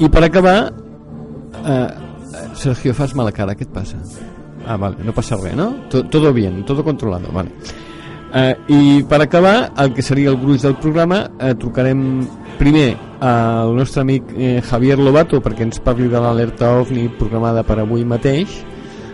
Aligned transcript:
I 0.00 0.08
per 0.08 0.24
acabar, 0.24 0.72
eh, 1.66 1.88
Sergio, 2.54 2.94
fas 2.94 3.14
mala 3.14 3.32
cara, 3.32 3.54
què 3.54 3.66
et 3.66 3.72
passa? 3.74 3.98
Ah, 4.66 4.76
vale, 4.76 4.96
no 5.04 5.12
passa 5.16 5.36
res, 5.40 5.54
no? 5.56 5.70
Todo, 5.90 6.04
todo 6.08 6.32
bien, 6.32 6.64
todo 6.64 6.84
controlado, 6.84 7.30
vale. 7.32 7.50
Eh, 8.32 8.54
I 8.68 9.02
per 9.08 9.20
acabar, 9.22 9.72
el 9.76 9.92
que 9.92 10.02
seria 10.02 10.30
el 10.30 10.36
gruix 10.38 10.62
del 10.62 10.76
programa, 10.76 11.30
eh, 11.40 11.54
trucarem 11.58 12.26
primer 12.58 12.96
al 13.20 13.74
nostre 13.74 14.02
amic 14.02 14.30
eh, 14.36 14.60
Javier 14.62 14.98
Lobato 15.00 15.40
perquè 15.42 15.64
ens 15.66 15.80
parli 15.84 16.08
de 16.08 16.20
l'alerta 16.20 16.70
OVNI 16.80 17.08
programada 17.18 17.64
per 17.66 17.80
avui 17.82 18.04
mateix. 18.04 18.60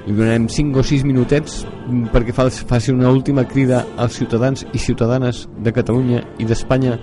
Li 0.07 0.14
donarem 0.14 0.45
5 0.53 0.79
o 0.79 0.84
6 0.87 1.03
minutets 1.07 1.64
mm, 1.89 2.11
perquè 2.12 2.34
fa- 2.34 2.50
faci 2.50 2.93
una 2.93 3.09
última 3.11 3.43
crida 3.48 3.84
als 3.96 4.14
ciutadans 4.21 4.66
i 4.73 4.79
ciutadanes 4.79 5.48
de 5.59 5.73
Catalunya 5.73 6.21
i 6.39 6.45
d'Espanya 6.46 6.98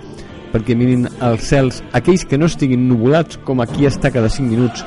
perquè 0.54 0.76
mirin 0.78 1.08
als 1.18 1.48
cels 1.50 1.82
aquells 1.92 2.24
que 2.30 2.38
no 2.38 2.46
estiguin 2.46 2.86
nuvolats 2.88 3.40
com 3.44 3.60
aquí 3.60 3.88
està 3.90 4.12
cada 4.14 4.30
5 4.30 4.46
minuts 4.46 4.84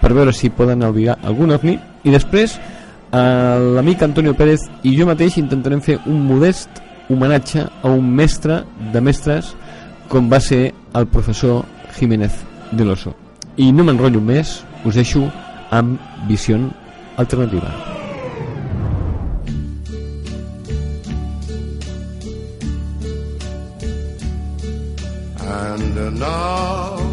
per 0.00 0.14
veure 0.14 0.32
si 0.32 0.52
poden 0.54 0.84
albirar 0.86 1.18
algun 1.26 1.52
ovni. 1.56 1.76
I 2.06 2.14
després 2.14 2.56
eh, 2.56 3.58
l'amic 3.76 4.06
Antonio 4.06 4.36
Pérez 4.38 4.68
i 4.86 4.94
jo 4.96 5.08
mateix 5.10 5.36
intentarem 5.42 5.82
fer 5.84 5.98
un 6.06 6.22
modest 6.28 6.80
homenatge 7.10 7.66
a 7.66 7.90
un 7.90 8.06
mestre 8.14 8.62
de 8.94 9.02
mestres 9.02 9.54
com 10.08 10.30
va 10.30 10.40
ser 10.40 10.70
el 10.94 11.06
professor 11.06 11.64
Jiménez 11.98 12.42
de 12.70 12.86
l'Oso. 12.86 13.14
I 13.58 13.72
no 13.74 13.84
m'enrotllo 13.84 14.22
més 14.22 14.60
us 14.86 14.94
deixo 14.94 15.26
amb 15.74 15.98
Visió 16.30 16.58
Alternativa 17.18 17.99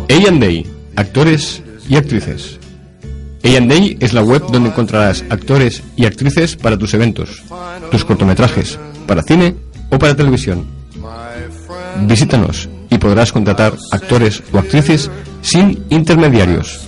A&A, 0.10 1.00
actores 1.00 1.62
y 1.90 1.96
actrices. 1.96 2.60
A&A 3.44 3.96
es 4.00 4.14
la 4.14 4.24
web 4.24 4.44
donde 4.52 4.70
encontrarás 4.70 5.24
actores 5.30 5.84
y 5.96 6.06
actrices 6.06 6.56
para 6.56 6.78
tus 6.78 6.94
eventos, 6.94 7.44
tus 7.92 8.06
cortometrajes, 8.06 8.80
para 9.06 9.24
cine 9.24 9.56
o 9.90 9.98
para 9.98 10.16
televisión. 10.16 10.66
Visítanos 12.08 12.70
y 12.90 12.98
podrás 12.98 13.32
contratar 13.32 13.76
actores 13.92 14.44
o 14.52 14.58
actrices 14.58 15.10
sin 15.42 15.86
intermediarios. 15.90 16.88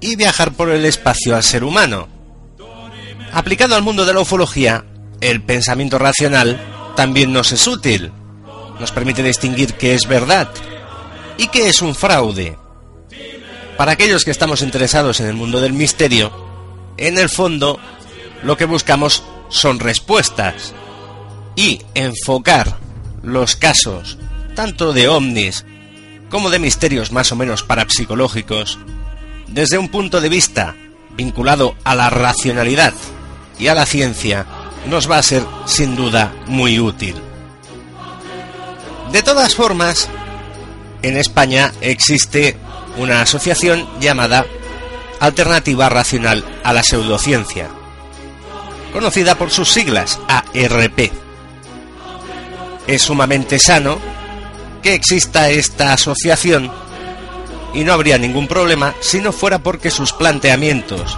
y 0.00 0.14
viajar 0.14 0.52
por 0.52 0.70
el 0.70 0.84
espacio 0.84 1.34
al 1.34 1.42
ser 1.42 1.64
humano. 1.64 2.06
Aplicado 3.32 3.74
al 3.74 3.82
mundo 3.82 4.06
de 4.06 4.14
la 4.14 4.20
ufología, 4.20 4.84
el 5.20 5.42
pensamiento 5.42 5.98
racional 5.98 6.60
también 6.94 7.32
nos 7.32 7.50
es 7.50 7.66
útil. 7.66 8.12
Nos 8.78 8.92
permite 8.92 9.24
distinguir 9.24 9.74
qué 9.74 9.94
es 9.94 10.06
verdad 10.06 10.48
y 11.36 11.48
qué 11.48 11.68
es 11.68 11.82
un 11.82 11.96
fraude. 11.96 12.56
Para 13.78 13.92
aquellos 13.92 14.24
que 14.24 14.32
estamos 14.32 14.62
interesados 14.62 15.20
en 15.20 15.26
el 15.26 15.34
mundo 15.34 15.60
del 15.60 15.72
misterio, 15.72 16.32
en 16.96 17.16
el 17.16 17.28
fondo 17.28 17.78
lo 18.42 18.56
que 18.56 18.64
buscamos 18.64 19.22
son 19.50 19.78
respuestas 19.78 20.74
y 21.54 21.80
enfocar 21.94 22.76
los 23.22 23.54
casos 23.54 24.18
tanto 24.56 24.92
de 24.92 25.06
ovnis 25.06 25.64
como 26.28 26.50
de 26.50 26.58
misterios 26.58 27.12
más 27.12 27.30
o 27.30 27.36
menos 27.36 27.62
parapsicológicos 27.62 28.80
desde 29.46 29.78
un 29.78 29.88
punto 29.88 30.20
de 30.20 30.28
vista 30.28 30.74
vinculado 31.16 31.76
a 31.84 31.94
la 31.94 32.10
racionalidad 32.10 32.94
y 33.60 33.68
a 33.68 33.74
la 33.74 33.86
ciencia 33.86 34.44
nos 34.88 35.08
va 35.08 35.18
a 35.18 35.22
ser 35.22 35.44
sin 35.66 35.94
duda 35.94 36.34
muy 36.46 36.80
útil. 36.80 37.14
De 39.12 39.22
todas 39.22 39.54
formas, 39.54 40.08
en 41.02 41.16
España 41.16 41.72
existe 41.80 42.56
una 42.98 43.22
asociación 43.22 43.88
llamada 44.00 44.44
Alternativa 45.20 45.88
Racional 45.88 46.44
a 46.62 46.72
la 46.72 46.82
Pseudociencia, 46.82 47.68
conocida 48.92 49.36
por 49.36 49.50
sus 49.50 49.70
siglas 49.70 50.20
ARP. 50.28 51.10
Es 52.86 53.02
sumamente 53.02 53.58
sano 53.58 53.98
que 54.82 54.94
exista 54.94 55.50
esta 55.50 55.92
asociación 55.92 56.70
y 57.74 57.84
no 57.84 57.92
habría 57.92 58.18
ningún 58.18 58.48
problema 58.48 58.94
si 59.00 59.20
no 59.20 59.32
fuera 59.32 59.58
porque 59.58 59.90
sus 59.90 60.12
planteamientos 60.12 61.16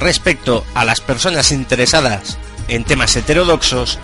respecto 0.00 0.64
a 0.74 0.84
las 0.84 1.00
personas 1.00 1.52
interesadas 1.52 2.38
en 2.68 2.84
temas 2.84 3.16
heterodoxos 3.16 3.98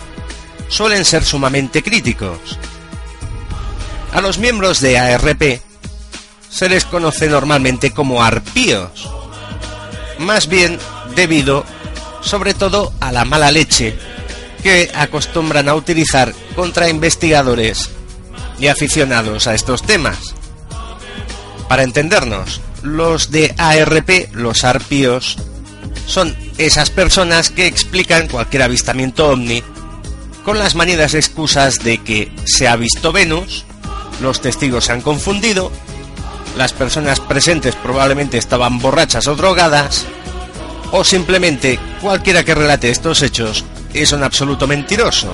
suelen 0.67 1.05
ser 1.05 1.23
sumamente 1.23 1.83
críticos. 1.83 2.57
A 4.13 4.21
los 4.21 4.37
miembros 4.37 4.81
de 4.81 4.97
ARP 4.97 5.61
se 6.55 6.69
les 6.69 6.85
conoce 6.85 7.27
normalmente 7.27 7.91
como 7.91 8.23
arpíos, 8.23 9.09
más 10.19 10.47
bien 10.47 10.79
debido 11.13 11.65
sobre 12.21 12.53
todo 12.53 12.93
a 13.01 13.11
la 13.11 13.25
mala 13.25 13.51
leche 13.51 13.93
que 14.63 14.89
acostumbran 14.95 15.67
a 15.67 15.75
utilizar 15.75 16.33
contra 16.55 16.87
investigadores 16.87 17.89
y 18.57 18.67
aficionados 18.67 19.47
a 19.47 19.53
estos 19.53 19.83
temas. 19.83 20.33
Para 21.67 21.83
entendernos, 21.83 22.61
los 22.83 23.31
de 23.31 23.53
ARP, 23.57 24.33
los 24.33 24.63
arpíos, 24.63 25.37
son 26.07 26.37
esas 26.57 26.89
personas 26.89 27.49
que 27.49 27.67
explican 27.67 28.29
cualquier 28.29 28.63
avistamiento 28.63 29.27
ovni 29.27 29.61
con 30.45 30.57
las 30.57 30.73
manidas 30.75 31.15
excusas 31.15 31.79
de 31.79 31.97
que 31.97 32.31
se 32.45 32.69
ha 32.69 32.77
visto 32.77 33.11
Venus, 33.11 33.65
los 34.21 34.39
testigos 34.39 34.85
se 34.85 34.93
han 34.93 35.01
confundido, 35.01 35.69
las 36.57 36.73
personas 36.73 37.19
presentes 37.19 37.75
probablemente 37.75 38.37
estaban 38.37 38.79
borrachas 38.79 39.27
o 39.27 39.35
drogadas, 39.35 40.05
o 40.91 41.03
simplemente 41.03 41.79
cualquiera 42.01 42.43
que 42.43 42.55
relate 42.55 42.89
estos 42.89 43.21
hechos 43.21 43.65
es 43.93 44.11
un 44.11 44.23
absoluto 44.23 44.67
mentiroso. 44.67 45.33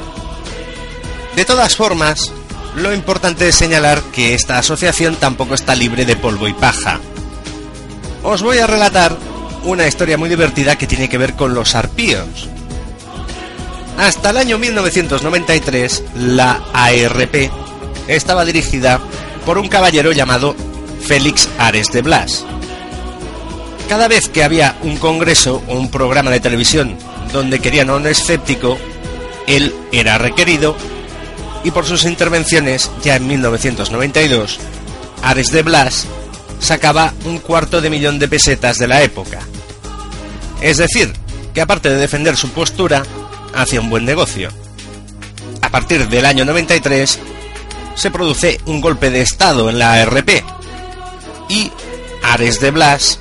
De 1.35 1.45
todas 1.45 1.75
formas, 1.75 2.31
lo 2.75 2.93
importante 2.93 3.47
es 3.47 3.55
señalar 3.55 4.01
que 4.13 4.33
esta 4.33 4.57
asociación 4.57 5.15
tampoco 5.15 5.55
está 5.55 5.75
libre 5.75 6.05
de 6.05 6.15
polvo 6.15 6.47
y 6.47 6.53
paja. 6.53 6.99
Os 8.23 8.41
voy 8.41 8.59
a 8.59 8.67
relatar 8.67 9.15
una 9.63 9.87
historia 9.87 10.17
muy 10.17 10.29
divertida 10.29 10.77
que 10.77 10.87
tiene 10.87 11.09
que 11.09 11.17
ver 11.17 11.33
con 11.35 11.53
los 11.53 11.75
arpíos. 11.75 12.49
Hasta 13.97 14.31
el 14.31 14.37
año 14.37 14.57
1993, 14.57 16.03
la 16.15 16.61
ARP 16.73 17.51
estaba 18.07 18.45
dirigida 18.45 18.99
por 19.45 19.57
un 19.57 19.67
caballero 19.67 20.11
llamado 20.11 20.55
Félix 21.05 21.49
Ares 21.57 21.87
de 21.87 22.01
Blas. 22.01 22.45
Cada 23.89 24.07
vez 24.07 24.29
que 24.29 24.43
había 24.43 24.77
un 24.83 24.97
congreso 24.97 25.61
o 25.67 25.75
un 25.75 25.91
programa 25.91 26.31
de 26.31 26.39
televisión 26.39 26.97
donde 27.33 27.59
querían 27.59 27.89
a 27.89 27.95
un 27.95 28.07
escéptico, 28.07 28.77
él 29.47 29.73
era 29.91 30.17
requerido 30.17 30.75
y 31.63 31.71
por 31.71 31.85
sus 31.85 32.05
intervenciones, 32.05 32.89
ya 33.03 33.15
en 33.15 33.27
1992, 33.27 34.59
Ares 35.23 35.51
de 35.51 35.61
Blas 35.61 36.07
sacaba 36.59 37.13
un 37.25 37.39
cuarto 37.39 37.81
de 37.81 37.89
millón 37.89 38.19
de 38.19 38.27
pesetas 38.27 38.77
de 38.77 38.87
la 38.87 39.01
época. 39.03 39.39
Es 40.61 40.77
decir, 40.77 41.13
que 41.53 41.61
aparte 41.61 41.89
de 41.89 41.97
defender 41.97 42.37
su 42.37 42.49
postura, 42.49 43.03
hacía 43.53 43.81
un 43.81 43.89
buen 43.89 44.05
negocio. 44.05 44.49
A 45.61 45.69
partir 45.69 46.07
del 46.07 46.25
año 46.25 46.45
93, 46.45 47.19
se 47.95 48.11
produce 48.11 48.59
un 48.65 48.81
golpe 48.81 49.09
de 49.09 49.21
Estado 49.21 49.69
en 49.69 49.79
la 49.79 49.93
ARP 49.93 50.43
y 51.51 51.69
Ares 52.23 52.61
de 52.61 52.71
Blas 52.71 53.19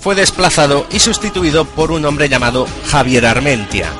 fue 0.00 0.14
desplazado 0.14 0.86
y 0.92 0.98
sustituido 0.98 1.64
por 1.64 1.90
un 1.90 2.04
hombre 2.04 2.28
llamado 2.28 2.66
Javier 2.88 3.24
Armentia. 3.24 3.90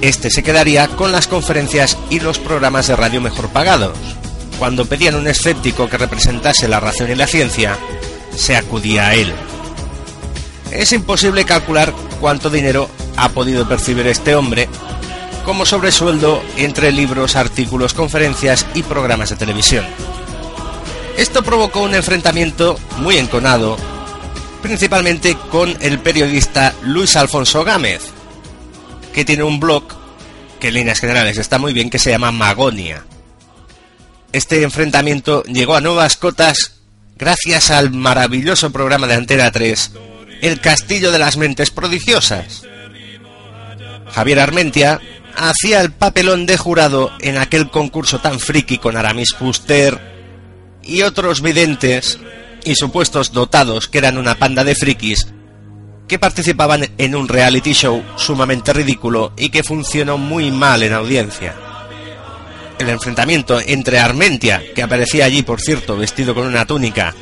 Este 0.00 0.28
se 0.30 0.42
quedaría 0.42 0.88
con 0.88 1.12
las 1.12 1.28
conferencias 1.28 1.96
y 2.10 2.18
los 2.18 2.38
programas 2.38 2.88
de 2.88 2.96
radio 2.96 3.20
mejor 3.20 3.48
pagados. 3.50 3.96
Cuando 4.58 4.86
pedían 4.86 5.14
un 5.14 5.28
escéptico 5.28 5.88
que 5.88 5.98
representase 5.98 6.66
la 6.66 6.80
razón 6.80 7.10
y 7.10 7.14
la 7.14 7.28
ciencia, 7.28 7.78
se 8.34 8.56
acudía 8.56 9.08
a 9.08 9.14
él. 9.14 9.32
Es 10.72 10.92
imposible 10.92 11.44
calcular 11.44 11.94
cuánto 12.20 12.50
dinero 12.50 12.88
ha 13.16 13.28
podido 13.28 13.68
percibir 13.68 14.06
este 14.08 14.34
hombre 14.34 14.68
como 15.44 15.64
sobresueldo 15.64 16.42
entre 16.56 16.90
libros, 16.90 17.36
artículos, 17.36 17.94
conferencias 17.94 18.66
y 18.74 18.82
programas 18.82 19.30
de 19.30 19.36
televisión. 19.36 19.84
Esto 21.18 21.42
provocó 21.42 21.82
un 21.82 21.96
enfrentamiento 21.96 22.78
muy 22.98 23.16
enconado, 23.16 23.76
principalmente 24.62 25.36
con 25.50 25.76
el 25.80 25.98
periodista 25.98 26.72
Luis 26.84 27.16
Alfonso 27.16 27.64
Gámez, 27.64 28.02
que 29.12 29.24
tiene 29.24 29.42
un 29.42 29.58
blog 29.58 29.82
que 30.60 30.68
en 30.68 30.74
líneas 30.74 31.00
generales 31.00 31.36
está 31.36 31.58
muy 31.58 31.72
bien, 31.72 31.90
que 31.90 31.98
se 31.98 32.10
llama 32.10 32.30
Magonia. 32.30 33.04
Este 34.30 34.62
enfrentamiento 34.62 35.42
llegó 35.42 35.74
a 35.74 35.80
nuevas 35.80 36.16
cotas 36.16 36.82
gracias 37.16 37.72
al 37.72 37.90
maravilloso 37.90 38.70
programa 38.70 39.08
de 39.08 39.14
Antena 39.14 39.50
3, 39.50 39.90
El 40.40 40.60
Castillo 40.60 41.10
de 41.10 41.18
las 41.18 41.36
Mentes 41.36 41.72
Prodigiosas. 41.72 42.62
Javier 44.12 44.38
Armentia 44.38 45.00
hacía 45.34 45.80
el 45.80 45.90
papelón 45.90 46.46
de 46.46 46.56
jurado 46.56 47.10
en 47.18 47.38
aquel 47.38 47.70
concurso 47.70 48.20
tan 48.20 48.38
friki 48.38 48.78
con 48.78 48.96
Aramis 48.96 49.34
Fuster 49.36 50.16
y 50.88 51.02
otros 51.02 51.42
videntes 51.42 52.18
y 52.64 52.74
supuestos 52.74 53.32
dotados 53.32 53.86
que 53.86 53.98
eran 53.98 54.18
una 54.18 54.34
panda 54.34 54.64
de 54.64 54.74
frikis 54.74 55.28
que 56.08 56.18
participaban 56.18 56.88
en 56.96 57.14
un 57.14 57.28
reality 57.28 57.74
show 57.74 58.02
sumamente 58.16 58.72
ridículo 58.72 59.32
y 59.36 59.50
que 59.50 59.62
funcionó 59.62 60.16
muy 60.16 60.50
mal 60.50 60.82
en 60.82 60.94
audiencia. 60.94 61.54
El 62.78 62.88
enfrentamiento 62.88 63.60
entre 63.60 63.98
Armentia, 63.98 64.62
que 64.74 64.82
aparecía 64.82 65.26
allí 65.26 65.42
por 65.42 65.60
cierto 65.60 65.96
vestido 65.96 66.34
con 66.34 66.46
una 66.46 66.64
túnica, 66.64 67.14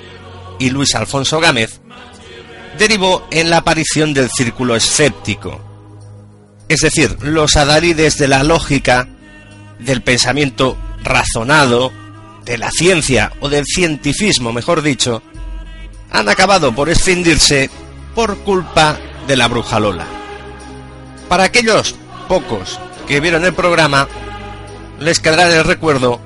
y 0.58 0.70
Luis 0.70 0.94
Alfonso 0.94 1.40
Gámez, 1.40 1.80
derivó 2.78 3.26
en 3.30 3.50
la 3.50 3.58
aparición 3.58 4.14
del 4.14 4.30
círculo 4.30 4.76
escéptico. 4.76 5.60
Es 6.68 6.80
decir, 6.80 7.16
los 7.22 7.56
adalides 7.56 8.18
de 8.18 8.28
la 8.28 8.44
lógica, 8.44 9.08
del 9.78 10.02
pensamiento 10.02 10.76
razonado, 11.02 11.92
de 12.46 12.56
la 12.56 12.70
ciencia 12.70 13.32
o 13.40 13.48
del 13.48 13.64
cientifismo, 13.66 14.52
mejor 14.52 14.80
dicho, 14.80 15.22
han 16.10 16.28
acabado 16.28 16.74
por 16.74 16.88
escindirse 16.88 17.68
por 18.14 18.38
culpa 18.38 18.96
de 19.26 19.36
la 19.36 19.48
bruja 19.48 19.80
Lola. 19.80 20.06
Para 21.28 21.44
aquellos 21.44 21.96
pocos 22.28 22.78
que 23.06 23.20
vieron 23.20 23.44
el 23.44 23.52
programa, 23.52 24.08
les 25.00 25.18
quedará 25.20 25.50
en 25.50 25.58
el 25.58 25.64
recuerdo 25.64 26.20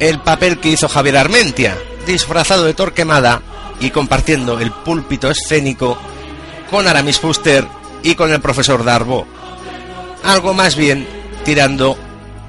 el 0.00 0.20
papel 0.20 0.58
que 0.58 0.70
hizo 0.70 0.88
Javier 0.88 1.16
Armentia, 1.16 1.78
disfrazado 2.04 2.64
de 2.64 2.74
Torquemada 2.74 3.40
y 3.80 3.90
compartiendo 3.90 4.58
el 4.58 4.72
púlpito 4.72 5.30
escénico 5.30 5.96
con 6.68 6.88
Aramis 6.88 7.20
Fuster 7.20 7.66
y 8.02 8.16
con 8.16 8.32
el 8.32 8.40
profesor 8.40 8.84
Darbo. 8.84 9.26
Algo 10.24 10.52
más 10.52 10.74
bien 10.74 11.06
tirando 11.44 11.96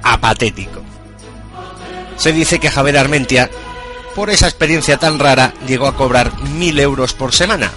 a 0.02 0.20
patético. 0.20 0.91
Se 2.16 2.32
dice 2.32 2.58
que 2.58 2.70
Javier 2.70 2.98
Armentia, 2.98 3.50
por 4.14 4.30
esa 4.30 4.46
experiencia 4.46 4.98
tan 4.98 5.18
rara, 5.18 5.54
llegó 5.66 5.86
a 5.86 5.96
cobrar 5.96 6.40
mil 6.42 6.78
euros 6.78 7.12
por 7.12 7.34
semana, 7.34 7.70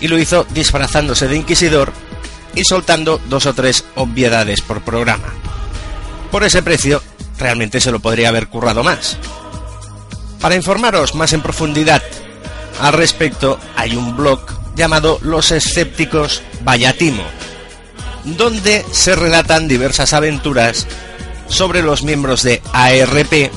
y 0.00 0.08
lo 0.08 0.18
hizo 0.18 0.46
disfrazándose 0.50 1.28
de 1.28 1.36
inquisidor 1.36 1.92
y 2.54 2.64
soltando 2.64 3.20
dos 3.28 3.46
o 3.46 3.54
tres 3.54 3.84
obviedades 3.94 4.60
por 4.60 4.82
programa. 4.82 5.32
Por 6.30 6.44
ese 6.44 6.62
precio, 6.62 7.02
realmente 7.38 7.80
se 7.80 7.90
lo 7.90 8.00
podría 8.00 8.28
haber 8.28 8.48
currado 8.48 8.82
más. 8.84 9.16
Para 10.40 10.56
informaros 10.56 11.14
más 11.14 11.32
en 11.32 11.40
profundidad 11.40 12.02
al 12.80 12.92
respecto, 12.92 13.58
hay 13.76 13.96
un 13.96 14.16
blog 14.16 14.44
llamado 14.74 15.18
Los 15.22 15.52
Escépticos 15.52 16.42
Vallatimo, 16.62 17.22
donde 18.24 18.84
se 18.90 19.14
relatan 19.14 19.68
diversas 19.68 20.12
aventuras 20.12 20.86
sobre 21.48 21.82
los 21.82 22.02
miembros 22.02 22.42
de 22.42 22.62
ARP 22.72 23.50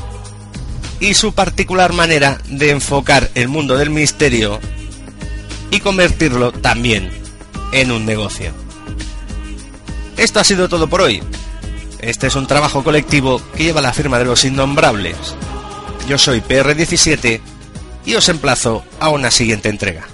y 1.00 1.14
su 1.14 1.34
particular 1.34 1.94
manera 1.94 2.40
de 2.50 2.72
enfocar 2.72 3.30
el 3.36 3.48
mundo 3.48 3.78
del 3.78 3.90
misterio 3.90 4.60
y 5.72 5.80
convertirlo 5.80 6.52
también 6.52 7.12
en 7.72 7.92
un 7.92 8.06
negocio. 8.06 8.52
Esto 10.18 10.40
ha 10.40 10.44
sido 10.44 10.68
todo 10.70 10.88
por 10.88 11.02
hoy. 11.02 11.22
Este 12.00 12.28
es 12.28 12.36
un 12.36 12.48
trabajo 12.48 12.84
colectivo 12.84 13.42
que 13.56 13.66
lleva 13.66 13.82
la 13.82 13.94
firma 13.94 14.18
de 14.20 14.26
los 14.26 14.46
innombrables. 14.46 15.18
Yo 16.08 16.18
soy 16.18 16.42
PR17 16.42 17.42
y 18.06 18.16
os 18.16 18.30
emplazo 18.30 18.84
a 19.00 19.10
una 19.10 19.30
siguiente 19.30 19.70
entrega. 19.70 20.08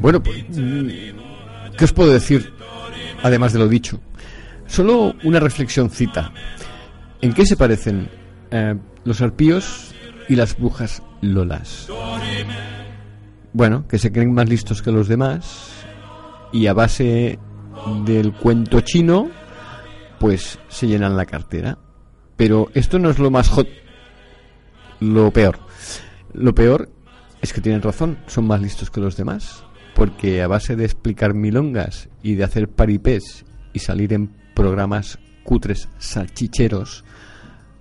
Bueno, 0.00 0.22
pues, 0.22 0.44
mm, 0.48 0.88
¿qué 1.76 1.84
os 1.84 1.92
puedo 1.92 2.10
decir 2.10 2.54
además 3.22 3.52
de 3.52 3.58
lo 3.58 3.68
dicho? 3.68 4.00
Solo 4.66 5.14
una 5.22 5.40
reflexioncita. 5.40 6.32
¿En 7.20 7.34
qué 7.34 7.44
se 7.44 7.56
parecen 7.56 8.08
eh, 8.50 8.74
los 9.04 9.20
arpíos 9.20 9.94
y 10.30 10.36
las 10.36 10.56
brujas 10.56 11.02
lolas? 11.20 11.88
Bueno, 13.52 13.86
que 13.86 13.98
se 13.98 14.10
creen 14.10 14.32
más 14.32 14.48
listos 14.48 14.80
que 14.80 14.90
los 14.90 15.08
demás 15.08 15.83
y 16.54 16.68
a 16.68 16.72
base 16.72 17.40
del 18.06 18.32
cuento 18.32 18.80
chino, 18.80 19.28
pues 20.20 20.60
se 20.68 20.86
llenan 20.86 21.16
la 21.16 21.26
cartera. 21.26 21.78
Pero 22.36 22.70
esto 22.74 23.00
no 23.00 23.10
es 23.10 23.18
lo 23.18 23.32
más 23.32 23.48
hot, 23.48 23.66
lo 25.00 25.32
peor. 25.32 25.58
Lo 26.32 26.54
peor 26.54 26.88
es 27.42 27.52
que 27.52 27.60
tienen 27.60 27.82
razón, 27.82 28.18
son 28.28 28.46
más 28.46 28.62
listos 28.62 28.88
que 28.88 29.00
los 29.00 29.16
demás. 29.16 29.64
Porque 29.96 30.42
a 30.42 30.48
base 30.48 30.76
de 30.76 30.84
explicar 30.84 31.34
milongas 31.34 32.08
y 32.22 32.36
de 32.36 32.44
hacer 32.44 32.68
paripés 32.68 33.44
y 33.72 33.80
salir 33.80 34.12
en 34.12 34.32
programas 34.54 35.18
cutres 35.42 35.88
salchicheros, 35.98 37.04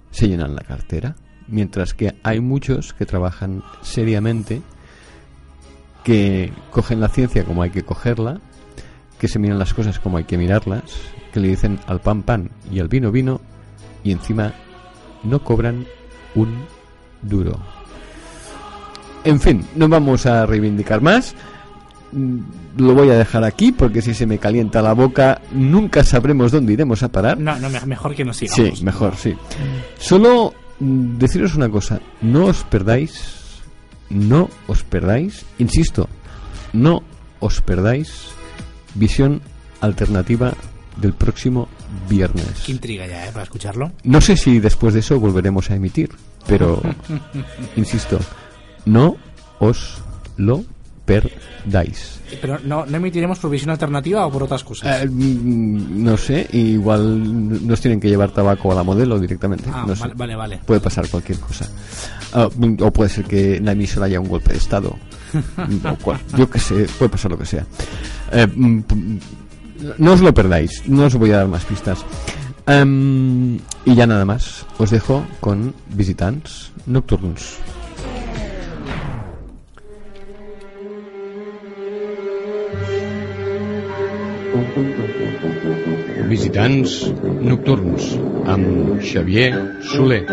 se 0.09 0.27
llenan 0.27 0.55
la 0.55 0.63
cartera. 0.63 1.15
Mientras 1.47 1.93
que 1.93 2.15
hay 2.23 2.39
muchos 2.39 2.93
que 2.93 3.05
trabajan 3.05 3.61
seriamente 3.83 4.63
que 6.03 6.51
cogen 6.71 6.99
la 6.99 7.07
ciencia 7.07 7.45
como 7.45 7.61
hay 7.61 7.69
que 7.69 7.83
cogerla, 7.83 8.41
que 9.23 9.29
se 9.29 9.39
miran 9.39 9.57
las 9.57 9.73
cosas 9.73 9.99
como 10.01 10.17
hay 10.17 10.25
que 10.25 10.37
mirarlas, 10.37 10.83
que 11.31 11.39
le 11.39 11.47
dicen 11.47 11.79
al 11.87 12.01
pan 12.01 12.23
pan 12.23 12.49
y 12.69 12.81
al 12.81 12.89
vino 12.89 13.09
vino 13.09 13.39
y 14.03 14.11
encima 14.11 14.51
no 15.23 15.41
cobran 15.41 15.85
un 16.35 16.65
duro. 17.21 17.57
En 19.23 19.39
fin, 19.39 19.65
no 19.77 19.87
vamos 19.87 20.25
a 20.25 20.45
reivindicar 20.45 20.99
más. 20.99 21.35
Mm, 22.11 22.39
Lo 22.75 22.93
voy 22.95 23.09
a 23.11 23.17
dejar 23.17 23.45
aquí 23.45 23.71
porque 23.71 24.01
si 24.01 24.13
se 24.13 24.25
me 24.25 24.39
calienta 24.39 24.81
la 24.81 24.91
boca 24.91 25.39
nunca 25.53 26.03
sabremos 26.03 26.51
dónde 26.51 26.73
iremos 26.73 27.01
a 27.01 27.07
parar. 27.07 27.37
No, 27.37 27.57
no, 27.59 27.69
me- 27.69 27.79
mejor 27.85 28.13
que 28.15 28.25
no 28.25 28.33
sigamos. 28.33 28.77
Sí, 28.79 28.83
mejor, 28.83 29.15
sí. 29.15 29.33
Solo 29.99 30.53
mm, 30.81 31.17
deciros 31.17 31.55
una 31.55 31.69
cosa, 31.69 32.01
no 32.21 32.47
os 32.47 32.65
perdáis, 32.65 33.61
no 34.09 34.49
os 34.67 34.83
perdáis, 34.83 35.45
insisto, 35.59 36.09
no 36.73 37.03
os 37.39 37.61
perdáis 37.61 38.33
visión 38.95 39.41
alternativa 39.81 40.53
del 40.97 41.13
próximo 41.13 41.67
viernes. 42.09 42.63
Qué 42.65 42.71
intriga 42.71 43.07
ya, 43.07 43.25
¿eh? 43.27 43.29
Para 43.31 43.43
escucharlo. 43.43 43.91
No 44.03 44.21
sé 44.21 44.37
si 44.37 44.59
después 44.59 44.93
de 44.93 44.99
eso 45.01 45.19
volveremos 45.19 45.69
a 45.71 45.75
emitir, 45.75 46.09
pero 46.47 46.81
insisto, 47.75 48.19
no 48.85 49.17
os 49.59 49.97
lo 50.37 50.63
perdáis. 51.05 52.19
Pero 52.41 52.59
no, 52.63 52.85
no 52.85 52.97
emitiremos 52.97 53.37
por 53.39 53.51
visión 53.51 53.69
alternativa 53.71 54.25
o 54.25 54.31
por 54.31 54.43
otras 54.43 54.63
cosas. 54.63 55.01
Eh, 55.03 55.07
mm, 55.09 56.03
no 56.03 56.15
sé, 56.17 56.47
igual 56.53 57.67
nos 57.67 57.81
tienen 57.81 57.99
que 57.99 58.09
llevar 58.09 58.31
tabaco 58.31 58.71
a 58.71 58.75
la 58.75 58.83
modelo 58.83 59.19
directamente. 59.19 59.69
ah, 59.71 59.85
no 59.87 59.95
sé. 59.95 60.01
vale, 60.01 60.13
vale, 60.15 60.35
vale. 60.35 60.59
Puede 60.65 60.79
pasar 60.79 61.07
cualquier 61.09 61.39
cosa. 61.39 61.67
Ah, 62.33 62.47
o 62.79 62.91
puede 62.91 63.09
ser 63.09 63.25
que 63.25 63.57
en 63.57 63.65
la 63.65 63.73
emisora 63.73 64.05
haya 64.05 64.19
un 64.19 64.27
golpe 64.29 64.51
de 64.53 64.57
Estado. 64.59 64.95
O 65.91 65.95
cual- 65.97 66.19
yo 66.37 66.47
qué 66.49 66.59
sé, 66.59 66.87
puede 66.97 67.09
pasar 67.09 67.31
lo 67.31 67.37
que 67.37 67.45
sea. 67.45 67.65
Eh, 68.33 68.47
mm, 68.47 68.83
no 69.99 70.13
os 70.13 70.21
lo 70.21 70.33
perdáis, 70.33 70.83
no 70.87 71.05
os 71.05 71.13
voy 71.15 71.31
a 71.31 71.37
dar 71.37 71.47
más 71.47 71.65
pistas. 71.65 72.03
Em, 72.65 73.59
y 73.85 73.95
ya 73.95 74.07
nada 74.07 74.25
más, 74.25 74.65
os 74.77 74.89
dejo 74.89 75.25
con 75.39 75.73
Visitants 75.89 76.71
Nocturns. 76.87 77.59
Visitants 86.29 87.13
Nocturns 87.41 88.17
amb 88.47 88.97
Xavier 89.01 89.53
Soler. 89.83 90.25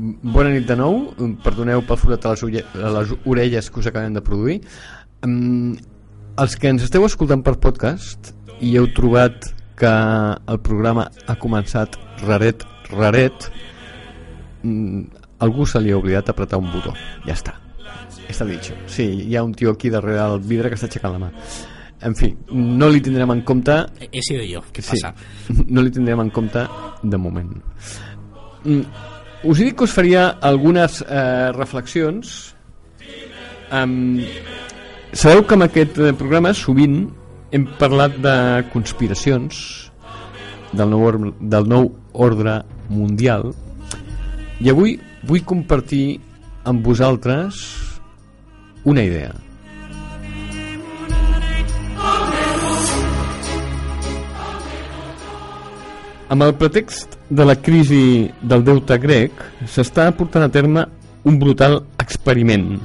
Bona 0.00 0.48
nit 0.54 0.64
de 0.68 0.76
nou, 0.78 1.10
perdoneu 1.44 1.82
pel 1.84 1.98
forat 2.00 2.24
a 2.24 2.30
les, 2.32 2.42
ulle- 2.46 2.64
a 2.80 2.90
les 2.94 3.10
orelles 3.28 3.66
que 3.70 3.80
us 3.82 3.88
acabem 3.90 4.14
de 4.16 4.22
produir. 4.24 4.60
Um, 5.26 5.74
els 6.40 6.54
que 6.56 6.70
ens 6.72 6.86
esteu 6.86 7.04
escoltant 7.04 7.42
per 7.44 7.58
podcast 7.60 8.30
i 8.64 8.76
heu 8.80 8.86
trobat 8.96 9.50
que 9.80 9.90
el 9.90 10.60
programa 10.64 11.08
ha 11.28 11.36
començat 11.40 11.98
raret, 12.22 12.64
raret, 12.94 13.50
mm, 14.62 15.02
algú 15.44 15.66
se 15.66 15.80
li 15.84 15.92
ha 15.92 15.98
oblidat 16.00 16.28
apretar 16.32 16.60
un 16.60 16.70
botó. 16.72 16.94
Ja 17.26 17.34
està. 17.36 17.54
Està 18.30 18.46
dicho. 18.48 18.74
Sí, 18.86 19.04
hi 19.28 19.36
ha 19.36 19.44
un 19.44 19.52
tio 19.52 19.72
aquí 19.72 19.90
darrere 19.90 20.22
del 20.22 20.40
vidre 20.40 20.70
que 20.70 20.76
està 20.80 20.86
aixecant 20.88 21.16
la 21.18 21.26
mà. 21.26 21.30
En 22.06 22.14
fi, 22.16 22.30
no 22.56 22.88
li 22.88 23.02
tindrem 23.04 23.30
en 23.34 23.42
compte 23.44 23.74
He 24.10 24.22
sido 24.22 24.42
yo. 24.48 24.62
¿Qué 24.72 24.80
Sí, 24.80 24.96
no 25.68 25.82
li 25.82 25.90
tindrem 25.90 26.20
en 26.24 26.30
compte 26.30 26.64
de 27.02 27.16
moment. 27.18 27.52
Us 29.42 29.58
he 29.58 29.70
dit 29.70 29.76
que 29.76 29.84
us 29.84 29.92
faria 29.96 30.26
algunes 30.44 31.00
eh, 31.00 31.52
reflexions. 31.56 32.54
Um, 33.72 34.20
sabeu 35.12 35.46
que 35.46 35.56
en 35.56 35.64
aquest 35.64 35.96
eh, 35.96 36.12
programa 36.12 36.52
sovint 36.52 37.06
hem 37.54 37.64
parlat 37.80 38.18
de 38.20 38.34
conspiracions 38.74 39.62
del 40.76 40.92
nou, 40.92 41.06
or 41.08 41.18
del 41.40 41.68
nou 41.70 41.88
ordre 42.12 42.60
mundial 42.90 43.50
i 44.60 44.70
avui 44.70 44.98
vull 45.26 45.46
compartir 45.46 46.20
amb 46.68 46.84
vosaltres 46.84 47.62
una 48.84 49.02
idea. 49.06 49.32
Amb 56.30 56.44
el 56.46 56.52
pretext 56.54 57.16
de 57.26 57.42
la 57.42 57.56
crisi 57.58 58.30
del 58.38 58.60
deute 58.62 58.94
grec, 59.02 59.34
s'està 59.66 60.04
portant 60.14 60.44
a 60.46 60.50
terme 60.54 60.84
un 61.26 61.40
brutal 61.42 61.80
experiment. 61.98 62.76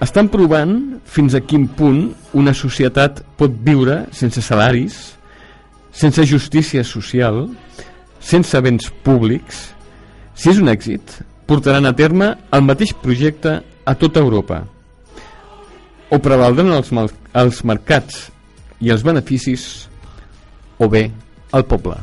Estan 0.00 0.30
provant 0.32 0.72
fins 1.04 1.36
a 1.36 1.42
quin 1.44 1.66
punt 1.68 2.06
una 2.40 2.56
societat 2.56 3.20
pot 3.36 3.60
viure 3.68 3.98
sense 4.16 4.40
salaris, 4.46 4.96
sense 5.92 6.24
justícia 6.32 6.86
social, 6.88 7.44
sense 8.16 8.64
béns 8.64 8.88
públics. 9.04 9.60
Si 10.32 10.48
és 10.48 10.64
un 10.64 10.72
èxit, 10.72 11.18
portaran 11.44 11.84
a 11.84 11.92
terme 11.92 12.32
el 12.48 12.64
mateix 12.64 12.96
projecte 12.96 13.58
a 13.60 13.98
tota 14.00 14.24
Europa. 14.24 14.62
O 16.08 16.16
prevaldran 16.16 16.72
els, 16.80 16.96
els 17.36 17.64
mercats 17.68 18.28
i 18.80 18.88
els 18.88 19.04
beneficis, 19.04 19.90
o 20.80 20.88
bé 20.88 21.10
el 21.52 21.64
poble. 21.68 21.96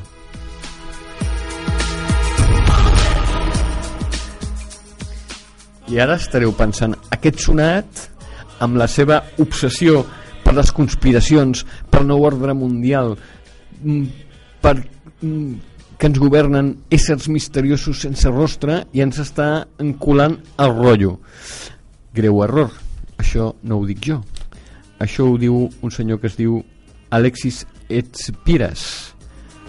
I 5.85 5.99
ara 6.01 6.17
estareu 6.17 6.53
pensant, 6.57 6.95
aquest 7.13 7.43
sonat, 7.45 8.07
amb 8.63 8.79
la 8.79 8.87
seva 8.89 9.19
obsessió 9.43 10.01
per 10.45 10.55
les 10.57 10.71
conspiracions, 10.73 11.61
per 11.91 12.01
el 12.01 12.09
nou 12.09 12.25
ordre 12.25 12.55
mundial, 12.57 13.13
mm, 13.81 14.05
per 14.61 14.75
mm, 15.21 15.53
que 15.97 16.09
ens 16.09 16.19
governen 16.19 16.73
éssers 16.91 17.29
misteriosos 17.31 18.01
sense 18.01 18.29
rostre 18.29 18.81
i 18.93 19.01
ens 19.05 19.19
està 19.21 19.67
enculant 19.79 20.39
el 20.57 20.73
rotllo. 20.75 21.19
Greu 22.15 22.41
error, 22.43 22.71
això 23.17 23.53
no 23.63 23.79
ho 23.79 23.85
dic 23.85 24.01
jo. 24.03 24.21
Això 24.99 25.27
ho 25.29 25.37
diu 25.37 25.67
un 25.69 25.91
senyor 25.91 26.19
que 26.19 26.27
es 26.27 26.37
diu 26.39 26.63
Alexis 27.11 27.65
Etspiras, 27.89 29.14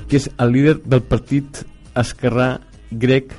que 0.08 0.20
és 0.20 0.28
el 0.38 0.52
líder 0.54 0.76
del 0.84 1.02
partit 1.02 1.64
esquerrà 1.96 2.56
grec 2.90 3.32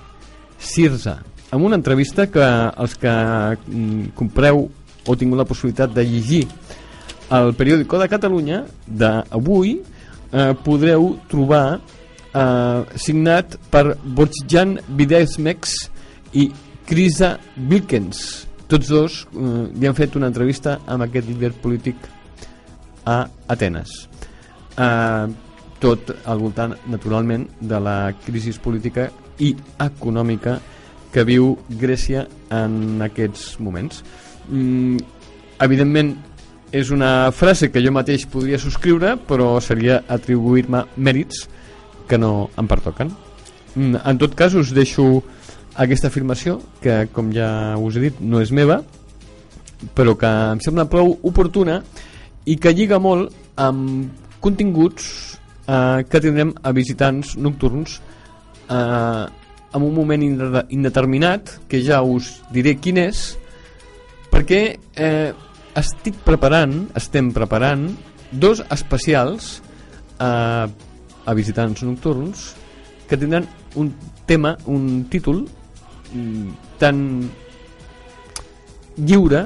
Sirza, 0.58 1.20
amb 1.52 1.64
una 1.64 1.78
entrevista 1.78 2.26
que 2.28 2.44
els 2.44 2.98
que 3.00 3.12
mm, 3.12 4.14
compreu 4.18 4.66
o 5.08 5.16
tingut 5.16 5.40
la 5.40 5.48
possibilitat 5.48 5.94
de 5.96 6.04
llegir 6.04 6.48
al 7.30 7.54
periòdico 7.56 8.00
de 8.00 8.08
Catalunya 8.12 8.64
d'avui 8.88 9.78
eh, 9.78 10.54
podreu 10.64 11.14
trobar 11.32 11.80
eh, 12.34 12.82
signat 13.00 13.58
per 13.72 13.98
Borjan 14.04 14.78
Videsmex 14.88 15.78
i 16.34 16.50
Krisa 16.88 17.36
Wilkens. 17.70 18.48
Tots 18.68 18.92
dos 18.92 19.24
eh, 19.32 19.66
li 19.76 19.88
han 19.88 19.96
fet 19.96 20.16
una 20.20 20.32
entrevista 20.32 20.80
amb 20.88 21.08
aquest 21.08 21.28
líder 21.30 21.54
polític 21.64 22.08
a 23.08 23.24
Atenes. 23.48 24.08
Eh, 24.76 25.47
tot 25.80 26.12
al 26.26 26.40
voltant 26.42 26.76
naturalment 26.90 27.46
de 27.60 27.80
la 27.80 27.98
crisi 28.26 28.54
política 28.64 29.10
i 29.40 29.54
econòmica 29.84 30.58
que 31.14 31.24
viu 31.28 31.56
Grècia 31.70 32.26
en 32.54 33.02
aquests 33.06 33.60
moments. 33.64 34.04
Mm, 34.50 34.98
evidentment 35.64 36.16
és 36.72 36.92
una 36.92 37.32
frase 37.32 37.72
que 37.72 37.82
jo 37.84 37.94
mateix 37.96 38.26
podria 38.28 38.60
subscriure 38.60 39.16
però 39.28 39.56
seria 39.64 40.02
atribuir-me 40.08 40.84
mèrits 40.98 41.48
que 42.08 42.18
no 42.18 42.50
em 42.58 42.68
pertoquen. 42.68 43.12
Mm, 43.76 44.02
en 44.04 44.18
tot 44.18 44.36
cas 44.36 44.56
us 44.56 44.74
deixo 44.76 45.24
aquesta 45.78 46.10
afirmació 46.10 46.60
que 46.82 47.06
com 47.14 47.32
ja 47.34 47.78
us 47.78 47.98
he 47.98 48.08
dit 48.08 48.22
no 48.22 48.42
és 48.42 48.52
meva 48.52 48.82
però 49.94 50.16
que 50.18 50.28
em 50.28 50.62
sembla 50.64 50.88
prou 50.90 51.20
oportuna 51.22 51.84
i 52.50 52.58
que 52.58 52.74
lliga 52.74 52.98
molt 53.00 53.34
amb 53.62 54.10
continguts 54.42 55.37
eh, 55.68 56.06
que 56.10 56.22
tindrem 56.24 56.54
a 56.64 56.72
visitants 56.72 57.36
nocturns 57.38 58.00
eh, 58.70 59.26
en 59.74 59.84
un 59.84 59.94
moment 59.94 60.24
inde- 60.24 60.66
indeterminat 60.70 61.58
que 61.68 61.84
ja 61.84 62.02
us 62.02 62.42
diré 62.54 62.78
quin 62.80 62.98
és 63.04 63.36
perquè 64.32 64.62
eh, 64.96 65.32
estic 65.78 66.18
preparant 66.26 66.88
estem 66.98 67.32
preparant 67.36 67.90
dos 68.32 68.64
especials 68.74 69.58
eh, 70.20 70.66
a 71.28 71.34
visitants 71.36 71.84
nocturns 71.84 72.54
que 73.08 73.18
tindran 73.20 73.48
un 73.76 73.94
tema, 74.26 74.58
un 74.66 75.06
títol 75.12 75.46
mm, 76.14 76.78
tan 76.80 76.98
lliure 78.98 79.46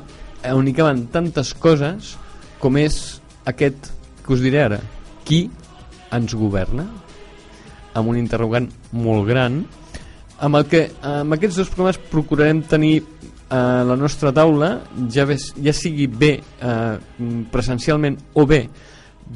on 0.50 0.68
hi 0.68 0.74
caben 0.74 1.06
tantes 1.13 1.54
coses 1.54 2.16
com 2.62 2.78
és 2.82 2.96
aquest 3.46 3.92
que 4.22 4.34
us 4.34 4.42
diré 4.42 4.63
ara. 4.63 4.80
Qui 5.25 5.48
ens 6.15 6.36
governa? 6.36 6.88
Amb 7.98 8.12
un 8.12 8.20
interrogant 8.20 8.70
molt 8.96 9.27
gran, 9.27 9.62
amb 10.41 10.58
el 10.58 10.68
que 10.72 10.86
amb 11.06 11.36
aquests 11.36 11.60
dos 11.62 11.70
programes 11.70 12.00
procurarem 12.12 12.63
tenir 12.65 13.01
a 13.51 13.84
la 13.84 13.98
nostra 14.00 14.32
taula, 14.34 14.72
ja, 15.12 15.25
ves, 15.27 15.51
ja 15.60 15.74
sigui 15.75 16.08
bé 16.08 16.32
eh, 16.39 16.96
presencialment 17.51 18.15
o 18.39 18.46
bé 18.48 18.62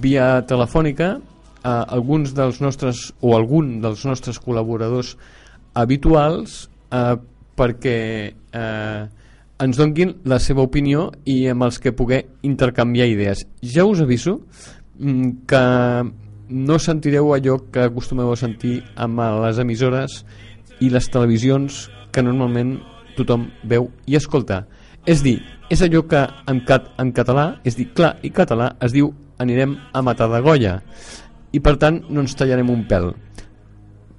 via 0.01 0.39
telefònica, 0.48 1.10
eh, 1.20 1.70
alguns 1.70 2.32
dels 2.38 2.62
nostres 2.63 3.10
o 3.20 3.36
algun 3.36 3.82
dels 3.84 4.05
nostres 4.08 4.39
col·laboradors 4.39 5.13
habituals 5.75 6.65
eh, 6.89 7.15
perquè 7.55 8.00
eh, 8.32 9.03
ens 9.60 9.77
donguin 9.79 10.15
la 10.27 10.39
seva 10.39 10.63
opinió 10.63 11.10
i 11.27 11.46
amb 11.51 11.67
els 11.67 11.79
que 11.79 11.96
poder 11.96 12.24
intercanviar 12.48 13.08
idees. 13.12 13.46
Ja 13.62 13.86
us 13.88 14.01
aviso 14.03 14.39
mm, 15.00 15.46
que 15.48 15.63
no 16.50 16.78
sentireu 16.80 17.34
allò 17.34 17.58
que 17.72 17.88
acostumeu 17.88 18.32
a 18.32 18.38
sentir 18.40 18.80
amb 18.96 19.22
les 19.44 19.60
emissores 19.60 20.24
i 20.80 20.90
les 20.94 21.08
televisions 21.10 21.86
que 22.12 22.24
normalment 22.24 22.78
tothom 23.18 23.50
veu 23.64 23.90
i 24.06 24.18
escolta. 24.20 24.66
És 25.06 25.22
dir, 25.24 25.40
és 25.70 25.82
allò 25.82 26.04
que 26.10 26.22
en, 26.50 26.62
cat, 26.66 26.92
en 27.02 27.12
català, 27.16 27.60
és 27.64 27.78
dir, 27.78 27.90
clar 27.94 28.16
i 28.24 28.32
català, 28.34 28.74
es 28.84 28.94
diu 28.94 29.12
anirem 29.42 29.75
a 29.94 30.02
matar 30.06 30.30
de 30.32 30.42
golla 30.42 30.80
i 31.56 31.60
per 31.64 31.75
tant 31.80 32.02
no 32.10 32.24
ens 32.24 32.36
tallarem 32.36 32.70
un 32.72 32.84
pèl. 32.88 33.12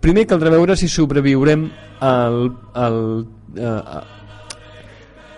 Primer 0.01 0.27
caldrà 0.29 0.53
veure 0.53 0.77
si 0.79 0.89
sobreviurem 0.89 1.67
al, 2.05 2.39
al, 2.77 2.99
eh, 3.57 4.01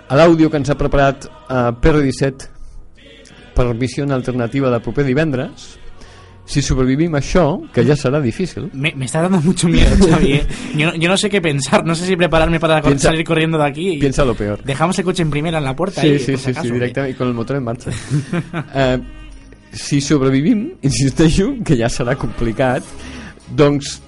a 0.09 0.18
l'àudio 0.18 0.50
que 0.50 0.61
ens 0.61 0.71
ha 0.71 0.78
preparat 0.78 1.26
eh, 1.26 1.71
PR17 1.83 2.49
per 3.57 3.66
visió 3.78 4.07
alternativa 4.14 4.71
de 4.71 4.80
proper 4.85 5.04
divendres 5.07 5.78
si 6.48 6.62
sobrevivim 6.64 7.12
a 7.14 7.18
això, 7.20 7.60
que 7.74 7.84
ya 7.84 7.94
será 7.94 8.22
difícil. 8.24 8.70
Me, 8.72 8.94
me 8.96 9.04
está 9.04 9.20
dando 9.20 9.38
mucho 9.42 9.68
miedo, 9.68 9.92
Xavi. 10.08 10.32
¿eh? 10.32 10.46
Yo, 10.74 10.86
no, 10.86 10.94
yo 10.96 11.08
no 11.10 11.16
sé 11.18 11.28
qué 11.28 11.42
pensar, 11.42 11.84
no 11.84 11.94
sé 11.94 12.06
si 12.06 12.16
prepararme 12.16 12.58
para 12.58 12.80
Piensa- 12.80 13.10
salir 13.10 13.22
corriendo 13.26 13.58
de 13.58 13.66
aquí. 13.66 13.90
y- 13.90 13.98
Piensa 14.00 14.24
lo 14.24 14.34
peor. 14.34 14.64
Dejamos 14.64 14.98
el 14.98 15.04
coche 15.04 15.22
en 15.22 15.28
primera 15.30 15.58
en 15.58 15.64
la 15.64 15.76
puerta. 15.76 16.00
Sí, 16.00 16.06
y, 16.08 16.18
sí, 16.18 16.36
sí, 16.38 16.50
acaso, 16.50 16.62
sí, 16.62 16.68
¿eh? 16.70 16.72
directament, 16.72 17.12
i 17.14 17.18
con 17.18 17.28
el 17.28 17.34
motor 17.34 17.56
en 17.56 17.64
marxa. 17.64 17.90
eh, 18.74 18.98
si 19.72 20.00
sobrevivim, 20.00 20.72
insisteixo, 20.82 21.52
que 21.62 21.76
ja 21.76 21.90
serà 21.92 22.16
complicat, 22.16 22.82
doncs 23.52 23.98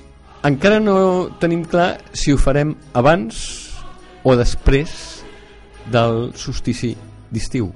encara 0.42 0.80
no 0.80 1.36
tenim 1.38 1.66
clar 1.68 1.98
si 2.16 2.32
ho 2.32 2.38
farem 2.40 2.72
abans 2.96 3.68
o 4.24 4.32
després 4.34 5.20
del 5.92 6.30
solstici 6.34 6.94
d'estiu. 7.30 7.68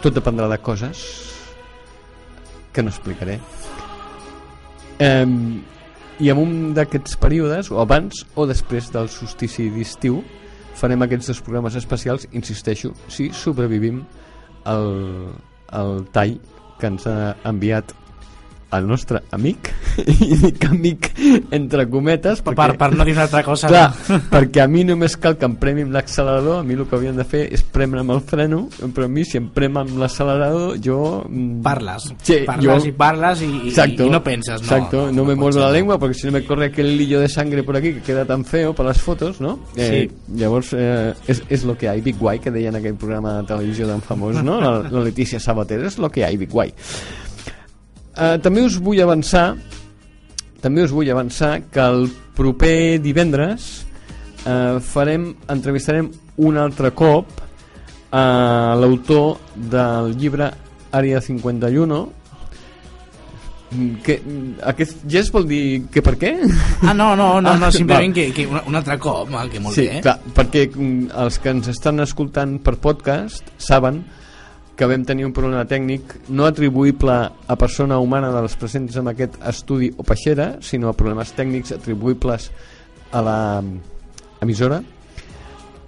Tot 0.00 0.14
dependrà 0.16 0.48
de 0.48 0.56
coses 0.64 1.27
que 2.72 2.82
no 2.82 2.90
explicaré. 2.90 3.38
Eh, 4.98 5.26
I 6.18 6.30
en 6.32 6.38
un 6.42 6.54
d'aquests 6.74 7.14
períodes, 7.22 7.70
o 7.70 7.78
abans 7.78 8.24
o 8.34 8.46
després 8.50 8.88
del 8.90 9.06
solstici 9.12 9.68
d'estiu, 9.70 10.18
farem 10.78 11.02
aquests 11.06 11.30
dos 11.30 11.42
programes 11.46 11.76
especials, 11.78 12.26
insisteixo, 12.34 12.90
si 13.06 13.28
sobrevivim 13.30 14.02
al, 14.66 14.88
al 15.70 16.02
tall 16.14 16.38
que 16.78 16.90
ens 16.90 17.06
ha 17.06 17.36
enviat 17.46 17.94
el 18.76 18.86
nostre 18.86 19.22
amic 19.32 19.70
i 20.04 20.36
dic 20.42 20.64
amic 20.68 21.06
entre 21.56 21.86
cometes 21.88 22.42
Per, 22.44 22.52
per, 22.54 22.74
per 22.76 22.90
no 22.94 23.04
dir 23.06 23.14
una 23.14 23.22
altra 23.24 23.42
cosa. 23.42 23.68
Clar, 23.70 23.92
perquè 24.34 24.60
a 24.64 24.68
mi 24.68 24.82
només 24.84 25.16
cal 25.16 25.38
que 25.40 25.46
em 25.48 25.54
premi 25.56 25.86
amb 25.86 25.94
l'accelerador, 25.96 26.60
a 26.60 26.66
mi 26.66 26.74
el 26.76 26.84
que 26.86 26.96
haurien 26.98 27.16
de 27.16 27.24
fer 27.28 27.46
és 27.54 27.62
premre 27.64 28.02
amb 28.04 28.12
el 28.16 28.20
freno, 28.20 28.66
però 28.94 29.06
a 29.08 29.12
mi 29.12 29.24
si 29.24 29.38
em 29.40 29.48
prem 29.54 29.76
amb 29.80 29.96
l'accelerador, 30.00 30.76
jo... 30.84 30.98
mm, 31.28 31.62
Parlas. 31.64 32.10
Sí, 32.22 32.42
parlas 32.46 32.82
yo- 32.84 32.88
y 32.88 32.92
parlas 32.92 33.42
y, 33.42 33.46
y- 33.46 33.68
Exacto, 33.70 34.04
y 34.06 34.10
no 34.10 34.22
piensas. 34.22 34.60
No, 34.62 34.66
exacto, 34.68 35.06
no, 35.12 35.24
me 35.24 35.34
puede 35.34 35.36
muerdo 35.36 35.58
ser, 35.58 35.62
la 35.62 35.68
no. 35.68 35.74
lengua 35.74 35.98
porque 35.98 36.14
si 36.14 36.26
no 36.26 36.32
me 36.32 36.44
corre 36.44 36.66
aquel 36.66 36.92
hilillo 36.92 37.20
de 37.20 37.28
sangre 37.28 37.62
por 37.62 37.76
aquí 37.76 37.94
que 37.94 38.00
queda 38.02 38.24
tan 38.24 38.44
feo 38.44 38.74
para 38.74 38.90
las 38.90 39.00
fotos, 39.00 39.40
no? 39.40 39.58
Eh, 39.76 40.10
llavors 40.36 40.72
eh, 40.76 41.14
és, 41.26 41.42
és 41.48 41.64
lo 41.64 41.76
que 41.76 41.88
hay, 41.88 42.00
Big 42.00 42.18
Guay, 42.18 42.38
que 42.40 42.50
deia 42.50 42.68
en 42.68 42.76
aquell 42.76 42.94
programa 43.00 43.38
de 43.40 43.46
televisió 43.48 43.88
tan 43.88 44.02
famós, 44.02 44.42
no? 44.44 44.60
La, 44.60 44.78
la 44.90 45.02
Letícia 45.04 45.40
Sabater, 45.40 45.80
és 45.88 45.98
lo 45.98 46.10
que 46.10 46.24
hay, 46.24 46.36
Big 46.36 46.50
Guay. 46.52 46.72
Eh, 48.18 48.38
també 48.42 48.64
us 48.66 48.78
vull 48.82 49.00
avançar 49.04 49.52
també 50.60 50.82
us 50.82 50.90
vull 50.90 51.06
avançar 51.12 51.60
que 51.70 51.78
el 51.80 52.08
proper 52.34 52.98
divendres 52.98 53.84
eh, 54.44 54.78
farem, 54.82 55.28
entrevistarem 55.48 56.08
un 56.42 56.56
altre 56.58 56.90
cop 56.98 57.30
a 58.10 58.74
l'autor 58.80 59.36
del 59.54 60.14
llibre 60.18 60.50
Àrea 60.90 61.20
51 61.20 62.06
Mm, 63.68 63.98
que, 64.00 64.14
aquest 64.64 65.02
gest 65.12 65.28
vol 65.34 65.44
dir 65.44 65.82
que 65.92 66.00
per 66.00 66.14
què? 66.16 66.30
Ah, 66.88 66.94
no, 66.96 67.10
no, 67.14 67.34
no, 67.44 67.50
Ah, 67.50 67.58
no 67.60 67.68
simplement 67.70 68.14
val. 68.14 68.14
que, 68.16 68.32
que 68.32 68.46
un, 68.48 68.56
un 68.64 68.74
altre 68.78 68.96
cop, 68.96 69.28
mal, 69.28 69.50
que 69.52 69.60
molt 69.60 69.76
sí, 69.76 69.82
bé. 69.84 69.98
eh? 69.98 70.00
clar, 70.00 70.14
perquè 70.32 70.62
mm, 70.72 71.10
els 71.26 71.36
que 71.38 71.50
ens 71.52 71.68
estan 71.68 72.00
escoltant 72.00 72.54
per 72.64 72.78
podcast 72.80 73.44
saben 73.60 73.98
que 74.06 74.27
vam 74.86 75.02
tenir 75.02 75.26
un 75.26 75.32
problema 75.34 75.64
tècnic 75.66 76.14
no 76.30 76.46
atribuïble 76.46 77.16
a 77.26 77.56
persona 77.58 77.98
humana 77.98 78.30
dels 78.30 78.54
presents 78.60 78.98
en 79.00 79.10
aquest 79.10 79.40
estudi 79.50 79.90
o 79.96 80.06
peixera, 80.06 80.52
sinó 80.62 80.92
a 80.92 80.96
problemes 80.98 81.32
tècnics 81.34 81.74
atribuïbles 81.74 82.50
a 83.10 83.22
la 83.24 83.40
mm, 83.62 83.80
emissora 84.46 84.82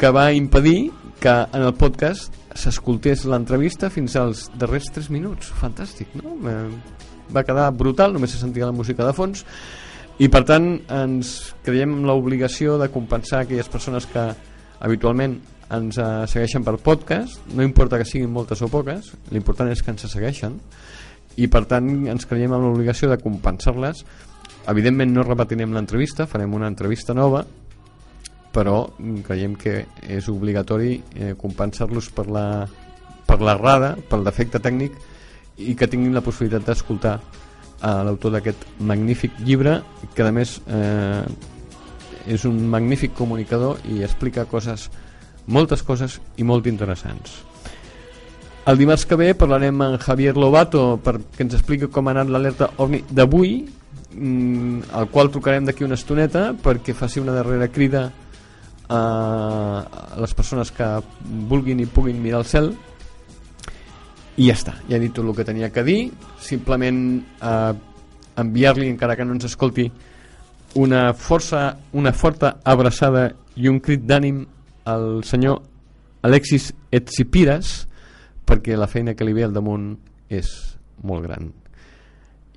que 0.00 0.10
va 0.10 0.32
impedir 0.32 0.90
que 1.20 1.36
en 1.52 1.62
el 1.62 1.74
podcast 1.76 2.34
s'escoltés 2.56 3.26
l'entrevista 3.28 3.92
fins 3.92 4.16
als 4.16 4.48
darrers 4.58 4.88
3 4.96 5.10
minuts. 5.12 5.52
Fantàstic, 5.60 6.16
no? 6.18 6.34
Eh, 6.48 6.98
Va 7.30 7.44
quedar 7.46 7.68
brutal, 7.70 8.10
només 8.14 8.32
se 8.34 8.40
sentia 8.40 8.66
la 8.66 8.74
música 8.74 9.06
de 9.06 9.14
fons 9.14 9.44
i 10.20 10.28
per 10.28 10.42
tant 10.48 10.72
ens 10.92 11.54
creiem 11.64 12.00
l'obligació 12.08 12.76
de 12.80 12.90
compensar 12.92 13.44
aquelles 13.44 13.70
persones 13.72 14.08
que 14.10 14.24
habitualment 14.80 15.38
ens 15.76 15.98
eh, 15.98 16.08
segueixen 16.30 16.66
per 16.66 16.76
podcast, 16.82 17.40
no 17.54 17.66
importa 17.66 17.98
que 18.00 18.08
siguin 18.08 18.32
moltes 18.32 18.62
o 18.62 18.68
poques, 18.72 19.12
l'important 19.30 19.70
és 19.70 19.82
que 19.82 19.94
ens 19.94 20.06
segueixen 20.10 20.58
i 21.38 21.46
per 21.46 21.64
tant 21.70 21.88
ens 22.10 22.26
creiem 22.26 22.52
amb 22.52 22.66
l'obligació 22.66 23.08
de 23.10 23.20
compensar-les. 23.22 24.04
Evidentment 24.68 25.14
no 25.14 25.24
repetirem 25.24 25.72
l'entrevista 25.72 26.26
farem 26.28 26.52
una 26.54 26.68
entrevista 26.68 27.14
nova 27.16 27.44
però 28.50 28.90
creiem 29.26 29.54
que 29.54 29.84
és 30.02 30.28
obligatori 30.28 30.96
eh, 31.14 31.34
compensar-los 31.38 32.10
per 32.14 32.26
la, 32.26 32.44
per 33.26 33.38
l'errada, 33.40 33.94
pel 34.10 34.26
defecte 34.26 34.60
tècnic 34.62 34.96
i 35.60 35.76
que 35.78 35.88
tinguin 35.90 36.16
la 36.16 36.24
possibilitat 36.24 36.66
d'escoltar 36.66 37.14
a 37.86 37.92
l'autor 38.04 38.34
d'aquest 38.34 38.66
magnífic 38.84 39.38
llibre 39.46 39.78
que 40.16 40.26
a 40.26 40.32
més 40.34 40.58
eh, 40.66 41.24
és 42.28 42.44
un 42.44 42.58
magnífic 42.68 43.14
comunicador 43.16 43.80
i 43.88 44.02
explica 44.04 44.48
coses 44.50 44.88
moltes 45.46 45.82
coses 45.82 46.18
i 46.36 46.44
molt 46.44 46.66
interessants. 46.66 47.40
El 48.68 48.78
dimarts 48.78 49.06
que 49.08 49.16
ve 49.16 49.32
parlarem 49.34 49.80
amb 49.82 50.02
Javier 50.02 50.36
Lobato 50.36 50.98
perquè 51.02 51.46
ens 51.46 51.56
expliqui 51.56 51.88
com 51.90 52.08
ha 52.08 52.12
anat 52.12 52.28
l'alerta 52.28 52.68
OVNI 52.76 53.00
d'avui 53.08 53.54
mm, 53.64 54.90
al 54.92 55.08
qual 55.08 55.30
trucarem 55.32 55.64
d'aquí 55.64 55.86
una 55.86 55.96
estoneta 55.96 56.50
perquè 56.52 56.94
faci 56.94 57.22
una 57.22 57.32
darrera 57.32 57.70
crida 57.72 58.10
a 58.90 59.00
les 60.18 60.34
persones 60.34 60.72
que 60.74 60.86
vulguin 61.48 61.80
i 61.80 61.86
puguin 61.86 62.20
mirar 62.20 62.42
el 62.42 62.48
cel. 62.50 62.72
I 64.36 64.48
ja 64.48 64.56
està, 64.56 64.74
ja 64.88 64.96
he 64.98 65.02
dit 65.02 65.14
tot 65.14 65.24
el 65.24 65.34
que 65.36 65.46
tenia 65.46 65.70
que 65.72 65.84
dir. 65.86 66.00
Simplement 66.42 67.00
eh, 67.20 67.72
enviar-li 68.40 68.88
encara 68.90 69.16
que 69.16 69.24
no 69.24 69.36
ens 69.36 69.46
escolti 69.48 69.88
una 70.74 71.12
força 71.14 71.76
una 71.98 72.12
forta 72.12 72.58
abraçada 72.62 73.30
i 73.56 73.68
un 73.68 73.80
crit 73.82 74.04
d'ànim 74.06 74.44
al 74.90 75.22
senyor 75.24 75.62
Alexis 76.26 76.72
Etsipiras 76.92 77.86
perquè 78.46 78.76
la 78.76 78.90
feina 78.90 79.14
que 79.14 79.24
li 79.24 79.34
ve 79.36 79.44
al 79.46 79.54
damunt 79.54 79.94
és 80.28 80.50
molt 81.06 81.24
gran. 81.26 81.52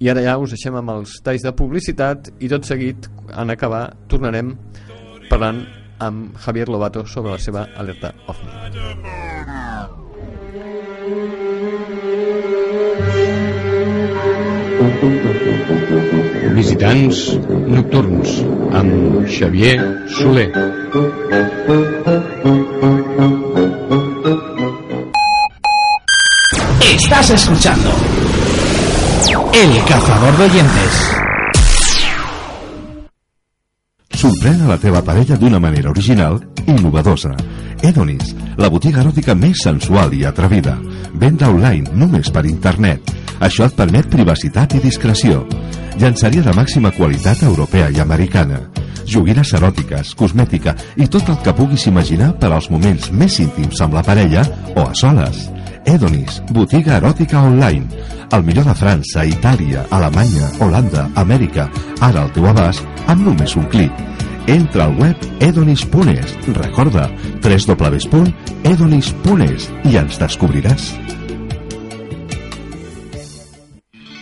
I 0.04 0.10
ara 0.12 0.24
ja 0.26 0.38
us 0.42 0.52
deixem 0.56 0.76
amb 0.76 0.90
els 0.96 1.20
talls 1.24 1.46
de 1.46 1.54
publicitat 1.56 2.32
i 2.44 2.50
tot 2.52 2.66
seguit 2.68 3.08
en 3.30 3.54
acabar 3.54 3.86
tornarem 4.12 4.56
parlant 5.30 5.64
amb 6.04 6.38
Javier 6.44 6.68
Lobato 6.70 7.06
sobre 7.08 7.32
la 7.38 7.40
seva 7.40 7.68
alerta 7.78 8.14
OVNI 8.28 8.74
Visitants 16.56 17.20
nocturns 17.68 18.40
amb 18.74 19.28
Xavier 19.28 19.78
Soler. 20.08 20.50
Estás 26.82 27.30
escuchando 27.32 27.92
El 29.54 29.86
Cazador 29.86 30.38
de 30.38 30.44
Oyentes. 30.44 30.94
Sorprèn 34.24 34.62
a 34.64 34.70
la 34.72 34.78
teva 34.80 35.02
parella 35.04 35.36
d'una 35.36 35.60
manera 35.60 35.92
original 35.92 36.40
i 36.66 36.72
innovadora. 36.72 37.36
Edonis, 37.84 38.32
la 38.56 38.70
botiga 38.72 39.02
eròtica 39.04 39.36
més 39.36 39.66
sensual 39.66 40.14
i 40.16 40.24
atrevida. 40.24 40.78
Venda 41.20 41.50
online 41.52 41.92
només 41.92 42.32
per 42.32 42.46
internet. 42.48 43.12
Això 43.44 43.66
et 43.68 43.74
permet 43.76 44.08
privacitat 44.08 44.72
i 44.78 44.80
discreció. 44.80 45.42
Llançaria 46.00 46.40
de 46.46 46.54
màxima 46.56 46.94
qualitat 46.96 47.42
europea 47.44 47.90
i 47.92 48.00
americana. 48.00 48.62
Joguines 49.04 49.52
eròtiques, 49.58 50.14
cosmètica 50.16 50.72
i 50.96 51.10
tot 51.12 51.28
el 51.28 51.36
que 51.44 51.52
puguis 51.58 51.84
imaginar 51.92 52.40
per 52.40 52.54
als 52.54 52.70
moments 52.72 53.12
més 53.12 53.40
íntims 53.44 53.82
amb 53.84 53.94
la 54.00 54.04
parella 54.06 54.46
o 54.78 54.88
a 54.88 54.94
soles. 54.96 55.52
Edonis, 55.84 56.40
botiga 56.56 56.96
eròtica 57.02 57.44
online. 57.44 57.84
El 58.32 58.48
millor 58.48 58.64
de 58.70 58.76
França, 58.80 59.28
Itàlia, 59.28 59.84
Alemanya, 59.92 60.48
Holanda, 60.64 61.12
Amèrica, 61.20 61.68
ara 62.00 62.24
al 62.24 62.32
teu 62.32 62.48
abast, 62.48 62.80
amb 63.12 63.28
només 63.28 63.60
un 63.60 63.68
clic. 63.68 63.92
Entra 64.48 64.88
al 64.88 64.96
web 65.00 65.16
edonis.es. 65.44 66.30
Recorda, 66.56 67.12
www.edonis.es 67.44 69.68
i 69.92 70.00
ens 70.00 70.16
descobriràs. 70.24 70.96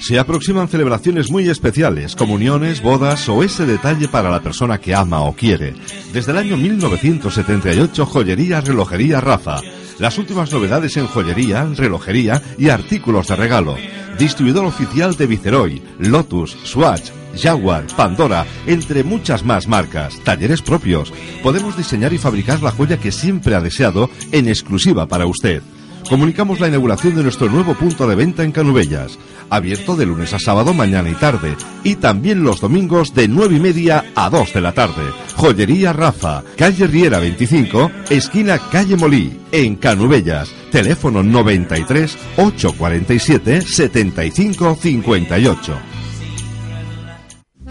Se 0.01 0.17
aproximan 0.17 0.67
celebraciones 0.67 1.29
muy 1.29 1.47
especiales, 1.47 2.15
comuniones, 2.15 2.81
bodas 2.81 3.29
o 3.29 3.43
ese 3.43 3.67
detalle 3.67 4.07
para 4.07 4.31
la 4.31 4.41
persona 4.41 4.79
que 4.79 4.95
ama 4.95 5.21
o 5.21 5.35
quiere. 5.35 5.75
Desde 6.11 6.31
el 6.31 6.39
año 6.39 6.57
1978, 6.57 8.07
Joyería 8.07 8.61
Relojería 8.61 9.21
Rafa. 9.21 9.61
Las 9.99 10.17
últimas 10.17 10.51
novedades 10.51 10.97
en 10.97 11.05
joyería, 11.05 11.65
relojería 11.75 12.41
y 12.57 12.69
artículos 12.69 13.27
de 13.27 13.35
regalo. 13.35 13.77
Distribuidor 14.17 14.65
oficial 14.65 15.15
de 15.15 15.27
Viceroy, 15.27 15.83
Lotus, 15.99 16.57
Swatch, 16.63 17.11
Jaguar, 17.39 17.85
Pandora, 17.95 18.47
entre 18.65 19.03
muchas 19.03 19.45
más 19.45 19.67
marcas, 19.67 20.19
talleres 20.23 20.63
propios. 20.63 21.13
Podemos 21.43 21.77
diseñar 21.77 22.11
y 22.11 22.17
fabricar 22.17 22.63
la 22.63 22.71
joya 22.71 22.97
que 22.97 23.11
siempre 23.11 23.53
ha 23.53 23.61
deseado 23.61 24.09
en 24.31 24.47
exclusiva 24.47 25.05
para 25.05 25.27
usted. 25.27 25.61
Comunicamos 26.09 26.59
la 26.59 26.67
inauguración 26.67 27.15
de 27.15 27.23
nuestro 27.23 27.49
nuevo 27.49 27.73
punto 27.73 28.07
de 28.07 28.15
venta 28.15 28.43
en 28.43 28.51
Canubellas, 28.51 29.17
abierto 29.49 29.95
de 29.95 30.05
lunes 30.05 30.33
a 30.33 30.39
sábado, 30.39 30.73
mañana 30.73 31.09
y 31.09 31.13
tarde, 31.13 31.55
y 31.83 31.95
también 31.95 32.43
los 32.43 32.59
domingos 32.59 33.13
de 33.13 33.27
9 33.27 33.55
y 33.55 33.59
media 33.59 34.05
a 34.15 34.29
2 34.29 34.53
de 34.53 34.61
la 34.61 34.73
tarde. 34.73 35.03
Joyería 35.35 35.93
Rafa, 35.93 36.43
calle 36.57 36.87
Riera 36.87 37.19
25, 37.19 37.91
esquina 38.09 38.59
calle 38.71 38.97
Molí, 38.97 39.39
en 39.51 39.75
Canubellas. 39.75 40.53
Teléfono 40.71 41.23
93 41.23 42.17
847 42.37 43.61
75 43.61 44.77
58. 44.81 45.90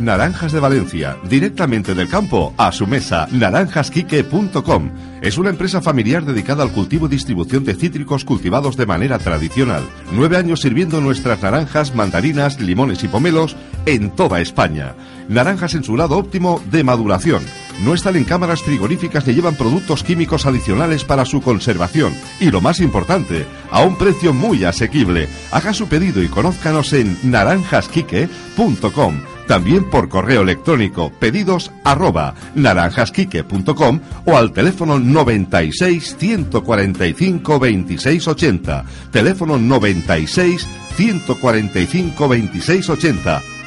Naranjas 0.00 0.52
de 0.52 0.60
Valencia, 0.60 1.16
directamente 1.28 1.94
del 1.94 2.08
campo 2.08 2.54
a 2.56 2.72
su 2.72 2.86
mesa, 2.86 3.28
naranjasquique.com. 3.30 4.90
Es 5.20 5.36
una 5.36 5.50
empresa 5.50 5.82
familiar 5.82 6.24
dedicada 6.24 6.62
al 6.62 6.72
cultivo 6.72 7.06
y 7.06 7.10
distribución 7.10 7.64
de 7.64 7.74
cítricos 7.74 8.24
cultivados 8.24 8.76
de 8.76 8.86
manera 8.86 9.18
tradicional. 9.18 9.82
Nueve 10.12 10.38
años 10.38 10.60
sirviendo 10.62 11.00
nuestras 11.00 11.42
naranjas, 11.42 11.94
mandarinas, 11.94 12.58
limones 12.60 13.04
y 13.04 13.08
pomelos 13.08 13.56
en 13.84 14.10
toda 14.10 14.40
España. 14.40 14.94
Naranjas 15.28 15.74
en 15.74 15.84
su 15.84 15.96
lado 15.96 16.16
óptimo 16.16 16.62
de 16.70 16.82
maduración. 16.82 17.42
No 17.84 17.94
están 17.94 18.16
en 18.16 18.24
cámaras 18.24 18.62
frigoríficas 18.62 19.26
ni 19.26 19.34
llevan 19.34 19.56
productos 19.56 20.02
químicos 20.02 20.46
adicionales 20.46 21.04
para 21.04 21.24
su 21.24 21.40
conservación. 21.40 22.14
Y 22.40 22.50
lo 22.50 22.60
más 22.60 22.80
importante, 22.80 23.46
a 23.70 23.82
un 23.82 23.96
precio 23.96 24.32
muy 24.32 24.64
asequible. 24.64 25.28
Haga 25.50 25.72
su 25.72 25.86
pedido 25.88 26.22
y 26.22 26.28
conózcanos 26.28 26.92
en 26.92 27.18
naranjasquique.com. 27.22 29.20
También 29.50 29.90
por 29.90 30.08
correo 30.08 30.42
electrónico 30.42 31.10
pedidos 31.18 31.72
arroba 31.82 32.36
naranjasquique.com 32.54 33.98
o 34.24 34.36
al 34.36 34.52
teléfono 34.52 35.00
96 35.00 36.16
145 36.16 37.52
2680. 37.54 38.84
Teléfono 39.10 39.58
96 39.58 40.68
145 40.96 42.28
2680. 42.28 43.59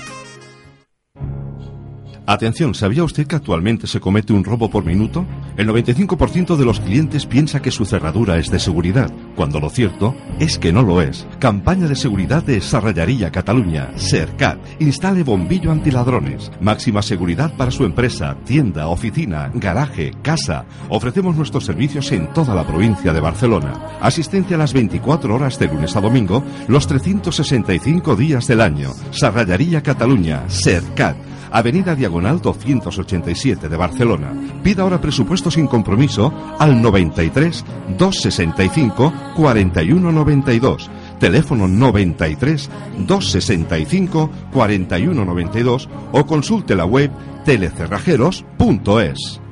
Atención, 2.26 2.74
¿sabía 2.74 3.04
usted 3.04 3.28
que 3.28 3.36
actualmente 3.36 3.86
se 3.86 4.00
comete 4.00 4.32
un 4.32 4.46
robo 4.46 4.70
por 4.70 4.86
minuto? 4.86 5.26
El 5.58 5.68
95% 5.68 6.56
de 6.56 6.64
los 6.64 6.80
clientes 6.80 7.26
piensa 7.26 7.62
que 7.62 7.70
su 7.70 7.84
cerradura 7.84 8.38
es 8.38 8.50
de 8.50 8.60
seguridad, 8.60 9.12
cuando 9.36 9.60
lo 9.60 9.70
cierto 9.70 10.16
es 10.40 10.58
que 10.58 10.72
no 10.72 10.84
lo 10.84 11.02
es. 11.02 11.28
Campaña 11.40 11.86
de 11.86 11.98
seguridad 11.98 12.42
de 12.42 12.62
Sarrayaría 12.62 13.30
Cataluña, 13.30 13.92
Sercat. 13.98 14.58
Instale 14.80 15.24
bombillo 15.24 15.74
antiladrones. 15.74 16.50
Máxima 16.62 17.02
seguridad 17.02 17.58
para 17.58 17.72
su 17.72 17.84
empresa, 17.84 18.38
tienda, 18.46 18.88
oficina, 18.88 19.52
garaje, 19.54 20.14
casa. 20.22 20.64
Ofrecemos 20.88 21.36
nuestros 21.36 21.66
servicios 21.66 22.10
en 22.14 22.32
toda 22.32 22.56
la 22.56 22.66
provincia 22.66 23.12
de 23.12 23.20
Barcelona. 23.20 24.00
Asistencia 24.00 24.56
a 24.56 24.60
las 24.60 24.72
24 24.72 25.36
horas 25.36 25.60
de 25.60 25.68
lunes 25.68 25.94
a 25.98 26.00
domingo, 26.00 26.42
los 26.70 26.88
365 26.88 28.16
días 28.16 28.48
del 28.48 28.62
año. 28.62 28.92
Sarrayaría 29.12 29.84
Cataluña, 29.84 30.44
Sercat. 30.48 31.33
Avenida 31.54 31.96
Diagonal 31.96 32.42
287 32.42 33.70
de 33.70 33.78
Barcelona. 33.78 34.34
Pida 34.64 34.82
ahora 34.82 35.00
presupuesto 35.00 35.52
sin 35.52 35.68
compromiso 35.68 36.34
al 36.58 36.82
93 36.82 37.64
265 37.96 39.14
4192. 39.36 40.90
Teléfono 41.20 41.68
93 41.68 42.70
265 43.06 44.32
4192 44.52 45.90
o 46.12 46.26
consulte 46.26 46.76
la 46.76 46.86
web 46.86 47.12
telecerrajeros.es. 47.46 49.43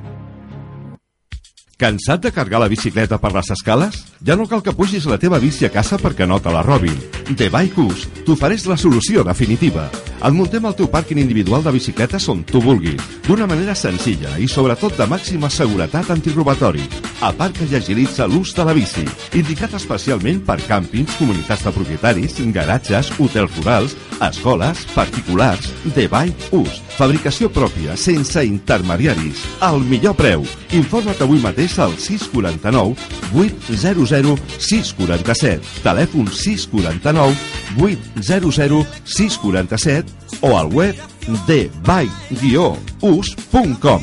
Cansat 1.82 2.20
de 2.22 2.30
cargar 2.30 2.60
la 2.62 2.68
bicicleta 2.70 3.16
per 3.18 3.32
les 3.34 3.48
escales? 3.50 3.96
Ja 4.22 4.36
no 4.38 4.46
cal 4.46 4.60
que 4.62 4.70
pugis 4.70 5.02
la 5.10 5.16
teva 5.18 5.40
bici 5.42 5.66
a 5.66 5.70
casa 5.74 5.98
perquè 5.98 6.28
no 6.30 6.38
te 6.38 6.52
la 6.54 6.62
robin. 6.62 6.94
The 7.34 7.48
Bike 7.50 7.82
Us 7.82 8.06
t'ofereix 8.22 8.68
la 8.70 8.76
solució 8.78 9.24
definitiva. 9.26 9.88
Et 10.22 10.30
muntem 10.30 10.62
el 10.62 10.76
teu 10.78 10.86
pàrquing 10.86 11.18
individual 11.18 11.64
de 11.64 11.72
bicicletes 11.74 12.28
on 12.30 12.44
tu 12.46 12.60
vulguis, 12.62 13.02
d'una 13.26 13.48
manera 13.50 13.74
senzilla 13.74 14.36
i 14.38 14.46
sobretot 14.46 14.94
de 14.94 15.08
màxima 15.10 15.50
seguretat 15.50 16.12
antirobatori. 16.14 16.84
Aparca 17.26 17.66
i 17.66 17.74
agilitza 17.74 18.28
l'ús 18.30 18.54
de 18.54 18.66
la 18.68 18.76
bici, 18.78 19.02
indicat 19.34 19.74
especialment 19.74 20.38
per 20.46 20.60
càmpings, 20.68 21.18
comunitats 21.18 21.66
de 21.66 21.74
propietaris, 21.74 22.38
garatges, 22.54 23.10
hotels 23.18 23.58
rurals, 23.58 23.96
escoles, 24.22 24.86
particulars, 24.94 25.72
The 25.96 26.06
Bike 26.06 26.52
Us. 26.54 26.78
Fabricació 26.94 27.50
pròpia, 27.50 27.96
sense 27.98 28.44
intermediaris, 28.46 29.42
al 29.64 29.80
millor 29.82 30.14
preu. 30.14 30.46
Informa't 30.70 31.18
avui 31.24 31.42
mateix 31.42 31.71
al 31.78 31.98
649 31.98 32.94
800 33.34 34.40
647, 34.58 35.62
telèfon 35.82 36.26
649 36.26 37.34
800 37.80 38.86
647 39.04 40.04
o 40.42 40.58
al 40.58 40.66
web 40.66 40.94
debike-us.com. 41.46 44.02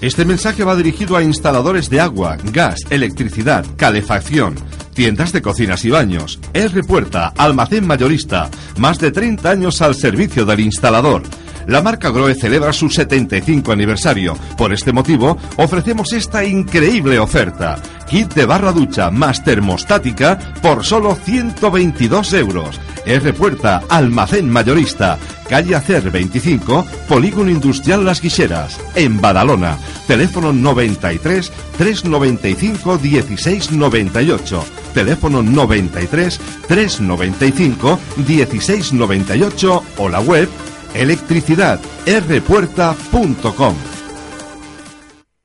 Este 0.00 0.24
mensaje 0.24 0.64
va 0.64 0.74
dirigido 0.74 1.16
a 1.16 1.22
instaladores 1.22 1.88
de 1.88 2.00
agua, 2.00 2.36
gas, 2.52 2.80
electricidad, 2.90 3.64
calefacción, 3.76 4.56
tiendas 4.94 5.32
de 5.32 5.42
cocinas 5.42 5.84
y 5.84 5.90
baños, 5.90 6.40
R 6.52 6.82
Puerta, 6.82 7.32
almacén 7.36 7.86
mayorista, 7.86 8.50
más 8.78 8.98
de 8.98 9.12
30 9.12 9.48
años 9.48 9.80
al 9.80 9.94
servicio 9.94 10.44
del 10.44 10.58
instalador. 10.58 11.22
La 11.66 11.82
marca 11.82 12.10
Groe 12.10 12.34
celebra 12.34 12.72
su 12.72 12.88
75 12.88 13.72
aniversario. 13.72 14.36
Por 14.56 14.72
este 14.72 14.92
motivo, 14.92 15.36
ofrecemos 15.56 16.12
esta 16.12 16.44
increíble 16.44 17.18
oferta. 17.18 17.76
Kit 18.08 18.34
de 18.34 18.46
barra 18.46 18.72
ducha 18.72 19.10
más 19.10 19.42
termostática 19.42 20.38
por 20.60 20.84
solo 20.84 21.14
122 21.14 22.32
euros. 22.34 22.80
R 23.06 23.32
Puerta, 23.32 23.82
almacén 23.88 24.48
mayorista. 24.50 25.18
Calle 25.48 25.74
Acer 25.74 26.10
25, 26.10 26.86
Polígono 27.08 27.50
Industrial 27.50 28.04
Las 28.04 28.20
Guiseras, 28.22 28.78
en 28.94 29.20
Badalona. 29.20 29.76
Teléfono 30.06 30.52
93 30.52 31.52
395 31.76 32.98
1698. 32.98 34.64
Teléfono 34.94 35.42
93 35.42 36.40
395 36.68 37.98
1698 38.16 39.84
o 39.98 40.08
la 40.08 40.20
web 40.20 40.48
electricidadrpuerta.com. 40.94 43.91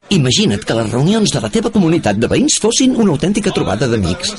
Imagina't 0.09 0.63
que 0.63 0.75
les 0.77 0.87
reunions 0.87 1.31
de 1.33 1.39
la 1.43 1.49
teva 1.51 1.67
comunitat 1.67 2.15
de 2.15 2.29
veïns 2.31 2.55
fossin 2.63 2.93
una 2.95 3.11
autèntica 3.11 3.51
trobada 3.51 3.89
d'amics. 3.91 4.29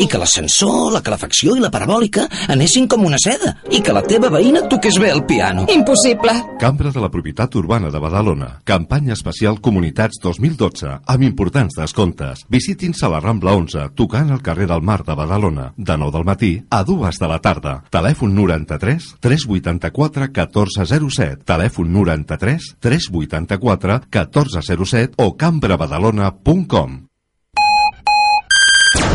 I 0.00 0.06
que 0.08 0.20
l'ascensor, 0.20 0.88
la 0.94 1.02
calefacció 1.04 1.52
i 1.52 1.60
la 1.60 1.68
parabòlica 1.72 2.24
anessin 2.48 2.86
com 2.88 3.04
una 3.04 3.18
seda. 3.20 3.58
I 3.68 3.82
que 3.84 3.92
la 3.92 4.00
teva 4.08 4.30
veïna 4.32 4.62
toqués 4.72 4.96
bé 5.02 5.10
el 5.12 5.20
piano. 5.28 5.66
Impossible. 5.68 6.32
Cambra 6.62 6.92
de 6.94 7.02
la 7.02 7.10
Propietat 7.12 7.58
Urbana 7.60 7.90
de 7.92 8.00
Badalona. 8.00 8.48
Campanya 8.64 9.12
especial 9.12 9.60
Comunitats 9.60 10.16
2012 10.22 10.94
amb 11.12 11.26
importants 11.28 11.76
descomptes. 11.76 12.46
Visiti'ns 12.48 13.04
a 13.04 13.12
la 13.12 13.20
Rambla 13.20 13.52
11, 13.60 13.90
tocant 14.00 14.32
al 14.32 14.40
carrer 14.40 14.70
del 14.70 14.80
Mar 14.80 15.02
de 15.04 15.18
Badalona, 15.18 15.74
de 15.76 15.98
9 15.98 16.16
del 16.16 16.24
matí 16.24 16.52
a 16.70 16.80
2 16.88 17.20
de 17.20 17.28
la 17.28 17.40
tarda. 17.44 17.74
Telèfon 17.92 18.32
93 18.32 19.12
384 19.20 20.32
1407. 20.32 21.44
Telèfon 21.44 21.92
93 21.92 22.72
384 22.80 24.00
1407 24.08 24.53
Ceruset 24.62 25.12
o 25.16 25.36
cambrabadalona.com. 25.36 27.06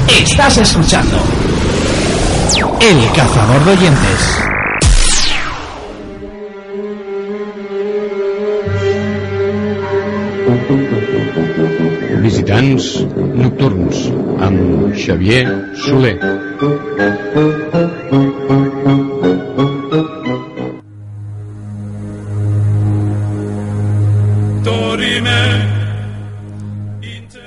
Estás 0.08 0.58
escuchando 0.58 1.18
El 2.82 3.12
Cazador 3.14 3.64
de 3.66 3.72
Oyentes. 3.72 4.50
Visitants 12.22 13.06
nocturns 13.36 14.08
amb 14.40 14.96
Xavier 14.96 15.46
Soler. 15.76 16.18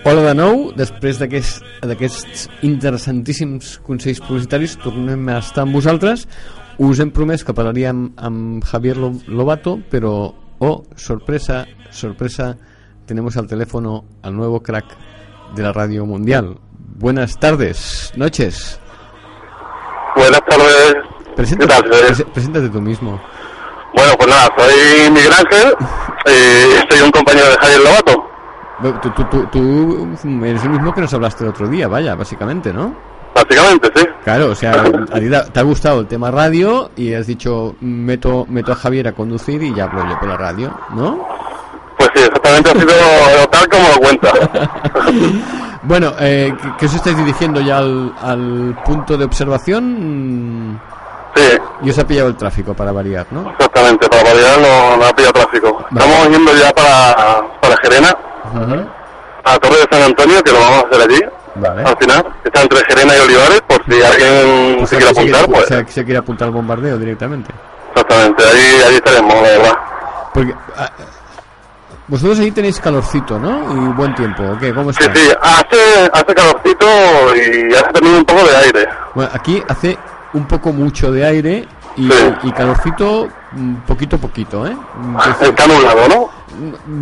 Hola 0.04 0.22
de 0.26 0.34
nou, 0.34 0.72
després 0.74 1.18
d'aquest- 1.20 1.62
d'aquests 1.86 2.48
interessantíssims 2.66 3.78
consells 3.86 4.20
publicitaris 4.20 4.76
tornem 4.82 5.28
a 5.30 5.38
estar 5.38 5.62
amb 5.62 5.74
vosaltres 5.78 6.26
us 6.78 6.98
hem 7.00 7.10
promès 7.14 7.44
que 7.44 7.54
parlaríem 7.54 8.08
amb 8.16 8.64
Javier 8.64 8.96
Lo- 8.96 9.12
Lobato 9.28 9.78
pero 9.90 10.34
oh, 10.58 10.82
sorpresa, 10.96 11.66
sorpresa 11.90 12.56
tenemos 13.06 13.36
al 13.36 13.46
teléfono 13.46 14.04
al 14.22 14.34
nuevo 14.34 14.60
crack 14.60 14.86
de 15.54 15.62
la 15.62 15.72
radio 15.72 16.04
mundial 16.06 16.58
buenas 16.98 17.38
tardes, 17.38 18.12
noches 18.16 18.78
Buenas 20.16 20.40
tardes. 20.44 20.94
Preséntate, 21.36 21.72
¿Qué 21.74 21.80
tal? 21.82 21.92
Soy- 21.92 22.02
prese- 22.08 22.32
preséntate 22.32 22.68
tú 22.68 22.80
mismo 22.80 23.20
Bueno, 23.94 24.12
pues 24.18 24.28
nada, 24.28 24.48
soy 24.58 25.10
Miguel 25.10 25.32
Ángel 25.32 25.74
y 26.26 26.92
soy 26.92 27.02
un 27.02 27.10
compañero 27.12 27.46
de 27.50 27.56
Javier 27.56 27.80
Lobato. 27.80 28.24
Tú, 28.82 29.10
tú, 29.14 29.24
tú- 29.30 29.46
tú 29.52 30.08
eres 30.44 30.62
el 30.64 30.70
mismo 30.70 30.92
que 30.94 31.00
nos 31.02 31.14
hablaste 31.14 31.44
el 31.44 31.50
otro 31.50 31.68
día, 31.68 31.88
vaya, 31.88 32.14
básicamente, 32.14 32.72
¿no? 32.72 32.94
Básicamente, 33.34 33.90
sí. 33.94 34.04
Claro, 34.24 34.50
o 34.50 34.54
sea, 34.54 34.72
a 34.72 35.18
ti 35.18 35.30
te 35.52 35.60
ha 35.60 35.62
gustado 35.62 36.00
el 36.00 36.06
tema 36.06 36.30
radio 36.30 36.90
y 36.96 37.14
has 37.14 37.26
dicho, 37.26 37.74
meto, 37.80 38.44
meto 38.48 38.72
a 38.72 38.74
Javier 38.74 39.08
a 39.08 39.12
conducir 39.12 39.62
y 39.62 39.74
ya 39.74 39.84
hablo 39.84 40.04
yo 40.08 40.18
por 40.18 40.28
la 40.28 40.36
radio, 40.36 40.70
¿no? 40.94 41.26
Pues 41.98 42.10
sí, 42.14 42.22
exactamente 42.22 42.70
ha 42.70 42.74
sido 42.74 43.48
tal 43.50 43.68
como 43.68 43.88
lo 43.88 44.00
cuenta. 44.00 44.32
Bueno, 45.84 46.12
eh, 46.20 46.54
¿qué- 46.62 46.72
¿qué 46.78 46.86
os 46.86 46.94
estáis 46.94 47.16
dirigiendo 47.16 47.60
ya 47.60 47.78
al, 47.78 48.14
al 48.22 48.78
punto 48.84 49.16
de 49.16 49.24
observación? 49.24 50.80
Sí, 51.34 51.42
Y 51.82 51.90
os 51.90 51.98
ha 51.98 52.06
pillado 52.06 52.28
el 52.28 52.36
tráfico 52.36 52.72
para 52.72 52.92
variar, 52.92 53.26
¿no? 53.32 53.50
exactamente. 53.50 54.08
Para 54.08 54.22
variar 54.22 54.60
no, 54.60 54.96
no 54.98 55.04
ha 55.04 55.12
pillado 55.12 55.32
tráfico. 55.32 55.84
Vale. 55.90 56.06
Estamos 56.06 56.28
yendo 56.36 56.52
ya 56.54 56.70
para, 56.72 57.42
para 57.60 57.76
Gerena, 57.78 58.16
Ujú. 58.54 58.86
a 59.44 59.58
Torre 59.58 59.76
de 59.76 59.86
San 59.90 60.02
Antonio, 60.02 60.42
que 60.42 60.52
lo 60.52 60.60
vamos 60.60 60.84
a 60.84 60.86
hacer 60.88 61.10
allí. 61.10 61.20
Vale. 61.54 61.82
Al 61.84 61.96
final, 61.98 62.24
está 62.44 62.62
entre 62.62 62.78
Gerena 62.86 63.16
y 63.16 63.20
Olivares, 63.20 63.60
por 63.66 63.84
si 63.84 64.02
alguien 64.02 64.76
Pues 64.78 64.88
se 64.90 64.96
se, 64.96 65.02
quiere 65.02 65.10
apuntar, 65.10 65.46
pues 65.46 65.66
se- 65.66 65.86
se 65.92 66.04
quiere 66.04 66.18
apuntar 66.18 66.48
al 66.48 66.54
bombardeo 66.54 66.96
directamente. 66.98 67.50
exactamente, 67.90 68.42
allí, 68.44 68.82
allí 68.86 68.94
estaremos, 68.96 69.34
la 69.34 69.42
verdad. 69.42 69.76
Porque 70.32 70.54
ah, 70.78 70.90
vosotros 72.08 72.38
ahí 72.40 72.50
tenéis 72.50 72.80
calorcito, 72.80 73.38
¿no? 73.38 73.70
Y 73.74 73.92
buen 73.94 74.14
tiempo, 74.14 74.42
¿o 74.44 74.58
qué? 74.58 74.72
¿Cómo 74.72 74.92
Sí, 74.92 74.98
está? 75.02 75.14
sí, 75.14 75.28
hace, 75.42 76.10
hace 76.12 76.34
calorcito 76.34 76.86
y 77.36 77.74
hace 77.74 77.92
también 77.92 78.14
un 78.16 78.24
poco 78.24 78.44
de 78.44 78.56
aire. 78.56 78.88
Bueno, 79.14 79.30
aquí 79.34 79.62
hace 79.68 79.98
un 80.34 80.46
poco 80.46 80.72
mucho 80.72 81.12
de 81.12 81.24
aire 81.26 81.68
y, 81.96 82.08
Sí. 82.10 82.34
y 82.44 82.52
calorcito 82.52 83.28
poquito 83.86 84.16
a 84.16 84.18
poquito, 84.18 84.66
¿eh? 84.66 84.74
Mm, 84.74 85.16
es 85.18 85.26
decir, 85.26 85.48
Está 85.48 85.66
nublado, 85.66 86.08
¿no? 86.08 86.42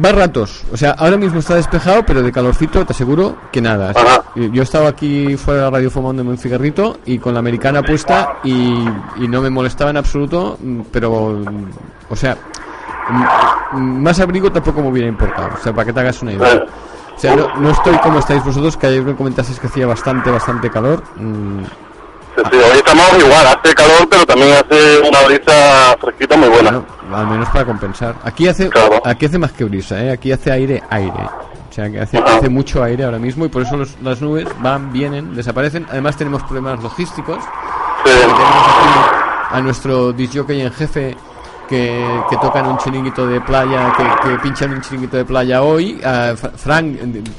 Va 0.04 0.12
ratos, 0.12 0.62
o 0.72 0.76
sea, 0.76 0.92
ahora 0.92 1.16
mismo 1.16 1.40
está 1.40 1.56
despejado, 1.56 2.04
pero 2.04 2.22
de 2.22 2.30
calorcito 2.30 2.84
te 2.86 2.92
aseguro 2.92 3.36
que 3.50 3.60
nada. 3.60 3.90
Ajá. 3.90 4.22
Yo 4.36 4.62
estaba 4.62 4.88
aquí 4.88 5.36
fuera 5.36 5.60
de 5.60 5.64
la 5.66 5.70
radio 5.70 5.90
fumándome 5.90 6.30
un 6.30 6.38
cigarrito 6.38 6.98
y 7.04 7.18
con 7.18 7.32
la 7.34 7.40
americana 7.40 7.82
puesta 7.82 8.36
y, 8.44 8.52
y 9.16 9.28
no 9.28 9.40
me 9.42 9.50
molestaba 9.50 9.90
en 9.90 9.96
absoluto, 9.96 10.56
mm, 10.62 10.80
pero, 10.92 11.30
mm, 11.30 11.64
o 12.10 12.16
sea, 12.16 12.36
mm, 13.10 13.76
mm, 13.76 14.02
más 14.02 14.20
abrigo 14.20 14.52
tampoco 14.52 14.82
me 14.82 14.88
hubiera 14.88 15.08
importado, 15.08 15.50
o 15.58 15.62
sea, 15.62 15.72
para 15.72 15.86
que 15.86 15.92
te 15.92 16.00
hagas 16.00 16.22
una 16.22 16.32
idea. 16.32 16.64
O 17.16 17.18
sea, 17.20 17.36
no, 17.36 17.54
no 17.56 17.70
estoy 17.70 17.98
como 17.98 18.20
estáis 18.20 18.42
vosotros, 18.44 18.76
que 18.76 18.86
ayer 18.86 19.02
me 19.02 19.14
comentasteis 19.14 19.58
que 19.58 19.66
hacía 19.66 19.86
bastante, 19.86 20.30
bastante 20.30 20.70
calor. 20.70 21.02
mm, 21.16 21.64
Sí, 22.36 22.42
sí, 22.50 22.56
hoy 22.56 22.78
estamos 22.78 23.06
igual, 23.18 23.46
hace 23.46 23.74
calor, 23.74 24.08
pero 24.08 24.26
también 24.26 24.52
hace 24.52 25.00
una 25.00 25.20
brisa 25.22 25.96
fresquita 26.00 26.36
muy 26.36 26.48
buena. 26.48 26.70
Bueno, 26.70 27.16
al 27.16 27.26
menos 27.26 27.48
para 27.50 27.64
compensar. 27.64 28.14
Aquí 28.24 28.48
hace, 28.48 28.68
Claro. 28.68 29.02
aquí 29.04 29.26
hace 29.26 29.38
más 29.38 29.52
que 29.52 29.64
brisa, 29.64 30.02
¿eh? 30.02 30.12
aquí 30.12 30.32
hace 30.32 30.50
aire, 30.52 30.82
aire. 30.90 31.12
O 31.68 31.72
sea, 31.72 31.90
que 31.90 32.00
hace, 32.00 32.18
Ajá. 32.18 32.36
hace 32.38 32.48
mucho 32.48 32.82
aire 32.82 33.04
ahora 33.04 33.18
mismo 33.18 33.44
y 33.44 33.48
por 33.48 33.62
eso 33.62 33.76
los- 33.76 33.96
las 34.02 34.20
nubes 34.20 34.46
van, 34.60 34.92
vienen, 34.92 35.34
desaparecen. 35.36 35.86
Además 35.90 36.16
tenemos 36.16 36.42
problemas 36.42 36.82
logísticos. 36.82 37.38
Sí, 38.04 38.10
Tenemos 38.10 38.40
aquí 38.40 39.54
a 39.56 39.60
nuestro 39.60 40.12
disjockey 40.12 40.62
en 40.62 40.72
jefe 40.72 41.16
que, 41.70 42.04
que 42.28 42.36
tocan 42.38 42.66
un 42.66 42.76
chiringuito 42.78 43.26
de 43.28 43.40
playa, 43.40 43.92
que, 43.96 44.28
que 44.28 44.38
pinchan 44.40 44.72
un 44.72 44.80
chiringuito 44.80 45.16
de 45.16 45.24
playa 45.24 45.62
hoy. 45.62 45.98
Fra- 46.02 46.50
Frank, 46.56 46.96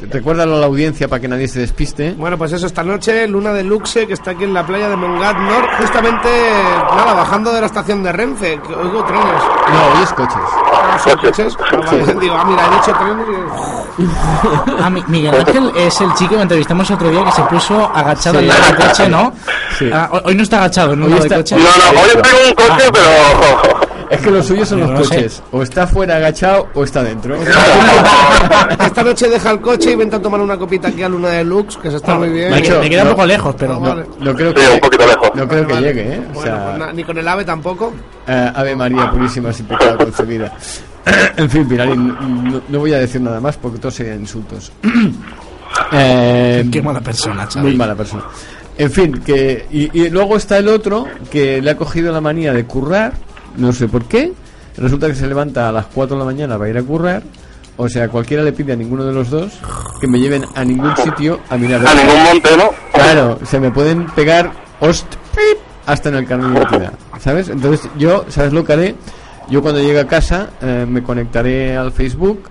recuérdalo 0.09 0.55
a 0.55 0.59
la 0.59 0.65
audiencia 0.67 1.07
para 1.09 1.19
que 1.19 1.27
nadie 1.27 1.47
se 1.49 1.59
despiste. 1.59 2.13
Bueno, 2.17 2.37
pues 2.37 2.53
eso, 2.53 2.65
esta 2.65 2.81
noche, 2.83 3.27
Luna 3.27 3.51
de 3.51 3.63
Luxe, 3.63 4.07
que 4.07 4.13
está 4.13 4.31
aquí 4.31 4.45
en 4.45 4.53
la 4.53 4.65
playa 4.65 4.87
de 4.89 4.95
Mongat 4.95 5.37
Nord, 5.37 5.65
justamente, 5.79 6.29
nada, 6.95 7.13
bajando 7.13 7.51
de 7.51 7.59
la 7.59 7.65
estación 7.67 8.01
de 8.03 8.11
Renfe, 8.13 8.59
que 8.65 8.73
oigo 8.73 9.03
trenes. 9.03 9.25
No, 9.25 9.97
hoy 9.97 10.03
es 10.03 10.13
coches. 10.13 10.37
Ah, 10.73 10.97
¿Son 11.03 11.17
coches? 11.19 11.57
Ah, 11.59 11.75
vale, 11.85 12.15
Digo, 12.21 12.35
ah, 12.37 12.45
mira, 12.45 12.65
he 12.65 12.69
dicho 12.75 12.93
trenes 12.97 13.27
y... 13.97 14.81
Ah, 14.81 14.89
Mi- 14.89 15.03
Miguel 15.07 15.35
Ángel 15.45 15.71
es 15.75 15.99
el 15.99 16.13
chico 16.13 16.35
que 16.37 16.41
entrevistamos 16.41 16.89
otro 16.89 17.09
día 17.09 17.23
que 17.25 17.31
se 17.33 17.41
puso 17.43 17.85
agachado 17.93 18.39
Sí. 18.39 18.49
en 18.49 18.51
del 18.77 18.87
coche, 18.87 19.09
¿no? 19.09 19.33
Sí. 19.77 19.89
Ah, 19.93 20.09
hoy- 20.23 20.35
no 20.35 20.43
está 20.43 20.57
agachado 20.59 20.93
un 20.93 21.03
Hoy 21.03 21.13
está- 21.13 21.35
coche. 21.35 21.55
No, 21.57 21.63
no, 21.63 21.99
hoy 22.01 22.09
en 22.13 22.17
un 22.49 22.55
coche, 22.55 22.87
Ah. 22.87 22.91
pero... 22.93 23.90
Es 24.12 24.19
que 24.21 24.30
los 24.32 24.45
suyos 24.45 24.67
son 24.67 24.82
los 24.82 24.89
no 24.91 25.04
sé. 25.04 25.15
coches. 25.15 25.41
O 25.52 25.63
está 25.63 25.88
fuera 25.88 26.17
agachado 26.17 26.67
o 26.74 26.84
está 26.84 27.02
dentro. 27.04 27.36
Esta 28.80 29.04
noche 29.04 29.30
deja 29.30 29.52
el 29.52 29.62
coche 29.62 29.91
y 29.91 29.95
vente 29.95 30.15
a 30.17 30.21
tomar 30.21 30.41
una 30.41 30.58
copita 30.58 30.89
aquí 30.89 31.02
a 31.04 31.10
Luna 31.10 31.30
de 31.30 31.43
Lux, 31.45 31.78
que 31.78 31.89
se 31.89 31.97
está 31.97 32.15
muy 32.15 32.30
bien. 32.30 32.52
Me, 32.52 32.62
queda 32.62 33.04
no. 33.04 33.10
un 33.12 33.15
poco 33.15 33.26
lejos, 33.26 33.56
pero... 33.58 33.80
Vale. 33.80 34.06
No 34.19 34.34
creo 34.36 34.50
Sí, 34.50 34.56
que, 34.56 34.74
un 34.74 34.80
poquito 34.82 35.08
lejos. 35.08 35.32
no 35.34 35.47
creo 35.47 35.67
que 35.67 35.74
Vale. 35.74 35.88
llegue, 35.88 36.13
¿eh? 36.15 36.21
O 36.30 36.34
Bueno, 36.34 36.41
sea, 36.41 36.65
pues 36.65 36.78
na- 36.80 36.93
ni 36.93 37.04
con 37.04 37.17
el 37.17 37.28
ave 37.28 37.45
tampoco. 37.45 37.93
eh, 38.28 38.52
Ave 38.54 38.76
María 38.76 39.10
Purísima 39.12 39.54
sin 39.54 39.65
pecado 39.65 39.97
concebida. 39.97 40.54
en 41.38 41.50
fin, 41.50 41.67
Pilarín, 41.67 42.08
no, 42.52 42.62
no 42.67 42.80
voy 42.80 42.93
a 42.93 43.00
decir 43.00 43.21
nada 43.21 43.39
más 43.39 43.56
porque 43.58 43.80
todos 43.80 43.95
serían 43.95 44.19
insultos. 44.19 44.71
Eh, 45.93 46.67
Qué 46.69 46.82
mala 46.82 47.00
persona, 47.00 47.47
chaval. 47.47 47.69
muy 47.69 47.78
mala 47.78 47.95
persona. 47.95 48.24
En 48.78 48.91
fin, 48.91 49.21
que 49.26 49.67
y, 49.71 50.02
y 50.02 50.10
luego 50.10 50.36
está 50.36 50.58
el 50.58 50.67
otro 50.67 51.08
que 51.32 51.62
le 51.62 51.71
ha 51.71 51.78
cogido 51.78 52.12
la 52.12 52.19
manía 52.19 52.52
de 52.54 52.65
currar, 52.65 53.13
no 53.57 53.73
sé 53.73 53.87
por 53.87 54.05
qué. 54.05 54.33
Resulta 54.77 55.07
que 55.07 55.15
se 55.15 55.27
levanta 55.27 55.69
a 55.69 55.71
las 55.71 55.87
4 55.87 56.15
de 56.15 56.19
la 56.19 56.25
mañana 56.25 56.57
para 56.57 56.69
ir 56.69 56.77
a 56.77 56.83
currar. 56.83 57.23
O 57.77 57.89
sea, 57.89 58.09
cualquiera 58.09 58.43
le 58.43 58.53
pide 58.53 58.73
a 58.73 58.75
ninguno 58.75 59.03
de 59.05 59.13
los 59.13 59.29
dos 59.29 59.53
que 59.99 60.07
me 60.07 60.19
lleven 60.19 60.45
a 60.55 60.63
ningún 60.63 60.95
sitio 60.97 61.39
a 61.49 61.57
mirar. 61.57 61.85
A 61.87 61.95
ningún 61.95 62.23
monte, 62.23 62.57
¿no? 62.57 62.69
Claro, 62.93 63.39
se 63.45 63.59
me 63.59 63.71
pueden 63.71 64.05
pegar 64.07 64.51
host 64.79 65.15
hasta 65.85 66.09
en 66.09 66.15
el 66.15 66.27
carnet 66.27 66.51
de 66.51 66.59
identidad, 66.59 66.93
¿sabes? 67.19 67.49
Entonces 67.49 67.89
yo, 67.97 68.25
¿sabes 68.29 68.53
lo 68.53 68.63
que 68.63 68.73
haré? 68.73 68.95
Yo 69.49 69.61
cuando 69.61 69.81
llegue 69.81 69.99
a 69.99 70.07
casa 70.07 70.49
eh, 70.61 70.85
me 70.87 71.01
conectaré 71.03 71.75
al 71.75 71.91
Facebook 71.91 72.50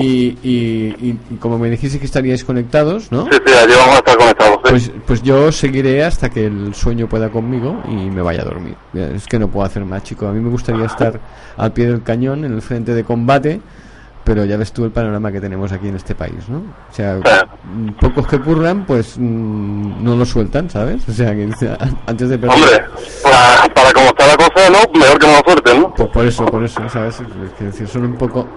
Y, 0.00 0.38
y- 0.42 0.94
y- 1.00 1.18
y 1.30 1.34
como 1.36 1.58
me 1.58 1.68
dijiste 1.70 1.98
que 1.98 2.06
estaríais 2.06 2.44
conectados, 2.44 3.12
¿no? 3.12 3.24
Sí, 3.26 3.38
sí, 3.46 3.52
allí 3.52 3.72
vamos 3.76 3.94
a 3.94 3.98
estar 3.98 4.16
conectados. 4.16 4.56
sí. 4.64 4.70
Pues, 4.70 4.92
pues 5.06 5.22
yo 5.22 5.52
seguiré 5.52 6.04
hasta 6.04 6.30
que 6.30 6.46
el 6.46 6.74
sueño 6.74 7.08
pueda 7.08 7.28
conmigo 7.30 7.82
y 7.88 7.94
me 8.10 8.22
vaya 8.22 8.42
a 8.42 8.44
dormir. 8.44 8.74
Es 8.94 9.26
que 9.26 9.38
no 9.38 9.48
puedo 9.48 9.66
hacer 9.66 9.84
más, 9.84 10.02
chico. 10.02 10.26
A 10.26 10.32
mí 10.32 10.40
me 10.40 10.50
gustaría 10.50 10.86
estar 10.86 11.20
al 11.56 11.72
pie 11.72 11.86
del 11.86 12.02
cañón, 12.02 12.44
en 12.44 12.52
el 12.54 12.62
frente 12.62 12.94
de 12.94 13.04
combate, 13.04 13.60
pero 14.24 14.44
ya 14.44 14.56
ves 14.56 14.72
tú 14.72 14.84
el 14.84 14.90
panorama 14.90 15.30
que 15.30 15.40
tenemos 15.40 15.70
aquí 15.70 15.86
en 15.88 15.94
este 15.96 16.14
país, 16.16 16.48
¿no? 16.48 16.58
O 16.58 16.92
sea, 16.92 17.20
pocos 18.00 18.26
que 18.26 18.40
curran, 18.40 18.84
pues 18.86 19.16
mm, 19.18 20.02
no 20.02 20.16
lo 20.16 20.24
sueltan, 20.26 20.68
¿sabes? 20.68 21.08
O 21.08 21.12
sea, 21.12 21.32
que 21.34 21.48
antes 22.06 22.28
de 22.28 22.38
perder... 22.38 22.56
Hombre, 22.58 22.84
para, 23.22 23.72
para 23.74 23.92
como 23.92 24.06
está 24.06 24.26
la 24.26 24.36
cosa, 24.36 24.70
¿no? 24.70 24.98
Mejor 24.98 25.18
que 25.20 25.26
no 25.28 25.38
suerte, 25.44 25.78
¿no? 25.78 25.94
Pues 25.94 26.08
por 26.08 26.24
eso, 26.26 26.46
por 26.46 26.64
eso, 26.64 26.88
¿sabes? 26.88 27.20
Es 27.20 27.52
que 27.58 27.64
decir, 27.66 27.86
son 27.86 28.04
un 28.04 28.14
poco 28.14 28.48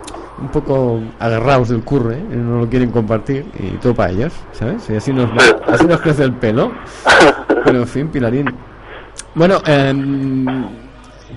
un 0.41 0.49
poco 0.49 0.99
agarrados 1.19 1.69
del 1.69 1.83
curre, 1.83 2.15
¿eh? 2.15 2.23
no 2.29 2.59
lo 2.61 2.69
quieren 2.69 2.91
compartir 2.91 3.45
y 3.59 3.71
todo 3.77 3.93
para 3.93 4.11
ellos, 4.11 4.33
¿sabes? 4.53 4.89
Y 4.89 4.95
así 4.95 5.11
nos, 5.13 5.29
va- 5.31 5.73
así 5.73 5.85
nos 5.85 5.99
crece 6.01 6.23
el 6.23 6.33
pelo. 6.33 6.71
Pero 7.65 7.79
en 7.79 7.87
fin, 7.87 8.07
Pilarín. 8.09 8.53
Bueno, 9.35 9.61
em, 9.65 10.45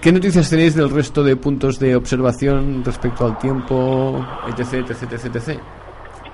¿qué 0.00 0.12
noticias 0.12 0.48
tenéis 0.48 0.74
del 0.74 0.88
resto 0.90 1.22
de 1.22 1.36
puntos 1.36 1.78
de 1.78 1.94
observación 1.96 2.82
respecto 2.84 3.26
al 3.26 3.38
tiempo, 3.38 4.24
etc, 4.48 4.88
etc, 4.90 5.12
etc, 5.12 5.36
etc? 5.36 5.60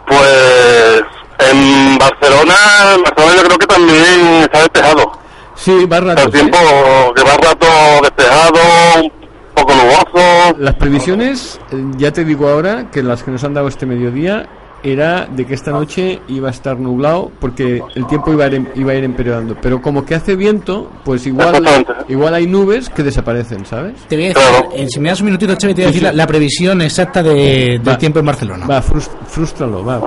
Pues 0.07 1.03
en 1.51 1.99
Barcelona, 1.99 2.55
en 2.97 3.03
Barcelona 3.03 3.35
yo 3.37 3.43
creo 3.45 3.59
que 3.59 3.67
también 3.67 4.21
está 4.43 4.59
despejado. 4.61 5.13
Sí, 5.55 5.87
va 5.87 6.01
rato. 6.01 6.23
el 6.23 6.31
tiempo 6.31 6.59
que 7.17 7.23
va 7.25 7.33
rato 7.37 7.67
despejado, 8.03 8.59
Las 10.59 10.75
previsiones, 10.75 11.61
eh, 11.71 11.77
ya 11.97 12.13
te 12.13 12.25
digo 12.25 12.49
ahora, 12.49 12.91
que 12.91 13.03
las 13.03 13.23
que 13.23 13.31
nos 13.31 13.45
han 13.45 13.55
dado 13.55 13.69
este 13.69 13.87
mediodía, 13.87 14.49
era 14.83 15.27
de 15.27 15.45
que 15.45 15.55
esta 15.55 15.71
noche 15.73 16.21
iba 16.29 16.49
a 16.49 16.51
estar 16.51 16.79
nublado 16.79 17.31
porque 17.41 17.83
el 17.95 18.07
tiempo 18.07 18.33
iba 18.33 18.45
a 18.45 18.47
ir, 18.49 18.55
em- 18.55 18.67
iba 18.77 18.93
a 18.93 18.95
ir 18.95 19.05
empeorando. 19.05 19.57
Pero 19.61 19.83
como 19.83 20.05
que 20.05 20.15
hace 20.15 20.37
viento, 20.37 20.91
pues 21.05 21.27
igual, 21.27 21.63
igual 22.09 22.35
hay 22.35 22.47
nubes 22.47 22.89
que 22.89 23.03
desaparecen, 23.03 23.67
¿sabes? 23.67 23.95
Te 24.09 24.17
voy 24.17 24.27
a 24.27 24.29
decir, 24.29 24.43
eh, 24.75 24.87
si 24.89 25.01
me 25.01 25.09
das 25.09 25.21
un 25.21 25.27
minutito, 25.27 25.55
Xavi, 25.61 25.75
te 25.75 25.83
voy 25.83 25.85
a 25.85 25.87
decir 25.89 26.03
la, 26.05 26.13
la 26.13 26.27
previsión 26.27 26.81
exacta 26.83 27.23
de, 27.23 27.81
del 27.83 27.89
Va. 27.89 27.99
tiempo 27.99 28.21
en 28.21 28.27
Barcelona. 28.27 28.67
Va, 28.67 28.83
frus- 28.83 29.11
frústralo, 29.27 29.85
va. 29.85 30.01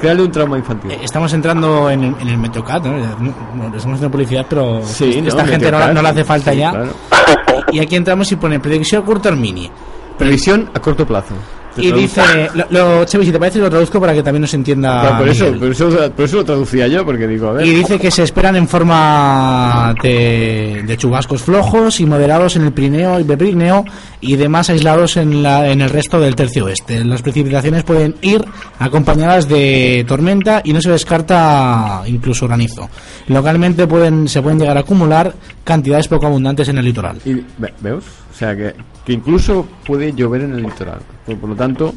Créale 0.00 0.22
un 0.22 0.30
trauma 0.30 0.58
infantil. 0.58 0.92
Eh, 0.92 0.98
Estamos 1.02 1.32
entrando 1.32 1.90
en 1.90 2.04
el, 2.04 2.14
en 2.20 2.28
el 2.28 2.38
Metrocat, 2.38 2.84
¿no? 2.84 2.98
Ya, 2.98 3.16
no- 3.18 3.30
estamos 3.76 3.96
haciendo 3.96 4.10
publicidad, 4.10 4.46
pero 4.48 4.80
Sí, 4.84 5.22
esta 5.26 5.42
no, 5.42 5.48
gente 5.48 5.66
no, 5.70 5.78
Metrocat, 5.78 5.92
no 5.94 6.02
le 6.02 6.08
hace 6.08 6.24
falta 6.24 6.52
sí, 6.52 6.58
ya. 6.58 6.70
claro. 6.70 6.92
Y 7.72 7.80
aquí 7.80 7.96
entramos 7.96 8.30
y 8.30 8.36
pone 8.36 8.60
predicción 8.60 9.02
a 9.02 9.04
corto 9.04 9.32
mini. 9.32 9.68
Previsión 10.18 10.70
a 10.74 10.80
corto 10.80 11.04
plazo. 11.04 11.34
Y 11.76 11.90
dice, 11.92 12.22
lo, 12.54 12.66
lo, 13.00 13.06
si 13.08 13.32
te 13.32 13.38
parece, 13.38 13.58
lo 13.58 13.68
traduzco 13.68 14.00
para 14.00 14.12
que 14.14 14.22
también 14.22 14.42
nos 14.42 14.54
entienda. 14.54 15.00
Claro, 15.00 15.18
por, 15.18 15.28
eso, 15.28 15.52
por, 15.58 15.68
eso, 15.70 16.12
por 16.14 16.24
eso 16.24 16.36
lo 16.36 16.44
traducía 16.44 16.86
yo, 16.86 17.04
porque 17.04 17.26
digo, 17.26 17.48
a 17.48 17.52
ver. 17.54 17.66
Y 17.66 17.74
dice 17.74 17.98
que 17.98 18.10
se 18.10 18.22
esperan 18.22 18.56
en 18.56 18.68
forma 18.68 19.94
de, 20.02 20.82
de 20.86 20.96
chubascos 20.96 21.42
flojos 21.42 22.00
y 22.00 22.06
moderados 22.06 22.56
en 22.56 22.62
el 22.62 22.72
Pirineo 22.72 23.18
y 23.20 23.24
Prepirineo 23.24 23.84
y 24.20 24.36
demás 24.36 24.70
aislados 24.70 25.16
en, 25.16 25.42
la, 25.42 25.68
en 25.70 25.80
el 25.80 25.90
resto 25.90 26.20
del 26.20 26.34
tercio 26.36 26.64
oeste. 26.66 27.04
Las 27.04 27.22
precipitaciones 27.22 27.82
pueden 27.82 28.14
ir 28.22 28.44
acompañadas 28.78 29.48
de 29.48 30.04
tormenta 30.06 30.60
y 30.64 30.72
no 30.72 30.80
se 30.80 30.90
descarta 30.90 32.02
incluso 32.06 32.46
granizo. 32.46 32.88
Localmente 33.26 33.86
pueden, 33.86 34.28
se 34.28 34.40
pueden 34.42 34.58
llegar 34.60 34.76
a 34.76 34.80
acumular 34.80 35.34
cantidades 35.64 36.08
poco 36.08 36.26
abundantes 36.26 36.68
en 36.68 36.78
el 36.78 36.84
litoral. 36.84 37.18
Y, 37.24 37.34
ve- 37.58 37.74
¿Veos? 37.80 38.04
O 38.34 38.36
sea, 38.36 38.56
que, 38.56 38.74
que 39.04 39.12
incluso 39.12 39.64
puede 39.86 40.12
llover 40.12 40.42
en 40.42 40.54
el 40.54 40.64
litoral. 40.64 40.98
Por, 41.24 41.38
por 41.38 41.50
lo 41.50 41.54
tanto, 41.54 41.94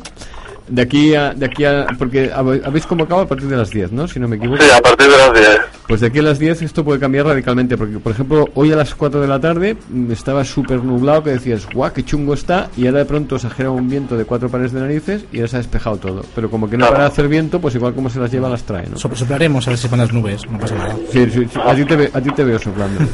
de 0.68 0.82
aquí 0.82 1.16
a... 1.16 1.34
De 1.34 1.46
aquí 1.46 1.66
a 1.66 1.88
porque 1.98 2.32
habéis 2.34 2.86
convocado 2.86 3.22
a 3.22 3.28
partir 3.28 3.48
de 3.48 3.58
las 3.58 3.70
10, 3.70 3.92
¿no? 3.92 4.08
Si 4.08 4.20
no 4.20 4.28
me 4.28 4.36
equivoco. 4.38 4.62
Sí, 4.62 4.70
a 4.70 4.82
partir 4.82 5.08
de 5.08 5.18
las 5.18 5.34
10. 5.34 5.60
Pues 5.88 6.02
de 6.02 6.08
aquí 6.08 6.20
a 6.20 6.24
las 6.24 6.38
10 6.38 6.62
esto 6.64 6.84
puede 6.84 7.00
cambiar 7.00 7.26
radicalmente, 7.28 7.78
porque 7.78 7.98
por 8.00 8.12
ejemplo 8.12 8.50
hoy 8.56 8.74
a 8.74 8.76
las 8.76 8.94
4 8.94 9.22
de 9.22 9.28
la 9.28 9.40
tarde 9.40 9.78
mm, 9.90 10.12
estaba 10.12 10.44
súper 10.44 10.84
nublado 10.84 11.24
que 11.24 11.30
decías, 11.30 11.66
guau, 11.74 11.94
qué 11.94 12.04
chungo 12.04 12.34
está, 12.34 12.70
y 12.76 12.88
ahora 12.88 13.00
de 13.00 13.06
pronto 13.06 13.40
se 13.40 13.48
ha 13.48 13.50
generado 13.52 13.78
un 13.78 13.90
viento 13.90 14.18
de 14.18 14.26
cuatro 14.26 14.50
pares 14.50 14.74
de 14.74 14.82
narices 14.82 15.24
y 15.32 15.38
ya 15.38 15.48
se 15.48 15.56
ha 15.56 15.60
despejado 15.60 15.96
todo. 15.96 16.26
Pero 16.36 16.50
como 16.52 16.70
que 16.70 16.78
no 16.78 16.86
para 16.88 17.00
de 17.02 17.06
hacer 17.06 17.30
viento, 17.30 17.62
pues 17.62 17.74
igual 17.76 17.94
como 17.94 18.10
se 18.10 18.20
las 18.20 18.30
lleva 18.30 18.50
las 18.50 18.64
trae, 18.64 18.88
¿no? 18.90 18.98
So- 18.98 19.16
Soplaremos 19.16 19.66
a 19.68 19.72
ver 19.72 19.78
si 19.80 19.88
van 19.88 20.02
las 20.02 20.12
nubes, 20.12 20.42
no 20.52 20.60
pasa 20.60 20.76
nada. 20.76 20.96
Sí, 21.10 21.26
sí, 21.32 21.48
sí, 21.54 21.60
a, 21.66 21.74
ti 21.74 21.86
te 21.86 21.96
ve- 21.96 22.12
a 22.14 22.20
ti 22.20 22.30
te 22.32 22.44
veo 22.44 22.60
soplando. 22.60 23.00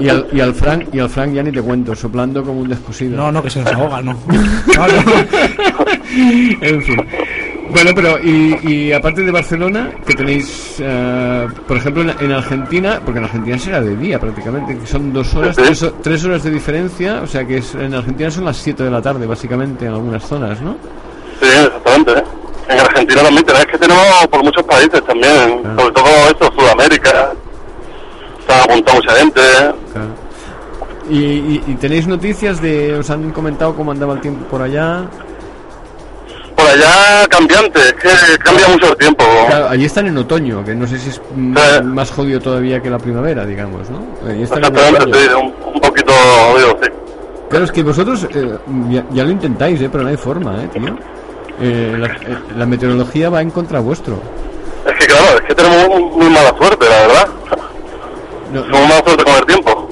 Y 0.00 0.08
al, 0.08 0.28
y 0.32 0.38
al 0.40 0.54
Frank 0.54 0.94
y 0.94 1.00
al 1.00 1.10
Frank 1.10 1.32
ya 1.32 1.42
ni 1.42 1.50
te 1.50 1.60
cuento, 1.60 1.92
soplando 1.96 2.44
como 2.44 2.60
un 2.60 2.68
descosido. 2.68 3.16
No, 3.16 3.32
no, 3.32 3.42
que 3.42 3.50
se 3.50 3.60
nos 3.64 3.72
ahoga, 3.72 4.00
no. 4.00 4.12
No, 4.28 4.86
no. 4.86 6.57
En 6.60 6.82
fin. 6.82 7.06
Bueno, 7.70 7.90
pero 7.94 8.18
y, 8.22 8.56
y 8.62 8.92
aparte 8.92 9.20
de 9.22 9.30
Barcelona, 9.30 9.90
que 10.06 10.14
tenéis, 10.14 10.76
eh, 10.80 11.46
por 11.66 11.76
ejemplo, 11.76 12.02
en, 12.02 12.14
en 12.18 12.32
Argentina, 12.32 12.98
porque 13.04 13.18
en 13.18 13.24
Argentina 13.26 13.58
será 13.58 13.80
de 13.82 13.94
día 13.96 14.18
prácticamente, 14.18 14.78
que 14.78 14.86
son 14.86 15.12
dos 15.12 15.34
horas, 15.34 15.54
Sí, 15.54 15.62
tres, 15.62 15.92
tres 16.02 16.24
horas 16.24 16.42
de 16.44 16.50
diferencia, 16.50 17.20
o 17.22 17.26
sea 17.26 17.44
que 17.46 17.58
es, 17.58 17.74
en 17.74 17.92
Argentina 17.94 18.30
son 18.30 18.46
las 18.46 18.56
7 18.56 18.84
de 18.84 18.90
la 18.90 19.02
tarde, 19.02 19.26
básicamente, 19.26 19.84
en 19.84 19.92
algunas 19.92 20.22
zonas, 20.26 20.60
¿no? 20.62 20.76
Sí, 21.42 21.46
exactamente. 21.46 22.12
¿eh? 22.12 22.24
En 22.70 22.80
Argentina 22.80 23.22
también, 23.22 23.44
es 23.48 23.66
que 23.66 23.78
tenemos 23.78 24.04
por 24.30 24.44
muchos 24.44 24.62
países 24.64 25.04
también, 25.04 25.62
sobre 25.76 25.92
todo 25.92 26.06
esto, 26.30 26.52
Sudamérica. 26.58 27.32
Han 28.48 28.60
apuntado 28.62 28.96
mucha 28.96 29.12
gente. 29.16 29.40
¿eh? 29.40 29.72
Claro. 29.92 30.08
Y, 31.10 31.16
y- 31.18 31.62
y 31.66 31.74
tenéis 31.74 32.06
noticias 32.06 32.60
de, 32.62 32.94
os 32.96 33.10
han 33.10 33.30
comentado 33.32 33.74
cómo 33.74 33.92
andaba 33.92 34.14
el 34.14 34.20
tiempo 34.20 34.44
por 34.46 34.62
allá. 34.62 35.04
Por 36.68 36.76
allá 36.78 37.26
cambiante, 37.28 37.80
es 37.80 37.92
que 37.94 38.38
cambia 38.38 38.68
mucho 38.68 38.90
el 38.90 38.96
tiempo. 38.96 39.24
Claro, 39.46 39.68
allí 39.70 39.84
están 39.86 40.06
en 40.06 40.18
otoño, 40.18 40.64
que 40.64 40.74
no 40.74 40.86
sé 40.86 40.98
si 40.98 41.10
es 41.10 41.20
mm, 41.34 41.82
más 41.84 42.10
jodido 42.10 42.40
todavía 42.40 42.80
que 42.80 42.90
la 42.90 42.98
primavera, 42.98 43.46
digamos, 43.46 43.88
¿no? 43.90 43.98
Allí 44.28 44.42
están 44.42 44.58
en 44.64 44.64
Exactamente, 44.76 45.04
otoño. 45.04 45.14
sí, 45.14 45.28
un, 45.64 45.74
un 45.74 45.80
poquito, 45.80 46.12
sí. 46.82 46.88
Claro, 47.48 47.64
es 47.64 47.72
que 47.72 47.82
vosotros 47.82 48.26
eh, 48.34 48.58
ya, 48.90 49.04
ya 49.10 49.24
lo 49.24 49.30
intentáis, 49.30 49.80
¿eh? 49.80 49.88
pero 49.90 50.04
no 50.04 50.10
hay 50.10 50.16
forma, 50.18 50.62
¿eh, 50.62 50.68
tío? 50.72 50.98
Eh, 51.60 51.96
la, 51.98 52.06
eh, 52.06 52.38
la 52.56 52.66
meteorología 52.66 53.30
va 53.30 53.40
en 53.40 53.50
contra 53.50 53.80
vuestro. 53.80 54.20
Es 54.86 54.92
que 54.98 55.06
claro, 55.06 55.38
es 55.38 55.40
que 55.46 55.54
tenemos 55.54 55.88
muy, 55.88 56.02
muy 56.10 56.30
mala 56.30 56.54
suerte, 56.56 56.86
la 56.88 57.06
verdad. 57.06 57.28
No, 58.52 58.62
mala 58.66 59.02
suerte. 59.04 59.24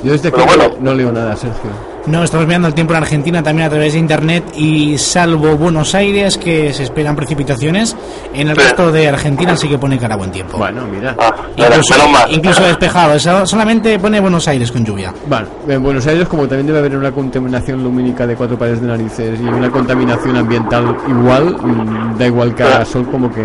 Yo 0.02 0.12
desde 0.12 0.28
aquí 0.28 0.36
Pero 0.36 0.56
bueno, 0.56 0.74
no, 0.80 0.94
leo 0.94 1.12
nada, 1.12 1.36
Sergio. 1.36 1.70
No, 2.06 2.22
estamos 2.22 2.46
mirando 2.46 2.68
el 2.68 2.74
tiempo 2.74 2.92
en 2.92 2.98
Argentina 2.98 3.42
también 3.42 3.66
a 3.66 3.70
través 3.70 3.94
de 3.94 3.98
internet 3.98 4.44
y 4.56 4.96
salvo 4.96 5.56
Buenos 5.56 5.92
Aires 5.96 6.38
que 6.38 6.72
se 6.72 6.84
esperan 6.84 7.16
precipitaciones, 7.16 7.96
en 8.32 8.48
el 8.48 8.54
resto 8.54 8.92
de 8.92 9.08
Argentina 9.08 9.56
sí 9.56 9.68
que 9.68 9.76
pone 9.76 9.98
cara 9.98 10.14
a 10.14 10.16
buen 10.16 10.30
tiempo. 10.30 10.56
Bueno, 10.56 10.82
mira. 10.86 11.16
Incluso, 11.56 11.94
incluso 12.30 12.62
despejado, 12.62 13.14
eso 13.14 13.44
solamente 13.44 13.98
pone 13.98 14.20
Buenos 14.20 14.46
Aires 14.46 14.70
con 14.70 14.84
lluvia. 14.84 15.12
Bueno, 15.26 15.48
en 15.66 15.82
Buenos 15.82 16.06
Aires 16.06 16.28
como 16.28 16.46
también 16.46 16.68
debe 16.68 16.78
haber 16.78 16.96
una 16.96 17.10
contaminación 17.10 17.82
lumínica 17.82 18.24
de 18.24 18.36
cuatro 18.36 18.56
pares 18.56 18.80
de 18.80 18.86
narices 18.86 19.40
y 19.40 19.42
una 19.42 19.68
contaminación 19.68 20.36
ambiental 20.36 20.96
igual, 21.08 21.56
mm, 21.60 22.18
da 22.18 22.26
igual 22.26 22.54
que 22.54 22.62
haga 22.62 22.84
sol 22.84 23.04
como 23.10 23.32
que, 23.32 23.44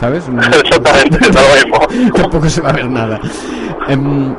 ¿sabes? 0.00 0.24
Exactamente, 0.64 1.18
lo 1.20 1.86
mismo. 1.90 2.12
Tampoco 2.14 2.48
se 2.48 2.62
va 2.62 2.70
a 2.70 2.72
ver 2.72 2.88
nada. 2.88 3.20
Em, 3.88 4.34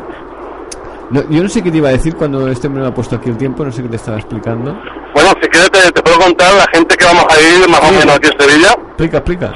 no, 1.12 1.30
yo 1.30 1.44
no 1.44 1.50
sé 1.50 1.62
qué 1.62 1.72
te 1.72 1.78
iba 1.78 1.90
a 1.90 1.92
decir 1.92 2.16
cuando 2.16 2.48
este 2.48 2.68
hombre 2.68 2.84
me 2.84 2.90
ha 2.90 2.94
puesto 2.94 3.16
aquí 3.16 3.30
el 3.30 3.38
tiempo, 3.38 3.64
no 3.66 3.72
sé 3.72 3.82
qué 3.84 3.90
te 3.90 3.98
estaba 3.98 4.18
explicando. 4.18 4.78
Bueno, 5.14 5.32
si 5.42 5.48
quieres 5.50 5.70
te, 5.72 5.92
te 5.92 6.02
puedo 6.02 6.20
contar 6.20 6.54
la 6.54 6.66
gente 6.74 6.96
que 6.96 7.06
vamos 7.06 7.26
a 7.30 7.42
ir 7.42 7.70
más 7.70 7.82
o 7.82 7.92
menos 7.92 8.16
aquí 8.16 8.30
en 8.32 8.40
Sevilla. 8.40 8.72
Explica, 8.72 9.18
explica. 9.18 9.54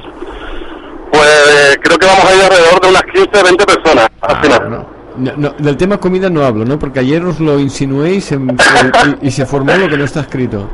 Pues 1.12 1.80
creo 1.82 1.98
que 1.98 2.06
vamos 2.06 2.26
a 2.26 2.36
ir 2.36 2.44
alrededor 2.44 2.82
de 2.82 2.90
unas 2.90 3.04
15, 3.04 3.44
20 3.44 3.66
personas 3.66 4.08
al 4.22 4.42
final. 4.42 4.86
No, 5.18 5.32
no, 5.38 5.56
del 5.58 5.78
tema 5.78 5.98
comida 5.98 6.30
no 6.30 6.44
hablo, 6.44 6.66
¿no? 6.66 6.78
Porque 6.78 7.00
ayer 7.00 7.24
os 7.24 7.40
lo 7.40 7.58
insinué 7.58 8.16
y 8.16 8.22
se, 8.22 8.36
y, 8.36 9.28
y 9.28 9.32
se 9.32 9.46
formó 9.46 9.74
lo 9.76 9.88
que 9.88 9.98
no 9.98 10.04
está 10.04 10.22
escrito. 10.22 10.68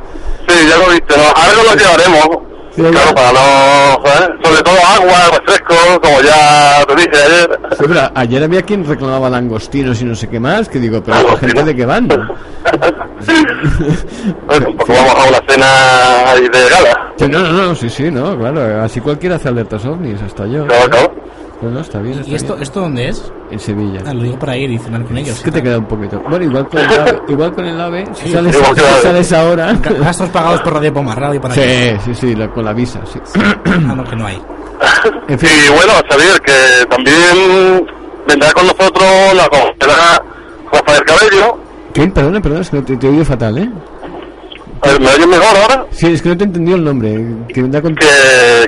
Sí, 0.48 0.68
ya 0.68 0.78
lo 0.78 0.92
viste, 0.92 1.14
¿no? 1.16 1.22
Algo 1.22 1.62
lo 1.62 1.76
llevaremos. 1.76 2.51
Claro, 2.74 3.14
para 3.14 3.32
no, 3.32 4.02
¿sabes? 4.04 4.30
Sobre 4.42 4.62
todo 4.62 4.74
agua, 4.96 5.38
refrescos, 5.38 5.98
como 6.02 6.20
ya 6.22 6.84
te 6.86 6.94
dije 6.96 7.10
ayer. 7.26 7.60
Sí, 7.72 7.84
pero 7.86 8.10
ayer 8.14 8.42
había 8.44 8.62
quien 8.62 8.86
reclamaba 8.86 9.28
langostinos 9.28 10.00
y 10.00 10.04
no 10.04 10.14
sé 10.14 10.28
qué 10.28 10.40
más, 10.40 10.68
que 10.68 10.78
digo, 10.78 11.02
pero 11.02 11.22
la 11.22 11.36
gente 11.36 11.64
de 11.64 11.76
qué 11.76 11.86
van. 11.86 12.08
Pues 14.46 14.60
tampoco 14.60 14.92
vamos 14.92 15.14
a 15.14 15.28
una 15.28 15.40
cena 15.48 16.32
ahí 16.32 16.42
de 16.42 16.68
gala. 16.68 17.12
Sí, 17.16 17.28
no, 17.28 17.38
no, 17.38 17.52
no, 17.52 17.74
sí, 17.74 17.88
sí, 17.88 18.10
no, 18.10 18.36
claro, 18.36 18.82
así 18.82 19.00
cualquiera 19.00 19.36
hace 19.36 19.48
alertas 19.48 19.84
ovnis, 19.84 20.20
hasta 20.22 20.46
yo. 20.46 20.66
Claro, 20.66 20.90
claro. 20.90 21.14
No, 21.62 21.70
no, 21.70 21.80
está 21.80 22.00
bien, 22.00 22.18
está 22.18 22.30
¿Y 22.30 22.34
esto, 22.34 22.54
bien. 22.54 22.62
esto 22.64 22.80
dónde 22.80 23.08
es? 23.08 23.32
En 23.50 23.58
Sevilla. 23.60 24.00
Ah, 24.04 24.12
lo 24.12 24.22
digo 24.24 24.38
para 24.38 24.56
ir 24.56 24.70
y 24.70 24.78
cenar 24.78 25.04
con 25.04 25.16
ellos. 25.16 25.36
Es 25.36 25.42
que 25.42 25.50
te 25.52 25.62
queda 25.62 25.78
un 25.78 25.84
poquito. 25.86 26.20
Bueno, 26.28 26.44
igual 26.44 26.68
con 26.68 26.80
el 26.80 26.86
AVE, 27.00 27.22
igual 27.28 27.52
con 27.54 27.64
el 27.64 27.80
AVE 27.80 28.06
si 28.14 28.26
Sí, 28.26 28.32
sales, 28.32 29.26
si 29.28 29.34
ahora. 29.34 29.72
Ga- 29.74 29.98
Gastos 30.00 30.28
pagados 30.30 30.60
por 30.62 30.74
Radio 30.74 30.92
Poma, 30.92 31.14
Radio 31.14 31.40
para 31.40 31.54
Sí, 31.54 31.62
sí, 32.04 32.14
sí, 32.14 32.34
la- 32.34 32.48
con 32.50 32.64
la 32.64 32.72
visa, 32.72 33.00
sí. 33.10 33.20
Ah, 33.36 33.94
no, 33.94 34.02
que 34.04 34.16
no 34.16 34.26
hay. 34.26 34.42
En 35.28 35.38
fin. 35.38 35.48
Y 35.66 35.68
bueno, 35.70 35.92
Xavier, 36.10 36.40
que 36.40 36.86
también 36.90 37.86
vendrá 38.26 38.52
con 38.52 38.66
nosotros 38.66 39.04
la 39.36 39.48
compañera 39.48 40.22
Rafael 40.72 41.02
Cabello. 41.04 41.58
¿Quién? 41.94 42.10
Perdona, 42.10 42.40
perdona, 42.40 42.62
es 42.62 42.70
que 42.70 42.82
te, 42.82 42.96
te 42.96 43.06
he 43.06 43.10
oído 43.10 43.24
fatal, 43.24 43.58
¿eh? 43.58 43.70
A 44.84 44.88
ver, 44.88 45.00
¿Me 45.00 45.08
oyes 45.10 45.26
mejor 45.28 45.56
ahora? 45.58 45.86
Sí, 45.92 46.06
es 46.12 46.20
que 46.22 46.30
no 46.30 46.36
te 46.36 46.42
he 46.42 46.46
entendido 46.48 46.76
el 46.76 46.82
nombre. 46.84 47.24
Que 47.54 47.62
vendrá 47.62 47.80
con... 47.80 47.94
Que, 47.94 48.06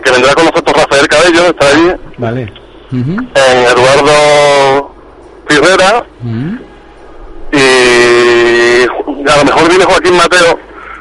que 0.05 0.11
vendrá 0.13 0.33
con 0.35 0.45
nosotros 0.45 0.77
Rafael 0.77 1.09
Cabello, 1.09 1.47
está 1.49 1.67
ahí. 1.67 1.97
Vale. 2.19 2.53
Ujú. 3.01 3.17
En 3.35 3.57
Eduardo 3.73 4.95
Firrera. 5.49 6.07
Ujú. 6.23 6.59
Y 7.53 8.83
a 9.29 9.37
lo 9.37 9.45
mejor 9.45 9.69
viene 9.69 9.85
Joaquín 9.85 10.17
Mateo. 10.17 10.59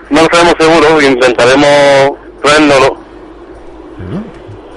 No 0.09 0.21
lo 0.21 0.27
sabemos 0.31 0.55
seguro, 0.59 1.01
intentaremos 1.01 2.11
traérnoslo. 2.43 2.97
Bueno, 3.97 4.23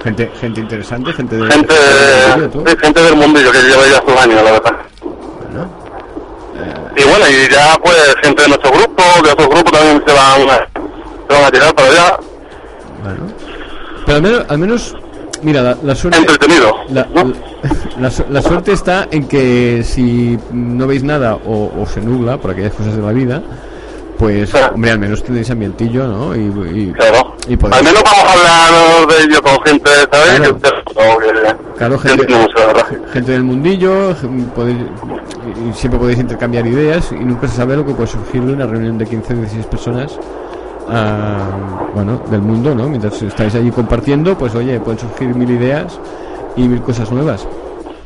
gente, 0.03 0.31
gente 0.39 0.61
interesante, 0.61 1.13
gente 1.13 1.35
de... 1.35 1.51
Gente, 1.51 1.73
sí, 1.75 3.03
del 3.03 3.15
mundillo 3.15 3.51
que 3.51 3.61
lleva 3.61 3.87
ya 3.87 4.01
sus 4.01 4.15
años, 4.21 4.43
la 4.43 4.51
verdad. 4.51 4.73
Y 6.95 7.03
bueno, 7.03 7.25
y 7.29 7.53
ya 7.53 7.77
pues 7.83 8.15
gente 8.23 8.41
de 8.41 8.47
nuestro 8.47 8.71
grupo, 8.71 9.03
de 9.23 9.31
otros 9.31 9.49
grupos 9.49 9.71
también 9.71 10.03
se 10.07 10.13
van, 10.13 10.41
se 11.29 11.35
van 11.35 11.43
a 11.43 11.51
tirar 11.51 11.75
para 11.75 11.89
allá. 11.89 12.17
Bueno. 13.03 13.27
Pero 14.05 14.15
al 14.15 14.21
menos, 14.23 14.45
al 14.49 14.57
menos 14.57 14.95
mira, 15.43 15.61
la, 15.61 15.77
la 15.83 15.95
suerte... 15.95 16.19
Entretenido. 16.19 16.71
La, 16.89 17.07
la- 17.13 17.25
la 17.99 18.11
su- 18.11 18.25
la 18.29 18.41
suerte 18.41 18.71
está 18.73 19.07
en 19.11 19.27
que 19.27 19.81
si 19.83 20.37
no 20.51 20.87
veis 20.87 21.03
nada 21.03 21.35
o, 21.35 21.71
o 21.79 21.85
se 21.85 22.01
nubla, 22.01 22.37
por 22.37 22.51
aquellas 22.51 22.73
cosas 22.73 22.95
de 22.95 23.01
la 23.01 23.11
vida, 23.11 23.41
pues, 24.17 24.51
hombre, 24.73 24.91
al 24.91 24.99
menos 24.99 25.23
tendréis 25.23 25.49
ambientillo, 25.51 26.07
¿no? 26.07 26.35
Y, 26.35 26.39
y, 26.79 26.91
Claro. 26.93 27.35
y 27.47 27.55
podéis- 27.55 27.77
Al 27.77 27.83
menos 27.83 28.03
vamos 28.03 28.23
a 28.23 28.33
hablar 28.33 29.07
de 29.17 29.23
ello 29.25 29.41
con 29.43 29.61
gente, 29.63 29.89
¿sabes? 30.11 30.53
Claro. 31.77 31.99
Que, 32.01 32.09
gente, 32.09 32.27
gente 33.13 33.31
del 33.31 33.43
mundillo, 33.43 34.15
podéis- 34.55 34.85
y 35.69 35.73
siempre 35.73 35.99
podéis 35.99 36.19
intercambiar 36.19 36.65
ideas 36.65 37.11
y 37.11 37.23
nunca 37.23 37.47
se 37.47 37.55
sabe 37.57 37.75
lo 37.75 37.85
que 37.85 37.93
puede 37.93 38.07
surgir 38.07 38.41
de 38.43 38.53
una 38.53 38.65
reunión 38.65 38.97
de 38.97 39.05
15 39.05 39.33
o 39.33 39.37
16 39.37 39.65
personas 39.67 40.19
ah, 40.89 41.89
bueno, 41.93 42.21
del 42.29 42.41
mundo, 42.41 42.73
¿no? 42.75 42.87
Mientras 42.87 43.21
estáis 43.21 43.55
allí 43.55 43.71
compartiendo, 43.71 44.37
pues 44.37 44.55
oye, 44.55 44.79
pueden 44.79 44.99
surgir 44.99 45.29
mil 45.35 45.49
ideas 45.49 45.99
y 46.55 46.61
mil 46.63 46.81
cosas 46.81 47.11
nuevas. 47.11 47.47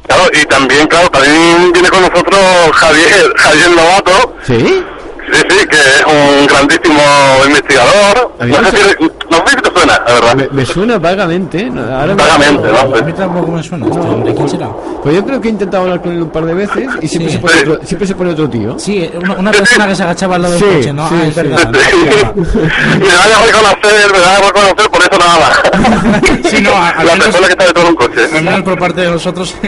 Claro, 0.07 0.23
y 0.34 0.45
también, 0.45 0.88
claro, 0.88 1.09
también 1.09 1.71
viene 1.73 1.89
con 1.89 2.01
nosotros 2.01 2.39
Javier, 2.73 3.34
Javier 3.38 3.69
Novato, 3.69 4.34
¿Sí? 4.43 4.84
sí, 5.32 5.41
sí, 5.49 5.67
que 5.67 5.77
es 5.77 6.03
un 6.05 6.47
grandísimo 6.47 7.01
investigador. 7.45 8.32
No 8.39 8.71
sé, 8.71 8.77
si, 8.77 9.20
no 9.32 9.38
sé 9.38 9.55
si 9.55 9.61
te 9.61 9.71
suena, 9.71 9.93
la 10.05 10.13
verdad. 10.13 10.36
Me, 10.36 10.47
me 10.49 10.65
suena 10.65 10.99
vagamente, 10.99 11.69
¿no? 11.69 11.82
Ahora 11.82 12.07
me- 12.07 12.21
Vagamente, 12.23 12.69
A 12.99 13.01
mí 13.01 13.13
tampoco 13.13 13.51
me 13.51 13.63
suena 13.63 13.88
este 13.88 13.99
hombre. 13.99 14.36
¿Quién 14.36 14.49
será? 14.49 14.69
Pues 15.03 15.15
yo 15.15 15.25
creo 15.25 15.41
que 15.41 15.47
he 15.47 15.51
intentado 15.51 15.84
hablar 15.84 16.01
con 16.01 16.11
él 16.11 16.21
un 16.21 16.29
par 16.29 16.45
de 16.45 16.53
veces 16.53 16.88
y 17.01 17.07
siempre, 17.07 17.32
Sí. 17.32 17.38
se, 17.38 17.41
pone 17.41 17.61
otro, 17.61 17.79
siempre 17.88 18.07
se 18.07 18.15
pone 18.15 18.29
otro 18.32 18.49
tío. 18.49 18.77
Sí, 18.77 19.09
una, 19.19 19.34
una 19.36 19.51
persona 19.51 19.88
que 19.88 19.95
se 19.95 20.03
agachaba 20.03 20.36
al 20.36 20.41
lado 20.43 20.57
Sí, 20.59 20.65
del 20.65 20.75
coche, 20.77 20.93
¿no? 20.93 21.09
sí, 21.09 21.15
ah, 21.17 21.27
es 21.27 21.34
sí. 21.34 21.41
verdad. 21.41 21.71
me 21.71 23.07
da 23.07 23.27
de 23.27 23.45
reconocer, 23.47 24.11
me 24.11 24.19
da 24.19 24.36
de 24.36 24.47
reconocer 24.47 24.91
por 25.10 25.20
eso 25.20 25.20
nada 25.20 25.39
más. 25.39 26.22
Sí, 26.52 26.62
no, 26.62 26.72
al 26.76 27.06
La 27.06 27.14
menos- 27.14 27.26
persona 27.28 27.47
que 27.47 27.52
está 27.54 27.66
detrás 27.66 27.86
de 27.86 27.89
un 27.91 27.95
coche. 27.95 28.22
Al 28.38 28.43
menos 28.43 28.62
por 28.64 28.78
parte 28.80 29.02
de 29.02 29.10
nosotros 29.10 29.56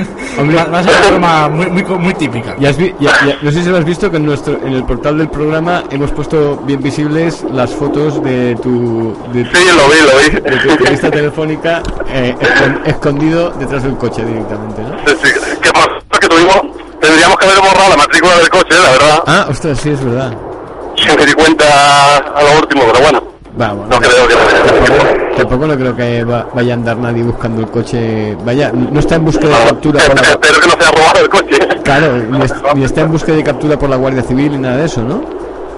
va, 0.58 0.64
va 0.66 0.80
a 0.80 0.84
ser 0.84 0.92
una 0.94 1.04
forma 1.10 1.50
muy, 1.50 1.66
muy, 1.68 1.84
muy 1.84 2.14
típica. 2.16 2.56
Ya 2.60 2.70
has 2.70 2.78
vi- 2.78 2.94
ya- 3.00 3.14
ya- 3.26 3.38
no 3.42 3.52
sé 3.52 3.64
si 3.64 3.70
lo 3.70 3.78
has 3.78 3.86
visto 3.86 4.12
que 4.12 4.18
en, 4.18 4.26
nuestro, 4.26 4.54
en 4.66 4.74
el 4.74 4.84
portal 4.84 5.18
del 5.18 5.30
programa 5.30 5.84
hemos 5.92 6.12
puesto 6.12 6.58
bien 6.66 6.82
visibles 6.82 7.44
las 7.52 7.72
fotos 7.72 8.22
de 8.24 8.56
tu, 8.62 9.16
de 9.32 9.44
tu, 9.46 9.58
Sí, 9.58 9.66
lo 9.66 9.88
vi, 9.88 10.00
lo 10.02 10.18
vi. 10.42 10.50
de 10.52 10.58
tu 10.58 10.70
entrevista 10.72 11.10
telefónica 11.12 11.82
eh, 12.10 12.36
escon- 12.40 12.82
escondido 12.86 13.52
detrás 13.52 13.84
del 13.84 13.96
coche 13.98 14.26
directamente, 14.26 14.82
¿no? 14.82 14.98
Sí, 15.08 15.16
sí. 15.24 15.40
¿Qué 15.62 15.72
pasa? 15.72 15.90
Que 16.20 16.28
tuvimos, 16.28 16.58
tendríamos 17.00 17.38
que 17.38 17.46
haber 17.46 17.60
borrado 17.60 17.90
la 17.90 17.98
matrícula 17.98 18.36
del 18.38 18.50
coche, 18.50 18.76
la 18.82 18.90
verdad. 18.92 19.24
Ah, 19.28 19.46
ostras, 19.50 19.80
sí, 19.80 19.90
es 19.92 20.04
verdad. 20.04 20.34
Sin 20.98 21.16
me 21.18 21.26
di 21.26 21.34
cuenta 21.34 22.18
a 22.18 22.44
lo 22.44 22.60
último, 22.60 22.84
pero 22.92 23.00
bueno. 23.04 23.33
Vamos, 23.56 23.88
No 23.89 23.97
creo 23.99 24.28
que... 24.28 24.34
tampoco, 24.36 25.38
tampoco 25.38 25.68
no 25.68 25.76
creo 25.78 25.95
que 25.95 26.24
va- 26.24 26.47
vaya 26.54 26.74
a 26.74 26.76
andar 26.76 26.97
nadie 26.97 27.24
buscando 27.24 27.62
el 27.62 27.68
coche. 27.68 28.36
Vaya, 28.43 28.72
no 28.74 28.99
está 28.99 29.16
en 29.16 29.26
búsqueda 29.26 29.58
de 29.60 29.66
captura 29.70 29.99
por 30.06 30.16
la, 30.16 30.22
Espero 30.32 30.60
que 30.60 30.68
no 30.68 30.74
se 30.74 30.80
haya 30.80 30.91
robado 30.91 31.20
el 31.22 31.30
coche. 31.30 31.60
claro, 31.84 32.18
ni, 32.18 32.41
es- 32.43 32.54
ni 32.76 32.84
está 32.84 33.01
en 33.01 33.12
búsqueda 33.12 33.36
de 33.36 33.43
captura 33.43 33.78
por 33.78 33.89
la 33.89 33.95
Guardia 33.97 34.24
Civil 34.24 34.51
ni 34.54 34.58
nada 34.58 34.78
de 34.78 34.86
eso, 34.86 35.01
¿no? 35.04 35.16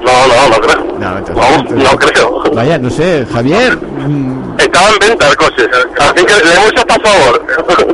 No, 0.01 0.28
no, 0.28 0.49
no 0.55 0.61
creo. 0.61 0.86
No, 0.99 1.17
entonces- 1.17 1.36
Vamos, 1.36 1.71
no 1.71 1.97
creo. 1.97 2.43
Vaya, 2.53 2.78
no 2.78 2.89
sé, 2.89 3.26
Javier. 3.34 3.76
mm, 3.78 4.55
Estaba 4.59 4.88
en 4.91 4.99
venta 5.09 5.28
el 5.30 5.36
coche, 5.36 5.63
así 5.99 6.26
que 6.26 6.34
le 6.45 6.53
hemos 6.53 6.71
hecho 6.71 6.86
favor. 7.03 7.45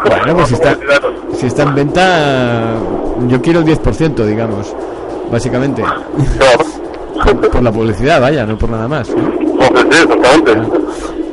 Bueno, 0.05 0.35
pues 0.35 0.47
si 0.49 0.53
está, 0.53 0.77
si 1.39 1.45
está 1.47 1.63
en 1.63 1.75
venta, 1.75 2.73
yo 3.27 3.41
quiero 3.41 3.59
el 3.61 3.65
10%, 3.65 4.13
digamos, 4.25 4.75
básicamente. 5.31 5.81
Claro. 5.81 6.59
Por 7.51 7.63
la 7.63 7.71
publicidad, 7.71 8.21
vaya, 8.21 8.45
no 8.45 8.57
por 8.57 8.69
nada 8.69 8.87
más. 8.87 9.09
¿no? 9.09 9.15
Sí, 9.15 9.97
exactamente. 10.03 10.51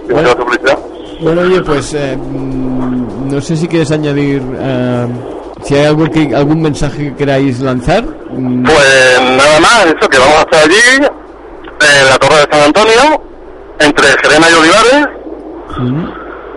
¿Qué 0.07 0.13
Bueno. 0.13 0.37
publicidad? 0.37 0.79
Bueno, 1.21 1.41
oye, 1.43 1.61
pues 1.63 1.95
eh, 1.95 2.17
mm, 2.17 3.29
no 3.33 3.41
sé 3.41 3.57
si 3.57 3.67
quieres 3.67 3.91
añadir, 3.91 4.43
eh, 4.61 5.07
si 5.65 5.75
hay 5.75 5.87
algo 5.87 6.09
que, 6.11 6.35
algún 6.35 6.63
mensaje 6.63 7.11
que 7.11 7.15
queráis 7.17 7.61
lanzar. 7.61 8.05
Mm, 8.31 8.65
Pues 8.65 9.21
nada 9.37 9.61
más, 9.61 9.87
eso, 9.87 10.09
que 10.09 10.19
vamos 10.19 10.37
a 10.37 10.41
estar 10.43 10.63
allí, 10.65 10.97
en 10.97 12.09
la 12.11 12.19
Torre 12.19 12.37
de 12.37 12.47
San 12.51 12.63
Antonio, 12.67 13.23
entre 13.81 14.07
Serena 14.23 14.47
y 14.51 14.55
Olivares, 14.55 15.07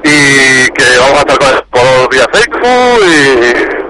y 0.04 0.72
que 0.74 0.84
vamos 1.00 1.18
a 1.18 1.20
estar 1.22 1.38
con 1.40 1.48
el 1.50 1.64
por 1.72 2.10
vía 2.12 2.26
Facebook 2.32 3.00
y, 3.08 3.81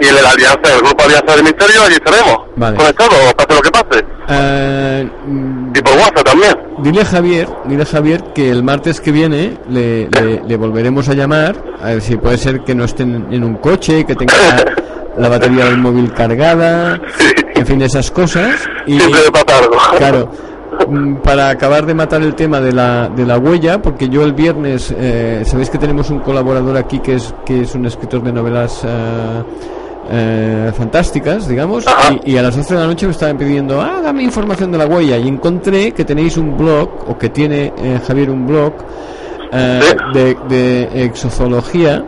y 0.00 0.06
en 0.06 0.14
la 0.22 0.30
alianza, 0.30 0.74
el 0.74 0.80
grupo 0.80 1.04
Alianza 1.04 1.34
del 1.36 1.44
Misterio, 1.44 1.82
allí 1.82 1.94
estaremos. 1.94 2.38
Vale. 2.56 2.76
Conectados, 2.76 3.34
pase 3.34 3.54
lo 3.54 3.60
que 3.62 3.70
pase. 3.70 4.04
eh, 4.28 5.08
mm, 5.26 5.72
Y 5.76 5.82
por 5.82 5.92
WhatsApp 5.94 6.24
también. 6.24 6.56
Dile 6.78 7.00
a 7.02 7.04
Javier, 7.04 7.48
dile 7.66 7.82
a 7.82 7.86
Javier 7.86 8.22
que 8.34 8.50
el 8.50 8.62
martes 8.62 9.00
que 9.00 9.12
viene 9.12 9.58
le, 9.68 10.08
le- 10.08 10.42
le 10.46 10.56
volveremos 10.56 11.08
a 11.08 11.14
llamar, 11.14 11.56
a 11.82 11.86
ver 11.88 12.00
si 12.00 12.16
puede 12.16 12.38
ser 12.38 12.60
que 12.60 12.74
no 12.74 12.84
estén 12.84 13.26
en 13.30 13.44
un 13.44 13.56
coche, 13.56 14.04
que 14.06 14.14
tenga 14.14 14.34
la 15.16 15.28
batería 15.28 15.64
del 15.66 15.78
móvil 15.78 16.12
cargada, 16.12 16.98
en 17.54 17.66
fin, 17.66 17.82
esas 17.82 18.10
cosas. 18.10 18.54
Y, 18.86 18.98
Siempre 18.98 19.20
algo. 19.54 19.76
claro, 19.98 20.30
mm, 20.88 21.16
para 21.16 21.50
acabar 21.50 21.84
de 21.84 21.92
matar 21.94 22.22
el 22.22 22.34
tema 22.34 22.60
de 22.60 22.72
la, 22.72 23.08
de 23.08 23.26
la 23.26 23.36
huella, 23.36 23.82
porque 23.82 24.08
yo 24.08 24.24
el 24.24 24.32
viernes, 24.32 24.94
eh, 24.96 25.42
sabéis 25.44 25.68
que 25.68 25.76
tenemos 25.78 26.08
un 26.10 26.20
colaborador 26.20 26.76
aquí 26.78 27.00
que 27.00 27.16
es, 27.16 27.34
que 27.44 27.62
es 27.62 27.74
un 27.74 27.84
escritor 27.86 28.22
de 28.22 28.32
novelas 28.32 28.80
eh, 28.84 29.42
eh, 30.08 30.72
fantásticas, 30.76 31.46
digamos, 31.48 31.84
y, 32.24 32.32
y 32.32 32.36
a 32.36 32.42
las 32.42 32.56
12 32.56 32.74
de 32.74 32.80
la 32.80 32.86
noche 32.86 33.06
me 33.06 33.12
estaban 33.12 33.36
pidiendo, 33.36 33.80
ah, 33.80 34.00
dame 34.02 34.22
información 34.22 34.72
de 34.72 34.78
la 34.78 34.86
huella, 34.86 35.18
y 35.18 35.28
encontré 35.28 35.92
que 35.92 36.04
tenéis 36.04 36.36
un 36.36 36.56
blog, 36.56 36.88
o 37.08 37.18
que 37.18 37.28
tiene 37.28 37.72
eh, 37.76 38.00
Javier 38.06 38.30
un 38.30 38.46
blog, 38.46 38.72
eh, 39.52 39.80
de, 40.14 40.36
de 40.48 41.04
exozoología, 41.04 42.04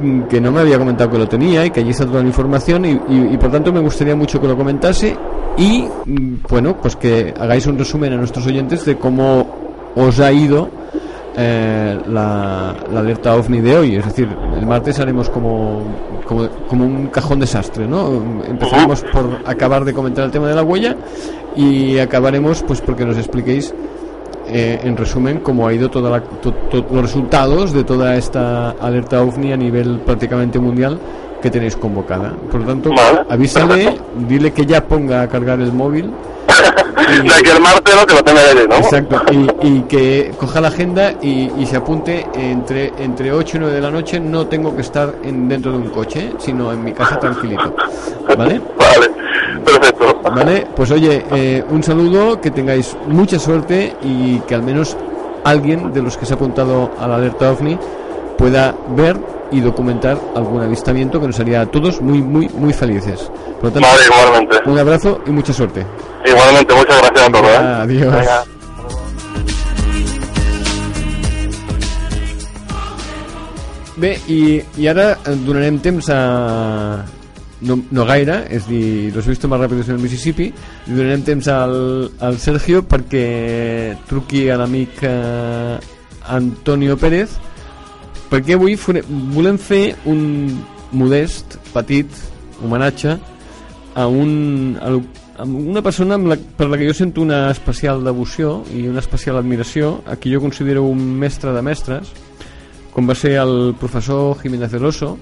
mm, 0.00 0.22
que 0.22 0.40
no 0.40 0.52
me 0.52 0.60
había 0.60 0.78
comentado 0.78 1.10
que 1.10 1.18
lo 1.18 1.26
tenía 1.28 1.64
y 1.66 1.70
que 1.70 1.80
allí 1.80 1.90
está 1.90 2.06
toda 2.06 2.20
la 2.22 2.28
información 2.28 2.84
y, 2.84 2.90
y- 3.08 3.28
y 3.32 3.36
por 3.38 3.50
tanto 3.50 3.72
me 3.72 3.80
gustaría 3.80 4.14
mucho 4.14 4.40
que 4.40 4.46
lo 4.46 4.56
comentase 4.56 5.16
y 5.56 5.86
mm, 6.06 6.34
bueno 6.48 6.76
pues 6.80 6.94
que 6.96 7.32
hagáis 7.38 7.66
un 7.66 7.78
resumen 7.78 8.12
a 8.12 8.16
nuestros 8.16 8.46
oyentes 8.46 8.84
de 8.84 8.96
cómo 8.96 9.46
os 9.96 10.20
ha 10.20 10.30
ido 10.30 10.68
eh, 11.40 11.98
la, 12.08 12.74
la 12.92 13.00
alerta 13.00 13.34
ovni 13.36 13.60
de 13.60 13.76
hoy 13.76 13.94
es 13.96 14.04
decir 14.04 14.28
el 14.58 14.66
martes 14.66 14.98
haremos 14.98 15.30
como 15.30 15.82
como, 16.26 16.48
como 16.68 16.84
un 16.84 17.06
cajón 17.06 17.38
desastre 17.40 17.86
no 17.86 18.10
empezaremos 18.46 19.02
por 19.12 19.38
acabar 19.46 19.84
de 19.84 19.94
comentar 19.94 20.24
el 20.24 20.30
tema 20.32 20.48
de 20.48 20.54
la 20.56 20.62
huella 20.64 20.96
y 21.56 21.98
acabaremos 21.98 22.62
pues 22.64 22.80
porque 22.80 23.04
nos 23.04 23.16
expliquéis 23.16 23.72
eh, 24.50 24.80
en 24.82 24.96
resumen, 24.96 25.40
cómo 25.40 25.66
ha 25.68 25.74
ido 25.74 25.90
toda 25.90 26.08
la, 26.10 26.20
to- 26.22 26.52
to- 26.70 26.86
los 26.90 27.02
resultados 27.02 27.72
de 27.74 27.84
toda 27.84 28.16
esta 28.16 28.70
alerta 28.70 29.20
OVNI 29.22 29.52
a 29.52 29.56
nivel 29.58 30.00
prácticamente 30.00 30.58
mundial 30.58 30.98
que 31.42 31.50
tenéis 31.50 31.76
convocada. 31.76 32.32
Por 32.50 32.60
lo 32.62 32.66
tanto, 32.66 32.90
avísale, 33.28 33.94
dile 34.26 34.50
que 34.52 34.64
ya 34.64 34.82
ponga 34.82 35.20
a 35.20 35.28
cargar 35.28 35.60
el 35.60 35.70
móvil. 35.72 36.10
De 36.58 37.34
aquí 37.34 37.50
el 37.50 37.60
martes 37.60 37.94
no, 37.94 38.06
que 38.06 38.14
lo 38.14 38.22
tenga 38.22 38.40
allí, 38.40 38.60
¿no? 38.68 38.76
Exacto, 38.76 39.22
y, 39.32 39.66
y 39.66 39.80
que 39.82 40.32
coja 40.38 40.60
la 40.60 40.68
agenda 40.68 41.12
y, 41.22 41.50
y 41.58 41.66
se 41.66 41.76
apunte 41.76 42.26
entre, 42.34 42.92
entre 42.98 43.32
8 43.32 43.56
y 43.56 43.60
9 43.60 43.74
de 43.74 43.80
la 43.80 43.90
noche. 43.90 44.20
No 44.20 44.46
tengo 44.46 44.74
que 44.74 44.82
estar 44.82 45.14
en, 45.22 45.48
dentro 45.48 45.72
de 45.72 45.78
un 45.78 45.90
coche, 45.90 46.32
sino 46.38 46.72
en 46.72 46.84
mi 46.84 46.92
casa 46.92 47.18
tranquilito. 47.18 47.74
¿Vale? 48.36 48.60
Vale, 48.78 49.10
perfecto. 49.64 50.20
Vale, 50.22 50.66
pues 50.76 50.90
oye, 50.90 51.24
eh, 51.32 51.64
un 51.70 51.82
saludo, 51.82 52.40
que 52.40 52.50
tengáis 52.50 52.96
mucha 53.06 53.38
suerte 53.38 53.94
y 54.02 54.38
que 54.40 54.54
al 54.54 54.62
menos 54.62 54.96
alguien 55.44 55.92
de 55.92 56.02
los 56.02 56.16
que 56.16 56.26
se 56.26 56.34
ha 56.34 56.36
apuntado 56.36 56.90
a 56.98 57.08
la 57.08 57.16
alerta 57.16 57.50
OVNI 57.52 57.78
pueda 58.38 58.74
ver 58.96 59.16
y 59.50 59.60
documentar 59.60 60.18
algún 60.34 60.62
avistamiento 60.62 61.20
que 61.20 61.26
nos 61.26 61.40
haría 61.40 61.62
a 61.62 61.66
todos 61.66 62.00
muy, 62.00 62.22
muy, 62.22 62.48
muy 62.50 62.72
felices. 62.72 63.30
Por 63.60 63.64
lo 63.64 63.72
tanto, 63.72 63.88
Vale, 63.88 64.02
igualmente. 64.04 64.56
un 64.70 64.78
abrazo 64.78 65.20
y 65.26 65.30
mucha 65.30 65.52
suerte. 65.52 65.84
Igualmente, 66.24 66.74
muchas 66.74 66.98
gracias 67.02 67.28
a 67.28 67.32
todos, 67.32 67.48
¿eh? 67.50 67.56
Adiós. 67.56 68.14
Venga. 68.14 68.44
Bé, 73.98 74.12
i, 74.30 74.60
i 74.78 74.86
ara 74.88 75.16
donarem 75.44 75.80
temps 75.82 76.08
a... 76.14 76.18
No, 77.66 77.74
no 77.90 78.04
gaire, 78.06 78.44
és 78.54 78.68
dir, 78.70 79.10
los 79.16 79.26
he 79.26 79.32
visto 79.32 79.48
más 79.50 79.58
rápidos 79.58 79.88
en 79.88 79.96
el 79.96 80.02
Mississippi, 80.04 80.44
li 80.86 80.94
donarem 80.94 81.24
temps 81.26 81.48
al, 81.50 81.72
al 82.22 82.36
Sergio 82.38 82.84
perquè 82.86 83.96
truqui 84.06 84.44
a 84.54 84.60
l'amic 84.60 85.00
eh, 85.02 85.74
Antonio 86.30 86.94
Pérez, 87.02 87.34
perquè 88.30 88.56
avui 88.56 88.76
volem 89.34 89.58
fer 89.58 89.96
un 90.06 90.58
modest, 90.92 91.58
petit 91.72 92.08
homenatge 92.62 93.18
a, 93.94 94.06
un, 94.06 94.76
a 94.80 95.44
una 95.44 95.82
persona 95.82 96.16
amb 96.18 96.30
la, 96.32 96.36
per 96.36 96.68
la 96.68 96.78
que 96.80 96.88
jo 96.88 96.94
sento 96.96 97.22
una 97.22 97.50
especial 97.50 98.02
devoció 98.04 98.62
i 98.74 98.86
una 98.88 99.00
especial 99.00 99.38
admiració, 99.38 100.02
a 100.06 100.16
qui 100.16 100.32
jo 100.34 100.40
considero 100.42 100.84
un 100.84 101.00
mestre 101.18 101.52
de 101.54 101.62
mestres, 101.62 102.10
com 102.92 103.06
va 103.08 103.14
ser 103.14 103.36
el 103.38 103.74
professor 103.78 104.36
Jiménez 104.40 104.72
Veloso, 104.72 105.16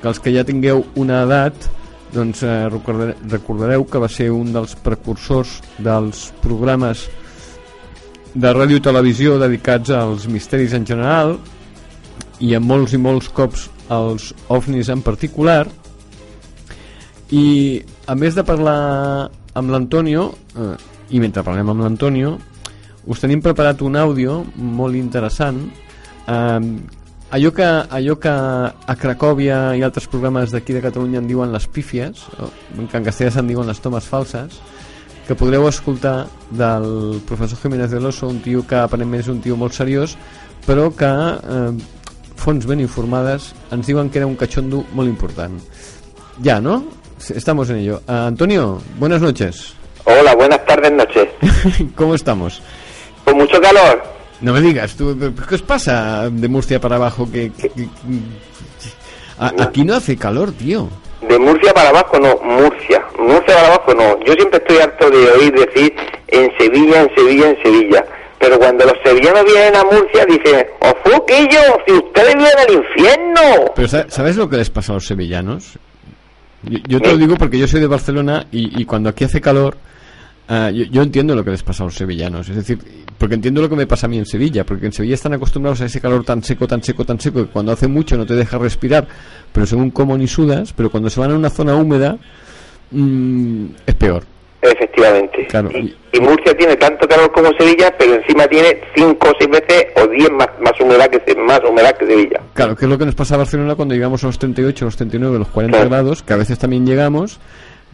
que 0.00 0.08
els 0.10 0.18
que 0.18 0.32
ja 0.34 0.44
tingueu 0.44 0.84
una 0.98 1.22
edat 1.26 1.68
doncs 2.12 2.42
eh, 2.44 2.68
recordare- 2.68 3.16
recordareu 3.30 3.84
que 3.88 4.00
va 4.02 4.08
ser 4.10 4.30
un 4.34 4.50
dels 4.52 4.74
precursors 4.76 5.60
dels 5.78 6.26
programes 6.42 7.06
de 8.34 8.50
ràdio 8.52 8.80
i 8.80 8.84
televisió 8.84 9.38
dedicats 9.40 9.92
als 9.92 10.26
misteris 10.28 10.72
en 10.76 10.84
general 10.88 11.36
i 12.42 12.54
a 12.54 12.60
molts 12.60 12.96
i 12.96 13.00
molts 13.00 13.30
cops 13.32 13.68
als 13.92 14.32
ovnis 14.50 14.90
en 14.90 15.02
particular. 15.04 15.66
I 17.32 17.46
a 18.06 18.16
més 18.18 18.34
de 18.36 18.44
parlar 18.44 19.30
amb 19.54 19.70
l'Antonio 19.72 20.30
eh, 20.56 20.74
i 21.12 21.20
mentre 21.20 21.44
parlem 21.44 21.70
amb 21.72 21.84
l'Antonio 21.84 22.36
us 23.12 23.20
tenim 23.20 23.42
preparat 23.44 23.82
un 23.84 23.96
àudio 23.98 24.40
molt 24.56 24.96
interessant 24.96 25.62
eh, 26.28 26.60
allò 27.32 27.50
que, 27.56 27.68
allò 27.98 28.18
que 28.20 28.32
a 28.32 28.96
Cracòvia 28.98 29.60
i 29.76 29.82
altres 29.84 30.08
programes 30.12 30.52
d'aquí 30.52 30.76
de 30.76 30.84
Catalunya 30.84 31.22
en 31.22 31.28
diuen 31.28 31.52
les 31.52 31.66
pífies 31.68 32.26
que 32.28 32.98
en 32.98 33.08
castellà 33.08 33.32
se'n 33.32 33.48
diuen 33.48 33.68
les 33.68 33.80
tomes 33.80 34.08
falses 34.08 34.60
que 35.26 35.36
podreu 35.38 35.68
escoltar 35.68 36.26
del 36.50 37.20
professor 37.28 37.60
Jiménez 37.60 37.92
de 37.92 38.00
l'Oso 38.00 38.28
un 38.28 38.40
tio 38.44 38.66
que 38.66 38.80
aparentment 38.80 39.22
és 39.22 39.32
un 39.32 39.40
tio 39.44 39.56
molt 39.56 39.76
seriós 39.76 40.16
però 40.66 40.90
que 40.96 41.10
eh, 41.10 42.00
fonts 42.42 42.66
ben 42.66 42.80
informades 42.80 43.54
ens 43.70 43.86
diuen 43.86 44.10
que 44.10 44.18
era 44.18 44.26
un 44.26 44.34
cachondo 44.36 44.84
molt 44.92 45.08
important 45.08 45.62
ya, 46.42 46.60
¿no? 46.60 46.84
Estamos 47.34 47.70
en 47.70 47.76
ello. 47.76 48.00
Ah, 48.08 48.26
Antonio, 48.26 48.80
buenas 48.98 49.20
noches. 49.20 49.74
Hola, 50.04 50.34
buenas 50.34 50.64
tardes, 50.66 50.90
noches. 50.90 51.28
¿Cómo 51.94 52.16
estamos? 52.16 52.60
Con 53.24 53.36
mucho 53.36 53.60
calor. 53.60 54.02
No 54.40 54.52
me 54.52 54.60
digas, 54.60 54.96
tú, 54.96 55.16
¿qué 55.48 55.54
os 55.54 55.62
pasa 55.62 56.28
de 56.30 56.48
Murcia 56.48 56.80
para 56.80 56.96
abajo? 56.96 57.28
Que, 57.30 57.52
que- 57.52 57.68
que- 57.70 57.88
A- 59.38 59.52
aquí 59.62 59.84
no 59.84 59.94
hace 59.94 60.16
calor, 60.16 60.50
tío. 60.52 60.88
De 61.28 61.38
Murcia 61.38 61.72
para 61.72 61.90
abajo 61.90 62.18
no, 62.18 62.34
Murcia. 62.42 63.04
Murcia 63.18 63.54
para 63.54 63.66
abajo 63.74 63.94
no. 63.94 64.18
Yo 64.24 64.32
siempre 64.32 64.58
estoy 64.58 64.78
harto 64.78 65.08
de 65.10 65.30
oír 65.30 65.52
decir 65.52 65.94
en 66.26 66.50
Sevilla, 66.58 67.02
en 67.02 67.10
Sevilla, 67.14 67.50
en 67.50 67.62
Sevilla. 67.62 68.04
Pero 68.42 68.58
cuando 68.58 68.84
los 68.84 68.94
sevillanos 69.04 69.44
vienen 69.44 69.76
a 69.76 69.84
Murcia 69.84 70.26
dicen, 70.26 70.66
¡Oh, 70.80 70.92
fuquillo! 71.04 71.60
¡Si 71.86 71.92
ustedes 71.92 72.34
vienen 72.34 72.58
al 72.58 72.74
infierno! 72.74 73.72
Pero 73.76 73.86
sa- 73.86 74.06
¿sabes 74.10 74.34
lo 74.36 74.48
que 74.50 74.56
les 74.56 74.68
pasa 74.68 74.90
a 74.92 74.96
los 74.96 75.06
sevillanos? 75.06 75.78
Yo, 76.64 76.78
yo 76.88 77.00
te 77.00 77.12
lo 77.12 77.18
digo 77.18 77.36
porque 77.36 77.56
yo 77.56 77.68
soy 77.68 77.80
de 77.80 77.86
Barcelona 77.86 78.46
y, 78.50 78.80
y 78.80 78.84
cuando 78.84 79.08
aquí 79.10 79.22
hace 79.22 79.40
calor, 79.40 79.76
ah, 80.48 80.70
yo, 80.72 80.84
yo 80.86 81.02
entiendo 81.02 81.36
lo 81.36 81.44
que 81.44 81.52
les 81.52 81.62
pasa 81.62 81.84
a 81.84 81.86
los 81.86 81.94
sevillanos. 81.94 82.48
Es 82.48 82.56
decir, 82.56 82.78
porque 83.16 83.36
entiendo 83.36 83.62
lo 83.62 83.68
que 83.68 83.76
me 83.76 83.86
pasa 83.86 84.06
a 84.06 84.10
mí 84.10 84.18
en 84.18 84.26
Sevilla, 84.26 84.66
porque 84.66 84.86
en 84.86 84.92
Sevilla 84.92 85.14
están 85.14 85.34
acostumbrados 85.34 85.80
a 85.80 85.84
ese 85.84 86.00
calor 86.00 86.24
tan 86.24 86.42
seco, 86.42 86.66
tan 86.66 86.82
seco, 86.82 87.04
tan 87.04 87.20
seco, 87.20 87.44
que 87.46 87.50
cuando 87.52 87.70
hace 87.70 87.86
mucho 87.86 88.16
no 88.16 88.26
te 88.26 88.34
deja 88.34 88.58
respirar, 88.58 89.06
pero 89.52 89.66
según 89.66 89.90
como 89.92 90.18
ni 90.18 90.26
sudas, 90.26 90.72
pero 90.72 90.90
cuando 90.90 91.08
se 91.10 91.20
van 91.20 91.30
a 91.30 91.36
una 91.36 91.48
zona 91.50 91.76
húmeda, 91.76 92.18
mm, 92.90 93.66
es 93.86 93.94
peor. 93.94 94.24
Efectivamente. 94.62 95.46
Claro. 95.48 95.70
Y 95.74 96.20
Murcia 96.20 96.56
tiene 96.56 96.76
tanto 96.76 97.08
calor 97.08 97.32
como 97.32 97.50
Sevilla, 97.58 97.92
pero 97.98 98.14
encima 98.14 98.46
tiene 98.46 98.80
cinco 98.94 99.28
o 99.30 99.32
seis 99.38 99.50
veces 99.50 99.86
o 99.96 100.06
diez 100.06 100.30
más, 100.30 100.48
más 100.60 100.72
humedad 100.80 101.08
que 101.10 101.34
más 101.34 101.60
humedad 101.68 101.96
que 101.98 102.06
Sevilla. 102.06 102.40
Claro, 102.54 102.76
que 102.76 102.84
es 102.84 102.90
lo 102.90 102.96
que 102.96 103.06
nos 103.06 103.14
pasa 103.16 103.34
a 103.34 103.38
Barcelona 103.38 103.74
cuando 103.74 103.94
llegamos 103.94 104.22
a 104.22 104.28
los 104.28 104.38
38, 104.38 104.84
los 104.84 104.96
39, 104.96 105.38
los 105.40 105.48
40 105.48 105.84
grados, 105.86 106.22
que 106.22 106.32
a 106.32 106.36
veces 106.36 106.58
también 106.58 106.86
llegamos, 106.86 107.40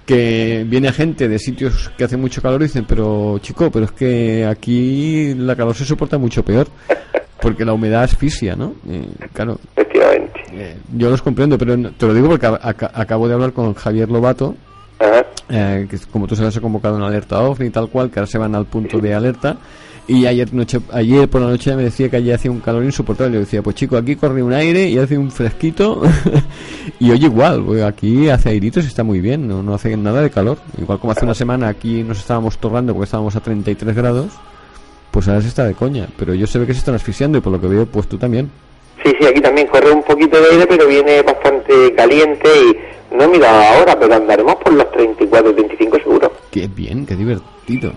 que 0.05 0.64
viene 0.66 0.93
gente 0.93 1.27
de 1.29 1.39
sitios 1.39 1.91
que 1.97 2.05
hace 2.05 2.16
mucho 2.19 2.43
calor 2.43 2.61
y 2.61 2.64
dicen, 2.64 2.85
pero 2.87 3.39
chico, 3.41 3.71
pero 3.71 3.87
es 3.87 3.93
que 3.93 4.45
aquí 4.45 5.35
la 5.37 5.57
calor 5.57 5.75
se 5.75 5.85
soporta 5.87 6.19
mucho 6.19 6.43
peor, 6.45 6.66
porque 7.41 7.64
la 7.64 7.73
humedad 7.73 8.03
asfixia, 8.03 8.57
¿no? 8.57 8.75
Eh, 8.91 9.07
claro. 9.33 9.59
Efectivamente. 9.75 10.41
Eh, 10.53 10.77
yo 10.97 11.09
los 11.11 11.23
comprendo, 11.23 11.57
pero 11.57 11.77
te 11.93 12.07
lo 12.07 12.12
digo 12.12 12.29
porque 12.29 12.47
a- 12.47 12.59
aca- 12.62 12.91
acabo 12.95 13.27
de 13.29 13.35
hablar 13.35 13.53
con 13.53 13.73
Javier 13.75 14.11
Lobato, 14.11 14.55
eh, 15.49 15.86
que 15.88 15.99
como 16.11 16.26
tú 16.26 16.36
sabes 16.36 16.57
ha 16.57 16.61
convocado 16.61 16.96
una 16.96 17.07
alerta 17.07 17.40
OVNI 17.40 17.66
y 17.66 17.70
tal 17.70 17.88
cual, 17.88 18.11
que 18.11 18.18
ahora 18.18 18.30
se 18.30 18.38
van 18.38 18.55
al 18.55 18.66
punto 18.66 18.99
de 18.99 19.14
alerta. 19.14 19.57
Y 20.07 20.24
ayer 20.24 20.55
noche, 20.55 20.80
ayer 20.90 21.28
por 21.28 21.42
la 21.42 21.49
noche 21.49 21.76
me 21.76 21.82
decía 21.82 22.09
que 22.09 22.16
allí 22.16 22.32
hacía 22.32 22.51
un 22.51 22.61
calor 22.61 22.82
insoportable. 22.82 23.34
Yo 23.34 23.40
decía, 23.40 23.61
pues 23.61 23.76
chico, 23.76 23.94
aquí 23.99 24.16
corre 24.16 24.42
un 24.42 24.55
aire 24.55 24.88
y 24.88 24.99
hace 24.99 25.18
un 25.18 25.30
fresquito. 25.30 26.01
y 26.99 27.11
oye, 27.11 27.26
igual, 27.26 27.62
pues 27.62 27.82
aquí 27.82 28.30
hace 28.30 28.49
airitos 28.49 28.84
y 28.84 28.86
está 28.86 29.05
muy 29.05 29.20
bien, 29.20 29.46
no, 29.46 29.62
no 29.62 29.74
hace 29.74 29.94
nada 29.99 30.22
de 30.22 30.30
calor. 30.30 30.57
Igual 30.80 30.99
como 30.99 31.12
hace 31.12 31.26
una 31.26 31.34
semana 31.34 31.68
aquí 31.68 32.03
nos 32.03 32.20
estábamos 32.20 32.57
torrando 32.57 32.94
porque 32.94 33.05
estábamos 33.05 33.36
a 33.36 33.40
33 33.40 33.94
grados, 33.94 34.32
pues 35.11 35.28
ahora 35.28 35.42
se 35.42 35.49
está 35.49 35.66
de 35.66 35.74
coña. 35.74 36.09
Pero 36.16 36.32
yo 36.32 36.46
se 36.46 36.59
ve 36.59 36.66
que 36.66 36.72
se 36.72 36.78
están 36.78 36.94
asfixiando 36.94 37.36
y 37.36 37.40
por 37.42 37.53
lo 37.53 37.61
que 37.61 37.68
veo, 37.68 37.84
pues 37.84 38.09
tú 38.09 38.16
también. 38.16 38.51
Sí, 39.05 39.12
sí, 39.20 39.26
aquí 39.26 39.42
también 39.42 39.66
corre 39.66 39.92
un 39.92 40.03
poquito 40.03 40.40
de 40.40 40.53
aire, 40.53 40.66
pero 40.66 40.86
viene 40.88 41.20
bastante 41.20 41.94
caliente 41.94 42.49
y 42.49 42.76
no 43.12 43.24
he 43.24 43.28
mirado 43.28 43.61
ahora, 43.62 43.98
pero 43.98 44.14
andaremos 44.14 44.56
por 44.56 44.72
los 44.72 44.90
34, 44.92 45.54
35 45.54 45.98
seguro. 45.98 46.32
Qué 46.50 46.66
bien, 46.68 47.04
qué 47.06 47.16
divertido. 47.16 47.92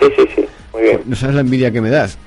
Sí, 0.00 0.06
sí, 0.16 0.22
sí, 0.36 0.44
muy 0.72 0.82
bien. 0.82 1.00
No 1.06 1.16
sabes 1.16 1.34
la 1.34 1.40
envidia 1.42 1.70
que 1.70 1.80
me 1.80 1.90
das. 1.90 2.18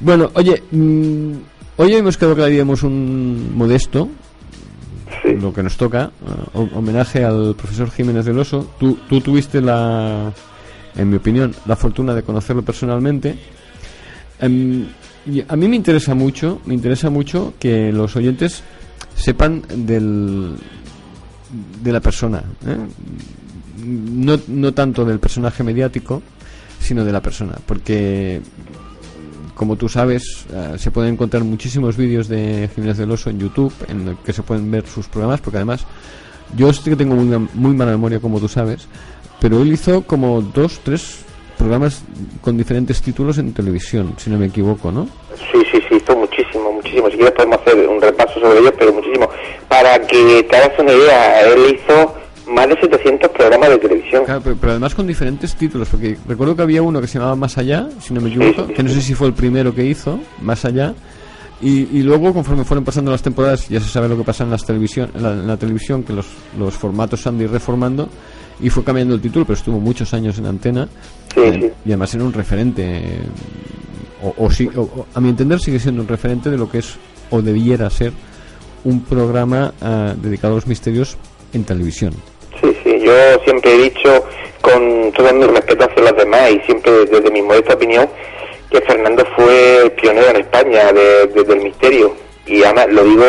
bueno, 0.00 0.30
oye, 0.34 0.62
mm, 0.70 1.32
hoy 1.76 1.94
hemos 1.94 2.16
quedado 2.16 2.34
que 2.34 2.40
le 2.42 2.46
haríamos 2.48 2.82
un 2.82 3.52
modesto, 3.56 4.08
lo 5.24 5.52
que 5.52 5.62
nos 5.62 5.76
toca, 5.76 6.10
eh, 6.26 6.30
ho- 6.54 6.68
homenaje 6.74 7.24
al 7.24 7.54
profesor 7.56 7.90
Jiménez 7.90 8.24
del 8.24 8.38
Oso. 8.38 8.70
Tú, 8.78 8.98
tú 9.08 9.20
tuviste 9.20 9.60
la, 9.60 10.32
en 10.96 11.10
mi 11.10 11.16
opinión, 11.16 11.54
la 11.66 11.76
fortuna 11.76 12.14
de 12.14 12.22
conocerlo 12.22 12.62
personalmente. 12.62 13.36
Em, 14.40 14.86
y 15.26 15.44
a 15.46 15.56
mí 15.56 15.68
me 15.68 15.76
interesa 15.76 16.14
mucho, 16.14 16.60
me 16.64 16.74
interesa 16.74 17.10
mucho 17.10 17.52
que 17.60 17.92
los 17.92 18.16
oyentes 18.16 18.62
sepan 19.20 19.62
del, 19.68 20.56
de 21.82 21.92
la 21.92 22.00
persona. 22.00 22.42
¿eh? 22.66 22.76
no, 23.84 24.38
no 24.48 24.72
tanto 24.72 25.04
del 25.04 25.18
personaje 25.18 25.62
mediático, 25.62 26.22
sino 26.80 27.04
de 27.04 27.12
la 27.12 27.20
persona. 27.20 27.54
Porque, 27.66 28.40
como 29.54 29.76
tú 29.76 29.88
sabes, 29.88 30.46
eh, 30.52 30.74
se 30.78 30.90
pueden 30.90 31.14
encontrar 31.14 31.44
muchísimos 31.44 31.96
vídeos 31.96 32.28
de 32.28 32.68
Jiménez 32.74 32.98
del 32.98 33.10
Oso 33.10 33.30
en 33.30 33.38
YouTube 33.38 33.72
en 33.88 34.08
el 34.08 34.16
que 34.18 34.32
se 34.32 34.42
pueden 34.42 34.70
ver 34.70 34.86
sus 34.86 35.06
programas, 35.08 35.40
porque 35.40 35.58
además 35.58 35.84
yo 36.56 36.72
sí 36.72 36.90
que 36.90 36.96
tengo 36.96 37.14
muy, 37.14 37.48
muy 37.54 37.74
mala 37.74 37.92
memoria, 37.92 38.20
como 38.20 38.40
tú 38.40 38.48
sabes, 38.48 38.86
pero 39.40 39.62
él 39.62 39.72
hizo 39.72 40.02
como 40.02 40.42
dos, 40.42 40.80
tres 40.82 41.24
programas 41.56 42.02
con 42.40 42.56
diferentes 42.56 43.02
títulos 43.02 43.38
en 43.38 43.52
televisión, 43.52 44.14
si 44.16 44.30
no 44.30 44.38
me 44.38 44.46
equivoco, 44.46 44.90
¿no? 44.90 45.06
Sí, 45.36 45.60
sí, 45.70 45.78
muchísimo. 46.90 47.10
Si 47.10 47.16
quieres 47.16 47.34
podemos 47.34 47.60
hacer 47.60 47.88
un 47.88 48.00
repaso 48.00 48.40
sobre 48.40 48.58
ellos, 48.60 48.72
pero 48.78 48.92
muchísimo. 48.92 49.28
Para 49.68 49.98
que 50.00 50.46
te 50.48 50.56
hagas 50.56 50.78
una 50.78 50.92
idea, 50.92 51.40
él 51.42 51.74
hizo 51.74 52.14
más 52.48 52.68
de 52.68 52.80
700 52.80 53.30
programas 53.30 53.70
de 53.70 53.78
televisión. 53.78 54.24
Claro, 54.24 54.40
pero, 54.42 54.56
pero 54.56 54.72
además 54.72 54.94
con 54.94 55.06
diferentes 55.06 55.54
títulos, 55.54 55.88
porque 55.88 56.16
recuerdo 56.26 56.56
que 56.56 56.62
había 56.62 56.82
uno 56.82 57.00
que 57.00 57.06
se 57.06 57.18
llamaba 57.18 57.36
Más 57.36 57.56
Allá, 57.58 57.88
si 58.00 58.12
no 58.12 58.20
me 58.20 58.28
equivoco, 58.28 58.66
que 58.68 58.82
no 58.82 58.90
sé 58.90 59.00
si 59.00 59.14
fue 59.14 59.28
el 59.28 59.34
primero 59.34 59.74
que 59.74 59.84
hizo, 59.84 60.18
Más 60.40 60.64
Allá, 60.64 60.94
y, 61.62 61.98
y 61.98 62.02
luego 62.02 62.32
conforme 62.32 62.64
fueron 62.64 62.84
pasando 62.84 63.10
las 63.10 63.22
temporadas, 63.22 63.68
ya 63.68 63.80
se 63.80 63.88
sabe 63.88 64.08
lo 64.08 64.16
que 64.16 64.24
pasa 64.24 64.44
en, 64.44 64.50
las 64.50 64.64
televisión, 64.64 65.10
en, 65.14 65.22
la, 65.22 65.32
en 65.32 65.46
la 65.46 65.56
televisión, 65.56 66.02
que 66.02 66.12
los, 66.12 66.26
los 66.58 66.74
formatos 66.74 67.20
se 67.20 67.28
han 67.28 67.38
de 67.38 67.44
ir 67.44 67.50
reformando, 67.50 68.08
y 68.60 68.68
fue 68.68 68.82
cambiando 68.82 69.14
el 69.14 69.20
título, 69.20 69.44
pero 69.44 69.56
estuvo 69.56 69.78
muchos 69.78 70.12
años 70.12 70.38
en 70.38 70.46
antena, 70.46 70.88
eh, 71.36 71.72
y 71.84 71.88
además 71.90 72.14
era 72.14 72.24
un 72.24 72.32
referente, 72.32 73.00
o, 74.22 74.34
o 74.46 74.50
sí- 74.50 74.70
o- 74.76 75.06
a 75.14 75.20
mi 75.20 75.28
entender 75.30 75.60
sigue 75.60 75.78
siendo 75.78 76.02
un 76.02 76.08
referente 76.08 76.50
de 76.50 76.56
lo 76.58 76.70
que 76.70 76.78
es, 76.78 76.96
o 77.30 77.42
debiera 77.42 77.88
ser, 77.90 78.12
un 78.84 79.02
programa 79.04 79.72
ah, 79.82 80.14
dedicado 80.16 80.54
a 80.54 80.56
los 80.56 80.66
misterios 80.66 81.16
en 81.52 81.64
televisión. 81.64 82.12
Sí, 82.60 82.76
sí, 82.82 83.00
yo 83.00 83.12
siempre 83.44 83.74
he 83.74 83.78
dicho, 83.90 84.24
con 84.60 85.12
todo 85.12 85.32
mi 85.34 85.44
respeto 85.46 85.84
hacia 85.84 86.02
los 86.02 86.16
demás 86.16 86.50
y 86.52 86.60
siempre 86.66 86.92
desde 87.06 87.30
mi 87.30 87.42
modesta 87.42 87.74
opinión, 87.74 88.08
que 88.70 88.80
Fernando 88.82 89.24
fue 89.36 89.92
pionero 90.00 90.30
en 90.30 90.36
España 90.36 90.92
de- 90.92 91.26
desde 91.34 91.54
el 91.54 91.60
misterio. 91.62 92.14
Y 92.46 92.62
además 92.62 92.86
lo 92.90 93.04
digo 93.04 93.24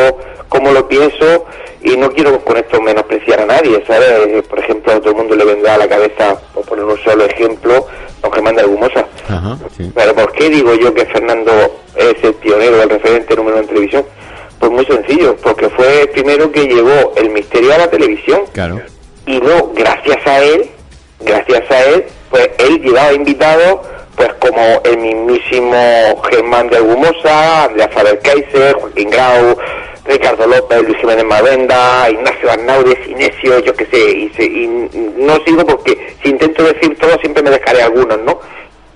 como 0.48 0.70
lo 0.72 0.86
pienso 0.88 1.46
y 1.82 1.96
no 1.96 2.10
quiero 2.12 2.38
con 2.44 2.56
esto 2.56 2.80
menospreciar 2.80 3.40
a 3.40 3.46
nadie, 3.46 3.82
¿sabes? 3.86 4.42
Por 4.48 4.58
ejemplo, 4.58 4.92
a 4.92 4.98
todo 5.00 5.10
el 5.10 5.16
mundo 5.16 5.34
le 5.36 5.44
vendrá 5.44 5.74
a 5.74 5.78
la 5.78 5.88
cabeza, 5.88 6.38
por 6.54 6.64
poner 6.64 6.84
un 6.84 6.98
solo 7.02 7.24
ejemplo, 7.24 7.86
don 8.22 8.32
Germán 8.32 8.54
de 8.56 8.62
Argumosa. 8.62 9.06
Ajá, 9.28 9.58
sí. 9.76 9.90
Pero 9.94 10.14
¿por 10.14 10.32
qué 10.32 10.48
digo 10.48 10.74
yo 10.74 10.92
que 10.94 11.04
Fernando 11.06 11.52
es 11.96 12.14
el 12.22 12.34
pionero, 12.34 12.82
el 12.82 12.90
referente 12.90 13.34
número 13.36 13.56
uno 13.56 13.62
en 13.64 13.68
televisión? 13.68 14.04
Pues 14.58 14.70
muy 14.70 14.84
sencillo, 14.86 15.34
porque 15.42 15.68
fue 15.70 16.02
el 16.02 16.08
primero 16.10 16.52
que 16.52 16.66
llevó 16.66 17.12
el 17.16 17.30
misterio 17.30 17.74
a 17.74 17.78
la 17.78 17.90
televisión 17.90 18.42
Claro. 18.52 18.80
y 19.26 19.40
no 19.40 19.72
gracias 19.74 20.24
a 20.26 20.40
él 20.42 20.70
gracias 21.24 21.68
a 21.70 21.84
él 21.84 22.04
pues 22.30 22.50
él 22.58 22.80
llevaba 22.80 23.12
invitados 23.12 23.80
pues 24.16 24.32
como 24.34 24.80
el 24.84 24.98
mismísimo 24.98 26.20
Germán 26.30 26.68
de 26.68 26.76
Argumosa 26.78 27.64
Andrea 27.64 27.88
Faber 27.88 28.18
Kaiser 28.20 28.74
Joaquín 28.74 29.10
Grau 29.10 29.56
Ricardo 30.04 30.46
López 30.46 30.82
Luis 30.82 30.98
Jiménez 30.98 31.24
Mavenda 31.24 32.08
Ignacio 32.10 32.50
Arnaudes 32.50 32.98
Inesio 33.08 33.58
yo 33.60 33.72
qué 33.74 33.86
sé 33.86 33.98
y, 34.10 34.28
se- 34.30 34.44
y 34.44 34.66
no 35.16 35.36
sigo 35.44 35.64
porque 35.64 36.14
si 36.22 36.30
intento 36.30 36.64
decir 36.64 36.96
todo 36.98 37.12
siempre 37.20 37.42
me 37.42 37.50
dejaré 37.50 37.82
algunos 37.82 38.18
no 38.20 38.40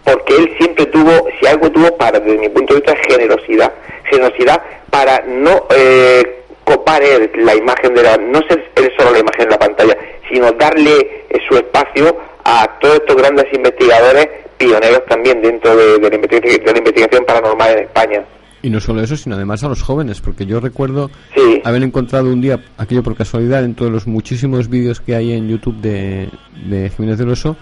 porque 0.05 0.37
él 0.37 0.55
siempre 0.59 0.87
tuvo, 0.87 1.11
si 1.41 1.47
algo 1.49 1.69
tuvo 1.73 1.97
para, 1.97 2.21
desde 2.21 2.39
mi 2.39 2.49
punto 2.49 2.75
de 2.75 2.81
vista, 2.81 2.97
generosidad, 3.09 3.73
generosidad 4.05 4.63
para 4.89 5.21
no 5.27 5.67
eh, 5.75 6.45
copar 6.63 7.03
él 7.03 7.29
la 7.35 7.57
imagen 7.57 7.93
de 7.93 8.05
la, 8.05 8.17
no 8.17 8.39
ser 8.49 8.71
él 8.77 8.93
solo 8.97 9.11
la 9.11 9.19
imagen 9.19 9.47
de 9.47 9.51
la 9.51 9.59
pantalla, 9.59 9.97
sino 10.31 10.53
darle 10.53 11.25
eh, 11.29 11.39
su 11.49 11.57
espacio 11.57 12.17
a 12.45 12.79
todos 12.81 12.95
estos 13.01 13.17
grandes 13.17 13.47
investigadores, 13.53 14.29
pioneros 14.59 15.05
también 15.07 15.43
dentro 15.43 15.75
de, 15.75 15.99
de 15.99 16.09
la, 16.09 16.15
investigación, 16.15 16.65
de 16.65 16.73
la 16.73 16.79
investigación 16.79 17.25
paranormal 17.25 17.73
en 17.73 17.79
España. 17.81 18.25
Y 18.67 18.71
no 18.71 18.81
solo 18.81 19.01
eso, 19.01 19.17
sino 19.17 19.37
además 19.37 19.63
a 19.63 19.69
los 19.69 19.81
jóvenes, 19.81 20.21
porque 20.21 20.45
yo 20.45 20.59
recuerdo 20.59 21.09
Sí. 21.37 21.61
haber 21.65 21.85
encontrado 21.85 22.33
un 22.33 22.41
día, 22.41 22.59
aquello 22.79 23.05
por 23.05 23.15
casualidad, 23.15 23.63
en 23.65 23.77
todos 23.77 23.93
los 23.93 24.09
muchísimos 24.09 24.69
vídeos 24.69 25.01
que 25.01 25.15
hay 25.15 25.35
en 25.35 25.47
YouTube 25.47 25.81
de, 25.81 26.29
de 26.69 26.91
Jiménez 26.91 27.17
del 27.17 27.29
Oso, 27.29 27.57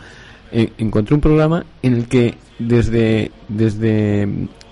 eh, 0.50 0.72
encontré 0.78 1.14
un 1.14 1.20
programa 1.20 1.66
en 1.82 1.92
el 1.92 2.08
que 2.08 2.36
desde, 2.58 3.30
desde 3.48 4.26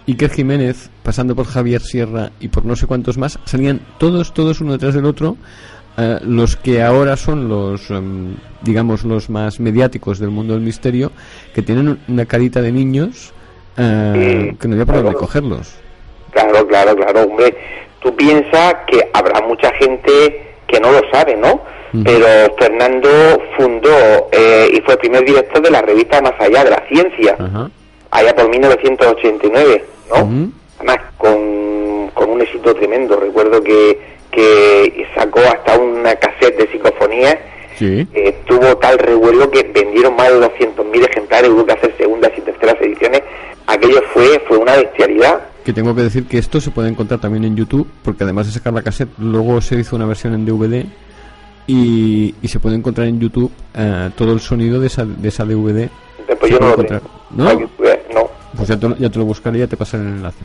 Iker 0.08 0.30
Jiménez, 0.30 0.88
pasando 1.02 1.36
por 1.36 1.44
Javier 1.44 1.82
Sierra 1.82 2.30
y 2.40 2.48
por 2.48 2.64
no 2.64 2.76
sé 2.76 2.86
cuántos 2.86 3.18
más, 3.18 3.38
salían 3.44 3.80
todos, 3.98 4.32
todos 4.32 4.62
uno 4.62 4.72
detrás 4.72 4.94
del 4.94 5.04
otro, 5.04 5.36
eh, 5.98 6.18
los 6.24 6.56
que 6.56 6.82
ahora 6.82 7.18
son 7.18 7.46
los, 7.46 7.90
em, 7.90 8.36
digamos, 8.62 9.04
los 9.04 9.28
más 9.28 9.60
mediáticos 9.60 10.18
del 10.18 10.30
mundo 10.30 10.54
del 10.54 10.62
misterio, 10.62 11.12
que 11.54 11.60
tienen 11.60 11.98
una 12.08 12.24
carita 12.24 12.62
de 12.62 12.72
niños 12.72 13.34
eh, 13.76 14.56
que 14.58 14.66
no 14.66 14.74
había 14.76 14.86
por 14.86 14.96
dónde 15.02 15.12
cogerlos. 15.12 15.74
Claro, 16.72 16.96
claro, 16.96 17.20
hombre. 17.24 17.54
Tú 18.00 18.16
piensas 18.16 18.76
que 18.86 19.10
habrá 19.12 19.42
mucha 19.42 19.70
gente 19.74 20.54
que 20.66 20.80
no 20.80 20.90
lo 20.90 21.00
sabe, 21.12 21.36
¿no? 21.36 21.60
Pero 22.02 22.26
Fernando 22.58 23.10
fundó 23.58 24.28
eh, 24.32 24.70
y 24.72 24.80
fue 24.80 24.94
el 24.94 25.00
primer 25.00 25.22
director 25.26 25.60
de 25.60 25.70
la 25.70 25.82
revista 25.82 26.22
Más 26.22 26.32
Allá 26.38 26.64
de 26.64 26.70
la 26.70 26.82
Ciencia, 26.88 27.36
allá 28.10 28.34
por 28.34 28.48
1989, 28.48 29.84
¿no? 30.08 30.50
Además, 30.78 30.98
con, 31.18 32.08
con 32.14 32.30
un 32.30 32.40
éxito 32.40 32.74
tremendo. 32.74 33.16
Recuerdo 33.20 33.62
que, 33.62 33.98
que 34.30 35.06
sacó 35.14 35.40
hasta 35.40 35.78
una 35.78 36.14
cassette 36.14 36.56
de 36.56 36.68
psicofonía. 36.72 37.38
Sí. 37.76 38.06
eh, 38.14 38.34
tuvo 38.46 38.76
tal 38.78 38.98
revuelo 38.98 39.50
que 39.50 39.62
vendieron 39.64 40.14
más 40.16 40.28
de 40.30 40.40
200.000 40.40 41.08
ejemplares, 41.10 41.50
hubo 41.50 41.66
que 41.66 41.72
hacer 41.72 41.94
segundas 41.98 42.30
y 42.36 42.40
terceras 42.40 42.76
ediciones. 42.80 43.22
Aquello 43.66 44.00
fue, 44.14 44.40
fue 44.48 44.56
una 44.56 44.76
bestialidad. 44.76 45.40
Que 45.64 45.72
tengo 45.72 45.94
que 45.94 46.02
decir 46.02 46.26
que 46.26 46.38
esto 46.38 46.60
se 46.60 46.70
puede 46.70 46.88
encontrar 46.88 47.20
también 47.20 47.44
en 47.44 47.54
YouTube, 47.56 47.86
porque 48.02 48.24
además 48.24 48.46
de 48.46 48.52
sacar 48.52 48.72
la 48.72 48.82
cassette, 48.82 49.10
luego 49.18 49.60
se 49.60 49.76
hizo 49.78 49.94
una 49.96 50.06
versión 50.06 50.34
en 50.34 50.44
DVD 50.44 50.84
y, 51.66 52.34
y 52.42 52.48
se 52.48 52.58
puede 52.58 52.74
encontrar 52.76 53.06
en 53.06 53.20
YouTube 53.20 53.50
eh, 53.74 54.10
todo 54.16 54.32
el 54.32 54.40
sonido 54.40 54.80
de 54.80 54.88
esa, 54.88 55.04
de 55.04 55.28
esa 55.28 55.44
DVD. 55.44 55.88
Después 56.26 56.50
yo 56.50 56.58
no 56.58 56.66
lo 56.66 56.72
encontrar. 56.72 57.00
tengo. 57.00 57.12
¿No? 57.30 57.48
Aquí, 57.48 57.64
pues, 57.76 57.98
no. 58.12 58.28
Pues 58.56 58.68
ya 58.68 58.76
te, 58.76 58.88
lo- 58.88 58.96
ya 58.96 59.08
te 59.10 59.18
lo 59.18 59.24
buscaré 59.24 59.58
y 59.58 59.60
ya 59.60 59.66
te 59.68 59.76
pasaré 59.76 60.02
el 60.02 60.08
enlace. 60.10 60.38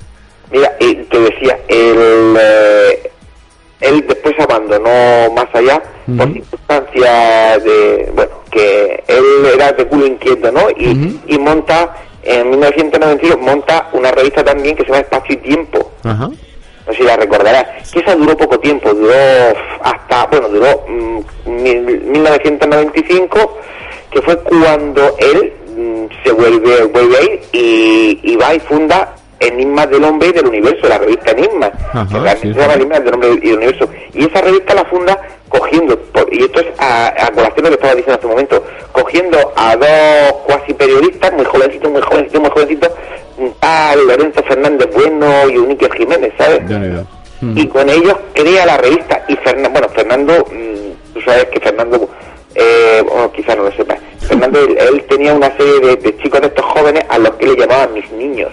Mira, 0.52 0.72
y 0.80 0.96
te 0.96 1.20
decía, 1.20 1.60
el, 1.68 2.36
eh, 2.40 3.12
él 3.82 4.06
después 4.08 4.36
abandonó 4.40 5.34
más 5.36 5.48
allá 5.54 5.82
por 6.16 6.32
circunstancias 6.32 7.64
de, 7.64 8.12
bueno, 8.16 8.32
que 8.52 9.04
él 9.08 9.24
era 9.56 9.72
de 9.74 9.86
culo 9.88 10.06
inquieto, 10.08 10.52
¿no? 10.52 10.70
Y, 10.78 11.20
y 11.28 11.38
monta, 11.40 11.96
en 12.24 12.50
1992, 12.50 13.40
monta 13.40 13.88
una 13.94 14.12
revista 14.12 14.44
también 14.44 14.76
que 14.76 14.84
se 14.84 14.90
llama 14.90 15.02
Espacio 15.02 15.36
y 15.36 15.38
Tiempo. 15.38 15.92
Ajá. 16.04 16.28
No 16.86 16.94
sé 16.94 16.98
si 17.00 17.04
la 17.04 17.18
recordarás. 17.18 17.90
Que 17.92 18.00
esa 18.00 18.16
duró 18.16 18.36
poco 18.38 18.60
tiempo, 18.60 18.94
duró 18.94 19.14
hasta, 19.84 20.26
bueno, 20.28 20.48
duró 20.50 20.86
mm, 20.88 21.20
mil- 21.50 22.02
1995, 22.02 23.58
que 24.12 24.22
fue 24.22 24.38
cuando 24.44 25.16
él 25.20 25.54
mm, 25.76 26.06
se 26.24 26.32
vuelve, 26.32 26.84
vuelve 26.86 27.18
a 27.18 27.22
ir 27.24 27.42
y, 27.52 28.20
y 28.24 28.36
va 28.38 28.56
y 28.56 28.60
funda 28.62 29.14
Enigmas 29.40 29.90
del 29.90 30.04
Hombre 30.04 30.30
y 30.30 30.32
del 30.32 30.48
Universo, 30.48 30.88
la 30.88 30.98
revista 30.98 31.32
Enigmas. 31.32 31.72
Sí, 32.10 32.16
sí. 32.42 32.48
Enigmas 32.76 33.04
del 33.04 33.14
Hombre 33.14 33.30
y 33.34 33.48
del 33.48 33.58
Universo. 33.58 33.90
Y 34.14 34.26
esa 34.26 34.42
revista 34.42 34.74
la 34.74 34.86
funda 34.86 35.20
cogiendo, 35.50 35.98
por- 35.98 36.34
y 36.34 36.44
esto 36.44 36.60
es 36.60 36.68
a, 36.80 37.08
a 37.08 37.32
colación 37.32 37.56
de 37.58 37.62
lo 37.64 37.70
que 37.70 37.74
estaba 37.76 37.96
diciendo 37.96 38.16
hace 38.18 38.26
un 38.26 38.32
momento, 38.32 38.64
cogiendo 38.92 39.54
a 39.56 39.76
dos 39.78 40.34
cuasi 40.46 40.74
periodistas, 40.74 41.32
muy 41.34 41.46
jovencitos, 41.46 41.92
muy 41.92 42.02
jovencitos, 42.02 42.42
muy 42.42 42.50
jovencitos, 42.50 42.92
tal 43.60 44.08
Lorenzo 44.08 44.44
Fernández 44.44 44.90
Bueno 44.94 45.50
y 45.50 45.58
un 45.58 45.70
Iker 45.72 45.94
Jiménez, 45.94 46.34
¿sabes? 46.38 46.62
Y 47.56 47.68
con 47.68 47.88
ellos 47.88 48.16
crea 48.34 48.66
la 48.66 48.78
revista 48.78 49.24
y 49.28 49.36
Fernando 49.38 49.70
bueno 49.70 49.90
Fernando 49.90 50.34
mm, 50.52 51.14
tú 51.14 51.22
sabes 51.22 51.46
que 51.46 51.60
Fernando 51.60 52.10
eh, 52.56 53.04
bueno, 53.08 53.32
quizás 53.32 53.56
no 53.56 53.64
lo 53.66 53.72
sepas 53.74 54.00
Fernando 54.22 54.60
él, 54.68 54.76
él 54.80 55.04
tenía 55.08 55.36
una 55.36 55.56
serie 55.56 55.80
de, 55.82 55.96
de 55.98 56.18
chicos 56.18 56.42
de 56.42 56.48
estos 56.48 56.66
jóvenes 56.66 57.04
a 57.08 57.20
los 57.20 57.30
que 57.36 57.46
le 57.46 57.56
llamaban 57.56 57.94
mis 57.94 58.12
niños 58.12 58.50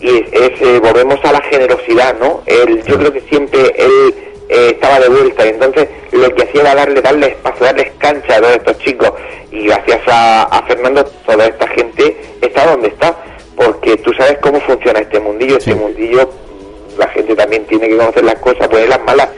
y 0.00 0.08
es, 0.32 0.60
eh, 0.60 0.80
volvemos 0.82 1.18
a 1.24 1.32
la 1.32 1.40
generosidad 1.42 2.16
no 2.18 2.42
él 2.46 2.82
yo 2.84 2.98
creo 2.98 3.12
que 3.12 3.20
siempre 3.22 3.60
él 3.76 4.14
eh, 4.48 4.70
estaba 4.72 4.98
de 5.00 5.08
vuelta 5.08 5.46
y 5.46 5.50
entonces 5.50 5.88
lo 6.12 6.28
que 6.34 6.42
hacía 6.42 6.60
era 6.62 6.74
darle 6.74 7.00
darle 7.00 7.26
espacio 7.28 7.64
darles 7.66 7.90
cancha 7.98 8.36
a 8.36 8.40
todos 8.40 8.56
estos 8.56 8.78
chicos. 8.78 9.12
Y 9.50 9.66
gracias 9.66 10.00
a, 10.08 10.42
a 10.42 10.62
Fernando 10.66 11.04
toda 11.24 11.46
esta 11.46 11.66
gente 11.68 12.16
está 12.42 12.66
donde 12.66 12.88
está 12.88 13.16
porque 13.56 13.96
tú 13.98 14.12
sabes 14.14 14.36
cómo 14.42 14.60
funciona 14.60 14.98
este 14.98 15.18
mundillo. 15.20 15.56
Este 15.56 15.74
mundillo 15.74 16.28
la 16.98 17.08
gente 17.08 17.34
también 17.34 17.64
tiene 17.66 17.88
que 17.88 17.96
conocer 17.96 18.24
las 18.24 18.34
cosas, 18.36 18.68
pues 18.68 18.88
las 18.88 19.00
malas. 19.02 19.28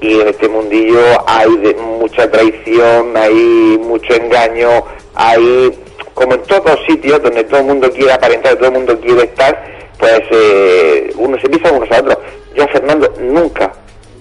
Y 0.00 0.20
en 0.20 0.28
este 0.28 0.48
mundillo 0.48 0.98
hay 1.26 1.56
de- 1.58 1.74
mucha 1.74 2.30
traición, 2.30 3.16
hay 3.16 3.78
mucho 3.82 4.14
engaño, 4.14 4.84
hay, 5.14 5.78
como 6.14 6.34
en 6.34 6.42
todos 6.42 6.78
sitios 6.86 7.22
donde 7.22 7.44
todo 7.44 7.60
el 7.60 7.66
mundo 7.66 7.90
quiere 7.92 8.12
aparentar, 8.12 8.56
todo 8.56 8.66
el 8.68 8.74
mundo 8.74 8.98
quiere 9.00 9.22
estar, 9.24 9.75
pues 9.98 10.20
eh, 10.30 11.12
uno 11.16 11.38
se 11.40 11.48
pisa 11.48 11.72
unos 11.72 11.90
a 11.90 12.00
otros. 12.00 12.18
Yo, 12.54 12.66
Fernando, 12.68 13.12
nunca, 13.20 13.72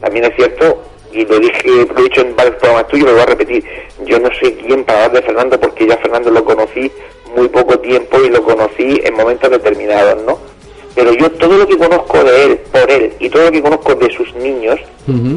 también 0.02 0.26
es 0.26 0.36
cierto, 0.36 0.82
y 1.12 1.26
lo 1.26 1.40
dije, 1.40 1.68
lo 1.68 2.00
he 2.00 2.04
dicho 2.04 2.22
en 2.22 2.36
varios 2.36 2.56
programas 2.56 2.88
tuyos, 2.88 3.08
lo 3.08 3.14
voy 3.14 3.22
a 3.22 3.26
repetir, 3.26 3.64
yo 4.06 4.20
no 4.20 4.30
sé 4.42 4.56
quién 4.56 4.84
para 4.84 5.06
hablar 5.06 5.22
de 5.22 5.28
Fernando 5.28 5.60
porque 5.60 5.88
ya 5.88 5.98
Fernando 5.98 6.30
lo 6.32 6.44
conocí 6.44 6.92
muy 7.36 7.48
poco 7.48 7.80
tiempo 7.80 8.22
y 8.22 8.30
lo 8.30 8.44
conocí 8.44 9.02
en 9.04 9.14
momentos 9.14 9.50
determinados, 9.50 10.22
¿no? 10.24 10.56
pero 10.96 11.14
yo 11.14 11.30
todo 11.32 11.58
lo 11.58 11.68
que 11.68 11.78
conozco 11.78 12.24
de 12.24 12.44
él, 12.46 12.58
por 12.72 12.90
él, 12.90 13.14
y 13.20 13.30
todo 13.30 13.44
lo 13.44 13.52
que 13.52 13.62
conozco 13.62 13.96
de 13.96 14.10
sus 14.12 14.34
niños, 14.36 14.80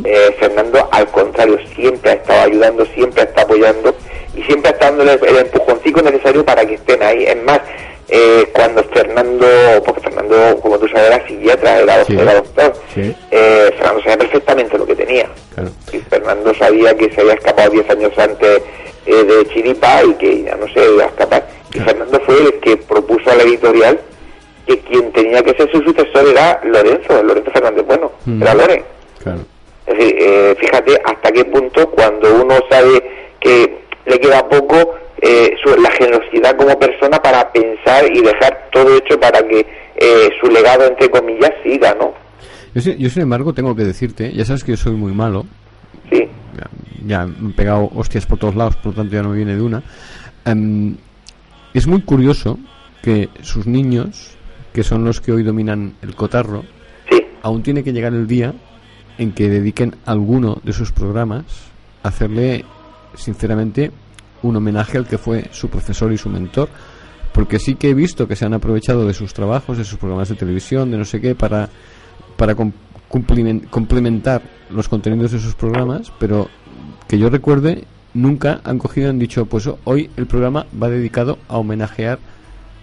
eh, 0.05 0.37
Fernando, 0.39 0.89
al 0.93 1.09
contrario, 1.09 1.59
siempre 1.75 2.13
ha 2.13 2.15
estado 2.15 2.43
ayudando, 2.43 2.87
siempre 2.95 3.23
ha 3.23 3.25
estado 3.25 3.47
apoyando 3.47 3.95
y 4.37 4.43
siempre 4.45 4.71
ha 4.71 4.73
estado 4.73 4.97
dando 4.97 5.13
el, 5.13 5.29
el 5.29 5.37
empujoncito 5.39 6.01
necesario 6.01 6.45
para 6.45 6.65
que 6.65 6.75
estén 6.75 7.03
ahí. 7.03 7.25
Es 7.25 7.43
más, 7.43 7.61
eh, 8.09 8.49
cuando 8.55 8.83
Fernando, 8.85 9.47
porque 9.85 10.01
Fernando, 10.01 10.59
como 10.61 10.79
tú 10.79 10.89
sabes, 10.89 11.07
era 11.09 11.27
psiquiatra, 11.27 11.79
era, 11.81 12.05
Sí. 12.05 12.17
era 12.19 12.35
doctor, 12.35 12.73
Sí. 12.95 13.15
eh, 13.31 13.71
Fernando 13.77 14.01
sabía 14.03 14.19
perfectamente 14.19 14.79
lo 14.79 14.87
que 14.87 14.95
tenía. 14.97 15.29
Claro. 15.55 15.71
Y 15.93 15.99
Fernando 15.99 16.55
sabía 16.55 16.97
que 16.97 17.13
se 17.13 17.21
había 17.21 17.35
escapado 17.35 17.71
10 17.71 17.89
años 17.91 18.13
antes 18.19 18.63
eh, 19.07 19.25
de 19.25 19.47
Chiripa 19.49 20.03
y 20.05 20.15
que 20.15 20.43
ya 20.43 20.55
no 20.57 20.67
se 20.69 20.85
iba 20.93 21.05
a 21.05 21.07
escapar. 21.09 21.47
Y 21.75 21.79
Fernando 21.81 22.21
fue 22.27 22.37
el 22.43 22.55
que 22.61 22.77
propuso 22.77 23.31
a 23.31 23.35
la 23.37 23.43
editorial 23.43 23.99
que 24.67 24.79
quien 24.81 25.11
tenía 25.13 25.43
que 25.43 25.55
ser 25.55 25.71
su 25.71 25.81
sucesor 25.83 26.29
era 26.29 26.61
Lorenzo, 26.65 27.23
Lorenzo 27.23 27.51
Fernández 27.51 27.87
Bueno, 27.87 28.13
Mm. 28.27 28.43
era 28.43 28.55
Loren. 28.55 28.85
Claro. 29.23 29.39
Es 29.87 29.97
decir, 29.97 30.17
eh, 30.21 30.55
fíjate 30.59 31.01
hasta 31.05 31.33
qué 31.33 31.45
punto 31.47 31.89
cuando 31.91 32.35
uno 32.43 32.57
sabe 32.71 33.03
que 33.41 33.79
le 34.05 34.19
queda 34.21 34.47
poco 34.47 34.95
eh, 35.23 35.55
su- 35.63 35.81
la 35.81 35.91
generosidad 35.93 36.57
como 36.57 36.79
persona 36.79 37.21
para 37.21 37.51
pensar 37.53 38.05
y 38.13 38.21
dejar 38.23 38.69
todo 38.73 38.97
hecho 38.97 39.19
para 39.19 39.41
que 39.47 39.67
eh, 39.97 40.31
su 40.41 40.49
legado, 40.51 40.87
entre 40.87 41.11
comillas, 41.11 41.53
siga, 41.63 41.95
¿no? 41.99 42.13
Yo, 42.75 42.81
sin- 42.81 42.99
yo, 42.99 43.11
sin 43.11 43.23
embargo, 43.23 43.53
tengo 43.53 43.75
que 43.75 43.85
decirte, 43.85 44.33
ya 44.33 44.45
sabes 44.45 44.63
que 44.65 44.73
yo 44.73 44.77
soy 44.77 44.93
muy 44.93 45.13
malo. 45.13 45.45
Sí. 46.11 46.29
Ya, 46.57 46.69
ya 47.07 47.27
me 47.27 47.51
he 47.51 47.53
pegado 47.55 47.91
hostias 47.95 48.27
por 48.27 48.39
todos 48.39 48.55
lados, 48.55 48.77
por 48.77 48.93
lo 48.93 49.03
tanto 49.03 49.15
ya 49.15 49.23
no 49.23 49.31
me 49.31 49.37
viene 49.37 49.55
de 49.57 49.63
una. 49.63 49.83
Em, 50.45 50.97
es 51.75 51.87
muy 51.87 52.03
curioso 52.03 52.59
que 53.03 53.29
sus 53.43 53.67
niños, 53.67 54.37
que 54.73 54.83
son 54.85 55.05
los 55.05 55.21
que 55.21 55.33
hoy 55.33 55.43
dominan 55.43 55.95
el 56.03 56.15
cotarro, 56.15 56.65
aún 57.43 57.63
tiene 57.63 57.83
que 57.85 57.93
llegar 57.93 58.13
el 58.13 58.27
día 58.27 58.53
en 59.19 59.33
que 59.33 59.49
dediquen 59.49 59.97
alguno 60.07 60.59
de 60.63 60.73
sus 60.73 60.93
programas 60.93 61.45
a 62.03 62.09
hacerle, 62.09 62.65
sinceramente, 63.15 63.91
un 64.43 64.57
homenaje 64.57 64.99
al 64.99 65.07
que 65.07 65.19
fue 65.19 65.49
su 65.53 65.69
profesor 65.69 66.13
y 66.13 66.19
su 66.19 66.29
mentor. 66.29 66.69
Porque 67.33 67.59
sí 67.59 67.75
que 67.75 67.91
he 67.91 67.95
visto 67.95 68.27
que 68.27 68.37
se 68.37 68.47
han 68.47 68.55
aprovechado 68.55 69.07
de 69.07 69.15
sus 69.15 69.35
trabajos, 69.35 69.79
de 69.79 69.85
sus 69.85 69.99
programas 69.99 70.29
de 70.29 70.35
televisión, 70.35 70.91
de 70.91 70.99
no 70.99 71.05
sé 71.05 71.21
qué, 71.21 71.35
para, 71.35 71.69
para 72.37 72.55
complementar 73.71 74.43
los 74.71 74.89
contenidos 74.89 75.33
de 75.33 75.39
sus 75.39 75.55
programas, 75.55 76.13
pero 76.19 76.49
que 77.07 77.19
yo 77.19 77.31
recuerde, 77.31 77.85
nunca 78.15 78.61
han 78.65 78.79
cogido 78.79 79.11
han 79.11 79.19
dicho, 79.19 79.47
pues 79.47 79.69
hoy 79.85 80.11
el 80.17 80.27
programa 80.27 80.67
va 80.81 80.89
dedicado 80.89 81.39
a 81.49 81.59
homenajear 81.59 82.19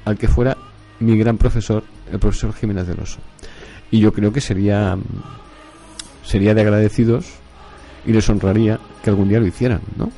al 0.06 0.18
que 0.18 0.28
fuera 0.28 0.58
mi 1.00 1.18
gran 1.18 1.38
profesor, 1.38 1.84
el 2.12 2.20
profesor 2.20 2.54
Jiménez 2.54 2.88
del 2.88 3.00
Oso. 3.00 3.20
Y 3.92 4.00
yo 4.00 4.14
creo 4.14 4.32
que 4.32 4.42
sería, 4.42 4.98
sería 6.24 6.54
de 6.54 6.62
agradecidos 6.62 7.26
y 8.06 8.14
les 8.14 8.30
honraría 8.30 8.80
que 9.04 9.10
algún 9.10 9.30
día 9.30 9.40
lo 9.40 9.48
hicieran, 9.48 9.82
¿no? 9.98 10.12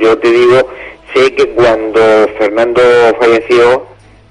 Yo 0.00 0.18
te 0.18 0.30
digo, 0.30 0.68
sé 1.14 1.34
que 1.34 1.48
cuando 1.50 2.00
Fernando 2.38 2.80
falleció 3.20 3.86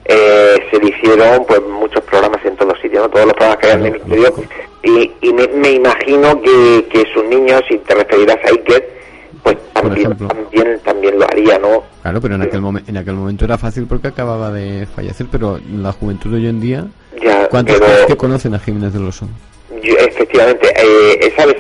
eh, 0.05 0.55
se 0.72 0.80
le 0.80 0.89
hicieron 0.89 1.45
pues 1.45 1.61
muchos 1.61 2.01
programas 2.05 2.43
en 2.45 2.55
todos 2.55 2.80
sitios, 2.82 3.03
¿no? 3.03 3.09
todos 3.09 3.26
los 3.26 3.34
programas 3.34 3.57
que 3.59 3.68
hay 3.68 3.74
en 3.74 3.86
el 3.86 3.91
ministerio 4.03 4.34
y, 4.84 5.11
y 5.22 5.34
me, 5.34 5.47
me 5.47 5.72
imagino 5.72 6.41
que, 6.41 6.86
que 6.89 7.03
sus 7.13 7.26
niños, 7.26 7.61
si 7.68 7.78
te 7.80 7.93
referirás 7.95 8.38
a 8.45 8.49
Iker, 8.49 8.89
pues 9.43 9.57
también, 9.74 10.15
también, 10.18 10.80
también 10.86 11.20
lo 11.20 11.26
haría, 11.26 11.59
¿no? 11.59 11.84
Claro, 12.01 12.22
pero 12.22 12.36
en 12.36 12.41
aquel, 12.43 12.61
momen- 12.61 12.84
en 12.88 12.95
aquel 12.97 13.15
momento 13.15 13.43
era 13.45 13.57
fácil 13.57 13.86
porque 13.88 14.07
acababa 14.07 14.51
de 14.51 14.86
fallecer, 14.95 15.28
pero 15.32 15.59
la 15.74 15.91
juventud 15.91 16.30
de 16.32 16.38
hoy 16.38 16.47
en 16.47 16.61
día 16.61 16.86
Ya, 17.22 17.47
¿Cuántos 17.49 17.76
pero- 17.76 17.86
crees 17.86 18.05
que 18.05 18.15
conocen 18.18 18.53
a 18.53 18.59
Jiménez 18.59 18.93
del 18.93 19.05
Oso? 19.07 19.28
Yo, 19.84 19.93
efectivamente, 19.97 20.68
eh, 20.70 21.20
eh, 21.22 21.34
sabes, 21.38 21.55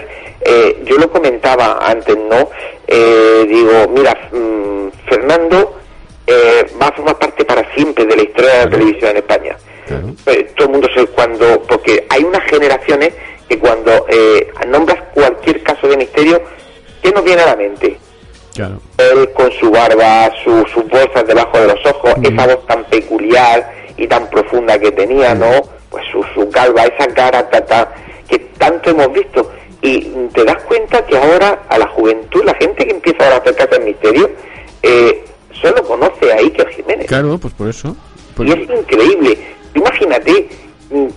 Eh, 0.49 0.81
yo 0.85 0.95
lo 0.97 1.09
comentaba 1.11 1.77
antes, 1.81 2.15
¿no? 2.17 2.49
Eh, 2.87 3.45
digo, 3.49 3.87
mira, 3.89 4.13
mm, 4.31 4.87
Fernando 5.09 5.75
eh, 6.25 6.65
va 6.81 6.87
a 6.87 6.91
formar 6.93 7.17
parte 7.17 7.43
para 7.45 7.63
siempre 7.75 8.05
de 8.05 8.15
la 8.15 8.21
historia 8.23 8.51
de 8.53 8.65
la 8.65 8.69
televisión 8.69 9.11
en 9.11 9.17
España. 9.17 9.57
Eh, 10.25 10.51
todo 10.55 10.67
el 10.67 10.71
mundo 10.73 10.87
se 10.95 11.05
cuando, 11.07 11.61
porque 11.63 12.05
hay 12.09 12.23
unas 12.23 12.43
generaciones 12.49 13.13
que 13.47 13.57
cuando 13.59 14.05
eh, 14.09 14.51
nombras 14.67 15.01
cualquier 15.13 15.63
caso 15.63 15.87
de 15.87 15.97
misterio, 15.97 16.41
¿qué 17.01 17.11
nos 17.11 17.23
viene 17.23 17.41
a 17.43 17.47
la 17.47 17.55
mente? 17.55 17.97
Claro. 18.53 18.79
él 18.97 19.29
con 19.33 19.51
su 19.51 19.69
barba, 19.69 20.31
su- 20.43 20.65
sus 20.73 20.87
bolsas 20.89 21.27
debajo 21.27 21.59
de 21.59 21.67
los 21.67 21.85
ojos, 21.85 22.13
esa 22.23 22.47
voz 22.47 22.65
tan 22.65 22.83
peculiar 22.85 23.71
y 23.97 24.07
tan 24.07 24.27
profunda 24.31 24.79
que 24.79 24.91
tenía, 24.91 25.35
¿no? 25.35 25.51
Pues 25.91 26.03
su, 26.11 26.23
su 26.33 26.49
calva, 26.49 26.83
esa 26.85 27.05
cara 27.13 27.47
ta, 27.51 27.63
ta, 27.63 27.93
que 28.27 28.39
tanto 28.57 28.89
hemos 28.89 29.13
visto. 29.13 29.51
Y 29.81 30.01
te 30.33 30.43
das 30.43 30.63
cuenta 30.63 31.05
que 31.05 31.17
ahora 31.17 31.63
a 31.69 31.77
la 31.77 31.87
juventud, 31.87 32.43
la 32.43 32.55
gente 32.55 32.85
que 32.85 32.91
empieza 32.91 33.23
ahora 33.23 33.35
a 33.37 33.39
acercarse 33.39 33.75
al 33.75 33.83
misterio, 33.83 34.29
eh, 34.81 35.23
solo 35.61 35.83
conoce 35.83 36.31
a 36.31 36.37
Iker 36.37 36.69
Jiménez. 36.69 37.07
Claro, 37.07 37.37
pues 37.37 37.53
por 37.53 37.69
eso. 37.69 37.95
Y 38.39 38.51
es 38.51 38.69
increíble. 38.69 39.37
Imagínate 39.73 40.49
mm, 40.89 41.07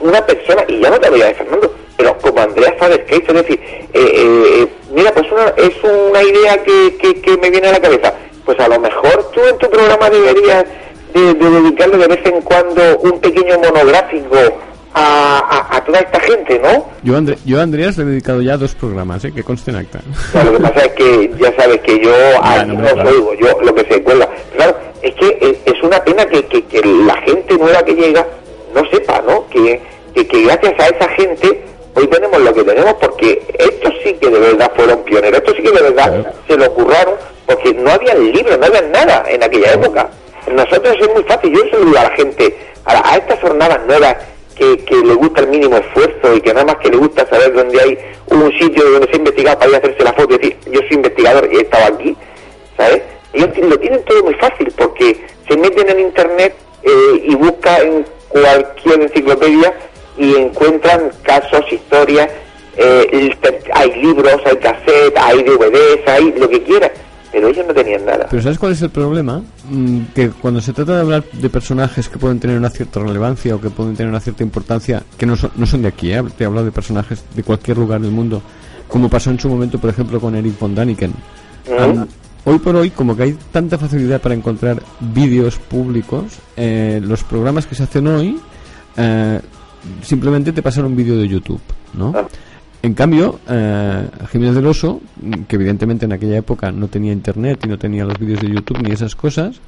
una 0.00 0.24
persona, 0.24 0.64
y 0.68 0.80
ya 0.80 0.90
no 0.90 1.00
te 1.00 1.10
voy 1.10 1.22
a 1.22 1.26
de 1.26 1.34
Fernando, 1.34 1.74
pero 1.96 2.18
como 2.18 2.40
Andrea 2.40 2.74
Faber 2.78 3.04
Case, 3.06 3.24
es 3.26 3.34
decir, 3.34 3.60
eh, 3.62 3.88
eh, 3.94 4.68
mira, 4.92 5.12
pues 5.12 5.30
una, 5.32 5.48
es 5.56 5.74
una 5.82 6.22
idea 6.22 6.62
que, 6.62 6.96
que, 6.98 7.20
que 7.20 7.36
me 7.38 7.50
viene 7.50 7.68
a 7.68 7.72
la 7.72 7.80
cabeza. 7.80 8.12
Pues 8.44 8.58
a 8.60 8.68
lo 8.68 8.78
mejor 8.78 9.30
tú 9.32 9.40
en 9.44 9.58
tu 9.58 9.68
programa 9.68 10.10
deberías 10.10 10.64
de, 11.14 11.34
de 11.34 11.50
dedicarle 11.50 11.96
de 11.96 12.06
vez 12.06 12.26
en 12.26 12.42
cuando 12.42 12.98
un 12.98 13.18
pequeño 13.20 13.58
monográfico 13.58 14.36
a, 14.98 15.38
a, 15.38 15.76
a 15.76 15.84
toda 15.84 15.98
esta 16.00 16.18
gente, 16.20 16.58
¿no? 16.58 16.86
Yo, 17.02 17.16
André, 17.18 17.36
yo 17.44 17.60
a 17.60 17.62
Andreas 17.62 17.98
le 17.98 18.04
he 18.04 18.06
dedicado 18.06 18.40
ya 18.40 18.56
dos 18.56 18.74
programas, 18.74 19.22
¿eh? 19.26 19.32
que 19.32 19.42
conste 19.42 19.70
en 19.70 19.76
acta. 19.76 20.00
Lo 20.42 20.52
que 20.56 20.58
pasa 20.62 20.86
es 20.86 20.92
que 20.92 21.30
ya 21.38 21.54
sabes 21.54 21.80
que 21.82 22.02
yo 22.02 22.12
aquí 22.42 22.70
no 22.76 23.02
oigo, 23.04 23.34
yo 23.34 23.60
lo 23.62 23.74
que 23.74 23.84
se 23.92 24.02
cuelga. 24.02 24.26
Claro, 24.56 24.74
es 25.02 25.14
que 25.14 25.38
es, 25.40 25.74
es 25.74 25.82
una 25.82 26.02
pena 26.02 26.24
que, 26.24 26.46
que, 26.46 26.64
que 26.64 26.80
la 26.82 27.14
gente 27.22 27.58
nueva 27.58 27.84
que 27.84 27.94
llega 27.94 28.26
no 28.74 28.82
sepa, 28.90 29.22
¿no? 29.26 29.46
Que, 29.48 29.80
que, 30.14 30.26
que 30.26 30.42
gracias 30.44 30.72
a 30.78 30.86
esa 30.88 31.08
gente 31.10 31.62
hoy 31.94 32.06
tenemos 32.08 32.40
lo 32.40 32.54
que 32.54 32.64
tenemos 32.64 32.94
porque 32.94 33.42
estos 33.58 33.92
sí 34.02 34.14
que 34.14 34.30
de 34.30 34.38
verdad 34.38 34.72
fueron 34.74 35.02
pioneros, 35.04 35.38
estos 35.40 35.56
sí 35.56 35.62
que 35.62 35.72
de 35.72 35.82
verdad 35.82 36.32
se 36.48 36.56
lo 36.56 36.72
curraron 36.72 37.14
porque 37.44 37.74
no 37.74 37.90
había 37.90 38.14
libros, 38.14 38.58
no 38.58 38.64
había 38.66 38.82
nada 38.82 39.24
en 39.28 39.42
aquella 39.42 39.72
época. 39.74 40.08
Nosotros 40.50 40.96
es 41.00 41.08
muy 41.12 41.22
fácil, 41.24 41.52
yo 41.52 41.60
se 41.70 41.76
lo 41.78 41.84
digo 41.84 41.98
a 41.98 42.04
la 42.04 42.10
gente, 42.10 42.56
a, 42.86 42.94
la- 42.94 43.02
a 43.04 43.16
estas 43.16 43.40
jornadas 43.40 43.80
nuevas 43.86 44.16
que, 44.56 44.78
que 44.78 44.96
le 44.96 45.14
gusta 45.14 45.42
el 45.42 45.48
mínimo 45.48 45.76
esfuerzo 45.76 46.34
y 46.34 46.40
que 46.40 46.52
nada 46.52 46.66
más 46.66 46.76
que 46.76 46.90
le 46.90 46.96
gusta 46.96 47.26
saber 47.28 47.52
dónde 47.52 47.80
hay 47.80 47.98
un 48.26 48.50
sitio 48.58 48.90
donde 48.90 49.06
se 49.08 49.14
ha 49.14 49.18
investigado 49.18 49.58
para 49.58 49.70
ir 49.70 49.74
a 49.76 49.78
hacerse 49.78 50.04
la 50.04 50.12
foto 50.12 50.34
y 50.34 50.38
decir, 50.38 50.56
yo 50.70 50.80
soy 50.80 50.96
investigador 50.96 51.48
y 51.52 51.56
he 51.56 51.60
estado 51.60 51.94
aquí, 51.94 52.16
¿sabes? 52.76 53.02
Ellos 53.32 53.50
lo 53.58 53.78
tienen 53.78 54.02
todo 54.04 54.24
muy 54.24 54.34
fácil 54.34 54.72
porque 54.76 55.20
se 55.48 55.56
meten 55.56 55.88
en 55.90 56.00
internet 56.00 56.54
eh, 56.82 57.22
y 57.24 57.34
buscan 57.34 57.82
en 57.82 58.06
cualquier 58.28 59.02
enciclopedia 59.02 59.74
y 60.16 60.34
encuentran 60.34 61.10
casos, 61.22 61.64
historias, 61.70 62.28
eh, 62.76 63.34
hay 63.72 63.94
libros, 64.02 64.40
hay 64.44 64.56
cassettes, 64.56 65.12
hay 65.16 65.42
DVDs, 65.42 66.06
hay 66.06 66.32
lo 66.32 66.48
que 66.48 66.62
quieras, 66.62 66.90
pero 67.32 67.48
ellos 67.48 67.66
no 67.66 67.74
tenían 67.74 68.04
nada. 68.04 68.26
Pero 68.30 68.42
¿sabes 68.42 68.58
cuál 68.58 68.72
es 68.72 68.82
el 68.82 68.90
problema? 68.90 69.42
Mm, 69.70 70.00
que 70.14 70.30
cuando 70.30 70.60
se 70.60 70.72
trata 70.72 70.94
de 70.94 71.00
hablar 71.00 71.24
de 71.32 71.50
personajes 71.50 72.08
que 72.08 72.18
pueden 72.18 72.40
tener 72.40 72.58
una 72.58 72.70
cierta 72.70 73.00
relevancia 73.00 73.54
o 73.54 73.60
que 73.60 73.70
pueden 73.70 73.96
tener 73.96 74.10
una 74.10 74.20
cierta 74.20 74.42
importancia, 74.42 75.02
que 75.18 75.26
no 75.26 75.36
son, 75.36 75.50
no 75.56 75.66
son 75.66 75.82
de 75.82 75.88
aquí, 75.88 76.12
¿eh? 76.12 76.22
te 76.36 76.44
hablo 76.44 76.64
de 76.64 76.70
personajes 76.70 77.24
de 77.34 77.42
cualquier 77.42 77.78
lugar 77.78 78.00
del 78.00 78.10
mundo, 78.10 78.42
como 78.88 79.08
pasó 79.08 79.30
en 79.30 79.40
su 79.40 79.48
momento, 79.48 79.78
por 79.78 79.90
ejemplo, 79.90 80.20
con 80.20 80.34
Eric 80.34 80.58
von 80.58 80.74
Daniken. 80.74 81.12
Hoy 82.48 82.60
por 82.60 82.76
hoy, 82.76 82.90
como 82.90 83.16
que 83.16 83.24
hay 83.24 83.36
tanta 83.50 83.76
facilidad 83.76 84.20
para 84.20 84.34
encontrar 84.34 84.80
vídeos 85.00 85.58
públicos, 85.58 86.38
eh, 86.56 87.00
los 87.02 87.24
programas 87.24 87.66
que 87.66 87.74
se 87.74 87.82
hacen 87.82 88.06
hoy 88.06 88.38
eh, 88.96 89.40
simplemente 90.02 90.52
te 90.52 90.62
pasan 90.62 90.84
un 90.84 90.96
vídeo 90.96 91.16
de 91.16 91.26
YouTube, 91.26 91.60
¿no? 91.94 92.14
En 92.82 92.94
cambio, 92.94 93.40
eh, 93.48 94.06
Jiménez 94.30 94.54
del 94.54 94.66
Oso, 94.66 95.00
que 95.48 95.56
evidentemente 95.56 96.04
en 96.04 96.12
aquella 96.12 96.36
época 96.38 96.70
no 96.70 96.86
tenía 96.88 97.12
internet 97.12 97.60
y 97.64 97.68
no 97.68 97.78
tenía 97.78 98.04
los 98.04 98.18
vídeos 98.18 98.40
de 98.40 98.48
YouTube 98.50 98.80
ni 98.82 98.92
esas 98.92 99.16
cosas, 99.16 99.60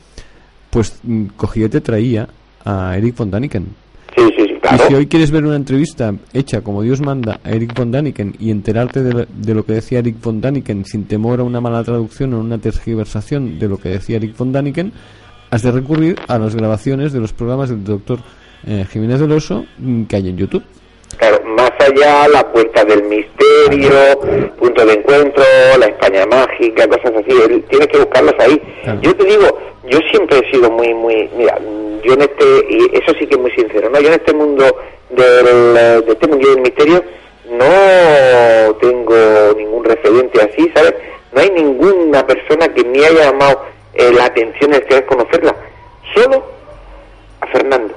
pues 0.70 1.00
mm, 1.02 1.24
cogía 1.36 1.66
y 1.66 1.68
te 1.68 1.80
traía 1.80 2.28
a 2.64 2.96
Eric 2.96 3.16
von 3.16 3.30
Daniken. 3.30 3.66
Sí, 4.16 4.22
sí, 4.36 4.44
sí, 4.46 4.54
claro. 4.60 4.76
Y 4.84 4.88
si 4.88 4.94
hoy 4.94 5.06
quieres 5.06 5.30
ver 5.32 5.44
una 5.46 5.56
entrevista 5.56 6.14
hecha 6.32 6.60
como 6.60 6.82
Dios 6.82 7.00
manda 7.00 7.40
a 7.42 7.50
Eric 7.50 7.74
von 7.76 7.90
Daniken 7.90 8.36
y 8.38 8.50
enterarte 8.50 9.02
de, 9.02 9.12
lo- 9.12 9.26
de 9.26 9.54
lo 9.54 9.64
que 9.64 9.72
decía 9.72 9.98
Eric 9.98 10.22
von 10.22 10.40
Daniken 10.40 10.84
sin 10.84 11.04
temor 11.06 11.40
a 11.40 11.44
una 11.44 11.60
mala 11.60 11.82
traducción 11.82 12.34
o 12.34 12.40
una 12.40 12.58
tergiversación 12.58 13.58
de 13.58 13.68
lo 13.68 13.78
que 13.78 13.88
decía 13.88 14.16
Eric 14.16 14.36
von 14.36 14.52
Daniken, 14.52 14.92
has 15.50 15.62
de 15.62 15.72
recurrir 15.72 16.16
a 16.28 16.38
las 16.38 16.54
grabaciones 16.54 17.12
de 17.12 17.20
los 17.20 17.32
programas 17.32 17.70
del 17.70 17.82
doctor 17.82 18.20
eh, 18.66 18.86
Jiménez 18.92 19.18
del 19.18 19.32
Oso 19.32 19.64
mm, 19.78 20.02
que 20.04 20.16
hay 20.16 20.28
en 20.28 20.36
YouTube. 20.36 20.62
Claro, 21.16 21.40
más 21.44 21.72
allá, 21.80 22.28
la 22.28 22.52
puerta 22.52 22.84
del 22.84 23.02
misterio, 23.04 24.20
punto 24.58 24.86
de 24.86 24.92
encuentro, 24.92 25.42
la 25.78 25.86
España 25.86 26.26
mágica, 26.26 26.86
cosas 26.86 27.12
así, 27.16 27.64
tienes 27.68 27.88
que 27.88 27.98
buscarlos 27.98 28.34
ahí. 28.38 28.62
Yo 29.00 29.16
te 29.16 29.24
digo, 29.24 29.58
yo 29.84 29.98
siempre 30.10 30.38
he 30.38 30.50
sido 30.52 30.70
muy, 30.70 30.94
muy, 30.94 31.28
mira, 31.36 31.58
yo 32.04 32.12
en 32.14 32.22
este, 32.22 32.44
y 32.68 32.96
eso 32.96 33.12
sí 33.18 33.26
que 33.26 33.34
es 33.34 33.40
muy 33.40 33.50
sincero, 33.50 33.90
¿no? 33.90 33.98
Yo 34.00 34.08
en 34.08 34.14
este 34.14 34.32
mundo 34.32 34.64
del, 35.10 36.04
de 36.04 36.12
este 36.12 36.28
mundo 36.28 36.48
del 36.50 36.60
misterio 36.60 37.02
no 37.50 38.74
tengo 38.76 39.14
ningún 39.56 39.84
referente 39.84 40.40
así, 40.40 40.70
¿sabes? 40.74 40.94
No 41.32 41.40
hay 41.40 41.50
ninguna 41.50 42.26
persona 42.26 42.68
que 42.68 42.84
me 42.84 43.04
haya 43.04 43.30
llamado 43.30 43.64
eh, 43.94 44.12
la 44.12 44.26
atención 44.26 44.74
el 44.74 44.84
querer 44.84 45.06
conocerla, 45.06 45.54
solo 46.14 46.44
a 47.40 47.46
Fernando. 47.48 47.94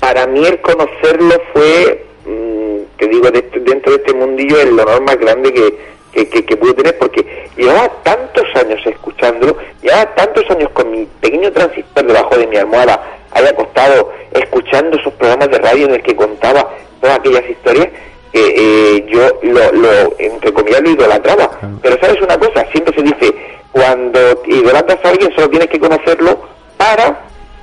Para 0.00 0.26
mí 0.26 0.44
el 0.46 0.60
conocerlo 0.60 1.34
fue, 1.52 2.04
mm, 2.26 2.98
te 2.98 3.08
digo, 3.08 3.28
este- 3.28 3.60
dentro 3.60 3.92
de 3.92 3.98
este 3.98 4.14
mundillo 4.14 4.60
el 4.60 4.78
honor 4.78 5.02
más 5.02 5.16
grande 5.18 5.52
que, 5.52 5.78
que, 6.12 6.28
que, 6.28 6.44
que 6.44 6.56
pude 6.56 6.74
tener, 6.74 6.98
porque 6.98 7.48
llevaba 7.56 7.88
tantos 8.02 8.44
años 8.56 8.80
escuchándolo, 8.84 9.56
llevaba 9.82 10.06
tantos 10.14 10.44
años 10.50 10.70
con 10.70 10.90
mi 10.90 11.06
pequeño 11.20 11.52
transistor 11.52 12.04
debajo 12.04 12.36
de 12.36 12.46
mi 12.48 12.56
almohada, 12.56 13.00
ahí 13.32 13.44
acostado, 13.46 14.12
escuchando 14.32 14.98
esos 14.98 15.12
programas 15.14 15.50
de 15.50 15.58
radio 15.58 15.86
en 15.86 15.94
el 15.94 16.02
que 16.02 16.16
contaba 16.16 16.68
todas 17.00 17.18
aquellas 17.18 17.48
historias, 17.48 17.88
que 18.32 18.54
eh, 18.96 19.06
yo 19.08 19.38
lo, 19.42 19.72
lo, 19.72 20.14
entre 20.18 20.52
comillas, 20.52 20.82
lo 20.82 20.90
idolatraba. 20.90 21.50
Pero 21.82 21.96
sabes 22.00 22.20
una 22.22 22.38
cosa, 22.38 22.64
siempre 22.72 22.94
se 22.94 23.02
dice, 23.02 23.34
cuando 23.72 24.18
idolatras 24.46 24.98
a 25.04 25.08
alguien 25.10 25.32
solo 25.34 25.48
tienes 25.48 25.68
que 25.68 25.78
conocerlo 25.80 26.40
para 26.76 27.22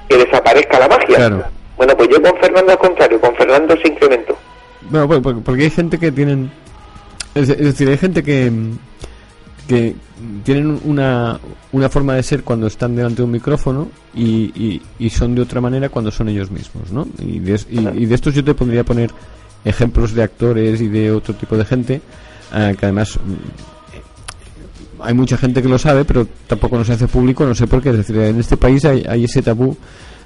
que 0.09 0.17
desaparezca 0.17 0.79
la 0.79 0.87
magia. 0.87 1.15
Claro. 1.17 1.43
Bueno, 1.77 1.95
pues 1.95 2.09
yo 2.09 2.21
con 2.21 2.37
Fernando 2.39 2.71
al 2.71 2.77
contrario, 2.79 3.21
con 3.21 3.35
Fernando 3.35 3.75
se 3.81 3.91
incrementó. 3.91 4.37
Bueno, 4.89 5.07
pues, 5.07 5.19
porque, 5.21 5.41
porque 5.41 5.63
hay 5.63 5.69
gente 5.69 5.97
que 5.97 6.11
tienen. 6.11 6.51
Es, 7.35 7.47
decir, 7.47 7.87
hay 7.89 7.97
gente 7.97 8.23
que. 8.23 8.51
que 9.67 9.95
tienen 10.43 10.79
una, 10.85 11.39
una 11.71 11.89
forma 11.89 12.15
de 12.15 12.23
ser 12.23 12.43
cuando 12.43 12.67
están 12.67 12.95
delante 12.95 13.17
de 13.17 13.23
un 13.23 13.31
micrófono 13.31 13.89
y, 14.15 14.51
y, 14.55 14.81
y 14.97 15.09
son 15.11 15.35
de 15.35 15.41
otra 15.41 15.61
manera 15.61 15.89
cuando 15.89 16.09
son 16.09 16.29
ellos 16.29 16.49
mismos, 16.49 16.91
¿no? 16.91 17.07
Y 17.19 17.39
de, 17.39 17.59
y 17.69 18.05
de 18.05 18.15
estos 18.15 18.33
yo 18.33 18.43
te 18.43 18.55
podría 18.55 18.83
poner 18.83 19.11
ejemplos 19.63 20.13
de 20.13 20.23
actores 20.23 20.81
y 20.81 20.87
de 20.87 21.11
otro 21.11 21.35
tipo 21.35 21.57
de 21.57 21.65
gente 21.65 22.01
eh, 22.53 22.75
que 22.79 22.85
además 22.85 23.17
mm, 23.17 25.01
hay 25.03 25.13
mucha 25.13 25.37
gente 25.37 25.61
que 25.61 25.67
lo 25.69 25.77
sabe, 25.77 26.05
pero 26.05 26.27
tampoco 26.47 26.77
no 26.77 26.85
se 26.85 26.93
hace 26.93 27.07
público, 27.07 27.45
no 27.45 27.53
sé 27.53 27.67
por 27.67 27.81
qué. 27.81 27.89
Es 27.89 27.97
decir, 27.97 28.17
en 28.17 28.39
este 28.39 28.57
país 28.57 28.83
hay, 28.85 29.05
hay 29.07 29.25
ese 29.25 29.41
tabú 29.41 29.77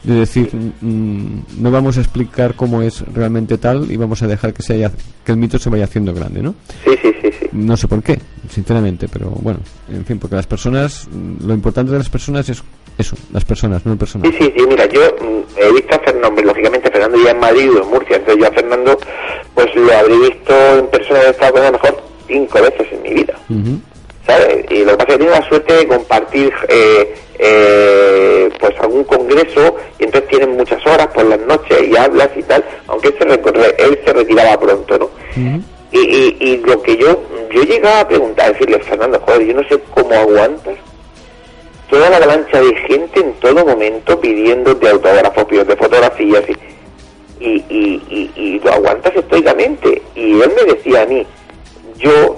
de 0.03 0.15
decir, 0.15 0.49
mm, 0.53 1.61
no 1.61 1.71
vamos 1.71 1.97
a 1.97 2.01
explicar 2.01 2.55
cómo 2.55 2.81
es 2.81 3.01
realmente 3.13 3.57
tal 3.57 3.91
y 3.91 3.97
vamos 3.97 4.21
a 4.23 4.27
dejar 4.27 4.53
que, 4.53 4.63
se 4.63 4.73
haya, 4.73 4.91
que 5.23 5.31
el 5.31 5.37
mito 5.37 5.59
se 5.59 5.69
vaya 5.69 5.83
haciendo 5.83 6.13
grande, 6.13 6.41
¿no? 6.41 6.55
Sí, 6.83 6.91
sí, 7.01 7.13
sí, 7.21 7.29
sí. 7.39 7.47
No 7.51 7.77
sé 7.77 7.87
por 7.87 8.01
qué, 8.01 8.19
sinceramente, 8.49 9.07
pero 9.11 9.29
bueno, 9.29 9.59
en 9.89 10.05
fin, 10.05 10.17
porque 10.17 10.35
las 10.35 10.47
personas, 10.47 11.07
lo 11.45 11.53
importante 11.53 11.91
de 11.91 11.99
las 11.99 12.09
personas 12.09 12.49
es 12.49 12.63
eso, 12.97 13.15
las 13.31 13.45
personas, 13.45 13.85
no 13.85 13.93
el 13.93 13.97
personaje. 13.97 14.31
Sí, 14.37 14.45
sí, 14.45 14.53
sí, 14.57 14.65
mira, 14.67 14.85
yo 14.87 15.01
mm, 15.01 15.59
he 15.59 15.73
visto 15.73 15.95
a 15.95 15.99
Fernando, 15.99 16.41
lógicamente 16.41 16.91
Fernando 16.91 17.17
ya 17.23 17.31
en 17.31 17.39
Madrid 17.39 17.69
o 17.71 17.83
en 17.83 17.89
Murcia, 17.89 18.17
entonces 18.17 18.43
yo 18.43 18.47
a 18.47 18.51
Fernando 18.51 18.97
pues 19.53 19.75
lo 19.75 19.97
habré 19.97 20.17
visto 20.17 20.53
en 20.77 20.87
persona, 20.87 21.19
he 21.21 21.29
estado 21.29 21.53
con 21.53 21.61
él 21.61 21.67
a 21.67 21.71
lo 21.71 21.77
mejor 21.77 22.03
cinco 22.27 22.61
veces 22.61 22.87
en 22.91 23.01
mi 23.03 23.13
vida. 23.13 23.35
Ujú. 23.49 23.79
¿Sabes? 24.31 24.65
Y 24.71 24.83
lo 24.85 24.91
que 24.91 24.97
pasa 24.97 25.11
es 25.11 25.17
que 25.17 25.17
tiene 25.23 25.31
la 25.39 25.47
suerte 25.47 25.73
de 25.73 25.87
compartir 25.87 26.53
eh, 26.69 27.15
eh, 27.39 28.49
pues 28.59 28.73
algún 28.79 29.03
congreso 29.03 29.75
y 29.99 30.03
entonces 30.05 30.29
tienen 30.29 30.51
muchas 30.57 30.85
horas 30.85 31.07
por 31.07 31.25
las 31.25 31.39
noches 31.39 31.81
y 31.87 31.95
hablas 31.97 32.29
y 32.35 32.43
tal, 32.43 32.63
aunque 32.87 33.09
él 33.09 33.15
se, 33.17 33.25
recorre- 33.25 33.75
él 33.77 33.99
se 34.05 34.13
retiraba 34.13 34.59
pronto, 34.59 34.97
¿no? 34.97 35.09
Y, 35.91 35.99
y, 35.99 36.37
y 36.39 36.57
lo 36.57 36.81
que 36.81 36.95
yo, 36.97 37.19
yo 37.51 37.63
llegaba 37.63 38.01
a 38.01 38.07
preguntar, 38.07 38.53
decirle, 38.53 38.79
Fernando, 38.79 39.19
joder, 39.25 39.45
yo 39.45 39.53
no 39.55 39.67
sé 39.67 39.77
cómo 39.93 40.13
aguantas 40.13 40.75
toda 41.89 42.09
la 42.09 42.17
avalancha 42.17 42.61
de 42.61 42.73
gente 42.87 43.19
en 43.19 43.33
todo 43.33 43.65
momento 43.65 44.17
pidiéndote 44.21 44.87
autógrafos, 44.87 45.43
pidiéndote 45.45 45.83
fotografías 45.83 46.43
y 46.47 46.55
y, 47.43 47.55
y, 47.69 48.01
y, 48.09 48.31
y 48.35 48.59
lo 48.59 48.71
aguantas 48.71 49.15
estoicamente. 49.15 49.99
Y 50.15 50.39
él 50.39 50.51
me 50.55 50.73
decía 50.73 51.01
a 51.01 51.05
mí, 51.07 51.25
yo 51.97 52.37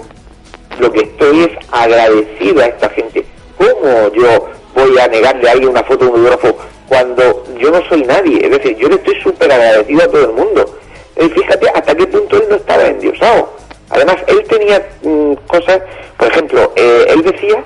lo 0.78 0.90
que 0.92 1.00
estoy 1.00 1.44
es 1.44 1.50
agradecido 1.70 2.62
a 2.62 2.66
esta 2.66 2.88
gente. 2.90 3.24
¿Cómo 3.56 4.12
yo 4.12 4.48
voy 4.74 4.98
a 4.98 5.08
negarle 5.08 5.48
a 5.48 5.52
alguien 5.52 5.70
una 5.70 5.84
foto 5.84 6.04
de 6.04 6.10
un 6.10 6.26
autógrafo 6.26 6.58
cuando 6.88 7.44
yo 7.58 7.70
no 7.70 7.82
soy 7.88 8.02
nadie? 8.02 8.44
Es 8.44 8.50
decir, 8.50 8.76
yo 8.76 8.88
le 8.88 8.96
estoy 8.96 9.20
súper 9.22 9.50
agradecido 9.52 10.02
a 10.02 10.08
todo 10.08 10.24
el 10.24 10.32
mundo. 10.32 10.78
Y 11.20 11.28
fíjate 11.28 11.68
hasta 11.70 11.94
qué 11.94 12.06
punto 12.06 12.36
él 12.36 12.44
no 12.48 12.56
estaba 12.56 12.86
endiosado. 12.86 13.50
Además, 13.90 14.16
él 14.26 14.42
tenía 14.48 14.86
mm, 15.02 15.34
cosas, 15.46 15.80
por 16.18 16.28
ejemplo, 16.28 16.72
eh, 16.74 17.06
él 17.08 17.22
decía 17.22 17.64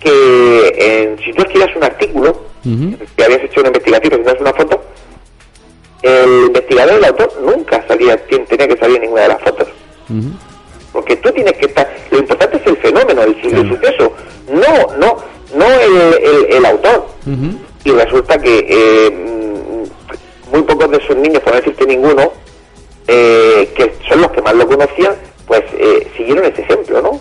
que 0.00 0.74
eh, 0.76 1.16
si 1.24 1.32
tú 1.32 1.42
escribas 1.42 1.76
un 1.76 1.84
artículo, 1.84 2.52
que 3.16 3.24
habías 3.24 3.42
hecho 3.42 3.60
una 3.60 3.68
investigación, 3.68 4.22
que 4.22 4.42
una 4.42 4.52
foto, 4.52 4.82
el 6.02 6.46
investigador, 6.46 6.94
el 6.94 7.04
autor, 7.04 7.32
nunca 7.44 7.84
salía, 7.86 8.16
quien 8.18 8.46
tenía 8.46 8.68
que 8.68 8.76
salir 8.76 8.96
en 8.96 9.02
ninguna 9.02 9.22
de 9.22 9.28
las 9.28 9.42
fotos. 9.42 9.68
Porque 10.92 11.16
tú 11.16 11.30
tienes 11.32 11.52
que 11.54 11.66
estar, 11.66 11.88
lo 12.10 12.18
importante 12.18 12.58
es 12.58 12.66
el 12.66 12.76
fenómeno, 12.78 13.22
el, 13.22 13.30
el 13.42 13.68
suceso, 13.68 14.12
no, 14.50 14.96
no, 14.98 15.16
no 15.54 15.66
el, 15.80 15.96
el- 16.22 16.52
el 16.54 16.66
autor. 16.66 17.06
Y 17.84 17.90
resulta 17.90 18.38
que 18.38 18.66
eh, 18.68 19.86
muy 20.52 20.62
pocos 20.62 20.90
de 20.90 20.98
esos 20.98 21.16
niños, 21.16 21.40
por 21.42 21.52
no 21.54 21.58
decirte 21.60 21.86
ninguno, 21.86 22.32
eh, 23.08 23.68
que 23.74 23.94
son 24.08 24.20
los 24.20 24.30
que 24.32 24.42
más 24.42 24.54
lo 24.54 24.66
conocían, 24.68 25.14
pues 25.46 25.62
eh, 25.78 26.06
siguieron 26.16 26.44
ese 26.44 26.62
ejemplo, 26.62 27.00
¿no? 27.02 27.20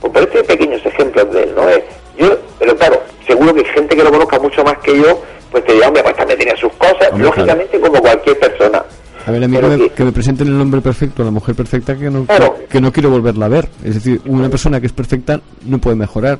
Pues 0.00 0.12
por 0.12 0.22
este 0.22 0.44
pequeños 0.44 0.84
ejemplos 0.84 1.32
de 1.32 1.44
él, 1.44 1.52
¿no? 1.56 1.68
Eh, 1.70 1.84
yo, 2.18 2.36
pero 2.58 2.76
claro, 2.76 3.00
seguro 3.26 3.54
que 3.54 3.60
hay 3.60 3.66
gente 3.66 3.96
que 3.96 4.04
lo 4.04 4.10
conozca 4.10 4.38
mucho 4.38 4.62
más 4.64 4.78
que 4.78 4.96
yo, 4.98 5.22
pues 5.50 5.64
te 5.64 5.72
dirá, 5.74 5.88
hombre, 5.88 6.02
pues 6.02 6.16
también 6.16 6.38
tenía 6.38 6.56
sus 6.56 6.72
cosas, 6.74 7.10
lógicamente 7.24 7.80
como 7.80 8.00
cualquier 8.00 8.38
persona. 8.38 8.84
A 9.26 9.30
ver, 9.32 9.42
a 9.44 9.48
mí 9.48 9.56
que 9.58 9.66
me, 9.66 9.88
que 9.90 10.04
me 10.04 10.12
presenten 10.12 10.46
el 10.48 10.60
hombre 10.60 10.80
perfecto, 10.80 11.24
la 11.24 11.30
mujer 11.32 11.54
perfecta, 11.56 11.96
que 11.96 12.08
no, 12.10 12.24
Claro. 12.26 12.56
que 12.70 12.80
no 12.80 12.92
quiero 12.92 13.10
volverla 13.10 13.46
a 13.46 13.48
ver. 13.48 13.68
Es 13.84 13.94
decir, 13.94 14.20
una 14.26 14.48
persona 14.48 14.80
que 14.80 14.86
es 14.86 14.92
perfecta 14.92 15.40
no 15.64 15.78
puede 15.78 15.96
mejorar, 15.96 16.38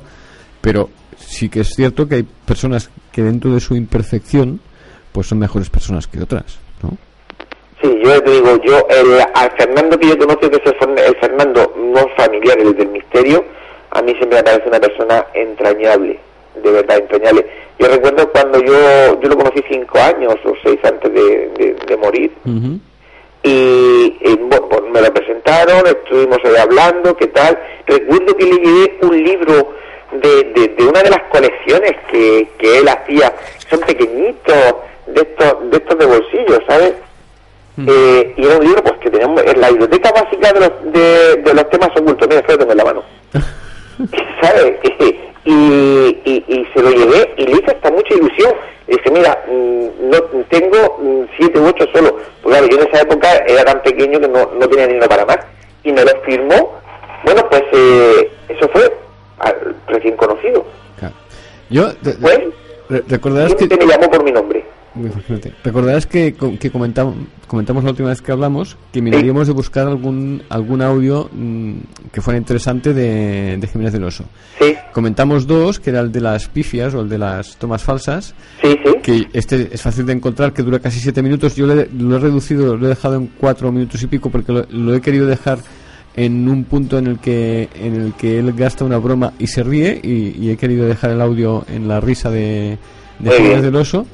pero 0.61 0.89
sí 1.17 1.49
que 1.49 1.59
es 1.61 1.69
cierto 1.75 2.07
que 2.07 2.15
hay 2.15 2.23
personas 2.23 2.89
que 3.11 3.23
dentro 3.23 3.51
de 3.53 3.59
su 3.59 3.75
imperfección, 3.75 4.61
pues 5.11 5.27
son 5.27 5.39
mejores 5.39 5.69
personas 5.69 6.07
que 6.07 6.21
otras, 6.21 6.59
¿no? 6.81 6.97
Sí, 7.81 7.91
yo 8.03 8.23
te 8.23 8.31
digo, 8.31 8.57
yo, 8.63 8.87
el, 8.89 9.19
al 9.35 9.51
Fernando 9.57 9.99
que 9.99 10.07
yo 10.07 10.17
conozco, 10.17 10.49
que 10.49 10.55
es 10.55 10.61
el, 10.65 10.79
Fern- 10.79 10.99
el 10.99 11.15
Fernando 11.17 11.73
no 11.93 12.07
familiar, 12.15 12.57
el 12.59 12.75
del 12.75 12.87
misterio, 12.89 13.43
a 13.91 14.01
mí 14.01 14.13
siempre 14.17 14.37
me 14.39 14.43
parece 14.43 14.67
una 14.69 14.79
persona 14.79 15.25
entrañable, 15.33 16.19
de 16.63 16.71
verdad 16.71 16.97
entrañable. 16.97 17.45
Yo 17.79 17.87
recuerdo 17.87 18.29
cuando 18.31 18.59
yo, 18.59 19.19
yo 19.21 19.29
lo 19.29 19.37
conocí 19.37 19.63
cinco 19.69 19.99
años 19.99 20.35
o 20.45 20.53
seis 20.63 20.79
antes 20.83 21.13
de, 21.13 21.49
de- 21.57 21.75
de 21.87 21.97
morir, 21.97 22.31
y, 23.43 24.17
y, 24.19 24.35
bueno, 24.41 24.67
pues 24.67 24.81
me 24.91 25.01
lo 25.01 25.13
presentaron, 25.13 25.85
estuvimos 25.87 26.39
ahí 26.43 26.55
hablando, 26.57 27.15
qué 27.15 27.27
tal. 27.27 27.57
Recuerdo 27.85 28.35
que 28.35 28.45
le 28.45 28.55
llevé 28.55 28.97
un 29.01 29.23
libro 29.23 29.73
de, 30.11 30.43
de, 30.55 30.67
de 30.69 30.83
una 30.85 31.01
de 31.03 31.09
las 31.11 31.21
colecciones 31.29 31.91
que, 32.11 32.47
que 32.57 32.79
él 32.79 32.87
hacía, 32.89 33.33
son 33.69 33.79
pequeñitos, 33.81 34.55
de 35.07 35.21
estos, 35.21 35.69
de 35.71 35.77
estos 35.77 35.97
de 35.99 36.05
bolsillo, 36.05 36.59
¿sabes? 36.67 36.93
Eh, 37.87 38.33
y 38.35 38.43
era 38.45 38.57
un 38.57 38.63
libro 38.65 38.83
pues 38.83 38.95
que 38.97 39.11
tenemos 39.11 39.39
en 39.45 39.61
la 39.61 39.69
biblioteca 39.69 40.11
básica 40.11 40.51
de 40.51 40.59
los, 40.61 40.71
de, 40.91 41.35
de 41.43 41.53
los 41.53 41.69
temas 41.69 41.89
ocultos, 41.95 42.27
mira, 42.27 42.41
lo 42.47 42.57
tengo 42.57 42.71
en 42.71 42.77
la 42.77 42.83
mano. 42.85 43.03
¿Sabes? 44.41 44.73
Y, 45.45 45.51
y, 46.25 46.43
y 46.47 46.67
se 46.73 46.81
lo 46.81 46.89
llevé 46.91 47.33
y 47.37 47.45
le 47.45 47.51
hice 47.53 47.71
hasta 47.71 47.89
mucha 47.91 48.13
ilusión. 48.13 48.53
Le 48.87 48.97
dije, 48.97 49.11
mira, 49.11 49.43
mm, 49.47 50.09
no 50.09 50.17
tengo 50.49 50.97
mm, 51.01 51.23
siete 51.37 51.59
u 51.59 51.67
ocho 51.67 51.85
solo. 51.93 52.17
Porque 52.41 52.57
claro, 52.59 52.67
yo 52.67 52.81
en 52.81 52.87
esa 52.87 53.01
época 53.01 53.27
era 53.47 53.63
tan 53.63 53.81
pequeño 53.81 54.19
que 54.19 54.27
no, 54.27 54.49
no 54.59 54.67
tenía 54.67 54.87
dinero 54.87 55.07
para 55.07 55.25
más. 55.25 55.39
Y 55.83 55.91
me 55.93 56.03
lo 56.03 56.11
firmó. 56.23 56.73
Bueno, 57.23 57.47
pues 57.49 57.63
eh, 57.71 58.29
eso 58.49 58.67
fue 58.69 58.93
al 59.39 59.75
recién 59.87 60.15
conocido. 60.17 60.65
Yo, 61.69 61.93
te- 61.97 62.13
Pues, 62.13 62.39
re- 62.89 63.03
recordarás 63.09 63.53
que... 63.53 63.65
siempre 63.67 63.85
me 63.85 63.91
llamó 63.93 64.09
por 64.09 64.23
mi 64.23 64.31
nombre. 64.31 64.63
Imagínate. 65.05 65.53
Recordarás 65.63 66.05
que, 66.05 66.33
que 66.59 66.71
comentamos, 66.71 67.15
comentamos 67.47 67.83
la 67.83 67.91
última 67.91 68.09
vez 68.09 68.21
que 68.21 68.31
hablamos 68.31 68.77
que 68.91 69.01
miraríamos 69.01 69.47
de 69.47 69.53
buscar 69.53 69.87
algún 69.87 70.41
algún 70.49 70.81
audio 70.81 71.29
mm, 71.33 71.73
que 72.11 72.21
fuera 72.21 72.37
interesante 72.37 72.93
de, 72.93 73.57
de 73.57 73.67
Jiménez 73.67 73.93
del 73.93 74.03
Oso. 74.03 74.25
Sí. 74.59 74.73
Comentamos 74.93 75.45
dos, 75.45 75.79
que 75.79 75.91
era 75.91 75.99
el 75.99 76.11
de 76.11 76.21
las 76.21 76.47
pifias 76.47 76.93
o 76.95 77.01
el 77.01 77.09
de 77.09 77.17
las 77.19 77.57
tomas 77.57 77.83
falsas. 77.83 78.33
Sí, 78.61 78.69
sí. 78.83 78.93
Que 79.03 79.27
este 79.33 79.69
es 79.71 79.81
fácil 79.81 80.05
de 80.05 80.13
encontrar, 80.13 80.53
que 80.53 80.63
dura 80.63 80.79
casi 80.79 80.99
siete 80.99 81.21
minutos. 81.21 81.55
Yo 81.55 81.67
le- 81.67 81.87
lo 81.97 82.15
he 82.15 82.19
reducido, 82.19 82.75
lo 82.75 82.85
he 82.87 82.89
dejado 82.89 83.15
en 83.15 83.27
cuatro 83.37 83.71
minutos 83.71 84.01
y 84.01 84.07
pico 84.07 84.29
porque 84.29 84.51
lo, 84.51 84.65
lo 84.71 84.95
he 84.95 85.01
querido 85.01 85.25
dejar 85.27 85.59
en 86.15 86.49
un 86.49 86.63
punto 86.63 86.97
en 86.97 87.05
el 87.05 87.19
que 87.19 87.69
en 87.75 87.93
el 87.93 88.13
que 88.13 88.39
él 88.39 88.51
gasta 88.53 88.83
una 88.83 88.97
broma 88.97 89.33
y 89.37 89.45
se 89.45 89.61
ríe 89.61 89.99
y, 90.03 90.35
y 90.43 90.49
he 90.49 90.57
querido 90.57 90.87
dejar 90.87 91.11
el 91.11 91.21
audio 91.21 91.63
en 91.71 91.87
la 91.87 91.99
risa 91.99 92.31
de, 92.31 92.79
de 93.19 93.31
Jiménez 93.31 93.61
del 93.61 93.75
Oso. 93.75 94.07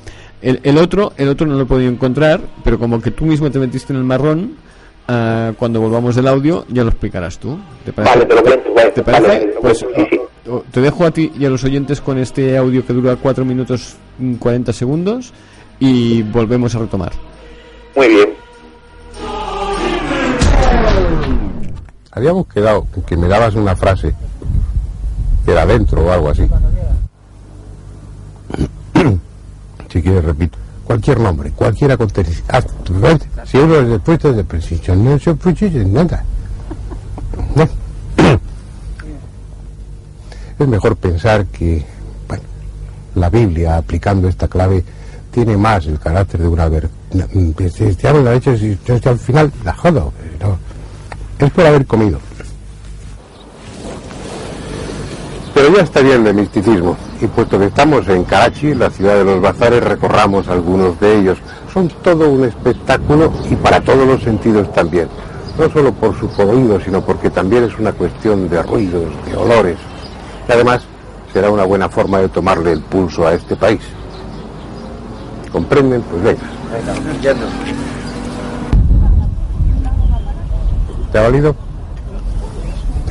El, 0.43 0.59
el 0.63 0.77
otro 0.77 1.13
el 1.17 1.29
otro 1.29 1.47
no 1.47 1.55
lo 1.55 1.63
he 1.63 1.65
podido 1.65 1.89
encontrar, 1.89 2.41
pero 2.65 2.77
como 2.77 3.01
que 3.01 3.11
tú 3.11 3.25
mismo 3.25 3.49
te 3.49 3.59
metiste 3.59 3.93
en 3.93 3.99
el 3.99 4.05
marrón, 4.05 4.55
ah, 5.07 5.53
cuando 5.57 5.79
volvamos 5.79 6.15
del 6.15 6.27
audio 6.27 6.65
ya 6.67 6.83
lo 6.83 6.89
explicarás 6.89 7.39
tú. 7.39 7.57
¿Te 7.85 7.93
parece? 7.93 8.13
Vale, 8.13 8.25
te 8.27 8.35
lo 8.35 8.43
cuento. 8.43 8.73
Vale, 8.75 8.91
¿Te 8.91 9.03
parece? 9.03 9.27
vale, 9.27 9.53
pues 9.61 9.77
sí, 9.79 9.85
sí. 9.95 10.19
te 10.71 10.81
dejo 10.81 11.05
a 11.05 11.11
ti 11.11 11.31
y 11.39 11.45
a 11.45 11.49
los 11.49 11.63
oyentes 11.63 12.01
con 12.01 12.17
este 12.17 12.57
audio 12.57 12.85
que 12.85 12.91
dura 12.91 13.15
4 13.15 13.45
minutos 13.45 13.95
mm, 14.19 14.35
40 14.35 14.73
segundos 14.73 15.33
y 15.79 16.21
volvemos 16.23 16.75
a 16.75 16.79
retomar. 16.79 17.13
Muy 17.95 18.07
bien. 18.09 18.29
Habíamos 22.11 22.47
quedado 22.47 22.85
que 23.07 23.15
me 23.15 23.27
dabas 23.29 23.55
una 23.55 23.75
frase 23.75 24.13
que 25.45 25.51
era 25.51 25.65
dentro 25.65 26.05
o 26.05 26.11
algo 26.11 26.29
así. 26.29 26.43
Si 29.93 30.01
quieres, 30.01 30.25
repito. 30.25 30.57
Cualquier 30.83 31.19
nombre, 31.19 31.51
cualquier 31.51 31.91
acontecimiento. 31.91 32.67
Si 33.45 33.57
uno 33.57 33.75
es 33.75 33.87
después 33.87 34.21
de 34.35 34.43
precisión, 34.43 35.05
no 35.05 35.17
se 35.19 35.33
precisa 35.35 35.77
nada. 35.85 36.25
No. 37.55 37.69
Es 40.59 40.67
mejor 40.67 40.95
pensar 40.97 41.45
que 41.45 41.85
bueno, 42.27 42.43
la 43.15 43.29
Biblia, 43.29 43.77
aplicando 43.77 44.27
esta 44.27 44.47
clave, 44.47 44.83
tiene 45.31 45.55
más 45.57 45.85
el 45.85 45.99
carácter 45.99 46.41
de 46.41 46.47
una 46.47 46.67
ver... 46.67 46.89
Si 47.11 47.95
te 47.95 48.13
la 48.13 48.33
leche, 48.33 48.57
si 48.57 48.77
al 49.07 49.19
final 49.19 49.51
la 49.63 49.73
jodo. 49.73 50.11
no. 50.41 50.57
Es 51.45 51.51
por 51.51 51.65
haber 51.65 51.85
comido. 51.85 52.19
Pero 55.53 55.69
ya 55.75 56.01
bien 56.01 56.23
de 56.23 56.33
misticismo. 56.33 56.97
Y 57.21 57.27
puesto 57.27 57.59
que 57.59 57.65
estamos 57.65 58.07
en 58.07 58.23
Karachi, 58.23 58.73
la 58.73 58.89
ciudad 58.89 59.17
de 59.17 59.23
los 59.23 59.41
bazares, 59.41 59.83
recorramos 59.83 60.47
algunos 60.47 60.99
de 60.99 61.19
ellos. 61.19 61.37
Son 61.71 61.87
todo 62.01 62.29
un 62.29 62.45
espectáculo 62.45 63.31
y 63.49 63.55
para 63.55 63.79
todos 63.81 64.07
los 64.07 64.21
sentidos 64.23 64.71
también. 64.73 65.07
No 65.57 65.69
solo 65.69 65.93
por 65.93 66.19
su 66.19 66.27
colorido, 66.29 66.79
sino 66.81 67.01
porque 67.01 67.29
también 67.29 67.65
es 67.65 67.77
una 67.77 67.91
cuestión 67.91 68.49
de 68.49 68.63
ruidos, 68.63 69.05
de 69.25 69.37
olores. 69.37 69.77
Y 70.49 70.51
además 70.51 70.81
será 71.31 71.51
una 71.51 71.63
buena 71.63 71.87
forma 71.89 72.19
de 72.19 72.29
tomarle 72.29 72.71
el 72.71 72.81
pulso 72.81 73.27
a 73.27 73.33
este 73.33 73.55
país. 73.55 73.81
¿Comprenden? 75.51 76.01
Pues 76.01 76.23
venga. 76.23 76.41
¿Te 81.11 81.19
ha 81.19 81.21
valido? 81.21 81.55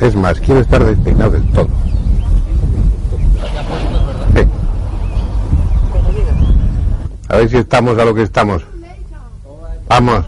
Es 0.01 0.15
más, 0.15 0.37
quiero 0.41 0.59
estar 0.59 0.83
despeinado 0.83 1.31
del 1.31 1.49
todo. 1.51 1.67
Sí. 4.35 4.47
A 7.33 7.37
ver 7.37 7.49
si 7.49 7.57
estamos 7.57 7.97
a 7.97 8.05
lo 8.05 8.13
que 8.13 8.21
estamos. 8.21 8.61
Vamos, 9.87 10.23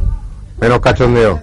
menos 0.60 0.80
cachondeo. 0.80 1.40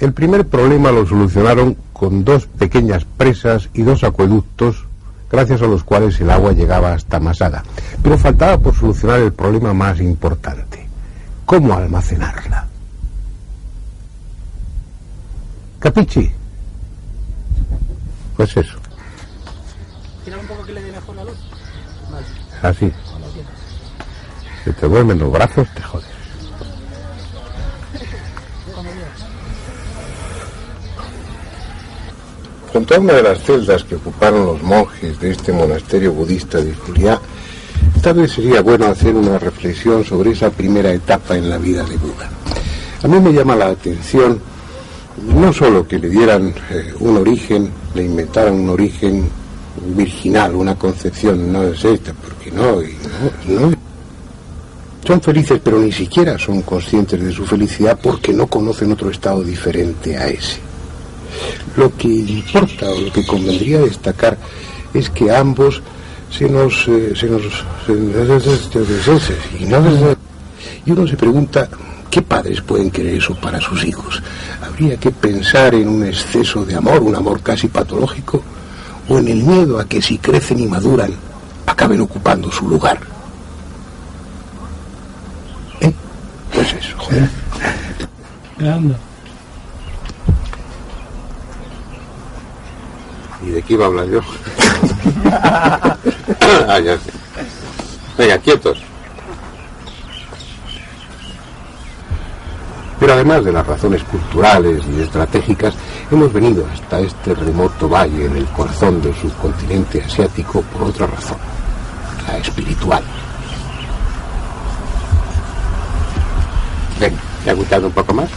El 0.00 0.12
primer 0.12 0.44
problema 0.44 0.90
lo 0.90 1.06
solucionaron 1.06 1.76
con 1.92 2.24
dos 2.24 2.46
pequeñas 2.46 3.04
presas 3.04 3.68
y 3.74 3.82
dos 3.82 4.02
acueductos, 4.02 4.86
gracias 5.30 5.62
a 5.62 5.66
los 5.66 5.84
cuales 5.84 6.20
el 6.20 6.30
agua 6.30 6.50
llegaba 6.50 6.94
hasta 6.94 7.20
Masada. 7.20 7.62
Pero 8.02 8.18
faltaba 8.18 8.58
por 8.58 8.74
solucionar 8.74 9.20
el 9.20 9.32
problema 9.32 9.72
más 9.72 10.00
importante. 10.00 10.84
¿Cómo 11.44 11.74
almacenarla? 11.74 12.66
¿Capichi? 15.78 16.32
Pues 18.36 18.56
eso, 18.56 18.78
Tirar 20.24 20.40
un 20.40 20.46
poco 20.48 20.64
que 20.64 20.72
le 20.72 20.82
dé 20.82 20.90
mejor 20.90 21.14
la 21.14 21.24
luz. 21.24 21.38
Vale. 22.10 22.26
así. 22.62 22.92
Te 24.72 24.88
duermen 24.88 25.18
los 25.18 25.32
brazos, 25.32 25.66
te 25.74 25.82
jodes. 25.82 26.06
Junto 32.72 32.94
a 32.94 32.98
una 32.98 33.12
de 33.14 33.22
las 33.22 33.42
celdas 33.42 33.82
que 33.84 33.96
ocuparon 33.96 34.46
los 34.46 34.62
monjes 34.62 35.18
de 35.20 35.30
este 35.30 35.52
monasterio 35.52 36.12
budista 36.12 36.58
de 36.58 36.74
Juliá, 36.74 37.20
Tal 38.02 38.14
vez 38.14 38.32
sería 38.32 38.62
bueno 38.62 38.86
hacer 38.86 39.14
una 39.14 39.38
reflexión 39.38 40.04
sobre 40.04 40.30
esa 40.30 40.50
primera 40.50 40.92
etapa 40.92 41.36
en 41.36 41.50
la 41.50 41.58
vida 41.58 41.82
de 41.82 41.96
Buda. 41.96 42.30
A 43.02 43.08
mí 43.08 43.18
me 43.18 43.32
llama 43.32 43.56
la 43.56 43.66
atención 43.66 44.40
no 45.34 45.52
solo 45.52 45.86
que 45.86 45.98
le 45.98 46.08
dieran 46.08 46.54
eh, 46.70 46.94
un 47.00 47.16
origen, 47.16 47.70
le 47.94 48.04
inventaran 48.04 48.54
un 48.54 48.70
origen 48.70 49.28
virginal, 49.96 50.54
una 50.54 50.76
concepción, 50.76 51.52
no 51.52 51.64
es 51.64 51.84
esta, 51.84 52.12
porque 52.12 52.52
no, 52.52 52.80
y 52.80 52.96
no, 53.48 53.60
no. 53.60 53.87
Son 55.08 55.22
felices, 55.22 55.58
pero 55.64 55.78
ni 55.78 55.90
siquiera 55.90 56.38
son 56.38 56.60
conscientes 56.60 57.18
de 57.18 57.32
su 57.32 57.46
felicidad 57.46 57.98
porque 58.02 58.30
no 58.30 58.46
conocen 58.46 58.92
otro 58.92 59.08
estado 59.10 59.42
diferente 59.42 60.14
a 60.18 60.28
ese. 60.28 60.58
Lo 61.78 61.96
que 61.96 62.08
importa 62.08 62.90
o 62.90 63.00
lo 63.00 63.10
que 63.10 63.24
convendría 63.26 63.78
destacar 63.80 64.36
es 64.92 65.08
que 65.08 65.34
ambos 65.34 65.80
se 66.30 66.46
nos, 66.46 66.86
eh, 66.88 67.14
se 67.16 67.26
nos, 67.26 67.42
y, 69.58 69.64
no- 69.64 70.16
y 70.84 70.90
uno 70.90 71.06
se 71.06 71.16
pregunta 71.16 71.70
qué 72.10 72.20
padres 72.20 72.60
pueden 72.60 72.90
querer 72.90 73.14
eso 73.14 73.34
para 73.34 73.58
sus 73.62 73.82
hijos. 73.86 74.22
Habría 74.62 74.98
que 74.98 75.10
pensar 75.10 75.74
en 75.74 75.88
un 75.88 76.04
exceso 76.04 76.66
de 76.66 76.74
amor, 76.74 77.00
un 77.02 77.16
amor 77.16 77.40
casi 77.40 77.68
patológico, 77.68 78.42
o 79.08 79.18
en 79.18 79.28
el 79.28 79.42
miedo 79.42 79.78
a 79.80 79.86
que 79.88 80.02
si 80.02 80.18
crecen 80.18 80.60
y 80.60 80.66
maduran 80.66 81.12
acaben 81.64 82.02
ocupando 82.02 82.52
su 82.52 82.68
lugar. 82.68 82.98
¿Eh? 85.80 85.92
Pues 86.52 86.72
eso, 86.72 86.96
joder. 86.98 87.28
¿Y 93.42 93.50
de 93.50 93.62
qué 93.62 93.74
iba 93.74 93.84
a 93.84 93.88
hablar 93.88 94.06
yo? 94.06 94.20
ah, 95.30 96.80
ya 96.80 96.98
sé. 96.98 97.10
Venga, 98.16 98.38
quietos. 98.38 98.78
Pero 102.98 103.12
además 103.12 103.44
de 103.44 103.52
las 103.52 103.66
razones 103.66 104.02
culturales 104.02 104.82
y 104.92 105.02
estratégicas, 105.02 105.74
hemos 106.10 106.32
venido 106.32 106.66
hasta 106.72 106.98
este 106.98 107.32
remoto 107.32 107.88
valle 107.88 108.26
en 108.26 108.36
el 108.36 108.46
corazón 108.46 109.00
del 109.00 109.14
subcontinente 109.14 110.02
asiático 110.02 110.62
por 110.62 110.88
otra 110.88 111.06
razón, 111.06 111.38
la 112.26 112.38
espiritual. 112.38 113.04
Ven, 117.00 117.14
¿te 117.44 117.50
ha 117.50 117.54
gustado 117.54 117.86
un 117.86 117.92
poco 117.92 118.14
más? 118.14 118.28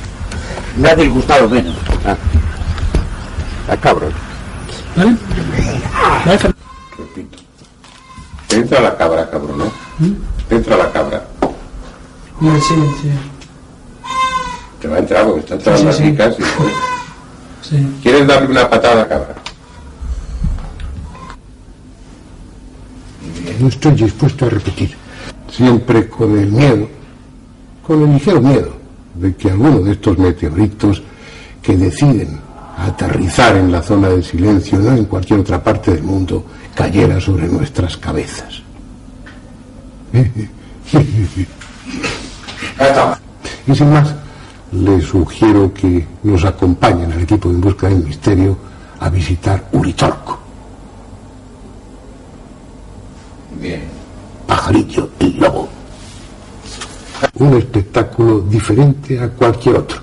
Me 0.78 0.89
ha 0.89 0.95
disgustado 0.95 1.49
menos. 1.49 1.76
Ah, 2.05 2.16
a 3.72 3.78
cabrón. 3.78 4.12
¿Vale? 4.95 5.16
¿Vale, 6.26 6.39
Fer- 6.39 6.55
Repito. 6.97 7.38
Te 8.47 8.55
entra 8.57 8.82
la 8.82 8.97
cabra, 8.97 9.30
cabrón, 9.30 9.57
¿no? 9.59 9.72
Te 10.49 10.55
entra 10.55 10.78
la 10.78 10.91
cabra. 10.91 11.24
Sí, 12.39 12.47
sí, 13.01 13.12
Te 14.82 14.88
va 14.88 14.95
a 14.95 14.99
entrar 14.99 15.26
porque 15.26 15.39
está 15.41 15.55
entrando 15.55 15.82
Sí, 15.82 15.88
así 15.89 16.03
sí. 16.12 16.16
casi. 16.18 16.41
joder. 16.41 16.74
sí. 17.62 17.99
¿Quieres 18.01 18.28
darle 18.28 18.47
una 18.49 18.70
patada, 18.70 19.07
cabra? 19.07 19.36
No 23.59 23.68
estoy 23.68 23.91
dispuesto 23.93 24.45
a 24.45 24.49
repetir. 24.49 24.95
Siempre 25.51 26.09
con 26.09 26.38
el 26.38 26.51
miedo, 26.51 26.89
con 27.92 28.04
el 28.04 28.14
ligero 28.14 28.39
miedo, 28.39 28.72
de 29.16 29.36
que 29.36 29.52
alguno 29.52 29.80
de 29.82 29.92
estos 29.92 30.18
meteoritos 30.18 31.04
que 31.62 31.76
deciden 31.76 32.39
aterrizar 32.78 33.58
en 33.58 33.70
la 33.70 33.84
zona 33.84 34.08
del 34.08 34.24
silencio, 34.24 34.80
no 34.80 34.96
en 34.96 35.04
cualquier 35.04 35.42
otra 35.42 35.62
parte 35.62 35.92
del 35.92 36.04
mundo, 36.04 36.46
cayera 36.74 37.20
sobre 37.20 37.50
nuestras 37.50 37.98
cabezas. 37.98 38.62
Y 43.68 43.76
sin 43.76 43.92
más, 43.92 44.16
les 44.72 45.04
sugiero 45.04 45.74
que 45.74 46.08
nos 46.24 46.46
acompañen 46.46 47.12
al 47.12 47.24
equipo 47.24 47.50
de 47.50 47.56
En 47.56 47.62
Busca 47.62 47.89
del 47.89 48.06
Misterio 48.06 48.58
a 49.02 49.10
visitar 49.10 49.68
Uritorco. 49.74 50.39
Bien. 53.60 53.82
Pajarillo 54.48 55.10
el 55.20 55.38
Lobo. 55.38 55.81
Un 57.36 57.57
espectáculo 57.57 58.41
diferente 58.41 59.19
a 59.19 59.30
cualquier 59.30 59.76
otro. 59.78 59.99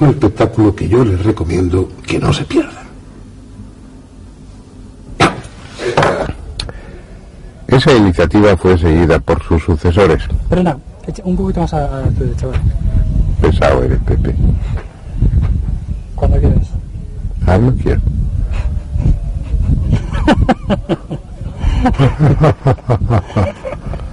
Un 0.00 0.08
espectáculo 0.10 0.74
que 0.74 0.88
yo 0.88 1.04
les 1.04 1.22
recomiendo 1.24 1.90
que 2.06 2.18
no 2.18 2.32
se 2.32 2.44
pierdan. 2.44 2.80
Esa 7.66 7.92
iniciativa 7.94 8.56
fue 8.56 8.76
seguida 8.78 9.18
por 9.20 9.42
sus 9.42 9.62
sucesores. 9.62 10.24
Un 11.24 11.36
poquito 11.36 11.60
más 11.60 11.72
a, 11.74 11.98
a 11.98 12.02
tu 12.04 12.24
derecha, 12.24 12.46
vale. 12.46 12.58
Pesado 13.40 13.82
eres, 13.84 13.98
Pepe. 14.00 14.34
Cuando 16.14 16.38
quieras. 16.38 16.68
Ah, 17.46 17.58
no 17.58 17.74
quiero. 17.74 18.00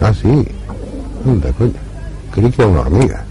Ah, 0.00 0.12
sí. 0.12 0.44
Anda, 1.26 1.52
coño. 1.52 1.72
Creí 2.32 2.50
que 2.50 2.62
era 2.62 2.70
una 2.70 2.80
hormiga. 2.80 3.24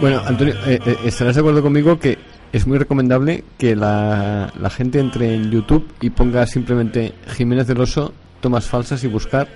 Bueno, 0.00 0.20
Antonio, 0.26 0.54
eh, 0.66 0.78
eh, 0.84 0.96
estarás 1.04 1.34
de 1.34 1.40
acuerdo 1.40 1.62
conmigo 1.62 1.98
que 1.98 2.18
es 2.52 2.66
muy 2.66 2.76
recomendable 2.76 3.42
que 3.56 3.74
la, 3.74 4.52
la 4.60 4.70
gente 4.70 5.00
entre 5.00 5.34
en 5.34 5.50
YouTube 5.50 5.88
y 6.00 6.10
ponga 6.10 6.46
simplemente 6.46 7.14
Jiménez 7.28 7.66
del 7.66 7.80
Oso, 7.80 8.12
tomas 8.40 8.66
falsas 8.66 9.02
y 9.04 9.08
buscar, 9.08 9.48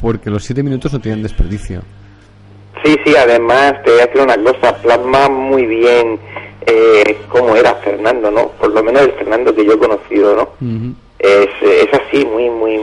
porque 0.00 0.28
los 0.28 0.44
siete 0.44 0.62
minutos 0.62 0.92
no 0.92 1.00
tienen 1.00 1.22
desperdicio. 1.22 1.82
Sí, 2.84 2.94
sí, 3.04 3.14
además 3.16 3.74
te 3.84 3.92
voy 3.92 4.00
a 4.00 4.06
decir 4.06 4.20
una 4.20 4.36
cosa, 4.36 4.76
plasma 4.82 5.28
muy 5.28 5.64
bien 5.64 6.20
eh, 6.66 7.16
cómo 7.28 7.56
era 7.56 7.74
Fernando, 7.76 8.30
¿no? 8.30 8.48
Por 8.48 8.70
lo 8.70 8.82
menos 8.82 9.02
el 9.02 9.12
Fernando 9.12 9.54
que 9.54 9.64
yo 9.64 9.74
he 9.74 9.78
conocido, 9.78 10.34
¿no? 10.36 10.48
Es, 11.18 11.48
es 11.62 11.88
así, 11.92 12.24
muy, 12.24 12.50
muy, 12.50 12.80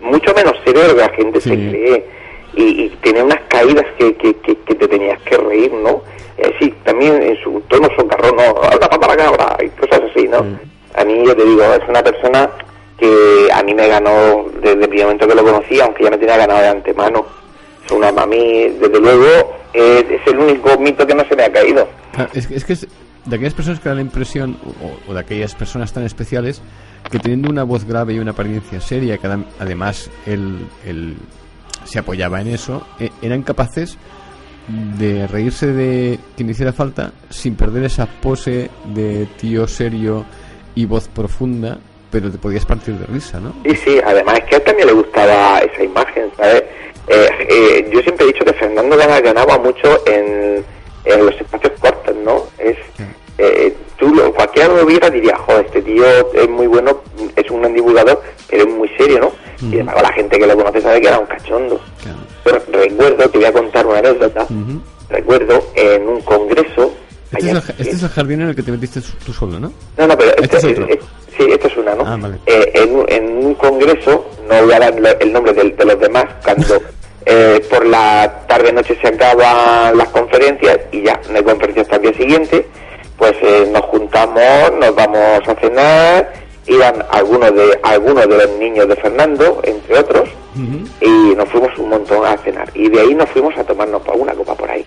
mucho 0.00 0.34
menos 0.34 0.54
serio 0.64 0.94
la 0.94 1.08
gente 1.10 1.40
se 1.40 1.54
cree. 1.54 2.06
Y, 2.54 2.82
y 2.84 2.88
tiene 3.02 3.22
unas 3.22 3.40
caídas 3.48 3.86
que, 3.98 4.14
que, 4.16 4.34
que, 4.34 4.56
que 4.58 4.74
te 4.74 4.86
tenías 4.86 5.18
que 5.22 5.38
reír, 5.38 5.72
¿no? 5.72 6.02
Eh, 6.36 6.52
sí, 6.58 6.74
también 6.84 7.22
en 7.22 7.36
su 7.42 7.62
tono 7.68 7.88
socarrón, 7.96 8.36
¿no? 8.36 8.42
Habla 8.42 8.88
para 8.88 9.08
la 9.08 9.16
cabra 9.16 9.56
y 9.64 9.68
cosas 9.70 10.02
así, 10.10 10.28
¿no? 10.28 10.44
A 10.94 11.04
mí, 11.04 11.24
yo 11.26 11.34
te 11.34 11.44
digo, 11.44 11.62
es 11.62 11.88
una 11.88 12.02
persona 12.02 12.50
que 12.98 13.48
a 13.52 13.62
mí 13.62 13.74
me 13.74 13.88
ganó 13.88 14.44
desde 14.60 14.82
el 14.82 14.88
primer 14.88 15.06
momento 15.06 15.26
que 15.26 15.34
lo 15.34 15.42
conocí, 15.44 15.80
aunque 15.80 16.04
ya 16.04 16.10
me 16.10 16.18
tenía 16.18 16.36
ganado 16.36 16.60
de 16.60 16.68
antemano. 16.68 17.24
Es 17.92 17.96
una, 18.12 18.22
a 18.22 18.26
mí, 18.26 18.68
desde 18.80 19.00
luego, 19.00 19.56
es, 19.74 20.04
el 20.26 20.38
único 20.38 20.78
mito 20.78 21.06
que 21.06 21.14
no 21.14 21.24
se 21.24 21.36
me 21.36 21.44
ha 21.44 21.52
caído. 21.52 21.86
Es, 22.32 22.46
que- 22.64 22.72
es 22.72 22.86
de 23.24 23.36
aquellas 23.36 23.54
personas 23.54 23.80
que 23.80 23.88
dan 23.88 23.96
la 23.96 24.02
impresión, 24.02 24.56
o, 25.08 25.14
de 25.14 25.20
aquellas 25.20 25.54
personas 25.54 25.92
tan 25.92 26.04
especiales, 26.04 26.60
que 27.10 27.18
teniendo 27.18 27.50
una 27.50 27.62
voz 27.64 27.84
grave 27.84 28.14
y 28.14 28.18
una 28.18 28.32
apariencia 28.32 28.80
seria, 28.80 29.18
que 29.18 29.28
adem- 29.28 29.44
además 29.60 30.10
él, 30.26 30.58
él 30.86 31.16
se 31.84 31.98
apoyaba 31.98 32.40
en 32.40 32.48
eso, 32.48 32.86
eh, 32.98 33.10
eran 33.22 33.42
capaces 33.42 33.96
de 34.98 35.26
reírse 35.26 35.66
de 35.66 36.18
quien 36.36 36.48
hiciera 36.50 36.72
falta 36.72 37.12
sin 37.30 37.56
perder 37.56 37.84
esa 37.84 38.06
pose 38.06 38.70
de 38.94 39.26
tío 39.40 39.66
serio 39.66 40.24
y 40.74 40.86
voz 40.86 41.08
profunda, 41.08 41.78
pero 42.12 42.30
te 42.30 42.38
podías 42.38 42.64
partir 42.66 42.94
de 42.94 43.06
risa, 43.06 43.40
¿no? 43.40 43.52
Sí, 43.64 43.74
sí, 43.74 43.98
además 44.04 44.38
es 44.38 44.44
que 44.44 44.54
a 44.54 44.58
él 44.58 44.64
también 44.64 44.86
le 44.88 44.92
gustaba 44.94 45.58
esa 45.60 45.82
imagen, 45.82 46.30
¿sabes? 46.36 46.62
Eh, 47.08 47.28
eh, 47.48 47.90
yo 47.92 48.00
siempre 48.02 48.26
he 48.26 48.32
dicho 48.32 48.44
que 48.44 48.52
Fernando 48.52 48.96
Gana 48.96 49.20
ganaba 49.20 49.58
mucho 49.58 50.06
en, 50.06 50.64
en 51.04 51.26
los 51.26 51.34
espacios 51.40 51.72
cortos, 51.80 52.14
¿no? 52.24 52.44
Es, 52.58 52.76
eh, 53.38 53.74
tú, 53.98 54.14
lo, 54.14 54.32
cualquiera 54.32 54.68
lo 54.68 54.86
viera 54.86 55.10
diría, 55.10 55.36
joder, 55.38 55.66
este 55.66 55.82
tío 55.82 56.04
es 56.34 56.48
muy 56.48 56.66
bueno, 56.68 57.00
es 57.34 57.50
un 57.50 57.60
gran 57.62 57.74
divulgador, 57.74 58.22
pero 58.48 58.62
es 58.64 58.68
muy 58.68 58.88
serio, 58.96 59.18
¿no? 59.20 59.32
Y 59.68 59.74
además 59.76 60.02
la 60.02 60.12
gente 60.12 60.38
que 60.38 60.46
lo 60.46 60.56
conoce 60.56 60.80
sabe 60.80 61.00
que 61.00 61.08
era 61.08 61.18
un 61.18 61.26
cachondo. 61.26 61.80
Pero 62.44 62.60
recuerdo, 62.72 63.28
te 63.30 63.38
voy 63.38 63.46
a 63.46 63.52
contar 63.52 63.86
una 63.86 63.98
anécdota, 63.98 64.46
recuerdo 65.08 65.64
en 65.74 66.08
un 66.08 66.20
congreso... 66.22 66.92
Este, 67.32 67.46
es 67.50 67.52
el, 67.52 67.56
este 67.78 67.90
es 67.96 68.02
el 68.02 68.08
jardín 68.10 68.42
en 68.42 68.48
el 68.50 68.54
que 68.56 68.62
te 68.62 68.70
metiste 68.70 69.00
tú 69.24 69.32
solo, 69.32 69.58
¿no? 69.58 69.72
no, 69.96 70.06
no, 70.06 70.18
pero 70.18 70.32
Este 70.32 70.42
este, 70.44 70.56
es 70.58 70.64
otro. 70.78 70.86
es- 70.86 70.98
sí, 71.44 71.52
esta 71.52 71.68
es 71.68 71.76
una, 71.76 71.94
¿no? 71.94 72.04
Ah, 72.06 72.16
vale. 72.20 72.36
Eh, 72.46 72.70
en, 72.74 72.94
un- 72.94 73.06
en 73.08 73.46
un 73.46 73.54
congreso, 73.54 74.26
no 74.48 74.62
voy 74.62 74.72
a 74.72 74.78
dar 74.78 74.94
el 75.20 75.32
nombre 75.32 75.52
de, 75.52 75.84
los 75.84 76.00
demás, 76.00 76.24
cuando 76.44 76.80
eh, 77.26 77.60
por 77.70 77.86
la 77.86 78.44
tarde-noche 78.48 78.96
se 79.00 79.08
acaban 79.08 79.96
las 79.96 80.08
conferencias 80.08 80.78
y 80.92 81.02
ya 81.02 81.20
no 81.30 81.36
hay 81.38 81.44
conferencias 81.44 81.86
hasta 81.86 81.96
el 81.96 82.02
día 82.02 82.14
siguiente, 82.14 82.66
pues 83.18 83.34
eh, 83.42 83.68
nos 83.72 83.82
juntamos, 83.82 84.72
nos 84.80 84.94
vamos 84.94 85.40
a 85.46 85.54
cenar, 85.60 86.32
iban 86.66 87.04
algunos 87.10 87.54
de 87.54 87.78
algunos 87.82 88.28
de 88.28 88.36
los 88.38 88.50
niños 88.58 88.88
de 88.88 88.96
Fernando, 88.96 89.60
entre 89.64 89.98
otros, 89.98 90.28
y 91.00 91.34
nos 91.34 91.48
fuimos 91.48 91.76
un 91.78 91.88
montón 91.88 92.24
a 92.26 92.36
cenar. 92.38 92.68
Y 92.74 92.88
de 92.88 93.00
ahí 93.00 93.14
nos 93.14 93.28
fuimos 93.30 93.56
a 93.56 93.64
tomarnos 93.64 94.02
una 94.14 94.32
copa 94.34 94.54
por 94.54 94.70
ahí. 94.70 94.84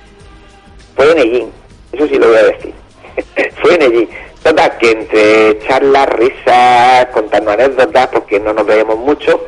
Fue 0.95 1.11
en 1.11 1.17
Ellín, 1.19 1.51
eso 1.91 2.07
sí 2.07 2.15
lo 2.19 2.27
voy 2.27 2.37
a 2.37 2.43
decir. 2.43 2.73
fue 3.61 3.75
en 3.75 3.81
allí. 3.83 4.09
Total, 4.45 4.77
que 4.77 4.91
entre 4.91 5.57
charlas, 5.67 6.07
risas, 6.09 7.07
contando 7.07 7.49
anécdotas, 7.49 8.07
porque 8.09 8.39
no 8.39 8.53
nos 8.53 8.63
veíamos 8.67 8.95
mucho, 8.99 9.47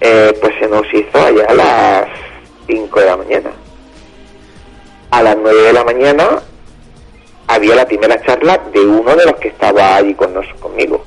eh, 0.00 0.32
pues 0.40 0.54
se 0.60 0.68
nos 0.68 0.86
hizo 0.94 1.18
allá 1.18 1.44
a 1.48 1.54
las 1.54 2.06
5 2.68 3.00
de 3.00 3.06
la 3.06 3.16
mañana. 3.16 3.50
A 5.10 5.22
las 5.24 5.36
9 5.42 5.60
de 5.62 5.72
la 5.72 5.82
mañana 5.82 6.28
había 7.48 7.74
la 7.74 7.84
primera 7.86 8.22
charla 8.24 8.60
de 8.72 8.78
uno 8.80 9.16
de 9.16 9.24
los 9.24 9.34
que 9.40 9.48
estaba 9.48 9.96
allí 9.96 10.14
con 10.14 10.32
nos, 10.32 10.46
conmigo, 10.60 11.04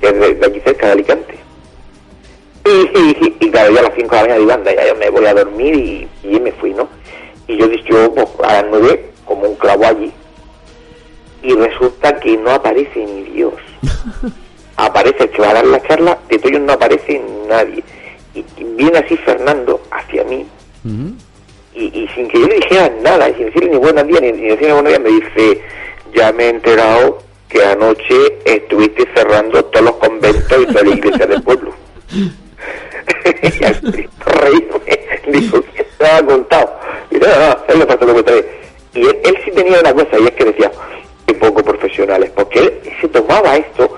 que 0.00 0.06
es 0.08 0.18
de, 0.18 0.34
de 0.36 0.46
aquí 0.46 0.60
cerca 0.60 0.86
de 0.86 0.92
Alicante. 0.92 1.34
Y, 2.64 2.70
y- 2.98 3.36
y 3.40 3.50
claro, 3.50 3.72
yo 3.74 3.80
a 3.80 3.82
las 3.82 3.92
5 3.94 4.08
de 4.08 4.16
la 4.16 4.22
mañana 4.22 4.38
digo, 4.38 4.52
anda, 4.52 4.74
ya 4.74 4.86
yo 4.88 4.94
me 4.94 5.10
voy 5.10 5.26
a 5.26 5.34
dormir 5.34 5.74
y, 5.74 6.08
y 6.22 6.40
me 6.40 6.50
fui, 6.52 6.72
¿no? 6.72 6.88
Y 7.46 7.58
yo 7.58 7.68
dije, 7.68 7.84
yo 7.90 8.10
pues, 8.14 8.26
a 8.42 8.62
las 8.62 8.64
9 8.70 9.10
como 9.26 9.42
un 9.48 9.54
clavo 9.56 9.84
allí. 9.84 10.10
Y 11.44 11.54
resulta 11.54 12.18
que 12.18 12.36
no 12.36 12.50
aparece 12.50 13.04
ni 13.04 13.22
Dios. 13.30 13.54
aparece 14.76 15.24
el 15.24 15.30
que 15.30 15.42
va 15.42 15.50
a 15.50 15.54
dar 15.54 15.66
la 15.66 15.82
charla, 15.82 16.18
de 16.28 16.38
todo 16.38 16.58
no 16.58 16.72
aparece 16.72 17.22
nadie. 17.48 17.84
Y, 18.34 18.40
y 18.56 18.64
viene 18.76 18.98
así 18.98 19.16
Fernando 19.18 19.80
hacia 19.92 20.24
mí 20.24 20.44
y, 21.74 21.84
y 21.84 22.08
sin 22.14 22.28
que 22.28 22.40
yo 22.40 22.46
le 22.46 22.56
dijera 22.56 22.90
nada, 23.02 23.26
sin 23.34 23.46
decirle 23.46 23.70
ni 23.70 23.76
buenos 23.78 24.06
días, 24.06 24.22
ni, 24.22 24.32
ni 24.32 24.48
decirle 24.48 24.72
buenos 24.72 24.90
días, 24.90 25.00
me 25.00 25.10
dice, 25.10 25.62
ya 26.14 26.32
me 26.32 26.44
he 26.44 26.48
enterado 26.50 27.18
que 27.48 27.64
anoche 27.64 28.38
estuviste 28.44 29.06
cerrando 29.14 29.64
todos 29.66 29.86
los 29.86 29.94
conventos 29.96 30.62
y 30.62 30.66
toda 30.66 30.82
la 30.82 30.94
iglesia 30.94 31.26
del 31.26 31.42
pueblo. 31.42 31.74
y 32.14 33.64
al 33.64 33.80
Cristo 33.80 34.30
reírme, 34.40 34.78
dijo, 35.26 35.62
¿quién 35.74 35.86
te 35.98 36.06
ha 36.06 36.22
contado? 36.24 36.78
Y 37.10 37.16
no, 37.16 37.26
no, 37.26 37.56
él 37.68 37.78
le 37.78 37.86
pasó 37.86 38.04
lo 38.04 38.24
que 38.24 38.46
Y 38.94 39.00
él, 39.00 39.18
él 39.24 39.38
sí 39.44 39.50
tenía 39.50 39.80
una 39.80 39.92
cosa, 39.92 40.18
y 40.18 40.24
es 40.24 40.32
que 40.32 40.44
decía, 40.44 40.70
qué 41.26 41.34
poco 41.34 41.62
profesionales, 41.62 42.30
porque 42.34 42.58
él 42.60 42.80
se 43.00 43.08
tomaba 43.08 43.56
esto 43.56 43.96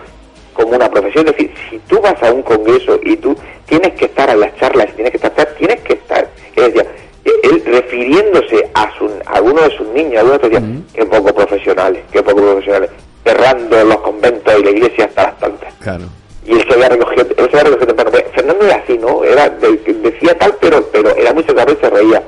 como 0.54 0.74
una 0.74 0.90
profesión, 0.90 1.26
es 1.28 1.32
decir, 1.36 1.52
si 1.70 1.78
tú 1.80 2.00
vas 2.00 2.20
a 2.22 2.32
un 2.32 2.42
congreso 2.42 2.98
y 3.04 3.16
tú 3.16 3.36
tienes 3.66 3.92
que 3.94 4.06
estar 4.06 4.30
a 4.30 4.34
las 4.34 4.54
charlas, 4.56 4.86
tienes 4.94 5.10
que 5.12 5.18
estar, 5.26 5.46
tienes 5.58 5.80
que 5.82 5.92
estar. 5.94 6.28
Él 6.54 6.72
decía, 6.72 6.86
eh, 7.24 7.30
él 7.42 7.62
refiriéndose 7.66 8.70
a, 8.74 8.90
su, 8.96 9.10
a 9.26 9.40
uno 9.42 9.60
de 9.62 9.76
sus 9.76 9.86
niños, 9.88 10.22
a 10.22 10.24
uno 10.24 10.38
de 10.38 10.50
sus 10.56 10.92
qué 10.94 11.04
poco 11.04 11.34
profesionales, 11.34 12.02
qué 12.10 12.22
poco 12.22 12.40
profesionales, 12.40 12.90
cerrando 13.24 13.84
los 13.84 14.00
conventos 14.00 14.54
y 14.58 14.62
la 14.64 14.70
iglesia 14.70 15.04
hasta 15.06 15.22
las 15.24 15.38
tantas. 15.38 15.74
Claro. 15.80 16.04
Y 16.46 16.52
él 16.52 16.64
se 16.68 16.74
había 16.74 16.88
recogido, 16.88 17.26
él 17.36 17.50
se 17.50 17.58
había 17.58 17.64
recogido 17.64 17.86
temprano. 17.88 18.10
Pues, 18.12 18.24
Fernando 18.34 18.64
era 18.64 18.76
así, 18.76 18.98
¿no? 18.98 19.24
Era, 19.24 19.48
de- 19.50 19.76
decía 20.02 20.38
tal, 20.38 20.54
pero, 20.60 20.82
pero 20.92 21.14
era 21.16 21.32
muy 21.34 21.42
cerrado 21.42 21.72
y 21.72 21.76
se 21.76 21.90
reía. 21.90 22.22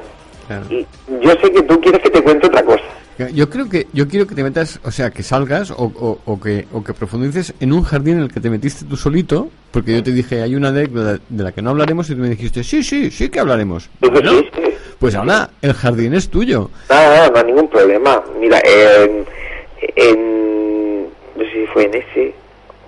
Y 0.71 0.87
yo 1.21 1.31
sé 1.43 1.53
que 1.53 1.63
tú 1.63 1.81
quieres 1.81 2.03
que 2.03 2.11
te 2.11 2.23
cuente 2.23 2.47
otra 2.47 2.63
cosa. 2.65 2.83
Yo 3.35 3.51
creo 3.51 3.69
que 3.69 3.87
yo 3.93 4.07
quiero 4.07 4.27
que 4.27 4.35
te 4.35 4.43
metas, 4.45 4.79
o 4.85 4.91
sea, 4.91 5.11
que 5.11 5.23
salgas 5.23 5.71
o, 5.73 5.77
o- 5.85 6.21
o 6.25 6.41
que 6.41 6.67
o 6.73 6.85
que 6.85 6.95
profundices 6.95 7.53
en 7.61 7.73
un 7.73 7.83
jardín 7.83 8.19
en 8.19 8.23
el 8.25 8.33
que 8.33 8.41
te 8.41 8.49
metiste 8.51 8.85
tú 8.85 8.97
solito, 8.97 9.51
porque 9.73 9.93
yo 9.93 10.03
te 10.03 10.13
dije 10.13 10.41
hay 10.43 10.55
una 10.55 10.69
anécdota 10.69 11.21
de 11.29 11.43
la 11.43 11.51
que 11.53 11.61
no 11.63 11.71
hablaremos 11.71 12.09
y 12.11 12.15
tú 12.15 12.21
me 12.21 12.29
dijiste 12.31 12.63
sí, 12.63 12.83
sí, 12.83 13.11
sí 13.11 13.29
que 13.29 13.41
hablaremos. 13.41 13.91
Bueno, 14.01 14.33
pues 15.01 15.15
ahora 15.15 15.51
el 15.63 15.73
jardín 15.75 16.15
es 16.15 16.29
tuyo. 16.29 16.71
No, 16.91 17.17
no, 17.17 17.31
no 17.33 17.39
hay 17.39 17.45
ningún 17.45 17.69
problema. 17.69 18.23
Mira, 18.41 18.61
en, 18.61 19.25
en- 19.97 21.03
no 21.37 21.43
sé 21.45 21.53
si 21.53 21.67
fue 21.73 21.85
en 21.87 21.95
ese 21.95 22.35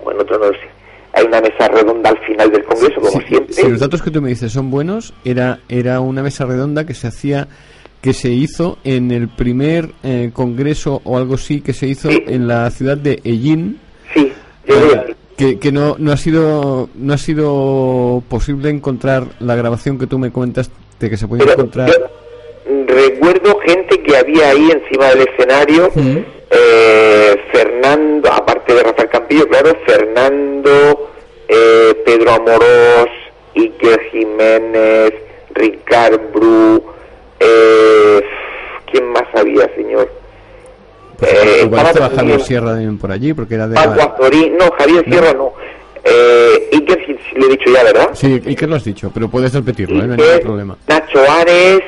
o 0.03 0.11
en 0.11 0.19
otro, 0.19 0.37
no 0.39 0.45
lo 0.47 0.53
sé. 0.53 0.69
Hay 1.13 1.25
una 1.25 1.41
mesa 1.41 1.67
redonda 1.67 2.09
al 2.09 2.17
final 2.19 2.49
del 2.51 2.63
congreso, 2.63 3.01
como 3.01 3.21
siempre. 3.21 3.53
Si 3.53 3.67
los 3.67 3.79
datos 3.81 4.01
que 4.01 4.11
tú 4.11 4.21
me 4.21 4.29
dices 4.29 4.51
son 4.53 4.71
buenos, 4.71 5.13
era 5.25 5.59
era 5.67 5.99
una 5.99 6.23
mesa 6.23 6.45
redonda 6.45 6.85
que 6.85 6.93
se 6.93 7.07
hacía 7.07 7.47
que 8.01 8.13
se 8.13 8.29
hizo 8.29 8.77
en 8.83 9.11
el 9.11 9.29
primer 9.29 9.91
eh, 10.03 10.31
congreso 10.33 11.01
o 11.03 11.17
algo 11.17 11.35
así 11.35 11.61
que 11.61 11.73
se 11.73 11.87
hizo 11.87 12.09
en 12.09 12.47
la 12.47 12.69
ciudad 12.71 12.97
de 12.97 13.19
Ellín. 13.23 13.79
Sí, 14.13 14.33
que, 15.37 15.59
que 15.59 15.71
no, 15.71 15.95
no 15.97 16.11
ha 16.11 16.17
sido 16.17 16.89
no 16.95 17.13
ha 17.13 17.17
sido 17.17 18.23
posible 18.27 18.69
encontrar 18.69 19.25
la 19.39 19.55
grabación 19.55 19.97
que 19.97 20.07
tú 20.07 20.19
me 20.19 20.31
comentaste 20.31 20.73
que 20.99 21.17
se 21.17 21.27
podía 21.27 21.51
encontrar. 21.51 21.89
Recuerdo 22.87 23.59
gente 23.65 24.01
que 24.01 24.17
había 24.17 24.49
ahí 24.49 24.69
encima 24.71 25.09
del 25.09 25.27
escenario, 25.27 25.89
eh, 26.49 27.35
Fernando, 27.51 28.31
aparte 28.31 28.73
de 28.73 28.83
Rafael 28.83 29.09
Campillo, 29.09 29.47
claro, 29.47 29.75
Fernando, 29.85 31.09
eh, 31.47 31.95
Pedro 32.05 32.31
Amorós, 32.31 33.09
Iker 33.55 33.99
Jiménez, 34.11 35.13
Ricard 35.53 36.21
Bru, 36.33 36.83
eh, 37.41 38.21
¿quién 38.91 39.11
más 39.11 39.23
había, 39.33 39.73
señor? 39.75 40.09
Eh, 41.21 41.61
Igual 41.65 41.85
estaba 41.87 42.07
estaba 42.07 42.21
Javier 42.21 42.41
Sierra 42.41 42.71
también 42.71 42.97
por 42.97 43.11
allí 43.11 43.33
porque 43.33 43.53
era 43.55 43.67
de 43.67 43.75
Paco 43.75 44.01
Azorín, 44.01 44.57
no, 44.57 44.71
Javier 44.71 45.03
Sierra 45.05 45.33
no. 45.33 45.53
Eh, 46.03 46.69
Iker, 46.73 47.05
si, 47.05 47.13
si 47.29 47.39
lo 47.39 47.45
he 47.45 47.49
dicho 47.49 47.69
ya, 47.71 47.83
¿verdad? 47.83 48.09
Sí, 48.13 48.41
y 48.43 48.55
que 48.55 48.65
lo 48.65 48.75
has 48.75 48.83
dicho, 48.83 49.11
pero 49.13 49.29
puedes 49.29 49.53
repetirlo, 49.53 50.03
¿eh? 50.03 50.07
no 50.07 50.13
hay 50.13 50.19
Iker, 50.19 50.27
ningún 50.37 50.47
problema. 50.47 50.77
Nacho 50.87 51.19
Ares, 51.29 51.81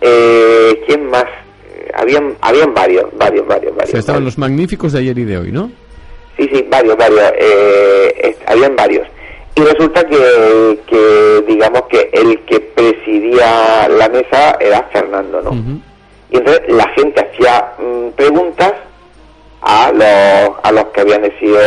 eh, 0.00 0.80
¿quién 0.86 1.10
más? 1.10 1.24
Eh, 1.24 1.90
Habían, 1.94 2.36
habían 2.40 2.72
varios, 2.72 3.04
varios, 3.18 3.46
varios, 3.46 3.72
O 3.72 3.76
varios. 3.76 3.90
sea, 3.90 4.00
estaban 4.00 4.24
los 4.24 4.38
magníficos 4.38 4.92
de 4.94 5.00
ayer 5.00 5.18
y 5.18 5.24
de 5.24 5.36
hoy, 5.38 5.52
¿no? 5.52 5.70
Sí, 6.38 6.48
sí, 6.52 6.64
varios, 6.70 6.96
varios. 6.96 7.20
Eh, 7.38 8.36
habían 8.46 8.74
varios. 8.76 9.06
Y 9.56 9.60
resulta 9.62 10.04
que, 10.04 10.78
que, 10.86 11.44
digamos 11.48 11.82
que 11.90 12.10
el 12.12 12.44
que 12.44 12.60
presidía 12.60 13.88
la 13.88 14.08
mesa 14.08 14.56
era 14.60 14.82
Fernando, 14.92 15.42
¿no? 15.42 15.50
Y 16.30 16.36
entonces 16.36 16.62
la 16.68 16.86
gente 16.90 17.20
hacía 17.20 17.72
mm, 17.78 18.08
preguntas 18.10 18.72
a 19.62 19.90
los, 19.92 20.56
a 20.62 20.72
los 20.72 20.84
que 20.92 21.00
habían 21.00 21.22
sido, 21.40 21.58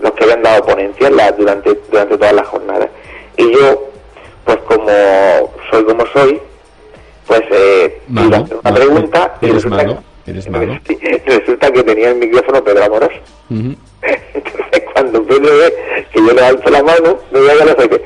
los 0.00 0.10
que 0.12 0.24
habían 0.24 0.42
dado 0.42 0.64
ponencias 0.64 1.12
la- 1.12 1.30
durante, 1.32 1.78
durante 1.90 2.16
todas 2.18 2.32
las 2.32 2.46
jornadas. 2.48 2.88
Y 3.36 3.52
yo, 3.52 3.90
pues 4.44 4.56
como 4.66 5.52
soy 5.70 5.84
como 5.84 6.06
soy, 6.12 6.40
pues 7.26 7.42
eh, 7.50 8.00
iba 8.08 8.20
a 8.22 8.24
Malo, 8.24 8.36
hacer 8.44 8.56
una 8.56 8.70
malo, 8.70 8.76
pregunta 8.76 9.34
y 9.40 9.46
resulta, 9.50 9.76
malo, 9.76 10.02
malo. 10.50 10.80
resulta 11.26 11.70
que 11.70 11.82
tenía 11.84 12.08
el 12.10 12.16
micrófono 12.16 12.64
Pedro 12.64 12.84
Amorós. 12.84 13.12
Ujú. 13.50 13.74
Entonces, 14.34 14.82
cuando 15.10 15.24
Pedro 15.24 15.56
ve 15.58 16.04
que 16.12 16.18
yo 16.20 16.32
levanto 16.32 16.70
la 16.70 16.82
mano, 16.82 17.18
me 17.30 17.40
voy 17.40 17.48
a 17.50 17.74
qué, 17.88 18.04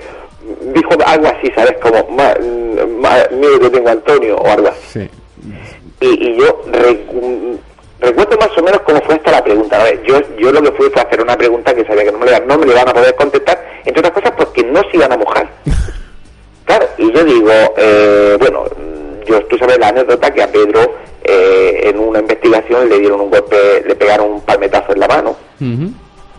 dijo 0.75 0.91
algo 1.07 1.27
así, 1.27 1.51
¿sabes? 1.55 1.75
Como, 1.83 2.09
ma, 2.11 2.35
mire 3.33 3.59
que 3.61 3.71
tengo 3.71 3.89
a 3.89 3.93
Antonio 3.93 4.37
o 4.37 4.47
algo 4.51 4.69
así. 4.69 5.01
Sí. 5.01 5.11
Y, 6.01 6.07
y 6.29 6.37
yo 6.39 6.63
recu- 6.73 7.59
recuerdo 8.01 8.37
más 8.39 8.57
o 8.57 8.63
menos 8.63 8.81
cómo 8.83 9.01
fue 9.03 9.15
esta 9.17 9.31
la 9.33 9.45
pregunta. 9.45 9.81
A 9.81 9.85
ver, 9.85 10.03
yo, 10.05 10.19
yo 10.39 10.53
lo 10.53 10.63
que 10.63 10.73
fui 10.73 10.91
fue 10.91 11.03
hacer 11.03 11.21
una 11.23 11.37
pregunta 11.37 11.75
que 11.75 11.85
sabía 11.85 12.05
que 12.05 12.13
no 12.13 12.19
me, 12.19 12.27
le, 12.27 12.41
no 12.41 12.59
me 12.59 12.67
le 12.67 12.73
iban 12.73 12.89
a 12.89 12.95
poder 12.95 13.15
contestar, 13.17 13.63
entre 13.85 14.01
otras 14.01 14.13
cosas 14.15 14.33
porque 14.37 14.63
no 14.65 14.81
se 14.91 14.97
iban 14.97 15.13
a 15.13 15.17
mojar. 15.17 15.49
Claro, 16.67 16.87
y 16.99 17.13
yo 17.13 17.25
digo, 17.25 17.51
eh, 17.77 18.37
bueno, 18.39 18.63
yo 19.27 19.45
tú 19.47 19.59
sabes 19.59 19.77
la 19.81 19.89
anécdota 19.89 20.31
que 20.33 20.41
a 20.41 20.47
Pedro 20.53 20.95
eh, 21.25 21.81
en 21.89 21.99
una 21.99 22.21
investigación 22.21 22.89
le 22.89 23.01
dieron 23.01 23.23
un 23.23 23.29
golpe, 23.31 23.83
le 23.85 23.97
pegaron 23.97 24.31
un 24.35 24.41
palmetazo 24.43 24.93
en 24.93 25.01
la 25.01 25.09
mano. 25.09 25.37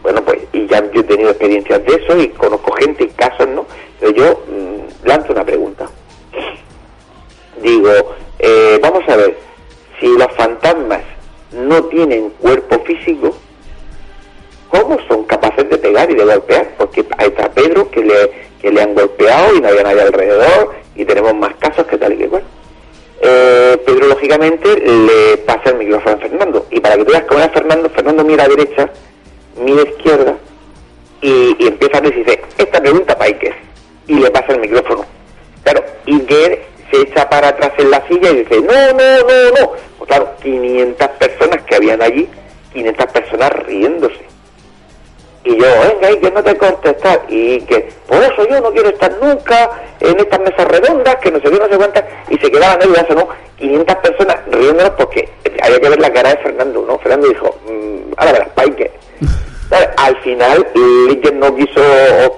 Bueno, 0.01 0.23
pues, 0.23 0.39
y 0.53 0.67
ya 0.67 0.81
yo 0.91 1.01
he 1.01 1.03
tenido 1.03 1.29
experiencias 1.29 1.83
de 1.85 1.95
eso 1.95 2.17
y 2.17 2.29
conozco 2.29 2.71
gente 2.73 3.03
y 3.03 3.07
casos, 3.09 3.47
¿no? 3.47 3.65
Pero 3.99 4.11
yo 4.13 4.43
mm, 4.47 5.07
lanzo 5.07 5.33
una 5.33 5.45
pregunta. 5.45 5.87
Digo, 7.61 7.91
eh, 8.39 8.79
vamos 8.81 9.03
a 9.07 9.15
ver, 9.15 9.37
si 9.99 10.07
los 10.07 10.31
fantasmas 10.35 11.03
no 11.51 11.83
tienen 11.85 12.31
cuerpo 12.41 12.79
físico, 12.79 13.35
¿cómo 14.69 14.97
son 15.07 15.25
capaces 15.25 15.69
de 15.69 15.77
pegar 15.77 16.09
y 16.09 16.15
de 16.15 16.25
golpear? 16.25 16.71
Porque 16.77 17.05
ahí 17.17 17.27
está 17.27 17.51
Pedro 17.51 17.91
que 17.91 18.03
le, 18.03 18.31
que 18.61 18.71
le 18.71 18.81
han 18.81 18.95
golpeado 18.95 19.55
y 19.55 19.61
no 19.61 19.67
había 19.67 19.83
nadie 19.83 20.01
alrededor 20.01 20.73
y 20.95 21.05
tenemos 21.05 21.35
más 21.35 21.53
casos 21.55 21.85
que 21.85 21.97
tal 21.97 22.13
y 22.13 22.17
que 22.17 22.27
cual. 22.27 22.43
Eh, 23.21 23.77
Pedro 23.85 24.07
lógicamente 24.07 24.67
le 24.79 25.37
pasa 25.37 25.69
el 25.69 25.77
micrófono 25.77 26.15
a 26.15 26.19
Fernando 26.19 26.65
y 26.71 26.79
para 26.79 26.97
que 26.97 27.05
tú 27.05 27.11
veas 27.11 27.25
cómo 27.25 27.39
era 27.39 27.49
Fernando, 27.49 27.89
Fernando 27.91 28.23
mira 28.23 28.45
a 28.45 28.47
derecha, 28.47 28.89
mira 29.57 29.81
izquierda 29.83 30.35
y, 31.21 31.67
empieza 31.67 31.97
a 31.97 32.01
decir, 32.01 32.41
esta 32.57 32.81
pregunta 32.81 33.17
para 33.17 33.29
Iker 33.29 33.53
y 34.07 34.15
le 34.15 34.31
pasa 34.31 34.53
el 34.53 34.59
micrófono. 34.59 35.05
Claro, 35.63 35.83
Iker 36.07 36.65
se 36.89 37.01
echa 37.01 37.29
para 37.29 37.49
atrás 37.49 37.71
en 37.77 37.91
la 37.91 38.05
silla 38.07 38.31
y 38.31 38.43
dice, 38.43 38.61
no, 38.61 38.93
no, 38.93 39.17
no, 39.19 39.59
no. 39.59 39.71
Pues 39.97 40.07
claro, 40.07 40.31
500 40.41 41.07
personas 41.07 41.63
que 41.63 41.75
habían 41.75 42.01
allí, 42.01 42.27
500 42.73 43.05
personas 43.11 43.51
riéndose. 43.65 44.31
Y 45.43 45.57
yo, 45.57 45.65
venga, 45.65 46.07
Iker, 46.07 46.33
no 46.33 46.43
te 46.43 46.57
cortes, 46.57 46.97
tal. 46.97 47.21
Y 47.27 47.61
que, 47.61 47.89
por 48.07 48.17
eso 48.23 48.47
yo 48.47 48.61
no 48.61 48.71
quiero 48.71 48.89
estar 48.89 49.11
nunca 49.21 49.69
en 49.99 50.19
estas 50.19 50.39
mesas 50.39 50.67
redondas, 50.67 51.15
que 51.17 51.31
no 51.31 51.39
sé 51.39 51.49
qué, 51.49 51.57
no 51.57 51.67
sé 51.67 51.77
cuántas. 51.77 52.03
Y 52.29 52.37
se 52.37 52.51
quedaban 52.51 52.81
ahí, 52.81 53.15
¿no? 53.15 53.27
500 53.57 53.95
personas 53.97 54.37
riéndonos 54.47 54.91
porque 54.91 55.29
había 55.61 55.79
que 55.79 55.89
ver 55.89 56.01
la 56.01 56.11
cara 56.11 56.29
de 56.29 56.37
Fernando, 56.37 56.83
¿no? 56.87 56.97
Fernando 56.99 57.27
dijo, 57.27 57.55
mmm, 57.67 58.13
ahora 58.17 58.31
verás, 58.33 58.49
Iker. 58.55 59.00
Al 59.97 60.17
final, 60.21 60.67
no 61.41 61.55
quiso 61.55 61.81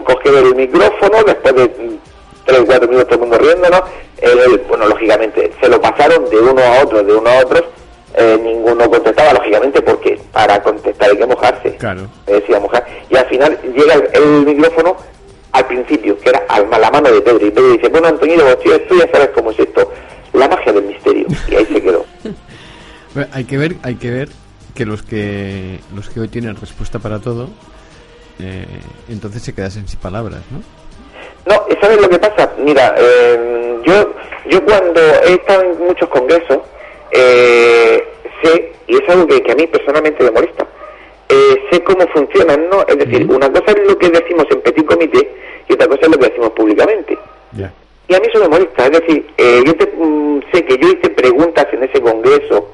coger 0.05 0.35
el 0.35 0.55
micrófono, 0.55 1.23
después 1.26 1.55
de 1.55 1.65
mm, 1.65 1.97
tres 2.45 2.60
o 2.60 2.65
cuatro 2.65 2.88
minutos 2.88 3.07
todo 3.10 3.15
el 3.15 3.22
mundo 3.22 3.38
riéndonos. 3.38 3.81
Él, 4.22 4.61
bueno, 4.69 4.88
lógicamente, 4.88 5.51
se 5.60 5.68
lo 5.68 5.81
pasaron 5.81 6.30
de 6.30 6.38
uno 6.38 6.61
a 6.61 6.84
otro, 6.84 7.03
de 7.03 7.14
uno 7.14 7.30
a 7.30 7.39
otro, 7.39 7.65
eh, 8.15 8.39
ninguno 8.41 8.89
contestaba, 8.89 9.34
lógicamente, 9.34 9.81
porque 9.81 10.19
para 10.31 10.61
contestar 10.61 11.10
hay 11.10 11.18
que 11.18 11.26
mojarse. 11.26 11.76
Claro. 11.76 12.07
Me 12.27 12.34
decía 12.34 12.60
mojar. 12.60 12.85
Y 13.10 13.18
al 13.18 13.26
final 13.26 13.60
llega 13.76 13.95
el, 13.95 14.10
el 14.14 14.45
micrófono 14.45 14.95
al 15.51 15.68
principio, 15.68 16.18
que 16.19 16.30
era 16.30 16.43
a 16.47 16.80
la 16.80 16.91
mano 16.91 17.11
de 17.11 17.22
Pedro. 17.22 17.45
Y 17.45 17.51
Pedro 17.51 17.72
dice, 17.72 17.89
bueno, 17.89 18.07
Antonio, 18.07 18.57
tú, 18.57 18.72
tú 18.88 18.97
ya 18.97 19.10
sabes 19.11 19.30
cómo 19.30 19.51
es 19.51 19.60
esto. 19.60 19.91
La 20.34 20.47
magia 20.47 20.72
del 20.72 20.84
misterio. 20.84 21.27
Y 21.47 21.55
ahí 21.55 21.65
se 21.65 21.81
quedó. 21.81 22.05
Hay 23.34 23.43
que 23.43 23.57
ver, 23.60 23.76
hay 23.84 23.93
que 23.93 24.10
ver 24.10 24.30
que 24.75 24.85
los 24.85 25.03
que 25.03 25.79
los 25.95 26.09
que 26.09 26.19
hoy 26.19 26.27
tienen 26.27 26.55
respuesta 26.55 26.99
para 26.99 27.19
todo, 27.19 27.49
eh, 28.39 28.65
entonces 29.09 29.41
se 29.41 29.53
quedasen 29.53 29.87
sin 29.87 29.99
palabras, 29.99 30.41
¿no? 30.51 30.61
No, 31.45 31.65
¿sabes 31.81 32.01
lo 32.01 32.09
que 32.09 32.19
pasa? 32.19 32.51
Mira, 32.57 32.95
eh, 32.97 33.79
yo, 33.85 34.13
yo 34.49 34.63
cuando 34.65 34.99
he 35.25 35.33
estado 35.33 35.61
en 35.63 35.79
muchos 35.85 36.07
congresos, 36.09 36.59
eh, 37.11 38.03
sé, 38.41 38.71
y 38.87 38.95
es 38.95 39.09
algo 39.09 39.27
que, 39.27 39.41
que 39.41 39.51
a 39.51 39.55
mí 39.55 39.67
personalmente 39.67 40.23
me 40.23 40.31
molesta, 40.31 40.65
eh, 41.29 41.63
sé 41.71 41.83
cómo 41.83 42.07
funcionan, 42.07 42.69
¿no? 42.69 42.85
Es 42.87 42.97
decir, 42.97 43.29
una 43.29 43.51
cosa 43.51 43.71
es 43.71 43.87
lo 43.87 43.97
que 43.97 44.09
decimos 44.09 44.45
en 44.51 44.61
petit 44.61 44.85
comité 44.85 45.35
y 45.67 45.73
otra 45.73 45.87
cosa 45.87 46.01
es 46.03 46.07
lo 46.09 46.17
que 46.17 46.27
decimos 46.29 46.49
públicamente. 46.51 47.17
Ya. 47.53 47.71
Y 48.07 48.15
a 48.15 48.19
mí 48.19 48.27
eso 48.33 48.39
me 48.41 48.49
molesta, 48.49 48.85
es 48.85 48.91
decir, 48.91 49.27
eh, 49.37 49.61
yo 49.65 49.75
te- 49.75 49.93
mm, 49.95 50.41
sé 50.51 50.65
que 50.65 50.77
yo 50.77 50.87
hice 50.89 51.09
preguntas 51.09 51.67
en 51.71 51.83
ese 51.83 52.01
congreso 52.01 52.69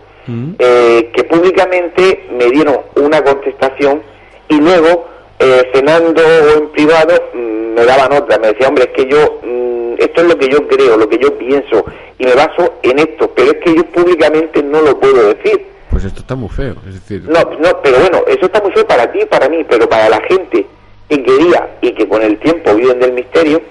eh, 0.59 1.11
que 1.13 1.23
públicamente 1.23 2.27
me 2.37 2.45
dieron 2.45 2.79
una 2.95 3.23
contestación 3.23 4.01
y 4.47 4.59
luego, 4.59 5.07
eh, 5.39 5.69
cenando 5.73 6.21
o 6.21 6.57
en 6.57 6.69
privado, 6.69 7.13
mm, 7.33 7.73
me 7.75 7.85
daban 7.85 8.13
otra. 8.13 8.37
Me 8.39 8.47
decía, 8.47 8.67
hombre, 8.67 8.85
es 8.85 8.91
que 8.91 9.09
yo, 9.09 9.39
mm, 9.43 9.93
esto 9.99 10.21
es 10.21 10.27
lo 10.27 10.37
que 10.37 10.49
yo 10.49 10.67
creo, 10.67 10.97
lo 10.97 11.07
que 11.07 11.17
yo 11.17 11.37
pienso 11.37 11.85
y 12.17 12.25
me 12.25 12.33
baso 12.33 12.75
en 12.83 12.99
esto, 12.99 13.31
pero 13.35 13.51
es 13.51 13.57
que 13.63 13.75
yo 13.75 13.85
públicamente 13.85 14.61
no 14.63 14.81
lo 14.81 14.99
puedo 14.99 15.33
decir. 15.33 15.65
Pues 15.89 16.03
esto 16.05 16.19
está 16.19 16.35
muy 16.35 16.49
feo, 16.49 16.75
es 16.87 16.95
decir, 16.95 17.23
No, 17.27 17.39
no, 17.59 17.81
pero 17.81 17.99
bueno, 17.99 18.23
eso 18.27 18.45
está 18.45 18.61
muy 18.61 18.71
feo 18.71 18.85
para 18.85 19.11
ti 19.11 19.19
y 19.21 19.25
para 19.25 19.49
mí, 19.49 19.65
pero 19.67 19.87
para 19.89 20.09
la 20.09 20.21
gente 20.21 20.65
que 21.09 21.23
quería 21.23 21.77
y 21.81 21.91
que 21.93 22.07
con 22.07 22.21
el 22.21 22.37
tiempo 22.39 22.75
viven 22.75 22.99
del 22.99 23.13
misterio, 23.13 23.61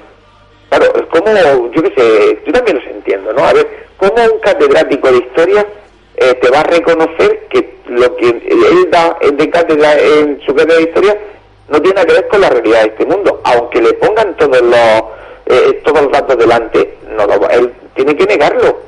claro, 0.68 0.86
es 0.97 1.06
como, 1.06 1.70
yo 1.70 1.82
qué 1.82 1.93
sé, 1.97 2.43
yo 2.44 2.52
también 2.52 2.78
los 2.78 2.86
entiendo, 2.86 3.32
¿no? 3.32 3.44
A 3.44 3.52
ver, 3.52 3.66
¿cómo 3.97 4.14
un 4.32 4.40
catedrático 4.40 5.10
de 5.12 5.18
historia 5.18 5.66
eh, 6.20 6.35
te 6.35 6.51
va 6.51 6.61
a 6.61 6.65
reconocer 6.65 7.47
que 7.51 7.78
lo 7.86 8.16
que 8.16 8.28
él 8.28 8.90
da 8.90 9.16
de 9.20 9.51
cátedra 9.51 9.99
en 9.99 10.40
su 10.45 10.55
cátedra 10.55 10.77
de 10.77 10.82
historia 10.82 11.19
no 11.69 11.81
tiene 11.81 11.95
nada 11.95 12.07
que 12.07 12.12
ver 12.15 12.28
con 12.28 12.40
la 12.40 12.51
realidad 12.51 12.82
de 12.82 12.89
este 12.89 13.07
mundo? 13.07 13.40
Aunque 13.45 13.81
le 13.81 13.93
pongan 13.95 14.36
todos 14.36 14.61
los, 14.61 15.03
eh, 15.47 15.81
todos 15.85 16.03
los 16.03 16.12
datos 16.12 16.36
delante, 16.36 16.99
no 17.16 17.27
lo 17.27 17.49
él 17.51 17.73
tiene 17.95 18.16
que 18.16 18.27
negarlo. 18.27 18.78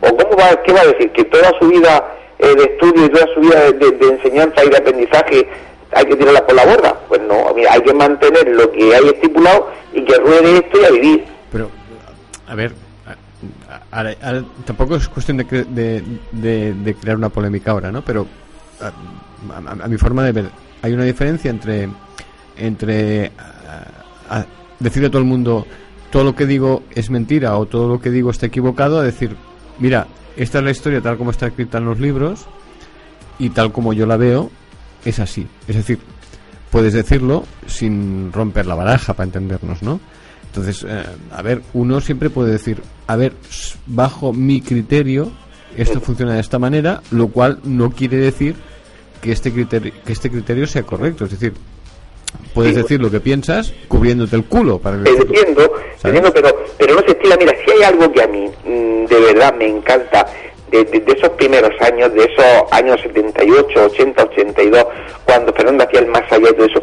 ¿O 0.00 0.16
cómo 0.16 0.36
va, 0.36 0.62
qué 0.62 0.72
va 0.72 0.80
a 0.80 0.86
decir? 0.86 1.12
¿Que 1.12 1.24
toda 1.24 1.52
su 1.58 1.68
vida 1.68 2.16
eh, 2.38 2.54
de 2.54 2.64
estudio 2.64 3.06
y 3.06 3.08
toda 3.10 3.26
su 3.34 3.40
vida 3.40 3.70
de, 3.72 4.08
enseñanza 4.08 4.64
y 4.64 4.70
de 4.70 4.76
aprendizaje 4.76 5.48
hay 5.92 6.04
que 6.06 6.16
tirarla 6.16 6.46
por 6.46 6.54
la 6.54 6.64
borda? 6.64 6.94
Pues 7.08 7.20
no, 7.22 7.52
mira, 7.54 7.72
hay 7.74 7.82
que 7.82 7.92
mantener 7.92 8.48
lo 8.48 8.70
que 8.72 8.94
hay 8.94 9.08
estipulado 9.08 9.70
y 9.92 10.04
que 10.04 10.14
ruede 10.16 10.58
esto 10.58 10.80
y 10.80 10.84
a 10.84 10.90
vivir. 10.90 11.24
Pero, 11.52 11.70
a 12.46 12.54
ver, 12.54 12.72
tampoco 14.64 14.96
es 14.96 15.08
cuestión 15.08 15.36
de, 15.38 15.46
cre- 15.46 15.66
de, 16.32 16.94
crear 17.00 17.16
una 17.16 17.28
polémica 17.28 17.70
ahora, 17.72 17.90
¿no? 17.92 18.02
Pero 18.02 18.26
a, 18.80 19.56
a- 19.84 19.88
mi 19.88 19.96
forma 19.96 20.24
de 20.24 20.32
ver, 20.32 20.50
hay 20.82 20.92
una 20.92 21.04
diferencia 21.04 21.50
entre, 21.50 21.88
entre 22.56 23.32
decirle 24.78 25.08
a 25.08 25.10
todo 25.10 25.22
el 25.22 25.28
mundo 25.28 25.66
todo 26.10 26.24
lo 26.24 26.34
que 26.34 26.46
digo 26.46 26.82
es 26.94 27.10
mentira 27.10 27.56
o 27.56 27.66
todo 27.66 27.88
lo 27.88 28.00
que 28.00 28.10
digo 28.10 28.30
está 28.30 28.46
equivocado, 28.46 28.98
a 28.98 29.02
decir, 29.04 29.36
mira, 29.78 30.06
esta 30.36 30.58
es 30.58 30.64
la 30.64 30.70
historia 30.70 31.00
tal 31.00 31.16
como 31.16 31.30
está 31.30 31.46
escrita 31.46 31.78
en 31.78 31.84
los 31.84 32.00
libros 32.00 32.46
y 33.38 33.50
tal 33.50 33.72
como 33.72 33.92
yo 33.92 34.06
la 34.06 34.16
veo, 34.16 34.50
es 35.04 35.18
así. 35.20 35.46
Es 35.68 35.76
decir, 35.76 35.98
puedes 36.70 36.92
decirlo 36.94 37.44
sin 37.66 38.32
romper 38.32 38.66
la 38.66 38.74
baraja 38.74 39.14
para 39.14 39.26
entendernos, 39.26 39.82
¿no? 39.82 40.00
Entonces, 40.52 40.84
eh, 40.88 41.02
a 41.32 41.42
ver, 41.42 41.62
uno 41.74 42.00
siempre 42.00 42.28
puede 42.30 42.52
decir, 42.52 42.82
a 43.06 43.16
ver, 43.16 43.32
bajo 43.86 44.32
mi 44.32 44.60
criterio, 44.60 45.30
esto 45.76 46.00
funciona 46.00 46.34
de 46.34 46.40
esta 46.40 46.58
manera, 46.58 47.00
lo 47.12 47.28
cual 47.28 47.60
no 47.64 47.90
quiere 47.92 48.16
decir 48.16 48.56
que 49.22 49.30
este 49.32 49.52
criterio, 49.52 49.92
que 50.04 50.12
este 50.12 50.28
criterio 50.30 50.66
sea 50.66 50.82
correcto. 50.82 51.24
Es 51.26 51.30
decir, 51.32 51.52
puedes 52.54 52.74
Sí. 52.74 52.82
decir 52.82 53.00
lo 53.00 53.10
que 53.10 53.20
piensas 53.20 53.72
cubriéndote 53.86 54.34
el 54.34 54.44
culo 54.44 54.78
para 54.80 54.96
decirlo. 54.98 55.22
entiendo, 55.24 55.72
entiendo, 56.02 56.32
pero, 56.32 56.48
pero 56.78 56.94
no 56.94 57.00
se 57.02 57.10
estila. 57.12 57.36
Mira, 57.38 57.52
si 57.64 57.70
hay 57.70 57.82
algo 57.84 58.10
que 58.10 58.22
a 58.22 58.26
mí 58.26 58.46
mm, 58.64 59.04
de 59.06 59.20
verdad 59.32 59.54
me 59.56 59.68
encanta 59.68 60.26
de, 60.72 60.84
de- 60.84 61.00
de 61.00 61.12
esos 61.12 61.30
primeros 61.30 61.70
años, 61.80 62.12
de 62.14 62.24
esos 62.24 62.72
años 62.72 63.00
78, 63.02 63.84
80, 63.92 64.22
82, 64.24 64.84
cuando 65.24 65.52
Fernando 65.52 65.84
hacía 65.84 66.00
el 66.00 66.06
más 66.08 66.22
allá 66.32 66.48
y 66.50 66.54
todo 66.54 66.66
eso, 66.66 66.82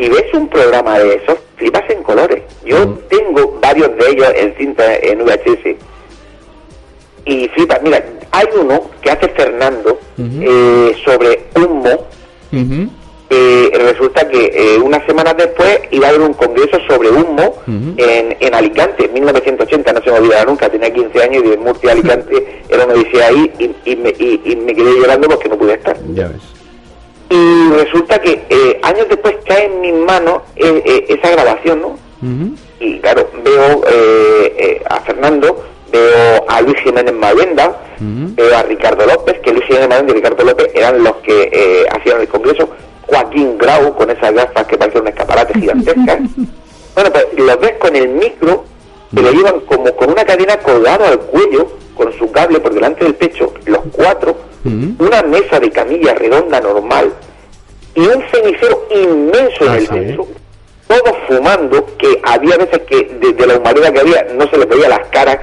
si 0.00 0.08
ves 0.08 0.24
un 0.32 0.48
programa 0.48 0.98
de 0.98 1.14
esos, 1.16 1.38
flipas 1.56 1.82
en 1.90 2.02
colores. 2.02 2.42
Yo 2.64 2.88
tengo 3.10 3.58
varios 3.60 3.90
de 3.96 4.08
ellos 4.10 4.28
en 4.34 4.54
cinta 4.56 4.96
en 4.96 5.18
VHS 5.24 5.76
y 7.26 7.48
flipas. 7.48 7.82
Mira, 7.82 8.02
hay 8.32 8.46
uno 8.58 8.80
que 9.02 9.10
hace 9.10 9.28
Fernando 9.28 9.98
eh, 10.18 10.96
sobre 11.04 11.44
humo 11.54 12.06
eh, 13.32 13.70
resulta 13.74 14.26
que 14.28 14.46
eh, 14.54 14.78
unas 14.78 15.04
semanas 15.06 15.34
después 15.36 15.80
iba 15.92 16.06
a 16.06 16.10
haber 16.10 16.22
un 16.22 16.32
congreso 16.34 16.78
sobre 16.88 17.10
humo 17.10 17.54
en, 17.96 18.36
en 18.40 18.54
Alicante, 18.54 19.04
en 19.04 19.12
1980, 19.12 19.92
no 19.92 20.02
se 20.02 20.10
me 20.10 20.18
olvidará 20.18 20.44
nunca, 20.46 20.68
tenía 20.68 20.92
15 20.92 21.22
años 21.22 21.44
y 21.44 21.48
de 21.50 21.56
Murcia 21.58 21.90
a 21.90 21.92
Alicante 21.92 22.62
era 22.68 22.84
una 22.86 22.94
odisea 22.94 23.28
ahí 23.28 23.52
y, 23.58 23.90
y 23.92 23.96
me, 23.96 24.10
y- 24.18 24.40
y 24.44 24.56
me 24.56 24.74
quedé 24.74 24.92
llorando 24.98 25.28
porque 25.28 25.48
no 25.48 25.56
pude 25.58 25.74
estar. 25.74 25.96
Ya 26.14 26.28
ves. 26.28 26.40
Y 27.30 27.70
resulta 27.72 28.20
que 28.20 28.44
eh, 28.50 28.80
años 28.82 29.06
después 29.08 29.36
cae 29.46 29.66
en 29.66 29.80
mis 29.80 29.94
manos 29.94 30.42
eh, 30.56 30.82
eh, 30.84 31.04
esa 31.08 31.30
grabación, 31.30 31.80
¿no? 31.80 31.96
Y 32.80 32.98
claro, 32.98 33.30
veo 33.44 33.82
eh, 33.88 34.82
a 34.90 35.00
Fernando, 35.00 35.64
veo 35.92 36.44
a 36.48 36.60
Luis 36.60 36.76
Jiménez 36.82 37.14
Mayenda, 37.14 37.76
veo 38.00 38.56
a 38.56 38.62
Ricardo 38.64 39.06
López, 39.06 39.38
que 39.40 39.52
Luis 39.52 39.64
Jiménez 39.66 39.88
Mayenda 39.88 40.12
y 40.12 40.16
Ricardo 40.16 40.44
López 40.44 40.70
eran 40.74 41.02
los 41.02 41.16
que 41.16 41.50
eh, 41.52 41.86
hacían 41.90 42.20
el 42.20 42.28
congreso, 42.28 42.68
Joaquín 43.06 43.56
Grau 43.58 43.94
con 43.94 44.10
esas 44.10 44.32
gafas 44.34 44.66
que 44.66 44.76
parecen 44.76 45.02
un 45.02 45.08
escaparate 45.08 45.58
gigantescas. 45.58 46.18
bueno, 46.94 47.10
pues 47.12 47.26
los 47.36 47.60
ves 47.60 47.72
con 47.78 47.94
el 47.96 48.08
micro, 48.08 48.64
que 49.14 49.22
lo 49.22 49.32
llevan 49.32 49.60
como 49.60 49.94
con 49.96 50.10
una 50.10 50.24
cadena 50.24 50.56
colgada 50.58 51.08
al 51.08 51.18
cuello, 51.20 51.68
con 51.94 52.12
su 52.16 52.30
cable 52.30 52.60
por 52.60 52.72
delante 52.72 53.04
del 53.04 53.14
pecho, 53.14 53.52
los 53.66 53.80
cuatro, 53.92 54.36
una 54.64 55.22
mesa 55.22 55.58
de 55.58 55.70
camilla 55.70 56.14
redonda 56.14 56.60
normal 56.60 57.12
y 57.94 58.00
un 58.00 58.22
cenicero 58.30 58.86
inmenso 58.90 59.64
en 59.64 59.72
el 59.72 59.86
centro, 59.88 60.26
todos 60.86 61.16
fumando, 61.28 61.86
que 61.96 62.20
había 62.22 62.56
veces 62.56 62.80
que 62.80 63.18
desde 63.20 63.46
la 63.46 63.58
humareda 63.58 63.92
que 63.92 64.00
había 64.00 64.26
no 64.34 64.48
se 64.48 64.58
les 64.58 64.68
veía 64.68 64.88
las 64.88 65.06
caras 65.08 65.38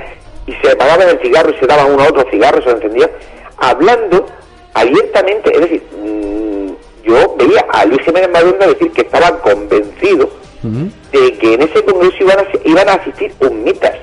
y 0.46 0.54
se 0.54 0.72
apagaban 0.72 1.10
el 1.10 1.20
cigarro 1.20 1.50
y 1.50 1.60
se 1.60 1.66
daban 1.66 1.92
uno 1.92 2.04
a 2.04 2.08
otro 2.08 2.26
cigarro, 2.30 2.62
se 2.62 2.70
lo 2.70 2.76
encendían, 2.76 3.10
hablando 3.58 4.26
abiertamente, 4.74 5.52
es 5.54 5.60
decir, 5.62 5.84
mm, 6.00 7.08
yo 7.08 7.36
veía 7.38 7.66
a 7.70 7.86
Luis 7.86 8.02
Jiménez 8.02 8.30
Madonna 8.32 8.68
decir 8.68 8.92
que 8.92 9.02
estaba 9.02 9.40
convencido 9.40 10.30
de 10.64 11.34
que 11.38 11.54
en 11.54 11.62
ese 11.62 11.84
congreso 11.84 12.16
iban 12.20 12.40
a, 12.40 12.44
iban 12.66 12.90
a 12.90 12.94
asistir 12.94 13.34
humitas 13.40 13.94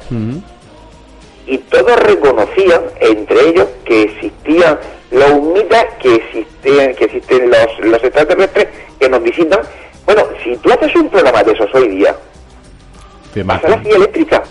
y 1.47 1.59
todos 1.59 1.97
reconocían 2.01 2.81
entre 3.01 3.49
ellos 3.49 3.67
que 3.85 4.03
existían 4.03 4.79
los 5.11 5.31
humitas, 5.31 5.85
que 6.01 6.15
existían, 6.15 6.95
que 6.95 7.05
existen 7.05 7.51
los, 7.51 7.79
los 7.81 8.03
extraterrestres 8.03 8.69
que 8.99 9.09
nos 9.09 9.23
visitan. 9.23 9.61
Bueno, 10.07 10.25
si 10.43 10.57
tú 10.57 10.73
haces 10.73 10.95
un 10.97 11.09
programa 11.09 11.43
de 11.43 11.53
esos 11.53 11.69
hoy 11.75 11.89
día, 11.89 12.17
Te 13.35 13.43
vas 13.43 13.59
a 13.65 13.69
matan. 13.69 13.71
la 13.71 13.83
silla 13.85 13.97
eléctrica. 13.97 14.43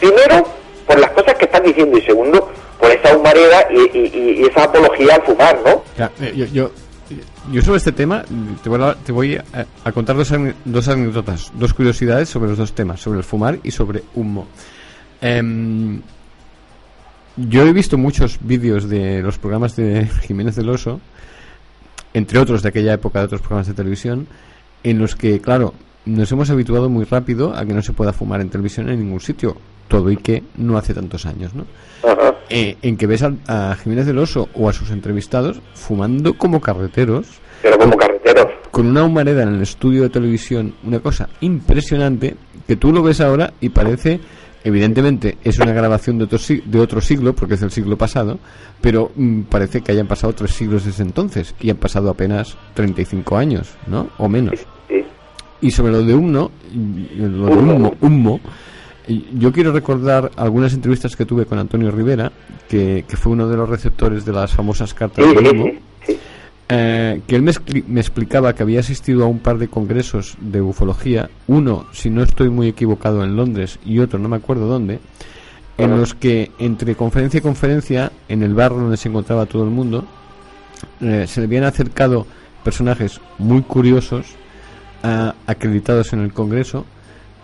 Primero, 0.00 0.44
por 0.86 0.98
las 0.98 1.10
cosas 1.10 1.34
que 1.34 1.44
están 1.44 1.62
diciendo, 1.62 1.96
y 1.98 2.02
segundo, 2.02 2.50
por 2.80 2.90
esa 2.90 3.16
humareda 3.16 3.66
y, 3.70 3.98
y- 3.98 4.40
y 4.40 4.46
esa 4.46 4.64
apología 4.64 5.14
al 5.16 5.22
fumar, 5.22 5.58
¿no? 5.64 5.82
Ya, 5.98 6.10
eh, 6.20 6.32
yo, 6.36 6.46
yo, 6.46 6.70
yo 7.52 7.62
sobre 7.62 7.78
este 7.78 7.92
tema 7.92 8.24
te 8.62 8.68
voy 8.68 8.82
a, 8.82 8.94
te 8.94 9.12
voy 9.12 9.36
a, 9.36 9.92
contar 9.92 10.16
dos 10.16 10.88
anécdotas, 10.88 11.52
dos 11.54 11.74
curiosidades 11.74 12.28
sobre 12.28 12.50
los 12.50 12.58
dos 12.58 12.74
temas, 12.74 13.00
sobre 13.00 13.18
el 13.18 13.24
fumar 13.24 13.58
y 13.62 13.70
sobre 13.70 14.02
humo. 14.14 14.46
Em, 15.20 16.00
yo 17.36 17.62
he 17.62 17.72
visto 17.72 17.98
muchos 17.98 18.38
vídeos 18.40 18.88
de 18.88 19.22
los 19.22 19.38
programas 19.38 19.76
de 19.76 20.06
Jiménez 20.22 20.56
del 20.56 20.70
Oso, 20.70 21.00
entre 22.12 22.38
otros 22.38 22.62
de 22.62 22.68
aquella 22.68 22.94
época 22.94 23.18
de 23.18 23.26
otros 23.26 23.40
programas 23.40 23.66
de 23.66 23.74
televisión, 23.74 24.26
en 24.82 24.98
los 24.98 25.16
que, 25.16 25.40
claro, 25.40 25.74
nos 26.04 26.30
hemos 26.32 26.50
habituado 26.50 26.88
muy 26.88 27.04
rápido 27.04 27.54
a 27.56 27.64
que 27.64 27.74
no 27.74 27.82
se 27.82 27.92
pueda 27.92 28.12
fumar 28.12 28.40
en 28.40 28.50
televisión 28.50 28.88
en 28.88 29.00
ningún 29.00 29.20
sitio, 29.20 29.56
todo 29.88 30.10
y 30.10 30.16
que 30.16 30.42
no 30.56 30.76
hace 30.76 30.94
tantos 30.94 31.26
años, 31.26 31.54
¿no? 31.54 31.64
Eh, 32.50 32.76
en 32.82 32.96
que 32.96 33.06
ves 33.06 33.22
al- 33.22 33.38
a, 33.46 33.74
Jiménez 33.82 34.06
del 34.06 34.18
Oso 34.18 34.48
o 34.54 34.68
a 34.68 34.72
sus 34.72 34.90
entrevistados 34.90 35.60
fumando 35.74 36.34
como 36.34 36.60
carreteros. 36.60 37.26
Pero 37.62 37.78
como 37.78 37.96
carreteros. 37.96 38.46
Con 38.70 38.86
una 38.86 39.04
humareda 39.04 39.42
en 39.44 39.54
el 39.54 39.62
estudio 39.62 40.02
de 40.02 40.10
televisión, 40.10 40.74
una 40.84 41.00
cosa 41.00 41.28
impresionante, 41.40 42.36
que 42.66 42.76
tú 42.76 42.92
lo 42.92 43.02
ves 43.02 43.20
ahora 43.20 43.52
y 43.60 43.68
parece 43.70 44.20
Evidentemente 44.66 45.36
es 45.44 45.58
una 45.58 45.74
grabación 45.74 46.16
de 46.16 46.24
otro, 46.24 46.38
de 46.64 46.80
otro 46.80 47.02
siglo, 47.02 47.34
porque 47.34 47.52
es 47.52 47.60
del 47.60 47.70
siglo 47.70 47.98
pasado, 47.98 48.38
pero 48.80 49.12
mm, 49.14 49.42
parece 49.42 49.82
que 49.82 49.92
hayan 49.92 50.06
pasado 50.06 50.32
tres 50.32 50.52
siglos 50.52 50.86
desde 50.86 51.02
entonces 51.02 51.54
y 51.60 51.68
han 51.68 51.76
pasado 51.76 52.08
apenas 52.08 52.56
35 52.72 53.36
años, 53.36 53.68
¿no? 53.86 54.08
O 54.16 54.26
menos. 54.26 54.60
Y 55.60 55.70
sobre 55.70 55.92
lo 55.92 56.02
de 56.02 56.14
Humno, 56.14 56.50
y- 56.72 57.14
lo 57.14 57.44
de 57.48 57.52
Hummo, 57.52 57.94
Hummo, 58.00 58.40
y 58.40 58.48
yo 59.06 59.52
quiero 59.52 59.72
recordar 59.72 60.30
algunas 60.36 60.72
entrevistas 60.72 61.16
que 61.16 61.26
tuve 61.26 61.46
con 61.46 61.58
Antonio 61.58 61.90
Rivera, 61.90 62.32
que, 62.68 63.04
que 63.06 63.16
fue 63.16 63.32
uno 63.32 63.48
de 63.48 63.56
los 63.56 63.68
receptores 63.68 64.24
de 64.24 64.32
las 64.32 64.52
famosas 64.52 64.94
cartas 64.94 65.24
de 65.26 65.50
sí, 65.50 66.16
eh, 66.68 67.20
que 67.26 67.36
él 67.36 67.42
me, 67.42 67.52
me 67.86 68.00
explicaba 68.00 68.54
que 68.54 68.62
había 68.62 68.80
asistido 68.80 69.24
a 69.24 69.26
un 69.26 69.40
par 69.40 69.58
de 69.58 69.68
congresos 69.68 70.36
de 70.40 70.62
ufología, 70.62 71.28
uno, 71.46 71.86
si 71.92 72.08
no 72.08 72.22
estoy 72.22 72.48
muy 72.48 72.68
equivocado, 72.68 73.22
en 73.22 73.36
Londres 73.36 73.78
y 73.84 73.98
otro, 73.98 74.18
no 74.18 74.30
me 74.30 74.36
acuerdo 74.36 74.66
dónde, 74.66 74.98
en 75.76 75.90
los 75.90 76.14
que 76.14 76.52
entre 76.58 76.94
conferencia 76.94 77.38
y 77.38 77.42
conferencia, 77.42 78.12
en 78.28 78.42
el 78.42 78.54
bar 78.54 78.70
donde 78.70 78.96
se 78.96 79.08
encontraba 79.08 79.44
todo 79.44 79.64
el 79.64 79.70
mundo, 79.70 80.06
eh, 81.00 81.26
se 81.28 81.40
le 81.40 81.46
habían 81.46 81.64
acercado 81.64 82.26
personajes 82.62 83.20
muy 83.38 83.62
curiosos, 83.62 84.34
ah, 85.02 85.34
acreditados 85.46 86.12
en 86.14 86.20
el 86.20 86.32
Congreso, 86.32 86.86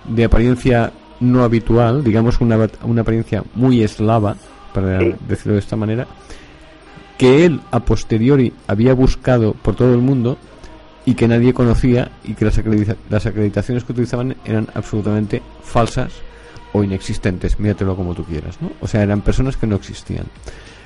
de 0.09 0.25
apariencia 0.25 0.93
no 1.21 1.45
habitual, 1.45 2.03
digamos 2.03 2.41
una, 2.41 2.59
una 2.83 3.03
apariencia 3.03 3.45
muy 3.55 3.83
eslava, 3.83 4.37
para 4.75 4.99
decirlo 5.29 5.55
de 5.55 5.59
esta 5.61 5.77
manera, 5.77 6.07
que 7.19 7.45
él 7.45 7.61
a 7.71 7.81
posteriori 7.81 8.53
había 8.67 8.95
buscado 8.95 9.53
por 9.53 9.75
todo 9.77 9.93
el 9.95 10.01
mundo 10.01 10.39
y 11.05 11.15
que 11.15 11.29
nadie 11.29 11.53
conocía 11.53 12.11
y 12.25 12.35
que 12.35 12.45
las, 12.45 12.59
acredita- 12.59 12.97
las 13.11 13.27
acreditaciones 13.27 13.85
que 13.85 13.93
utilizaban 13.93 14.37
eran 14.45 14.69
absolutamente 14.75 15.43
falsas 15.63 16.13
o 16.73 16.85
inexistentes, 16.85 17.59
míratelo 17.59 17.97
como 17.97 18.15
tú 18.15 18.25
quieras, 18.25 18.57
¿no? 18.63 18.71
O 18.81 18.87
sea, 18.87 19.03
eran 19.03 19.23
personas 19.23 19.57
que 19.57 19.67
no 19.67 19.77
existían. 19.77 20.25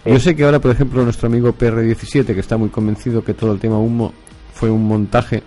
Yo 0.04 0.18
sé 0.18 0.34
que 0.34 0.44
ahora, 0.44 0.58
por 0.60 0.70
ejemplo, 0.70 1.02
nuestro 1.04 1.28
amigo 1.28 1.54
PR17, 1.56 2.26
que 2.34 2.40
está 2.40 2.56
muy 2.56 2.68
convencido 2.70 3.22
que 3.24 3.34
todo 3.34 3.52
el 3.52 3.58
tema 3.58 3.78
humo 3.78 4.12
fue 4.54 4.70
un 4.70 4.86
montaje 4.88 5.42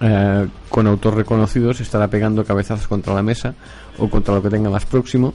eh, 0.00 0.46
con 0.68 0.86
autores 0.86 1.18
reconocidos, 1.18 1.80
estará 1.80 2.08
pegando 2.08 2.44
cabezazos 2.44 2.86
contra 2.88 3.14
la 3.14 3.22
mesa 3.22 3.54
o 3.98 4.08
contra 4.08 4.34
lo 4.34 4.42
que 4.42 4.50
tenga 4.50 4.70
más 4.70 4.86
próximo. 4.86 5.34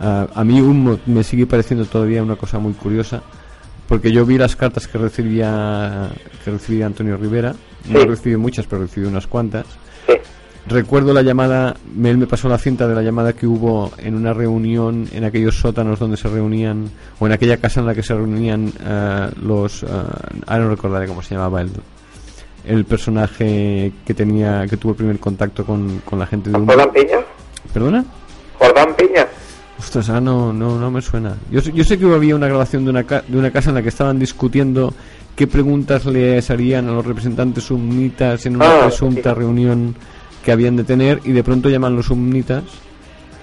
Ah, 0.00 0.26
a 0.34 0.42
mí 0.44 0.60
me 1.06 1.22
sigue 1.22 1.46
pareciendo 1.46 1.84
todavía 1.84 2.22
una 2.22 2.36
cosa 2.36 2.58
muy 2.58 2.72
curiosa, 2.72 3.22
porque 3.88 4.10
yo 4.10 4.26
vi 4.26 4.36
las 4.38 4.56
cartas 4.56 4.88
que 4.88 4.98
recibía 4.98 6.10
que 6.44 6.50
recibía 6.50 6.86
Antonio 6.86 7.16
Rivera, 7.16 7.54
no 7.88 8.00
Sí. 8.00 8.06
recibí 8.06 8.36
muchas, 8.36 8.66
pero 8.66 8.82
recibí 8.82 9.06
unas 9.06 9.26
cuantas. 9.26 9.66
Recuerdo 10.66 11.12
la 11.12 11.20
llamada, 11.20 11.76
me- 11.94 12.08
él 12.10 12.16
me 12.16 12.26
pasó 12.26 12.48
la 12.48 12.56
cinta 12.56 12.88
de 12.88 12.94
la 12.94 13.02
llamada 13.02 13.34
que 13.34 13.46
hubo 13.46 13.92
en 13.98 14.14
una 14.14 14.32
reunión 14.32 15.06
en 15.12 15.24
aquellos 15.24 15.58
sótanos 15.60 15.98
donde 15.98 16.16
se 16.16 16.26
reunían, 16.28 16.88
o 17.20 17.26
en 17.26 17.32
aquella 17.32 17.58
casa 17.58 17.80
en 17.80 17.86
la 17.86 17.94
que 17.94 18.02
se 18.02 18.14
reunían 18.14 18.72
eh, 18.82 19.30
los, 19.42 19.84
ahora 19.84 20.64
no 20.64 20.70
recordaré 20.70 21.06
cómo 21.06 21.20
se 21.22 21.34
llamaba 21.34 21.60
el, 21.60 21.70
el 22.66 22.84
personaje 22.84 23.92
que 24.06 24.14
tenía, 24.14 24.66
que 24.68 24.76
tuvo 24.76 24.92
el 24.92 24.96
primer 24.96 25.18
contacto 25.18 25.64
con, 25.64 26.00
con 26.04 26.18
la 26.18 26.26
gente 26.26 26.50
de 26.50 26.56
Humo. 26.56 26.66
¿Jordán 26.66 26.92
Peña? 26.92 27.18
¿Perdona? 27.72 28.04
¿Jordán 28.58 28.94
Peña? 28.96 29.26
Ostras, 29.78 30.08
ahora 30.08 30.20
no, 30.20 30.52
no, 30.52 30.78
no 30.78 30.90
me 30.90 31.02
suena. 31.02 31.36
Yo, 31.50 31.60
yo 31.60 31.84
sé 31.84 31.98
que 31.98 32.06
había 32.12 32.36
una 32.36 32.46
grabación 32.48 32.84
de 32.84 32.90
una, 32.90 33.04
ca- 33.04 33.24
de 33.26 33.36
una 33.38 33.50
casa 33.50 33.70
en 33.70 33.74
la 33.76 33.82
que 33.82 33.88
estaban 33.88 34.18
discutiendo 34.18 34.94
qué 35.36 35.46
preguntas 35.46 36.06
les 36.06 36.48
harían 36.50 36.88
a 36.88 36.92
los 36.92 37.04
representantes 37.04 37.64
sumnitas 37.64 38.46
en 38.46 38.56
una 38.56 38.66
Ah, 38.66 38.80
presunta 38.86 39.34
reunión 39.34 39.94
que 40.44 40.52
habían 40.52 40.76
de 40.76 40.84
tener 40.84 41.20
y 41.24 41.32
de 41.32 41.42
pronto 41.42 41.68
llaman 41.68 41.96
los 41.96 42.06
sumnitas 42.06 42.62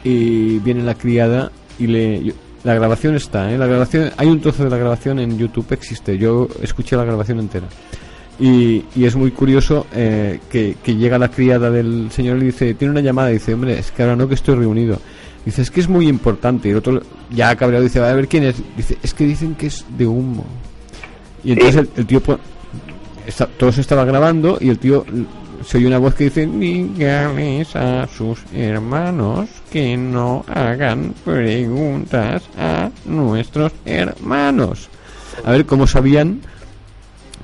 y 0.04 0.60
viene 0.60 0.84
la 0.84 0.96
criada 0.96 1.52
y 1.80 1.88
le... 1.88 2.24
yo- 2.24 2.34
la 2.64 2.76
grabación 2.76 3.16
está, 3.16 3.52
¿eh? 3.52 3.58
La 3.58 3.66
grabación, 3.66 4.12
hay 4.18 4.28
un 4.28 4.40
trozo 4.40 4.64
de 4.64 4.70
la 4.70 4.78
grabación 4.78 5.18
en 5.18 5.36
YouTube, 5.36 5.66
existe. 5.72 6.16
Yo 6.20 6.48
escuché 6.62 6.96
la 6.96 7.04
grabación 7.04 7.40
entera. 7.40 7.66
Y, 8.40 8.86
y 8.96 9.06
es 9.06 9.16
muy 9.16 9.32
curioso 9.32 9.86
eh, 9.94 10.40
que, 10.50 10.76
que 10.84 10.96
llega 10.96 11.20
la 11.20 11.30
criada 11.30 11.70
del 11.70 12.10
señor 12.12 12.38
y 12.38 12.46
dice, 12.48 12.74
tiene 12.74 12.92
una 12.92 13.02
llamada, 13.02 13.30
y 13.30 13.34
dice, 13.34 13.54
hombre, 13.54 13.78
es 13.78 13.92
que 13.92 14.02
ahora 14.02 14.16
no 14.16 14.28
que 14.28 14.34
estoy 14.36 14.56
reunido. 14.56 15.00
Dice, 15.46 15.62
es 15.62 15.70
que 15.72 15.80
es 15.82 15.88
muy 15.88 16.08
importante. 16.08 16.68
Y 16.68 16.72
el 16.72 16.78
otro 16.78 17.02
ya 17.30 17.56
cabreado 17.56 17.84
dice, 17.84 18.00
a 18.00 18.14
ver 18.14 18.28
quién 18.28 18.44
es. 18.46 18.56
Dice, 18.76 18.98
es 19.04 19.14
que 19.14 19.26
dicen 19.26 19.56
que 19.56 19.68
es 19.68 19.86
de 19.98 20.08
humo. 20.08 20.46
Y 21.44 21.52
entonces 21.54 21.76
el, 21.82 21.90
el 21.98 22.06
tío, 22.06 22.22
está- 23.28 23.48
todo 23.48 23.72
se 23.72 23.82
estaba 23.82 24.06
grabando 24.06 24.58
y 24.60 24.70
el 24.70 24.78
tío 24.80 25.06
se 25.66 25.78
oye 25.78 25.88
una 25.88 26.00
voz 26.00 26.16
que 26.16 26.26
dice, 26.26 26.48
dígales 26.48 27.76
a 27.76 28.08
sus 28.08 28.40
hermanos 28.54 29.48
que 29.72 29.96
no 29.98 30.44
hagan 30.48 31.14
preguntas 31.24 32.44
a 32.58 32.90
nuestros 33.06 33.72
hermanos. 33.86 34.90
A 35.46 35.52
ver 35.52 35.66
cómo 35.66 35.86
sabían 35.88 36.42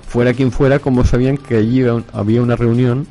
fuera 0.08 0.34
quien 0.34 0.52
fuera, 0.52 0.80
como 0.80 1.04
sabían 1.04 1.38
que 1.38 1.58
allí 1.58 1.84
había 2.14 2.42
una 2.42 2.56
reunión 2.56 3.06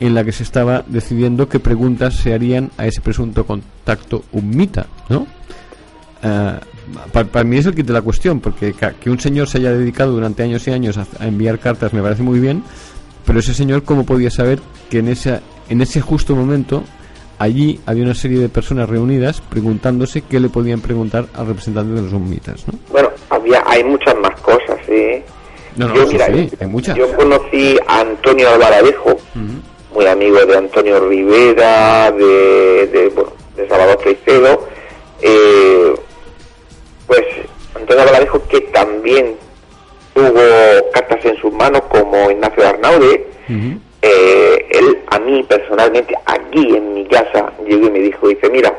en 0.00 0.14
la 0.14 0.24
que 0.24 0.32
se 0.32 0.42
estaba 0.42 0.84
decidiendo 0.86 1.48
qué 1.48 1.58
preguntas 1.60 2.14
se 2.16 2.34
harían 2.34 2.70
a 2.76 2.86
ese 2.86 3.00
presunto 3.00 3.46
contacto 3.46 4.24
humita, 4.32 4.86
¿no? 5.08 5.26
Ah, 6.22 6.60
pa- 7.12 7.24
para, 7.24 7.44
mí 7.44 7.56
es 7.58 7.66
el 7.66 7.74
kit 7.74 7.86
de 7.86 7.92
la 7.92 8.02
cuestión, 8.02 8.40
porque 8.40 8.74
que 9.00 9.10
un 9.10 9.20
señor 9.20 9.48
se 9.48 9.58
haya 9.58 9.72
dedicado 9.72 10.12
durante 10.12 10.42
años 10.42 10.66
y 10.68 10.72
años 10.72 10.98
a, 10.98 11.06
enviar 11.26 11.58
cartas 11.58 11.92
me 11.92 12.02
parece 12.02 12.22
muy 12.22 12.40
bien, 12.40 12.62
pero 13.26 13.38
ese 13.38 13.54
señor 13.54 13.84
cómo 13.84 14.04
podía 14.04 14.30
saber 14.30 14.58
que 14.90 14.98
en 14.98 15.08
ese, 15.08 15.40
en 15.68 15.80
ese 15.80 16.00
justo 16.00 16.34
momento 16.34 16.82
allí 17.38 17.80
había 17.86 18.04
una 18.04 18.14
serie 18.14 18.38
de 18.38 18.48
personas 18.48 18.88
reunidas 18.88 19.40
preguntándose 19.40 20.22
qué 20.22 20.40
le 20.40 20.48
podían 20.48 20.80
preguntar 20.80 21.26
al 21.34 21.46
representante 21.46 21.94
de 21.94 22.02
los 22.02 22.12
humitas, 22.12 22.66
¿no? 22.68 22.78
Bueno, 22.90 23.08
había, 23.30 23.62
hay 23.66 23.82
muchas 23.84 24.14
más 24.16 24.38
cosas, 24.40 24.78
¿sí? 24.86 25.22
No, 25.76 25.88
no, 25.88 25.94
Yo, 25.94 26.06
sí, 26.06 26.12
mira, 26.12 26.26
sí, 26.26 26.50
hay 26.60 26.66
muchas. 26.66 26.96
Yo 26.96 27.12
conocí 27.14 27.76
a 27.86 28.00
Antonio 28.00 28.48
Alvaradejo, 28.50 29.16
muy 29.92 30.06
amigo 30.06 30.44
de 30.44 30.56
Antonio 30.56 31.00
Rivera, 31.08 32.12
de, 32.12 32.86
de, 32.86 33.08
bueno, 33.14 33.32
de 33.56 33.68
Salvador 33.68 33.98
Caicedo. 34.02 34.68
Eh, 35.22 35.94
pues 37.06 37.22
Antonio 37.74 38.02
Alvaradejo, 38.02 38.46
que 38.48 38.60
también 38.60 39.36
tuvo 40.14 40.90
cartas 40.92 41.24
en 41.24 41.36
sus 41.38 41.52
manos 41.52 41.82
como 41.88 42.30
Ignacio 42.30 42.68
Arnaude, 42.68 43.26
eh, 44.02 44.66
él 44.70 44.98
a 45.08 45.18
mí 45.18 45.42
personalmente, 45.44 46.14
aquí 46.26 46.76
en 46.76 46.94
mi 46.94 47.04
casa, 47.06 47.52
llegó 47.66 47.86
y 47.86 47.90
me 47.90 47.98
dijo, 47.98 48.28
dice, 48.28 48.48
mira, 48.50 48.72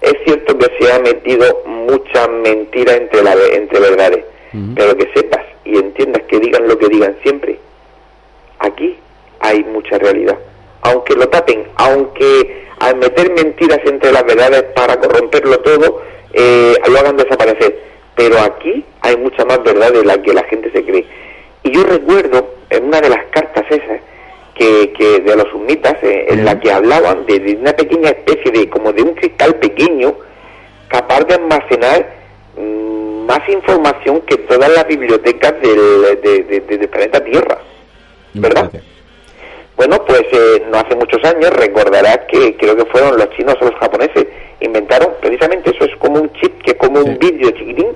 es 0.00 0.14
cierto 0.24 0.58
que 0.58 0.70
se 0.78 0.92
ha 0.92 0.98
metido 0.98 1.62
mucha 1.66 2.26
mentira 2.28 2.94
entre, 2.94 3.22
la, 3.22 3.34
entre 3.52 3.80
verdades, 3.80 4.24
pero 4.74 4.96
que 4.96 5.08
sepas 5.14 5.44
y 5.64 5.76
entiendas 5.76 6.22
que 6.22 6.38
digan 6.38 6.68
lo 6.68 6.78
que 6.78 6.88
digan 6.88 7.16
siempre, 7.22 7.58
aquí 8.58 8.98
hay 9.40 9.62
mucha 9.64 9.98
realidad. 9.98 10.38
Aunque 10.82 11.14
lo 11.14 11.28
tapen, 11.28 11.66
aunque 11.76 12.66
al 12.80 12.96
meter 12.96 13.32
mentiras 13.32 13.80
entre 13.84 14.12
las 14.12 14.24
verdades 14.24 14.64
para 14.74 14.98
corromperlo 14.98 15.58
todo, 15.60 16.02
eh, 16.32 16.74
lo 16.88 16.98
hagan 16.98 17.16
desaparecer. 17.16 17.78
Pero 18.16 18.38
aquí 18.40 18.84
hay 19.00 19.16
mucha 19.16 19.44
más 19.44 19.62
verdad 19.62 19.92
de 19.92 20.04
la 20.04 20.20
que 20.20 20.34
la 20.34 20.44
gente 20.44 20.70
se 20.72 20.84
cree. 20.84 21.06
Y 21.62 21.70
yo 21.70 21.84
recuerdo 21.84 22.54
en 22.70 22.84
una 22.84 23.00
de 23.00 23.08
las 23.08 23.24
cartas 23.30 23.64
esas, 23.70 24.00
que, 24.54 24.92
que 24.92 25.20
de 25.20 25.36
los 25.36 25.48
summitas, 25.50 25.96
eh, 26.02 26.26
en 26.28 26.44
la 26.44 26.58
que 26.58 26.70
hablaban 26.70 27.24
de, 27.26 27.38
de 27.38 27.56
una 27.56 27.72
pequeña 27.72 28.10
especie 28.10 28.50
de, 28.50 28.68
como 28.68 28.92
de 28.92 29.02
un 29.02 29.14
cristal 29.14 29.54
pequeño, 29.56 30.14
capaz 30.88 31.20
de 31.24 31.34
almacenar 31.34 32.06
mm, 32.56 33.01
más 33.32 33.48
información 33.48 34.20
que 34.22 34.36
todas 34.38 34.70
las 34.74 34.86
bibliotecas 34.86 35.54
del, 35.62 36.20
de- 36.22 36.42
de- 36.48 36.60
de- 36.60 36.78
del 36.78 36.88
planeta 36.88 37.22
Tierra. 37.24 37.58
¿Verdad? 38.34 38.70
Bueno, 39.76 40.04
pues 40.06 40.22
eh, 40.32 40.62
no 40.70 40.78
hace 40.78 40.94
muchos 40.94 41.22
años 41.24 41.50
recordarás 41.50 42.20
que 42.30 42.56
creo 42.56 42.76
que 42.76 42.84
fueron 42.86 43.16
los 43.16 43.30
chinos 43.30 43.56
o 43.60 43.64
los 43.66 43.74
japoneses 43.76 44.26
inventaron 44.60 45.08
precisamente 45.20 45.70
eso, 45.70 45.84
es 45.84 45.96
como 45.96 46.20
un 46.20 46.32
chip 46.34 46.62
que 46.62 46.72
es 46.72 46.76
como 46.76 47.00
un 47.00 47.18
vídeo 47.18 47.50
chiquitín 47.50 47.86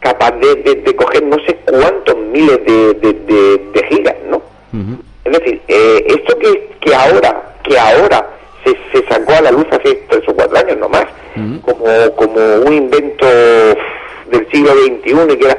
capaz 0.00 0.32
de, 0.32 0.54
de- 0.56 0.74
de 0.76 0.96
coger 0.96 1.22
no 1.24 1.36
sé 1.46 1.54
cuántos 1.64 2.16
miles 2.16 2.58
de, 2.64 2.94
de- 2.94 3.12
de- 3.12 3.58
de 3.74 3.86
gigas, 3.88 4.16
¿no? 4.28 4.42
Es 5.24 5.32
decir, 5.38 5.60
eh, 5.68 6.04
esto 6.08 6.38
que, 6.38 6.70
que 6.80 6.94
ahora 6.94 7.42
que 7.62 7.78
ahora 7.78 8.26
se, 8.64 8.70
se 8.92 9.06
sacó 9.08 9.32
a 9.34 9.40
la 9.42 9.50
luz 9.52 9.66
hace 9.70 9.94
tres 10.08 10.22
o 10.28 10.34
cuatro 10.34 10.56
años 10.58 10.76
no 10.78 10.88
más, 10.88 11.06
como, 11.62 11.84
como 12.16 12.40
un 12.66 12.72
invento 12.72 13.26
del 14.30 14.48
siglo 14.50 14.72
XXI 14.72 15.32
y 15.32 15.36
que 15.36 15.44
era, 15.46 15.58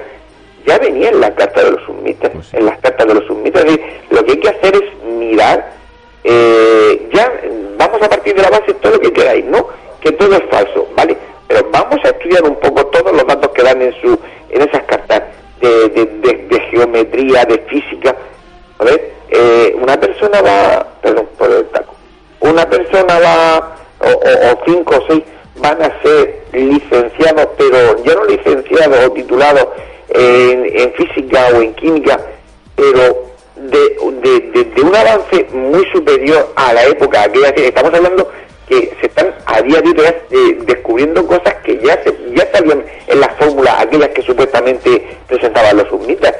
ya 0.66 0.78
venía 0.80 1.10
en 1.10 1.22
la 1.22 1.34
carta 1.36 1.64
de 1.64 1.72
los 1.72 1.84
summitas, 1.86 2.32
en 2.54 2.66
las 2.66 2.78
cartas 2.80 3.08
de 3.08 3.14
los. 3.14 3.24
Es 3.46 3.54
decir, 3.54 3.82
lo 4.10 4.24
que 4.26 4.32
hay 4.34 4.40
que 4.40 4.50
hacer 4.50 4.76
es 4.76 5.04
mirar, 5.06 5.72
eh, 6.24 7.10
ya 7.14 7.32
vamos 7.78 8.02
a 8.02 8.10
partir 8.10 8.36
de 8.36 8.42
la 8.42 8.50
base 8.50 8.74
todo 8.76 8.94
lo 8.94 9.00
que 9.00 9.14
queráis, 9.14 9.46
¿no? 9.46 9.68
Que 10.02 10.12
todo 10.12 10.36
es 10.36 10.44
falso, 10.50 10.88
¿vale? 10.96 11.18
Pero 11.48 11.66
vamos 11.72 12.00
a 12.04 12.10
estudiar 12.10 12.44
un 12.44 12.56
poco 12.56 12.86
todos 12.88 13.14
los 13.14 13.26
datos 13.26 13.52
que 13.52 13.64
dan 13.64 13.82
en 13.82 13.94
su 14.02 14.20
en 14.50 14.62
esas 14.62 14.84
cartas 14.84 15.24
de, 15.62 15.90
de, 15.90 16.06
de- 16.06 16.48
de 16.50 16.60
geometría, 16.72 17.46
de 17.46 17.58
física. 17.70 18.16
A 18.80 18.84
ver, 18.84 19.12
eh, 19.30 19.76
una 19.82 20.00
persona 20.00 20.42
va, 20.42 20.86
perdón 21.02 21.28
por 21.38 21.50
el 21.52 21.66
taco, 21.68 21.96
una 22.42 22.68
persona 22.70 23.20
va, 23.20 23.76
o, 24.00 24.08
o- 24.08 24.52
o 24.54 24.60
cinco 24.66 24.96
o 24.98 25.04
seis, 25.08 25.24
van 25.60 25.82
a 25.82 26.02
ser 26.02 26.42
licenciados, 26.54 27.48
pero 27.58 28.04
ya 28.04 28.16
no 28.16 28.26
licenciados 28.26 29.06
o 29.06 29.12
titulados 29.12 29.68
en, 30.10 30.94
física 30.94 31.48
o 31.54 31.62
en 31.62 31.74
química, 31.76 32.20
pero 32.76 33.28
de, 33.56 33.98
un 34.84 34.96
avance 34.96 35.48
muy 35.52 35.86
superior 35.92 36.54
a 36.56 36.74
la 36.74 36.86
época 36.86 37.24
aquella 37.24 37.52
que 37.54 37.68
estamos 37.68 37.94
hablando 37.94 38.30
que 38.68 38.96
se 39.00 39.08
están 39.08 39.34
a 39.46 39.62
día 39.62 39.82
de 39.82 39.90
hoy 39.90 40.08
eh, 40.08 40.60
descubriendo 40.66 41.26
cosas 41.26 41.56
que 41.64 41.78
ya 41.80 42.02
se, 42.04 42.14
ya 42.36 42.48
salían 42.52 42.86
en 43.08 43.20
las 43.20 43.34
fórmulas 43.38 43.76
aquellas 43.80 44.10
que 44.10 44.22
supuestamente 44.22 45.18
presentaban 45.28 45.78
los 45.78 45.88
submitas. 45.88 46.34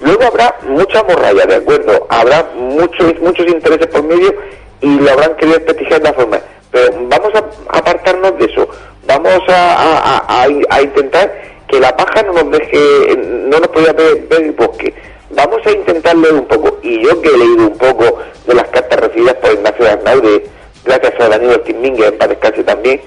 Luego 0.00 0.24
habrá 0.24 0.54
mucha 0.62 1.02
morralla, 1.04 1.46
¿de 1.46 1.56
acuerdo? 1.56 2.06
Habrá 2.08 2.50
muchos 2.54 3.18
muchos 3.20 3.46
intereses 3.46 3.86
por 3.86 4.02
medio 4.02 4.34
y 4.80 4.98
lo 4.98 5.10
habrán 5.10 5.36
querido 5.36 5.58
desprestigiar 5.58 6.00
de 6.00 6.08
la 6.08 6.14
forma. 6.14 6.40
Pero 6.76 6.92
vamos 7.08 7.32
a 7.34 7.78
apartarnos 7.78 8.38
de 8.38 8.44
eso. 8.44 8.68
Vamos 9.06 9.40
a, 9.48 10.22
a- 10.68 10.82
intentar 10.82 11.32
que 11.68 11.80
la 11.80 11.96
paja 11.96 12.22
no 12.22 12.32
nos 12.34 12.50
deje, 12.50 13.16
no 13.16 13.58
nos 13.58 13.68
pueda 13.68 13.92
ver, 13.94 14.26
el 14.30 14.52
bosque. 14.52 14.92
Vamos 15.30 15.64
a 15.64 15.70
intentar 15.70 16.14
leer 16.16 16.34
un 16.34 16.44
poco. 16.46 16.78
Y 16.82 17.02
yo 17.02 17.20
que 17.22 17.28
he 17.30 17.38
leído 17.38 17.66
un 17.68 17.78
poco 17.78 18.18
de 18.46 18.54
las 18.54 18.68
cartas 18.68 19.00
recibidas 19.00 19.34
por 19.36 19.52
Ignacio 19.52 19.88
Arnaude, 19.90 20.46
gracias 20.84 21.14
a 21.18 21.28
Daniel 21.30 21.52
Ortiz 21.52 21.76
Mínguez, 21.76 22.08
en 22.08 22.18
paz 22.18 22.28
también, 22.66 23.00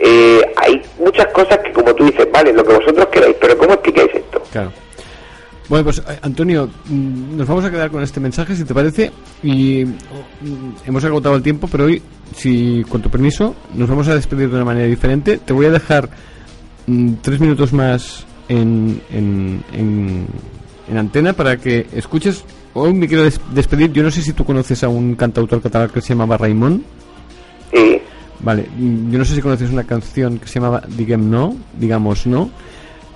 eh, 0.00 0.52
hay 0.56 0.82
muchas 0.98 1.26
cosas 1.28 1.58
que 1.60 1.72
como 1.72 1.94
tú 1.94 2.04
dices, 2.04 2.30
vale, 2.30 2.52
lo 2.52 2.62
que 2.64 2.74
vosotros 2.74 3.06
queráis, 3.06 3.36
pero 3.40 3.56
¿cómo 3.56 3.72
explicáis 3.72 4.14
esto? 4.14 4.42
Claro. 4.52 4.70
Bueno, 5.68 5.84
pues 5.84 5.98
eh, 5.98 6.18
Antonio, 6.22 6.68
mm, 6.88 7.36
nos 7.38 7.46
vamos 7.48 7.64
a 7.64 7.70
quedar 7.70 7.90
con 7.90 8.02
este 8.02 8.20
mensaje, 8.20 8.54
si 8.54 8.64
te 8.64 8.74
parece, 8.74 9.10
y 9.42 9.84
mm, 9.84 9.92
hemos 10.86 11.04
agotado 11.04 11.36
el 11.36 11.42
tiempo, 11.42 11.68
pero 11.70 11.84
hoy, 11.84 12.02
si 12.36 12.84
con 12.88 13.00
tu 13.00 13.08
permiso, 13.10 13.54
nos 13.74 13.88
vamos 13.88 14.08
a 14.08 14.14
despedir 14.14 14.48
de 14.50 14.56
una 14.56 14.64
manera 14.64 14.86
diferente. 14.86 15.38
Te 15.38 15.52
voy 15.54 15.66
a 15.66 15.70
dejar 15.70 16.10
mm, 16.86 17.14
tres 17.22 17.40
minutos 17.40 17.72
más 17.72 18.26
en, 18.48 19.00
en, 19.10 19.64
en, 19.72 20.26
en 20.90 20.98
antena 20.98 21.32
para 21.32 21.56
que 21.56 21.86
escuches. 21.94 22.44
Hoy 22.74 22.92
me 22.92 23.08
quiero 23.08 23.22
des- 23.24 23.40
despedir. 23.54 23.90
Yo 23.92 24.02
no 24.02 24.10
sé 24.10 24.20
si 24.20 24.32
tú 24.34 24.44
conoces 24.44 24.82
a 24.84 24.88
un 24.88 25.14
cantautor 25.14 25.62
catalán 25.62 25.88
que 25.88 26.00
se 26.02 26.08
llamaba 26.10 26.36
Raimon. 26.36 26.84
Sí. 27.72 28.00
Vale, 28.40 28.66
yo 29.10 29.18
no 29.18 29.24
sé 29.24 29.34
si 29.36 29.40
conoces 29.40 29.70
una 29.70 29.84
canción 29.84 30.38
que 30.38 30.46
se 30.48 30.54
llamaba 30.60 30.82
Diguem 30.88 31.30
No, 31.30 31.56
digamos 31.78 32.26
no. 32.26 32.50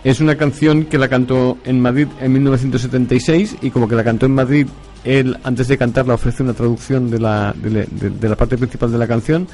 Es 0.08 0.20
una 0.20 0.36
canción 0.36 0.84
que 0.86 0.96
la 0.96 1.08
cantó 1.08 1.58
en 1.64 1.80
Madrid 1.80 2.06
en 2.20 2.32
1976 2.32 3.56
y 3.60 3.70
como 3.70 3.86
que 3.88 3.94
la 3.94 4.04
cantó 4.04 4.24
en 4.26 4.32
Madrid, 4.34 4.66
él 5.04 5.36
antes 5.44 5.68
de 5.68 5.76
cantarla 5.76 6.14
ofrece 6.14 6.42
una 6.42 6.54
traducción 6.54 7.10
de 7.10 7.18
la, 7.18 7.54
de, 7.54 7.70
la- 7.70 7.84
de- 7.90 8.10
de 8.10 8.28
la 8.28 8.34
parte 8.36 8.56
principal 8.56 8.90
de 8.90 8.96
la 8.98 9.06
canción. 9.06 9.46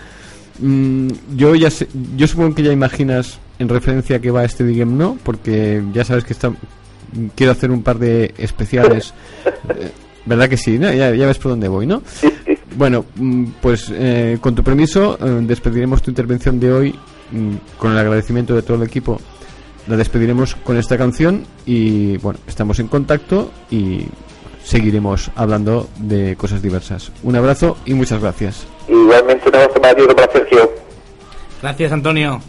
Mm, 0.61 1.09
yo 1.35 1.55
ya 1.57 1.71
sé- 1.71 1.89
yo 2.17 2.27
supongo 2.29 2.55
que 2.55 2.63
ya 2.63 2.73
imaginas 2.73 3.41
en 3.59 3.69
referencia 3.69 4.17
a 4.17 4.19
qué 4.21 4.31
va 4.31 4.45
este 4.45 4.63
Diguem 4.65 4.97
No, 4.97 5.19
porque 5.25 5.83
ya 5.93 6.05
sabes 6.05 6.23
que 6.25 6.33
está, 6.33 6.53
quiero 7.35 7.51
hacer 7.53 7.73
un 7.73 7.83
par 7.83 7.99
de 7.99 8.33
especiales. 8.39 9.13
eh, 9.71 9.91
¿Verdad 10.25 10.49
que 10.49 10.57
sí? 10.57 10.79
no? 10.79 10.93
Ya, 10.93 11.13
ya 11.15 11.27
ves 11.27 11.39
por 11.39 11.51
dónde 11.51 11.67
voy, 11.69 11.87
¿no? 11.87 12.03
Bueno, 12.79 13.05
mm, 13.17 13.45
pues 13.61 13.91
eh, 13.93 14.39
con 14.41 14.55
tu 14.55 14.63
permiso 14.63 15.19
eh, 15.21 15.41
despediremos 15.43 16.01
tu 16.01 16.11
intervención 16.13 16.61
de 16.61 16.73
hoy 16.73 16.95
mm, 17.33 17.55
con 17.79 17.91
el 17.93 17.99
agradecimiento 17.99 18.55
de 18.55 18.63
todo 18.63 18.77
el 18.77 18.85
equipo. 18.85 19.21
La 19.87 19.97
despediremos 19.97 20.55
con 20.55 20.77
esta 20.77 20.97
canción 20.97 21.45
y 21.67 22.17
bueno, 22.19 22.39
estamos 22.47 22.79
en 22.79 22.89
contacto 22.89 23.51
y 23.71 24.07
seguiremos 24.63 25.31
hablando 25.37 25.89
de 25.99 26.37
cosas 26.37 26.63
diversas. 26.63 27.13
Un 27.23 27.37
abrazo 27.37 27.77
y 27.85 27.95
muchas 27.95 28.21
gracias. 28.21 28.67
Igualmente 28.89 29.49
un 29.49 29.55
abrazo 29.57 29.81
para 29.81 29.95
ti, 29.95 30.03
para 30.17 30.33
Sergio. 30.33 30.73
Gracias, 31.61 31.93
Antonio. 31.93 32.41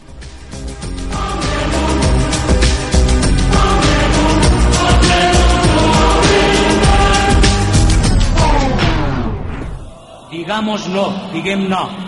No, 10.48 11.32
diguem 11.34 11.68
no. 11.68 12.05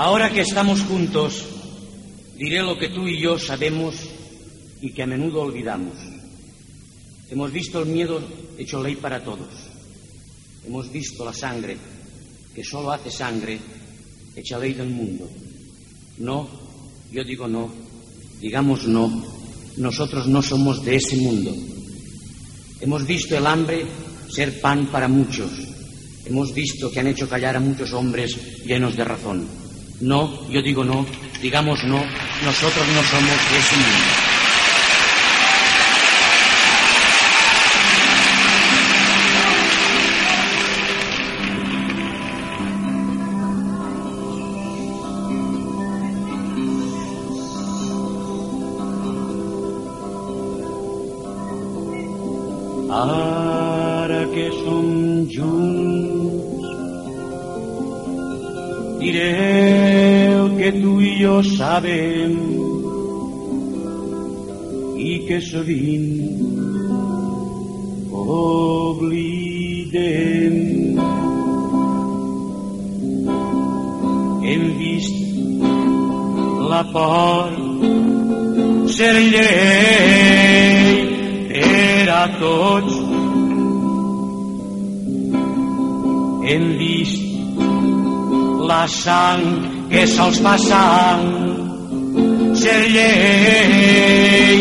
Ahora 0.00 0.32
que 0.32 0.40
estamos 0.40 0.80
juntos, 0.80 1.44
diré 2.34 2.62
lo 2.62 2.78
que 2.78 2.88
tú 2.88 3.06
y 3.06 3.20
yo 3.20 3.38
sabemos 3.38 3.96
y 4.80 4.94
que 4.94 5.02
a 5.02 5.06
menudo 5.06 5.42
olvidamos. 5.42 5.92
Hemos 7.28 7.52
visto 7.52 7.82
el 7.82 7.90
miedo 7.90 8.18
hecho 8.56 8.82
ley 8.82 8.96
para 8.96 9.22
todos. 9.22 9.50
Hemos 10.66 10.90
visto 10.90 11.22
la 11.22 11.34
sangre, 11.34 11.76
que 12.54 12.64
solo 12.64 12.92
hace 12.92 13.10
sangre, 13.10 13.60
hecha 14.34 14.58
ley 14.58 14.72
del 14.72 14.88
mundo. 14.88 15.28
No, 16.16 16.48
yo 17.12 17.22
digo 17.22 17.46
no, 17.46 17.70
digamos 18.40 18.86
no, 18.86 19.22
nosotros 19.76 20.26
no 20.28 20.40
somos 20.40 20.82
de 20.82 20.96
ese 20.96 21.16
mundo. 21.16 21.54
Hemos 22.80 23.06
visto 23.06 23.36
el 23.36 23.46
hambre 23.46 23.84
ser 24.34 24.62
pan 24.62 24.86
para 24.86 25.08
muchos. 25.08 25.50
Hemos 26.24 26.54
visto 26.54 26.90
que 26.90 27.00
han 27.00 27.08
hecho 27.08 27.28
callar 27.28 27.56
a 27.56 27.60
muchos 27.60 27.92
hombres 27.92 28.64
llenos 28.64 28.96
de 28.96 29.04
razón. 29.04 29.59
No, 30.00 30.48
yo 30.48 30.62
digo 30.62 30.82
no, 30.82 31.04
digamos 31.42 31.84
no, 31.84 32.02
nosotros 32.42 32.86
no 32.88 33.02
somos 33.02 33.36
ese 33.58 33.76
mundo. 33.76 34.30
Ara 52.90 53.29
jo 61.80 61.86
sabem 61.86 62.36
i 64.98 65.26
que 65.26 65.40
sovint 65.40 66.20
oblidem. 68.12 69.36
Hem 74.42 74.64
vist 74.78 75.14
la 76.70 76.82
por 76.92 77.50
ser 78.88 79.14
llei 79.32 81.06
per 81.48 82.08
a 82.12 82.24
tots. 82.38 82.94
Hem 86.50 86.64
vist 86.78 87.22
la 88.68 88.86
sang 88.88 89.44
que 89.90 90.06
sols 90.06 90.38
fa 90.44 90.58
sang 90.58 91.39
llei 92.94 94.58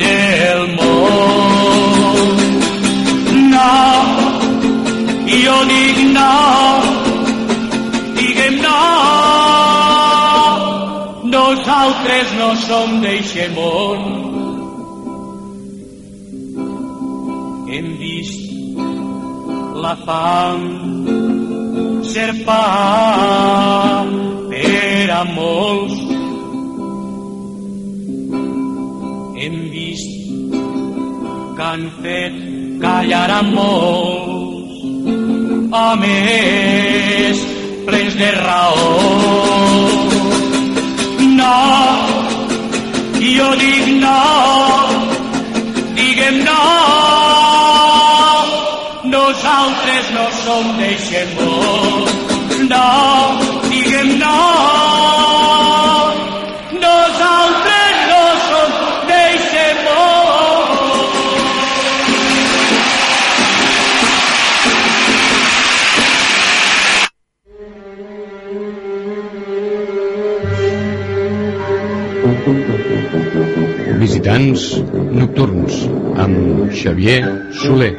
del 0.00 0.62
món. 0.78 2.28
No, 3.54 3.76
jo 5.32 5.56
dic 5.72 5.98
no, 6.16 6.36
diguem 8.18 8.56
no, 8.64 8.82
nosaltres 11.36 12.26
no 12.40 12.50
som 12.66 12.98
d'eixe 13.04 13.48
món. 13.56 14.00
Hem 17.68 17.88
vist 18.00 18.48
la 19.82 19.94
fam 20.06 20.62
ser 22.02 22.32
pa 22.46 22.62
per 24.50 25.10
a 25.20 25.22
molts. 25.36 25.97
Han 31.78 31.90
fet 32.02 32.34
callar 32.82 33.30
a 33.30 33.42
molts 33.42 34.78
homes 35.78 37.42
plens 37.86 38.14
de 38.18 38.30
raó. 38.34 38.88
No, 41.38 41.54
jo 43.22 43.48
dic 43.62 43.86
no, 44.02 44.18
diguem 46.00 46.42
no, 46.50 46.60
nosaltres 49.14 50.14
no 50.18 50.28
som 50.42 50.72
d'eixe 50.82 51.26
món. 51.36 52.14
No, 52.68 52.86
diguem 53.70 54.16
no, 54.18 54.97
Visitants 74.28 74.82
nocturns 75.10 75.76
amb 76.20 76.68
Xavier 76.70 77.24
Soler. 77.50 77.96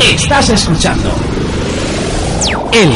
Estás 0.00 0.50
escuchando 0.50 1.08
el 2.72 2.92